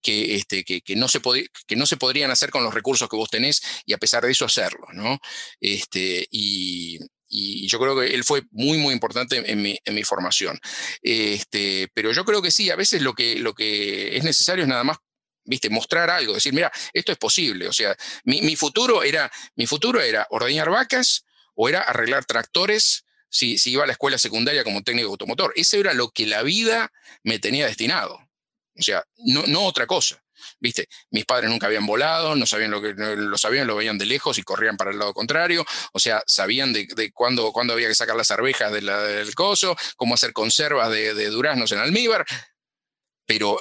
que, 0.00 0.34
este, 0.36 0.64
que, 0.64 0.82
no, 0.96 1.08
se 1.08 1.20
que 1.66 1.76
no 1.76 1.86
se 1.86 1.96
podrían 1.96 2.30
hacer 2.30 2.50
con 2.50 2.64
los 2.64 2.74
recursos 2.74 3.08
que 3.08 3.16
vos 3.16 3.28
y 3.84 3.92
a 3.92 3.98
pesar 3.98 4.24
de 4.24 4.32
eso 4.32 4.44
hacerlo, 4.44 4.86
¿no? 4.92 5.18
Este, 5.60 6.26
y, 6.30 6.98
yo 7.28 7.80
creo 7.80 7.98
que 7.98 8.14
él 8.14 8.22
fue 8.24 8.42
muy, 8.52 8.78
muy 8.78 8.94
importante 8.94 9.42
en 9.50 9.60
mi, 9.60 9.76
en 9.84 9.94
mi 9.94 10.04
formación. 10.04 10.58
Este, 11.02 11.88
pero 11.92 12.12
yo 12.12 12.24
creo 12.24 12.40
que 12.40 12.52
sí, 12.52 12.70
a 12.70 12.76
veces 12.76 13.02
lo 13.02 13.14
que, 13.14 13.40
lo 13.40 13.52
que 13.52 14.16
es 14.16 14.24
necesario 14.24 14.62
es 14.62 14.68
nada 14.68 14.84
más 14.84 14.98
¿viste? 15.46 15.70
Mostrar 15.70 16.10
algo, 16.10 16.34
decir, 16.34 16.52
mira, 16.52 16.70
esto 16.92 17.12
es 17.12 17.18
posible. 17.18 17.68
O 17.68 17.72
sea, 17.72 17.96
mi, 18.24 18.56
futuro, 18.56 19.02
era, 19.02 19.30
mi 19.54 19.66
futuro 19.66 20.00
era 20.00 20.26
ordeñar 20.30 20.68
vacas 20.70 21.24
o 21.54 21.68
era 21.68 21.80
arreglar 21.82 22.24
tractores 22.24 23.04
si, 23.28 23.58
si, 23.58 23.72
iba 23.72 23.84
a 23.84 23.86
la 23.86 23.92
escuela 23.92 24.18
secundaria 24.18 24.64
como 24.64 24.82
técnico 24.82 25.08
automotor. 25.08 25.52
Eso 25.56 25.76
era 25.78 25.94
lo 25.94 26.10
que 26.10 26.26
la 26.26 26.42
vida 26.42 26.92
me 27.22 27.38
tenía 27.38 27.66
destinado. 27.66 28.18
O 28.78 28.82
sea, 28.82 29.04
no, 29.18 29.44
no 29.46 29.64
otra 29.64 29.86
cosa. 29.86 30.22
¿Viste? 30.60 30.88
Mis 31.10 31.24
padres 31.24 31.50
nunca 31.50 31.66
habían 31.66 31.86
volado, 31.86 32.34
no 32.34 32.46
sabían 32.46 32.70
lo 32.70 32.80
que 32.80 32.94
lo 32.94 33.38
sabían, 33.38 33.66
lo 33.66 33.76
veían 33.76 33.98
de 33.98 34.06
lejos 34.06 34.38
y 34.38 34.42
corrían 34.42 34.76
para 34.76 34.90
el 34.90 34.98
lado 34.98 35.14
contrario. 35.14 35.64
O 35.92 35.98
sea, 35.98 36.22
sabían 36.26 36.72
de, 36.72 36.86
de 36.94 37.12
cuándo, 37.12 37.52
había 37.72 37.88
que 37.88 37.94
sacar 37.94 38.16
las 38.16 38.30
arvejas 38.30 38.72
del 38.72 39.34
coso, 39.34 39.76
cómo 39.96 40.14
hacer 40.14 40.32
conservas 40.32 40.90
de, 40.90 41.14
de 41.14 41.26
duraznos 41.28 41.72
en 41.72 41.78
almíbar. 41.78 42.24
Pero 43.26 43.58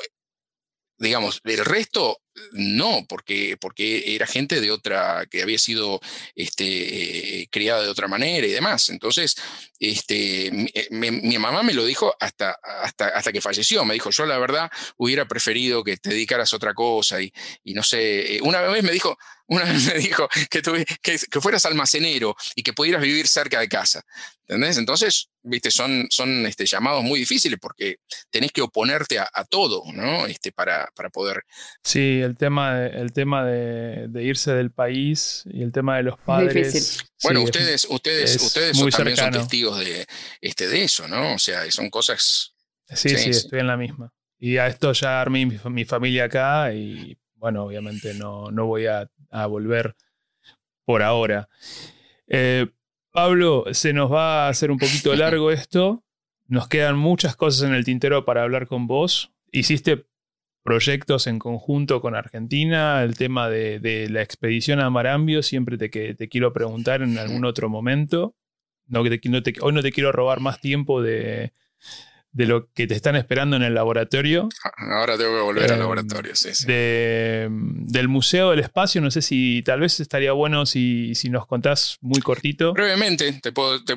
digamos, 0.97 1.41
el 1.43 1.65
resto 1.65 2.21
no, 2.51 3.05
porque, 3.07 3.55
porque 3.59 4.15
era 4.15 4.27
gente 4.27 4.59
de 4.59 4.71
otra, 4.71 5.25
que 5.29 5.41
había 5.41 5.57
sido 5.57 6.01
este, 6.35 7.41
eh, 7.41 7.47
criada 7.49 7.81
de 7.81 7.89
otra 7.89 8.07
manera 8.07 8.45
y 8.45 8.51
demás. 8.51 8.89
Entonces, 8.89 9.35
este, 9.79 10.47
eh, 10.47 10.87
mi, 10.91 11.37
mamá 11.37 11.63
me 11.63 11.73
lo 11.73 11.85
dijo 11.85 12.13
hasta, 12.19 12.57
hasta, 12.63 13.07
hasta 13.07 13.31
que 13.31 13.41
falleció. 13.41 13.85
Me 13.85 13.93
dijo, 13.93 14.09
yo 14.09 14.25
la 14.25 14.37
verdad 14.37 14.69
hubiera 14.97 15.25
preferido 15.27 15.83
que 15.83 15.97
te 15.97 16.09
dedicaras 16.09 16.51
a 16.51 16.57
otra 16.57 16.73
cosa. 16.73 17.21
Y, 17.21 17.31
y 17.63 17.73
no 17.73 17.83
sé, 17.83 18.35
eh, 18.35 18.39
una 18.41 18.61
vez 18.61 18.83
me 18.83 18.91
dijo, 18.91 19.17
una 19.47 19.65
vez 19.65 19.85
me 19.85 19.99
dijo 19.99 20.27
que, 20.49 20.61
que, 21.01 21.41
fueras 21.41 21.65
almacenero 21.65 22.35
y 22.55 22.63
que 22.63 22.73
pudieras 22.73 23.01
vivir 23.01 23.27
cerca 23.27 23.59
de 23.59 23.67
casa. 23.67 24.03
¿Entendés? 24.47 24.77
Entonces, 24.77 25.29
viste, 25.43 25.71
son, 25.71 26.07
son 26.09 26.45
este, 26.45 26.65
llamados 26.65 27.03
muy 27.03 27.19
difíciles 27.19 27.59
porque 27.59 27.97
tenés 28.29 28.51
que 28.51 28.61
oponerte 28.61 29.19
a, 29.19 29.29
todo, 29.49 29.83
¿no? 29.93 30.25
Este, 30.27 30.51
para, 30.51 30.89
para 30.95 31.09
poder. 31.09 31.43
Sí, 31.83 32.21
el 32.21 32.37
tema, 32.37 32.75
de, 32.75 32.99
el 32.99 33.11
tema 33.11 33.43
de, 33.45 34.23
irse 34.23 34.51
del 34.51 34.71
país 34.71 35.43
y 35.51 35.63
el 35.63 35.71
tema 35.71 35.97
de 35.97 36.03
los 36.03 36.19
padres. 36.19 37.05
bueno, 37.23 37.41
ustedes, 37.41 37.85
ustedes, 37.89 38.35
ustedes 38.41 38.77
son, 38.77 38.89
también 38.89 39.17
son 39.17 39.31
testigos 39.31 39.79
de, 39.79 40.05
este, 40.41 40.67
de 40.67 40.83
eso, 40.83 41.07
¿no? 41.07 41.35
O 41.35 41.39
sea, 41.39 41.69
son 41.71 41.89
cosas. 41.89 42.53
Sí, 42.87 43.09
sí, 43.17 43.31
estoy 43.31 43.59
en 43.59 43.67
la 43.67 43.77
misma. 43.77 44.13
Y 44.37 44.57
a 44.57 44.67
esto 44.67 44.91
ya 44.93 45.21
armé 45.21 45.45
mi, 45.45 45.85
familia 45.85 46.25
acá 46.25 46.71
y 46.73 47.17
bueno, 47.35 47.63
obviamente 47.63 48.13
no, 48.13 48.51
no 48.51 48.65
voy 48.65 48.85
a 48.85 49.09
a 49.35 49.47
volver 49.47 49.95
por 50.85 51.01
ahora. 51.01 51.49
Eh, 52.27 52.67
Pablo, 53.11 53.65
se 53.71 53.93
nos 53.93 54.11
va 54.11 54.45
a 54.45 54.49
hacer 54.49 54.71
un 54.71 54.77
poquito 54.77 55.15
largo 55.15 55.51
esto. 55.51 56.03
Nos 56.47 56.67
quedan 56.67 56.97
muchas 56.97 57.35
cosas 57.35 57.67
en 57.67 57.75
el 57.75 57.85
tintero 57.85 58.25
para 58.25 58.43
hablar 58.43 58.67
con 58.67 58.87
vos. 58.87 59.31
Hiciste 59.51 60.05
proyectos 60.63 61.27
en 61.27 61.39
conjunto 61.39 62.01
con 62.01 62.15
Argentina, 62.15 63.03
el 63.03 63.15
tema 63.15 63.49
de, 63.49 64.07
la 64.09 64.21
expedición 64.21 64.79
a 64.79 64.89
Marambio, 64.89 65.43
siempre 65.43 65.77
te, 65.77 65.89
te, 65.89 66.27
quiero 66.27 66.53
preguntar 66.53 67.03
en 67.03 67.19
algún 67.19 67.45
otro 67.45 67.69
momento. 67.69 68.35
No, 68.87 69.01
hoy 69.01 69.21
no 69.73 69.81
te 69.81 69.91
quiero 69.91 70.11
robar 70.11 70.39
más 70.39 70.59
tiempo 70.61 71.01
de, 71.01 71.53
de 72.35 72.45
lo 72.45 72.69
que 72.73 72.85
te 72.85 72.95
están 72.95 73.15
esperando 73.15 73.55
en 73.55 73.63
el 73.63 73.73
laboratorio. 73.73 74.49
Ahora 74.75 75.17
tengo 75.17 75.37
que 75.37 75.41
volver 75.41 75.71
al 75.71 75.77
eh, 75.77 75.79
laboratorio, 75.79 76.35
sí, 76.35 76.53
sí. 76.53 76.65
del 76.67 78.07
Museo 78.09 78.49
del 78.49 78.59
Espacio, 78.59 78.99
no 78.99 79.09
sé 79.09 79.21
si 79.21 79.63
tal 79.63 79.79
vez 79.79 80.01
estaría 80.01 80.33
bueno 80.33 80.65
si, 80.65 81.15
si 81.15 81.29
nos 81.29 81.47
contás 81.47 81.97
muy 82.01 82.19
cortito. 82.19 82.73
Brevemente, 82.73 83.39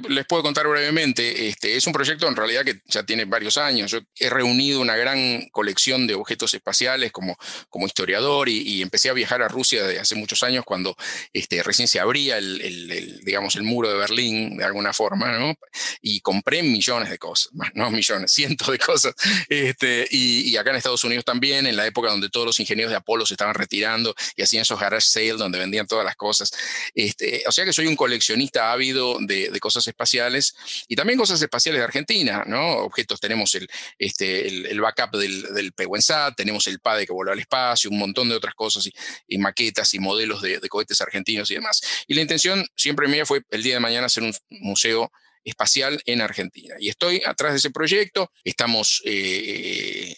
les 0.09 0.27
puedo 0.27 0.43
contar 0.45 0.69
brevemente. 0.69 1.49
Este, 1.49 1.77
es 1.77 1.85
un 1.89 1.93
proyecto 1.93 2.29
en 2.29 2.37
realidad 2.37 2.65
que 2.65 2.81
ya 2.87 3.03
tiene 3.03 3.25
varios 3.25 3.59
años. 3.59 3.91
Yo 3.91 3.99
he 4.21 4.31
reunido 4.31 4.81
una 4.81 4.95
gran 4.95 5.49
colección 5.51 6.07
de 6.07 6.15
objetos 6.15 6.55
espaciales 6.55 7.11
como, 7.11 7.37
como 7.69 7.87
historiador 7.87 8.49
y, 8.49 8.79
empecé 8.83 9.11
a 9.11 9.13
viajar 9.13 9.43
a 9.43 9.49
Rusia 9.49 9.85
desde 9.85 9.99
hace 9.99 10.15
muchos 10.15 10.45
años 10.45 10.65
cuando 10.65 10.97
este, 11.33 11.65
recién 11.65 11.89
se 11.89 11.99
abría 11.99 12.39
el, 12.39 12.61
el, 12.61 13.21
digamos, 13.25 13.57
el 13.57 13.65
muro 13.65 13.91
de 13.91 13.97
Berlín 13.97 14.57
de 14.57 14.65
alguna 14.65 14.93
forma, 14.93 15.37
¿no? 15.37 15.55
Y 16.01 16.21
compré 16.21 16.63
millones 16.63 17.11
de 17.11 17.19
cosas, 17.19 17.53
más 17.55 17.71
no 17.75 17.91
millones 17.91 18.28
cientos 18.29 18.69
de 18.69 18.79
cosas. 18.79 19.15
Este, 19.49 20.07
y, 20.11 20.57
acá 20.57 20.71
en 20.71 20.77
Estados 20.77 21.05
Unidos 21.05 21.25
también, 21.25 21.67
en 21.67 21.77
la 21.77 21.87
época 21.87 22.11
donde 22.11 22.29
todos 22.29 22.47
los 22.47 22.61
ingenieros 22.61 22.91
de 22.91 22.97
Apolo 22.97 23.27
se 23.27 23.35
estaban 23.35 23.55
retirando 23.55 24.15
y 24.37 24.43
hacían 24.43 24.63
esos 24.63 24.81
garage 24.81 25.07
sales 25.07 25.39
donde 25.39 25.59
vendían 25.59 25.87
todas 25.87 26.05
las 26.05 26.17
cosas. 26.17 26.53
Este, 26.95 27.45
o 27.47 27.53
sea 27.53 27.65
que 27.65 27.73
soy 27.73 27.87
un 27.87 27.97
coleccionista 27.97 28.73
ávido 28.73 29.19
de, 29.21 29.59
cosas 29.61 29.87
espaciales 29.89 30.55
y 30.87 30.95
también 30.95 31.19
cosas 31.19 31.43
espaciales 31.43 31.81
de 31.81 31.85
Argentina, 31.85 32.45
¿no? 32.47 32.79
Objetos, 32.79 33.19
tenemos 33.19 33.55
el, 33.57 33.69
este, 33.99 34.47
el, 34.47 34.81
backup 34.81 35.17
del, 35.17 35.43
del 35.53 35.73
Pehuensat, 35.73 36.37
tenemos 36.37 36.67
el 36.69 36.79
PADE 36.79 37.07
que 37.07 37.13
voló 37.13 37.33
al 37.33 37.41
espacio, 37.41 37.91
un 37.91 37.99
montón 37.99 38.29
de 38.29 38.37
otras 38.37 38.55
cosas 38.55 38.89
y, 39.27 39.39
maquetas 39.39 39.93
y 39.95 39.99
modelos 39.99 40.43
de, 40.43 40.61
de 40.61 40.69
cohetes 40.69 41.01
argentinos 41.01 41.51
y 41.51 41.55
demás. 41.55 41.81
Y 42.07 42.15
la 42.15 42.21
intención 42.21 42.65
siempre 42.77 43.09
mía 43.09 43.27
fue 43.27 43.43
el 43.51 43.63
día 43.63 43.75
de 43.75 43.81
mañana 43.81 44.07
hacer 44.07 44.23
un 44.23 44.35
museo 44.51 45.11
espacial 45.49 46.01
en 46.07 46.21
Argentina. 46.21 46.75
Y 46.79 46.89
estoy 46.89 47.23
atrás 47.27 47.53
de 47.53 47.59
ese 47.59 47.71
proyecto, 47.71 48.31
estamos 48.45 49.03
eh, 49.05 50.15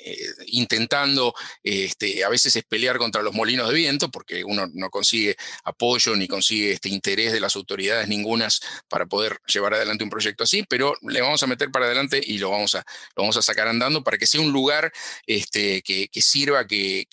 intentando 0.53 1.35
este, 1.63 2.25
a 2.25 2.29
veces 2.29 2.57
es 2.57 2.65
pelear 2.65 2.99
contra 2.99 3.23
los 3.23 3.35
molinos 3.35 3.69
de 3.69 3.75
viento, 3.75 4.11
porque 4.11 4.45
uno 4.45 4.67
no 4.73 4.91
consigue 4.91 5.37
apoyo 5.65 6.17
ni 6.17 6.29
consigue 6.29 6.73
este 6.73 6.89
interés 6.89 7.33
de 7.33 7.41
las 7.41 7.57
autoridades 7.57 8.09
ningunas 8.09 8.61
para 8.89 9.07
poder 9.07 9.39
llevar 9.47 9.75
adelante 9.75 10.05
un 10.05 10.11
proyecto 10.11 10.45
así, 10.45 10.65
pero 10.69 10.95
le 11.03 11.21
vamos 11.21 11.43
a 11.43 11.47
meter 11.47 11.71
para 11.71 11.87
adelante 11.87 12.21
y 12.25 12.39
lo 12.39 12.51
vamos 12.51 12.75
a, 12.75 12.85
vamos 13.17 13.37
a 13.37 13.43
sacar 13.43 13.69
andando 13.69 14.03
para 14.03 14.19
que 14.19 14.27
sea 14.27 14.41
un 14.41 14.53
lugar 14.53 14.93
este, 15.27 15.83
que, 15.83 16.09
sirva, 16.21 16.67
que, 16.67 17.07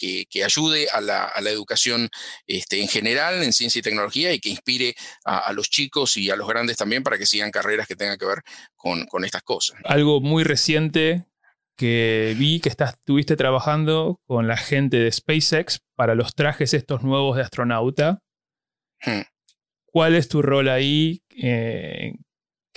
ayude 0.43 0.88
a 0.89 1.01
la, 1.01 1.31
educación 1.47 2.09
este, 2.45 2.81
en 2.81 2.88
general 2.88 3.41
en 3.41 3.53
ciencia 3.53 3.79
y 3.79 3.81
tecnología 3.81 4.33
y 4.33 4.39
que 4.39 4.49
inspire 4.49 4.95
a, 5.23 5.39
a 5.39 5.53
los 5.53 5.69
chicos 5.69 6.17
y 6.17 6.29
a 6.29 6.35
los 6.35 6.47
grandes 6.47 6.77
también 6.77 7.03
para 7.03 7.17
que 7.17 7.25
sigan 7.25 7.51
carreras 7.51 7.88
que 7.88 7.95
tenga 7.95 8.17
que 8.17 8.25
ver 8.25 8.43
con, 8.75 9.25
estas 9.25 9.43
cosas. 9.43 9.77
Algo 9.83 10.21
muy 10.21 10.43
reciente 10.43 11.25
que 11.78 12.36
vi 12.38 12.59
que 12.59 12.69
estuviste 12.69 13.36
trabajando 13.36 14.19
con 14.25 14.47
la 14.47 14.57
gente 14.57 14.97
de 14.97 15.11
SpaceX 15.11 15.80
para 15.95 16.15
los 16.15 16.36
trajes 16.36 16.73
estos 16.73 17.03
nuevos 17.03 17.36
de 17.38 17.43
astronauta. 17.43 18.21
Hmm. 19.05 19.21
¿Cuál 19.86 20.15
es 20.15 20.28
tu 20.28 20.41
rol 20.41 20.69
ahí? 20.69 21.21
Eh, 21.41 22.13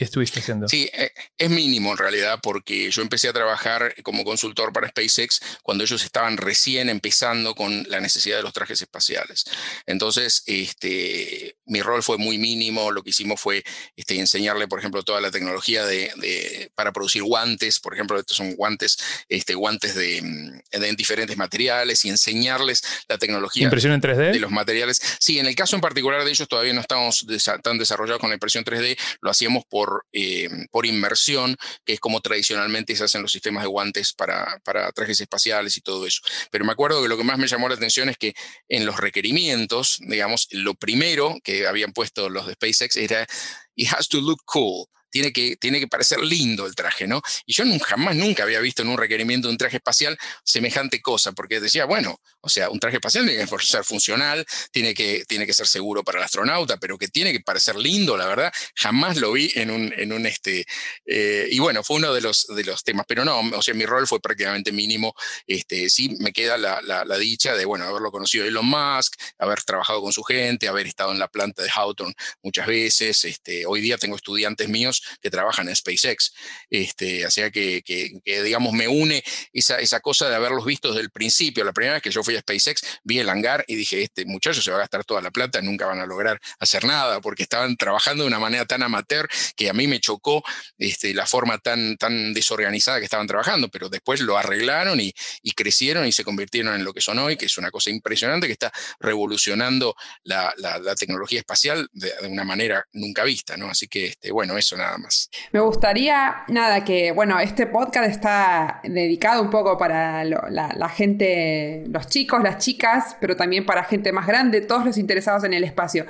¿Qué 0.00 0.04
estuviste 0.04 0.40
haciendo? 0.40 0.66
Sí, 0.66 0.88
eh, 0.94 1.10
es 1.36 1.50
mínimo 1.50 1.90
en 1.90 1.98
realidad, 1.98 2.38
porque 2.42 2.90
yo 2.90 3.02
empecé 3.02 3.28
a 3.28 3.34
trabajar 3.34 3.94
como 4.02 4.24
consultor 4.24 4.72
para 4.72 4.88
SpaceX 4.88 5.42
cuando 5.62 5.84
ellos 5.84 6.02
estaban 6.02 6.38
recién 6.38 6.88
empezando 6.88 7.54
con 7.54 7.84
la 7.86 8.00
necesidad 8.00 8.38
de 8.38 8.42
los 8.42 8.54
trajes 8.54 8.80
espaciales. 8.80 9.44
Entonces, 9.84 10.42
este, 10.46 11.54
mi 11.66 11.82
rol 11.82 12.02
fue 12.02 12.16
muy 12.16 12.38
mínimo. 12.38 12.90
Lo 12.92 13.02
que 13.02 13.10
hicimos 13.10 13.42
fue 13.42 13.62
este, 13.94 14.18
enseñarle, 14.18 14.68
por 14.68 14.78
ejemplo, 14.78 15.02
toda 15.02 15.20
la 15.20 15.30
tecnología 15.30 15.84
de, 15.84 16.70
para 16.74 16.92
producir 16.92 17.22
guantes. 17.22 17.78
Por 17.78 17.92
ejemplo, 17.92 18.18
estos 18.18 18.38
son 18.38 18.54
guantes, 18.54 18.96
este, 19.28 19.54
guantes 19.54 19.94
de, 19.94 20.62
de 20.70 20.92
diferentes 20.94 21.36
materiales 21.36 22.06
y 22.06 22.08
enseñarles 22.08 22.82
la 23.06 23.18
tecnología. 23.18 23.64
¿Impresión 23.64 23.92
en 23.92 24.00
3D? 24.00 24.32
De 24.32 24.40
los 24.40 24.50
materiales. 24.50 24.98
Sí, 25.18 25.38
en 25.38 25.44
el 25.44 25.54
caso 25.54 25.76
en 25.76 25.82
particular 25.82 26.24
de 26.24 26.30
ellos 26.30 26.48
todavía 26.48 26.72
no 26.72 26.80
estamos 26.80 27.26
tan 27.62 27.76
desarrollados 27.76 28.18
con 28.18 28.30
la 28.30 28.36
impresión 28.36 28.64
3D. 28.64 28.96
Lo 29.20 29.30
hacíamos 29.30 29.66
por 29.68 29.89
eh, 30.12 30.48
por, 30.70 30.86
inmersión, 30.86 31.56
que 31.84 31.94
es 31.94 32.00
como 32.00 32.20
tradicionalmente 32.20 32.96
se 32.96 33.04
hacen 33.04 33.22
los 33.22 33.32
sistemas 33.32 33.62
de 33.62 33.68
guantes 33.68 34.12
para, 34.12 34.58
para 34.64 34.90
trajes 34.92 35.20
espaciales 35.20 35.76
y 35.76 35.80
todo 35.80 36.06
eso. 36.06 36.20
Pero 36.50 36.64
me 36.64 36.72
acuerdo 36.72 37.02
que 37.02 37.08
lo 37.08 37.16
que 37.16 37.24
más 37.24 37.38
me 37.38 37.46
llamó 37.46 37.68
la 37.68 37.74
atención 37.74 38.08
es 38.08 38.16
que 38.16 38.34
en 38.68 38.86
los 38.86 38.96
requerimientos, 38.96 39.98
digamos, 40.00 40.48
lo 40.50 40.74
primero 40.74 41.36
que 41.44 41.66
habían 41.66 41.92
puesto 41.92 42.28
los 42.28 42.46
de 42.46 42.54
SpaceX 42.54 42.96
era, 42.96 43.26
it 43.74 43.88
has 43.92 44.08
to 44.08 44.20
look 44.20 44.40
cool 44.46 44.86
tiene 45.10 45.32
que, 45.32 45.56
tiene 45.56 45.80
que 45.80 45.88
parecer 45.88 46.20
lindo 46.20 46.66
el 46.66 46.74
traje, 46.74 47.06
¿no? 47.06 47.20
Y 47.46 47.52
yo 47.52 47.64
nunca, 47.64 47.86
jamás, 47.90 48.16
nunca 48.16 48.44
había 48.44 48.60
visto 48.60 48.82
en 48.82 48.88
un 48.88 48.98
requerimiento 48.98 49.48
de 49.48 49.52
un 49.52 49.58
traje 49.58 49.76
espacial 49.76 50.16
semejante 50.44 51.00
cosa, 51.02 51.32
porque 51.32 51.60
decía, 51.60 51.84
bueno, 51.84 52.20
o 52.40 52.48
sea, 52.48 52.70
un 52.70 52.80
traje 52.80 52.96
espacial 52.96 53.26
tiene 53.26 53.46
que 53.46 53.58
ser 53.58 53.84
funcional, 53.84 54.46
tiene 54.70 54.94
que, 54.94 55.24
tiene 55.26 55.46
que 55.46 55.52
ser 55.52 55.66
seguro 55.66 56.02
para 56.02 56.18
el 56.18 56.24
astronauta, 56.24 56.78
pero 56.78 56.96
que 56.96 57.08
tiene 57.08 57.32
que 57.32 57.40
parecer 57.40 57.76
lindo, 57.76 58.16
la 58.16 58.26
verdad, 58.26 58.52
jamás 58.74 59.16
lo 59.16 59.32
vi 59.32 59.50
en 59.54 59.70
un, 59.70 59.92
en 59.96 60.12
un 60.12 60.26
este, 60.26 60.64
eh, 61.06 61.48
y 61.50 61.58
bueno, 61.58 61.82
fue 61.82 61.96
uno 61.96 62.14
de 62.14 62.20
los, 62.20 62.46
de 62.46 62.64
los 62.64 62.82
temas, 62.84 63.04
pero 63.08 63.24
no, 63.24 63.40
o 63.40 63.62
sea, 63.62 63.74
mi 63.74 63.84
rol 63.86 64.06
fue 64.06 64.20
prácticamente 64.20 64.72
mínimo, 64.72 65.14
este, 65.46 65.90
sí 65.90 66.16
me 66.20 66.32
queda 66.32 66.56
la, 66.56 66.80
la, 66.82 67.18
dicha 67.18 67.54
de, 67.54 67.64
bueno, 67.64 67.84
haberlo 67.84 68.10
conocido 68.10 68.46
Elon 68.46 68.66
Musk, 68.66 69.14
haber 69.38 69.62
trabajado 69.62 70.00
con 70.00 70.12
su 70.12 70.22
gente, 70.22 70.68
haber 70.68 70.86
estado 70.86 71.12
en 71.12 71.18
la 71.18 71.28
planta 71.28 71.62
de 71.62 71.70
Houghton 71.70 72.14
muchas 72.42 72.66
veces, 72.66 73.24
este, 73.24 73.66
hoy 73.66 73.80
día 73.80 73.98
tengo 73.98 74.16
estudiantes 74.16 74.68
míos 74.68 74.99
que 75.20 75.30
trabajan 75.30 75.68
en 75.68 75.76
SpaceX. 75.76 76.32
Este, 76.68 77.26
o 77.26 77.30
sea 77.30 77.50
que, 77.50 77.82
digamos, 78.24 78.72
me 78.72 78.88
une 78.88 79.22
esa, 79.52 79.78
esa 79.78 80.00
cosa 80.00 80.28
de 80.28 80.36
haberlos 80.36 80.64
visto 80.64 80.88
desde 80.88 81.02
el 81.02 81.10
principio. 81.10 81.64
La 81.64 81.72
primera 81.72 81.94
vez 81.94 82.02
que 82.02 82.10
yo 82.10 82.22
fui 82.22 82.36
a 82.36 82.40
SpaceX, 82.40 82.82
vi 83.04 83.18
el 83.18 83.28
hangar 83.28 83.64
y 83.66 83.76
dije, 83.76 84.02
este 84.02 84.24
muchacho 84.24 84.62
se 84.62 84.70
va 84.70 84.78
a 84.78 84.80
gastar 84.80 85.04
toda 85.04 85.20
la 85.20 85.30
plata, 85.30 85.60
nunca 85.60 85.86
van 85.86 86.00
a 86.00 86.06
lograr 86.06 86.40
hacer 86.58 86.84
nada, 86.84 87.20
porque 87.20 87.42
estaban 87.42 87.76
trabajando 87.76 88.24
de 88.24 88.28
una 88.28 88.38
manera 88.38 88.64
tan 88.66 88.82
amateur 88.82 89.28
que 89.56 89.68
a 89.68 89.72
mí 89.72 89.86
me 89.86 90.00
chocó 90.00 90.42
este, 90.78 91.14
la 91.14 91.26
forma 91.26 91.58
tan, 91.58 91.96
tan 91.96 92.32
desorganizada 92.34 92.98
que 92.98 93.04
estaban 93.04 93.26
trabajando, 93.26 93.68
pero 93.68 93.88
después 93.88 94.20
lo 94.20 94.36
arreglaron 94.36 95.00
y, 95.00 95.12
crecieron 95.54 96.06
y 96.06 96.12
se 96.12 96.24
convirtieron 96.24 96.74
en 96.74 96.84
lo 96.84 96.94
que 96.94 97.02
son 97.02 97.18
hoy, 97.18 97.36
que 97.36 97.44
es 97.46 97.58
una 97.58 97.70
cosa 97.70 97.90
impresionante 97.90 98.46
que 98.46 98.54
está 98.54 98.72
revolucionando 98.98 99.94
la, 100.24 100.54
tecnología 100.98 101.40
espacial 101.40 101.88
de, 101.92 102.12
una 102.28 102.44
manera 102.44 102.84
nunca 102.92 103.24
vista, 103.24 103.56
¿no? 103.56 103.68
Así 103.68 103.88
que, 103.88 104.06
este, 104.06 104.30
bueno, 104.30 104.56
eso 104.56 104.76
nada 104.76 104.89
más. 104.98 105.30
Me 105.52 105.60
gustaría, 105.60 106.44
nada, 106.48 106.84
que, 106.84 107.12
bueno, 107.12 107.38
este 107.38 107.66
podcast 107.66 108.10
está 108.10 108.80
dedicado 108.84 109.42
un 109.42 109.50
poco 109.50 109.78
para 109.78 110.24
la, 110.24 110.88
gente, 110.88 111.84
los 111.88 112.06
chicos, 112.06 112.42
las 112.42 112.58
chicas, 112.58 113.16
pero 113.20 113.36
también 113.36 113.66
para 113.66 113.84
gente 113.84 114.12
más 114.12 114.26
grande, 114.26 114.60
todos 114.60 114.84
los 114.84 114.98
interesados 114.98 115.44
en 115.44 115.54
el 115.54 115.64
espacio. 115.64 116.06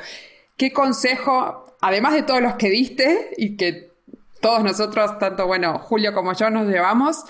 ¿Qué 0.56 0.72
consejo, 0.72 1.76
además 1.80 2.14
de 2.14 2.22
todos 2.22 2.40
los 2.40 2.54
que 2.54 2.70
diste 2.70 3.30
y 3.36 3.56
que 3.56 3.90
todos 4.40 4.62
nosotros, 4.62 5.18
tanto, 5.18 5.46
bueno, 5.46 5.78
Julio 5.78 6.12
como 6.12 6.32
yo 6.32 6.50
nos 6.50 6.66
llevamos, 6.66 7.24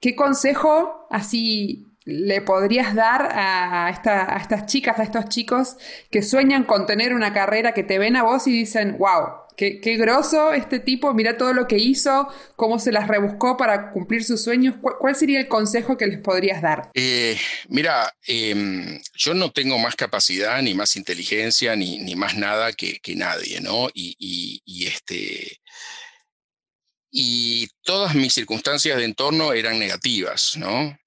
qué 0.00 0.14
consejo 0.14 1.06
así 1.10 1.86
le 2.06 2.40
podrías 2.40 2.94
dar 2.94 3.22
a, 3.32 3.86
a, 3.86 3.90
estas 3.90 4.66
chicas, 4.66 4.98
a 4.98 5.02
estos 5.02 5.28
chicos 5.28 5.76
que 6.10 6.22
sueñan 6.22 6.62
con 6.62 6.86
tener 6.86 7.12
una 7.12 7.32
carrera, 7.32 7.72
que 7.72 7.82
te 7.82 7.98
ven 7.98 8.16
a 8.16 8.22
vos 8.22 8.46
y 8.46 8.52
dicen, 8.52 8.96
wow, 8.98 9.45
Qué, 9.56 9.80
qué 9.80 9.96
groso 9.96 10.52
este 10.52 10.80
tipo, 10.80 11.14
mira 11.14 11.38
todo 11.38 11.54
lo 11.54 11.66
que 11.66 11.78
hizo, 11.78 12.28
cómo 12.56 12.78
se 12.78 12.92
las 12.92 13.08
rebuscó 13.08 13.56
para 13.56 13.90
cumplir 13.90 14.22
sus 14.22 14.42
sueños. 14.42 14.74
¿Cuál, 14.80 15.16
sería 15.16 15.40
el 15.40 15.48
consejo 15.48 15.96
que 15.96 16.06
les 16.06 16.18
podrías 16.18 16.60
dar? 16.60 16.90
Eh, 16.92 17.38
mira, 17.68 18.12
em, 18.26 19.00
yo 19.14 19.32
no 19.32 19.52
tengo 19.52 19.78
más 19.78 19.96
capacidad, 19.96 20.60
ni 20.60 20.74
más 20.74 20.96
inteligencia, 20.96 21.74
ni, 21.74 21.98
ni 22.00 22.14
más 22.16 22.36
nada 22.36 22.72
que, 22.72 22.98
que, 23.00 23.16
nadie, 23.16 23.60
¿no? 23.62 23.88
Y, 23.94 24.62
y, 24.64 24.86
este, 24.86 25.58
y 27.10 27.68
todas 27.82 28.14
mis 28.14 28.34
circunstancias 28.34 28.98
de 28.98 29.04
entorno 29.04 29.54
eran 29.54 29.78
negativas, 29.78 30.58
¿no? 30.58 30.98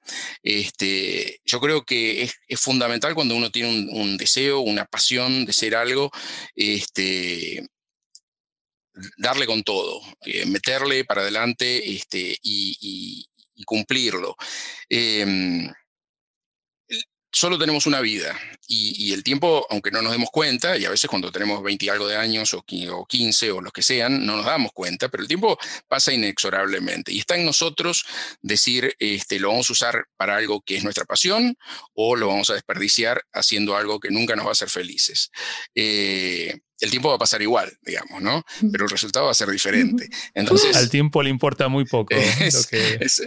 Este, 0.41 1.39
yo 1.45 1.59
creo 1.59 1.85
que 1.85 2.23
es, 2.23 2.33
es 2.47 2.59
fundamental 2.59 3.13
cuando 3.13 3.35
uno 3.35 3.51
tiene 3.51 3.69
un, 3.69 3.89
un, 3.91 4.17
deseo, 4.17 4.61
una 4.61 4.85
pasión 4.85 5.45
de 5.45 5.53
ser 5.53 5.75
algo, 5.75 6.09
este, 6.55 7.69
darle 9.17 9.45
con 9.45 9.63
todo, 9.63 10.01
eh, 10.25 10.45
meterle 10.45 11.05
para 11.05 11.21
adelante 11.21 11.91
este, 11.93 12.37
y, 12.41 13.25
cumplirlo. 13.65 14.37
Em, 14.87 15.69
solo 17.31 17.59
tenemos 17.59 17.85
una 17.85 18.01
vida 18.01 18.39
y, 18.67 19.13
el 19.13 19.23
tiempo, 19.23 19.65
aunque 19.69 19.91
no 19.91 20.01
nos 20.01 20.11
demos 20.11 20.29
cuenta, 20.31 20.77
y 20.77 20.85
a 20.85 20.89
veces 20.89 21.09
cuando 21.09 21.31
tenemos 21.31 21.61
20 21.63 21.85
y 21.85 21.89
algo 21.89 22.07
de 22.07 22.15
años 22.15 22.53
o 22.53 22.63
15 22.63 23.51
o 23.51 23.61
los 23.61 23.73
que 23.73 23.81
sean, 23.81 24.25
no 24.25 24.37
nos 24.37 24.45
damos 24.45 24.71
cuenta, 24.73 25.09
pero 25.09 25.23
el 25.23 25.27
tiempo 25.27 25.57
pasa 25.87 26.13
inexorablemente 26.13 27.11
y 27.11 27.19
está 27.19 27.35
en 27.35 27.45
nosotros 27.45 28.05
decir, 28.41 28.95
este, 28.99 29.39
lo 29.39 29.49
vamos 29.49 29.69
a 29.69 29.73
usar 29.73 30.05
para 30.17 30.37
algo 30.37 30.61
que 30.61 30.77
es 30.77 30.83
nuestra 30.83 31.05
pasión 31.05 31.57
o 31.93 32.15
lo 32.15 32.27
vamos 32.27 32.49
a 32.49 32.53
desperdiciar 32.53 33.23
haciendo 33.33 33.75
algo 33.75 33.99
que 33.99 34.11
nunca 34.11 34.35
nos 34.35 34.45
va 34.45 34.49
a 34.49 34.53
hacer 34.53 34.69
felices. 34.69 35.31
Eh, 35.75 36.59
el 36.79 36.89
tiempo 36.89 37.09
va 37.09 37.15
a 37.15 37.19
pasar 37.19 37.41
igual, 37.41 37.77
digamos, 37.81 38.21
¿no? 38.21 38.45
Pero 38.71 38.85
el 38.85 38.89
resultado 38.89 39.25
va 39.25 39.31
a 39.31 39.35
ser 39.35 39.49
diferente. 39.49 40.09
Entonces, 40.33 40.75
Al 40.75 40.89
tiempo 40.89 41.21
le 41.21 41.29
importa 41.29 41.67
muy 41.67 41.85
poco. 41.85 42.13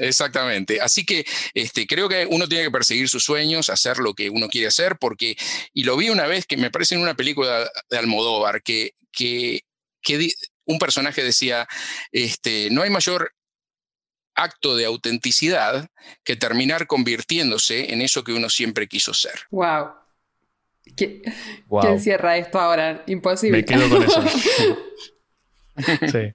exactamente. 0.00 0.80
Así 0.80 1.04
que 1.04 1.24
este, 1.54 1.86
creo 1.86 2.08
que 2.08 2.26
uno 2.30 2.48
tiene 2.48 2.64
que 2.64 2.70
perseguir 2.70 3.08
sus 3.08 3.24
sueños, 3.24 3.70
hacer 3.70 3.98
lo 3.98 4.14
que 4.14 4.30
uno 4.30 4.48
quiere 4.48 4.68
hacer, 4.68 4.96
porque, 4.98 5.36
y 5.72 5.84
lo 5.84 5.96
vi 5.96 6.10
una 6.10 6.26
vez 6.26 6.46
que 6.46 6.56
me 6.56 6.70
parece 6.70 6.94
en 6.94 7.02
una 7.02 7.14
película 7.14 7.70
de 7.90 7.98
Almodóvar, 7.98 8.62
que, 8.62 8.94
que, 9.10 9.62
un 10.64 10.78
personaje 10.78 11.22
decía, 11.22 11.66
este, 12.12 12.68
no 12.70 12.82
hay 12.82 12.90
mayor 12.90 13.34
acto 14.34 14.76
de 14.76 14.86
autenticidad 14.86 15.88
que 16.24 16.36
terminar 16.36 16.86
convirtiéndose 16.86 17.92
en 17.92 18.00
eso 18.00 18.24
que 18.24 18.32
uno 18.32 18.48
siempre 18.48 18.88
quiso 18.88 19.12
ser. 19.12 19.40
Wow. 19.50 20.01
¿Quién 20.96 22.00
cierra 22.00 22.36
esto 22.36 22.58
ahora? 22.60 23.02
Imposible. 23.06 23.58
Me 23.58 23.64
quedo 23.64 23.88
con 23.88 24.02
eso. 24.02 24.24
sí. 26.12 26.32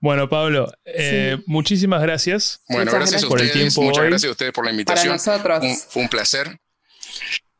Bueno, 0.00 0.28
Pablo, 0.30 0.72
eh, 0.84 1.38
muchísimas 1.46 2.00
gracias. 2.00 2.62
Bueno, 2.68 2.90
gracias, 2.90 3.22
a 3.22 3.26
ustedes. 3.26 3.30
Por 3.30 3.40
el 3.42 3.52
tiempo 3.52 3.82
muchas 3.82 4.04
gracias 4.04 4.28
a 4.28 4.32
ustedes 4.32 4.52
por 4.52 4.64
la 4.64 4.70
invitación. 4.70 5.18
Para 5.18 5.58
nosotros. 5.58 5.86
fue 5.90 6.02
un 6.02 6.08
placer. 6.08 6.58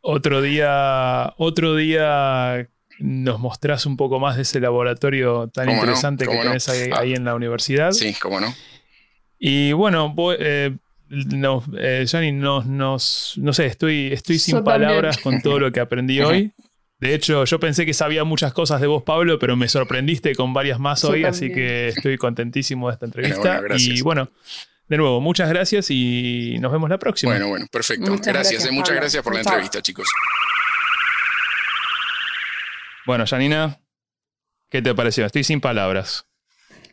Otro 0.01 0.41
día, 0.41 1.35
otro 1.37 1.77
día 1.77 2.67
nos 2.99 3.41
mostrás 3.41 3.85
un 3.85 3.97
poco 3.97 4.19
más 4.19 4.37
de 4.37 4.43
ese 4.43 4.61
laboratorio 4.61 5.49
tan 5.49 5.69
interesante 5.69 6.27
que 6.27 6.37
tenés 6.37 6.69
ahí, 6.69 6.91
ah. 6.93 7.01
ahí, 7.01 7.15
en 7.15 7.25
la 7.25 7.35
universidad. 7.35 7.93
Sí, 7.93 8.15
cómo 8.21 8.41
no. 8.41 8.55
Y 9.39 9.73
bueno, 9.73 10.15
eh, 10.39 10.77
no, 11.11 11.65
eh, 11.77 12.07
Johnny, 12.11 12.33
no, 12.33 12.63
no 12.65 12.99
sé, 12.99 13.67
estoy, 13.67 14.13
estoy 14.13 14.39
sin 14.39 14.63
palabras 14.63 15.19
con 15.19 15.43
todo 15.43 15.59
lo 15.59 15.73
que 15.73 15.81
aprendí 15.81 16.21
hoy. 16.23 16.53
De 16.99 17.15
hecho, 17.15 17.45
yo 17.47 17.59
pensé 17.59 17.87
que 17.87 17.95
sabía 17.95 18.25
muchas 18.25 18.53
cosas 18.53 18.81
de 18.81 18.87
vos, 18.87 19.03
Pablo, 19.03 19.39
pero 19.39 19.57
me 19.57 19.69
sorprendiste 19.69 20.35
con 20.35 20.53
varias 20.53 20.79
más 20.79 21.03
hoy, 21.05 21.25
así 21.25 21.51
que 21.51 21.89
estoy 21.89 22.19
contentísimo 22.19 22.89
de 22.89 22.95
esta 22.95 23.07
entrevista. 23.07 23.63
y 23.79 24.03
bueno, 24.03 24.31
de 24.87 24.97
nuevo, 24.99 25.21
muchas 25.21 25.49
gracias 25.49 25.91
y 25.91 26.59
nos 26.61 26.71
vemos 26.71 26.91
la 26.91 26.99
próxima. 26.99 27.33
Bueno, 27.33 27.49
bueno, 27.49 27.67
perfecto. 27.73 28.15
gracias, 28.23 28.67
eh, 28.67 28.71
muchas 28.71 28.97
gracias 28.97 29.23
por 29.23 29.33
la 29.35 29.41
entrevista, 29.41 29.81
chicos. 29.81 30.09
Bueno, 33.07 33.25
Janina, 33.27 33.81
¿qué 34.69 34.83
te 34.83 34.95
pareció? 34.95 35.25
Estoy 35.25 35.43
sin 35.43 35.61
palabras. 35.61 36.27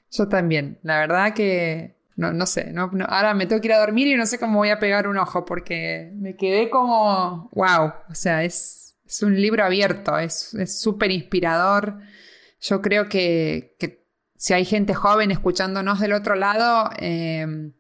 Yo 0.10 0.30
también. 0.30 0.80
La 0.84 1.00
verdad 1.00 1.34
que 1.34 1.97
no, 2.18 2.34
no 2.34 2.46
sé, 2.48 2.74
no, 2.74 2.92
ahora 3.08 3.34
me 3.34 3.46
tengo 3.46 3.62
que 3.62 3.68
ir 3.68 3.74
a 3.74 3.80
dormir 3.80 4.08
y 4.08 4.16
no 4.16 4.26
sé 4.26 4.40
cómo 4.40 4.58
voy 4.58 4.70
a 4.70 4.80
pegar 4.80 5.08
un 5.08 5.18
ojo 5.18 5.46
porque 5.46 6.12
me 6.16 6.36
quedé 6.36 6.70
como, 6.70 7.50
wow, 7.54 7.94
o 8.10 8.16
sea, 8.16 8.44
es, 8.44 8.98
es 9.06 9.22
un 9.22 9.40
libro 9.40 9.64
abierto, 9.64 10.18
es 10.18 10.82
súper 10.82 11.12
inspirador. 11.12 12.00
Yo 12.60 12.82
creo 12.82 13.08
que, 13.08 13.76
que, 13.80 14.08
si 14.36 14.54
hay 14.54 14.66
gente 14.66 14.96
joven 14.96 15.30
escuchándonos 15.30 16.00
del 16.00 16.14
otro 16.14 16.34
lado, 16.34 16.90
em, 16.98 17.74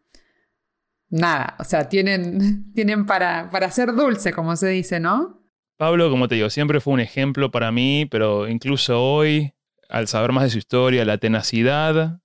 nada, 1.09 1.55
o 1.57 1.63
sea, 1.63 1.89
tienen, 1.89 2.71
tienen 2.75 3.07
para, 3.07 3.49
para 3.49 3.71
ser 3.71 3.93
dulce, 3.95 4.33
como 4.33 4.55
se 4.55 4.67
dice, 4.67 4.99
¿no? 4.99 5.41
Pablo, 5.77 6.11
como 6.11 6.27
te 6.27 6.35
digo, 6.35 6.51
siempre 6.51 6.79
fue 6.79 6.93
un 6.93 6.99
ejemplo 6.99 7.49
para 7.49 7.71
mí, 7.71 8.07
pero 8.09 8.47
incluso 8.47 9.01
hoy, 9.03 9.53
al 9.89 10.07
saber 10.07 10.31
más 10.31 10.43
de 10.43 10.49
su 10.51 10.57
historia, 10.59 11.05
la 11.05 11.17
tenacidad 11.17 12.19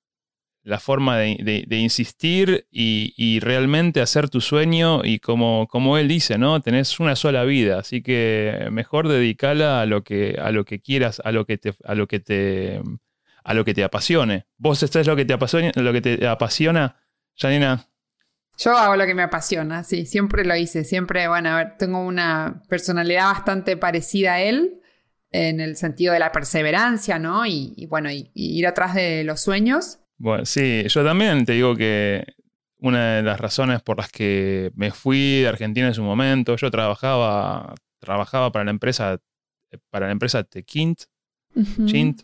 la 0.65 0.79
forma 0.79 1.19
de, 1.19 1.67
insistir 1.71 2.67
y, 2.71 3.41
realmente 3.41 4.01
hacer 4.01 4.29
tu 4.29 4.41
sueño 4.41 5.01
y 5.05 5.19
como, 5.19 5.67
como 5.69 5.99
él 5.99 6.09
dice, 6.09 6.39
¿no? 6.39 6.61
Tenés 6.61 7.01
una 7.01 7.17
sola 7.17 7.45
vida, 7.45 7.79
así 7.79 8.03
que 8.03 8.69
mejor 8.71 9.09
dedicala 9.09 9.81
a 9.81 9.87
lo 9.87 10.05
que, 10.05 10.39
a 10.41 10.53
lo 10.53 10.65
que 10.65 10.81
quieras, 10.81 11.21
a 11.25 11.33
lo 11.33 11.45
que 11.47 11.59
te, 11.59 11.75
a 11.85 11.95
lo 11.95 12.07
que 12.07 12.21
te, 12.21 12.81
a 13.43 13.55
lo 13.55 13.65
que 13.65 13.75
te 13.75 13.85
apasione. 13.85 14.47
¿Vos 14.57 14.83
estás 14.83 15.07
lo 15.07 15.17
que 15.17 15.25
te 15.25 15.33
apasiona, 15.33 15.73
lo 15.75 15.93
que 15.93 16.01
te 16.01 16.27
apasiona, 16.27 16.97
Janina? 17.37 17.89
Yo 18.59 18.77
hago 18.77 18.97
lo 18.97 19.07
que 19.07 19.15
me 19.15 19.23
apasiona, 19.23 19.83
sí, 19.83 20.07
siempre 20.07 20.45
lo 20.45 20.55
hice, 20.55 20.85
siempre, 20.85 21.27
bueno, 21.27 21.51
a 21.51 21.57
ver, 21.57 21.77
tengo 21.79 22.05
una 22.05 22.63
personalidad 22.69 23.33
bastante 23.33 23.77
parecida 23.77 24.35
a 24.35 24.43
él 24.43 24.79
en 25.33 25.59
el 25.59 25.77
sentido 25.77 26.13
de 26.13 26.19
la 26.21 26.31
perseverancia, 26.31 27.19
¿no? 27.19 27.47
Y, 27.47 27.87
bueno, 27.89 28.11
y 28.13 28.31
ir 28.35 28.67
atrás 28.67 28.95
de 28.95 29.25
los 29.25 29.41
sueños. 29.41 30.02
Bueno, 30.23 30.47
sí, 30.47 30.85
yo 30.87 31.05
también 31.05 31.45
te 31.45 31.55
digo 31.55 31.75
que 31.75 32.25
una 32.79 33.17
de 33.17 33.23
las 33.25 33.41
razones 33.41 33.83
por 33.83 33.99
las 33.99 34.09
que 34.09 34.71
me 34.77 34.93
fui 34.93 35.41
de 35.41 35.49
Argentina 35.49 35.89
en 35.89 35.95
su 35.95 36.05
momento, 36.05 36.55
yo 36.55 36.71
trabajaba, 36.71 37.75
trabajaba 37.99 38.53
para 38.53 38.65
la 38.67 38.71
empresa, 38.71 39.19
para 39.91 40.07
la 40.07 40.13
empresa 40.13 40.45
Tequint. 40.45 41.03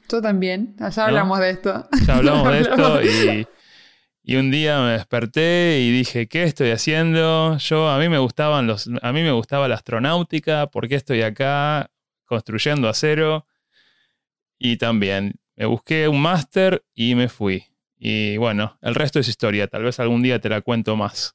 Tú 0.09 0.23
también, 0.23 0.77
allá 0.79 1.07
hablamos 1.07 1.41
de 1.41 1.51
esto. 1.51 1.89
Ya 2.07 2.19
hablamos 2.19 2.53
de 2.53 2.61
esto 2.61 3.03
y, 3.03 3.49
y, 4.23 4.37
un 4.37 4.53
día 4.53 4.79
me 4.79 4.93
desperté 4.93 5.81
y 5.81 5.91
dije, 5.91 6.29
¿qué 6.29 6.45
estoy 6.45 6.71
haciendo? 6.71 7.59
Yo, 7.59 7.89
a 7.89 7.99
mí 7.99 8.09
me 8.09 8.19
gustaban 8.19 8.69
los, 8.69 8.89
a 9.03 9.13
mí 9.13 9.23
me 9.25 9.33
gustaba 9.33 9.67
la 9.67 9.75
astronáutica, 9.75 10.69
¿por 10.69 10.87
qué 10.87 10.95
estoy 10.95 11.23
acá 11.23 11.91
construyendo 12.27 12.89
acero? 12.89 13.49
Y 14.57 14.77
también 14.77 15.35
me 15.57 15.67
busqué 15.67 16.07
un 16.07 16.23
máster 16.23 16.85
y 16.95 17.17
me 17.17 17.29
fui. 17.29 17.65
Y 17.99 18.37
bueno, 18.37 18.79
el 18.83 18.95
resto 18.95 19.19
es 19.19 19.29
historia, 19.29 19.67
tal 19.67 19.83
vez 19.83 19.99
algún 20.01 20.23
día 20.23 20.41
te 20.41 20.49
la 20.49 20.61
cuento 20.61 20.97
más. 20.97 21.35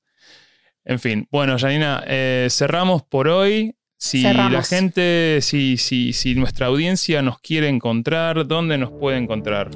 En 0.86 1.00
fin, 1.00 1.28
bueno, 1.32 1.58
Janina, 1.58 2.04
eh, 2.08 2.48
cerramos 2.50 3.04
por 3.04 3.28
hoy. 3.28 3.76
Si 3.98 4.22
la 4.22 4.62
gente, 4.64 5.40
si, 5.40 5.78
si, 5.78 6.12
si 6.12 6.36
nuestra 6.36 6.68
audiencia 6.68 7.22
nos 7.22 7.40
quiere 7.40 7.70
encontrar, 7.70 8.46
¿dónde 8.46 8.78
nos 8.78 8.92
puede 8.92 9.18
encontrar? 9.18 9.72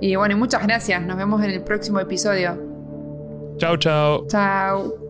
Y 0.00 0.16
bueno, 0.16 0.36
muchas 0.36 0.62
gracias. 0.66 1.02
Nos 1.02 1.16
vemos 1.16 1.42
en 1.42 1.50
el 1.50 1.62
próximo 1.62 2.00
episodio. 2.00 2.58
Chao, 3.58 3.76
chao. 3.76 4.26
Chao. 4.28 5.05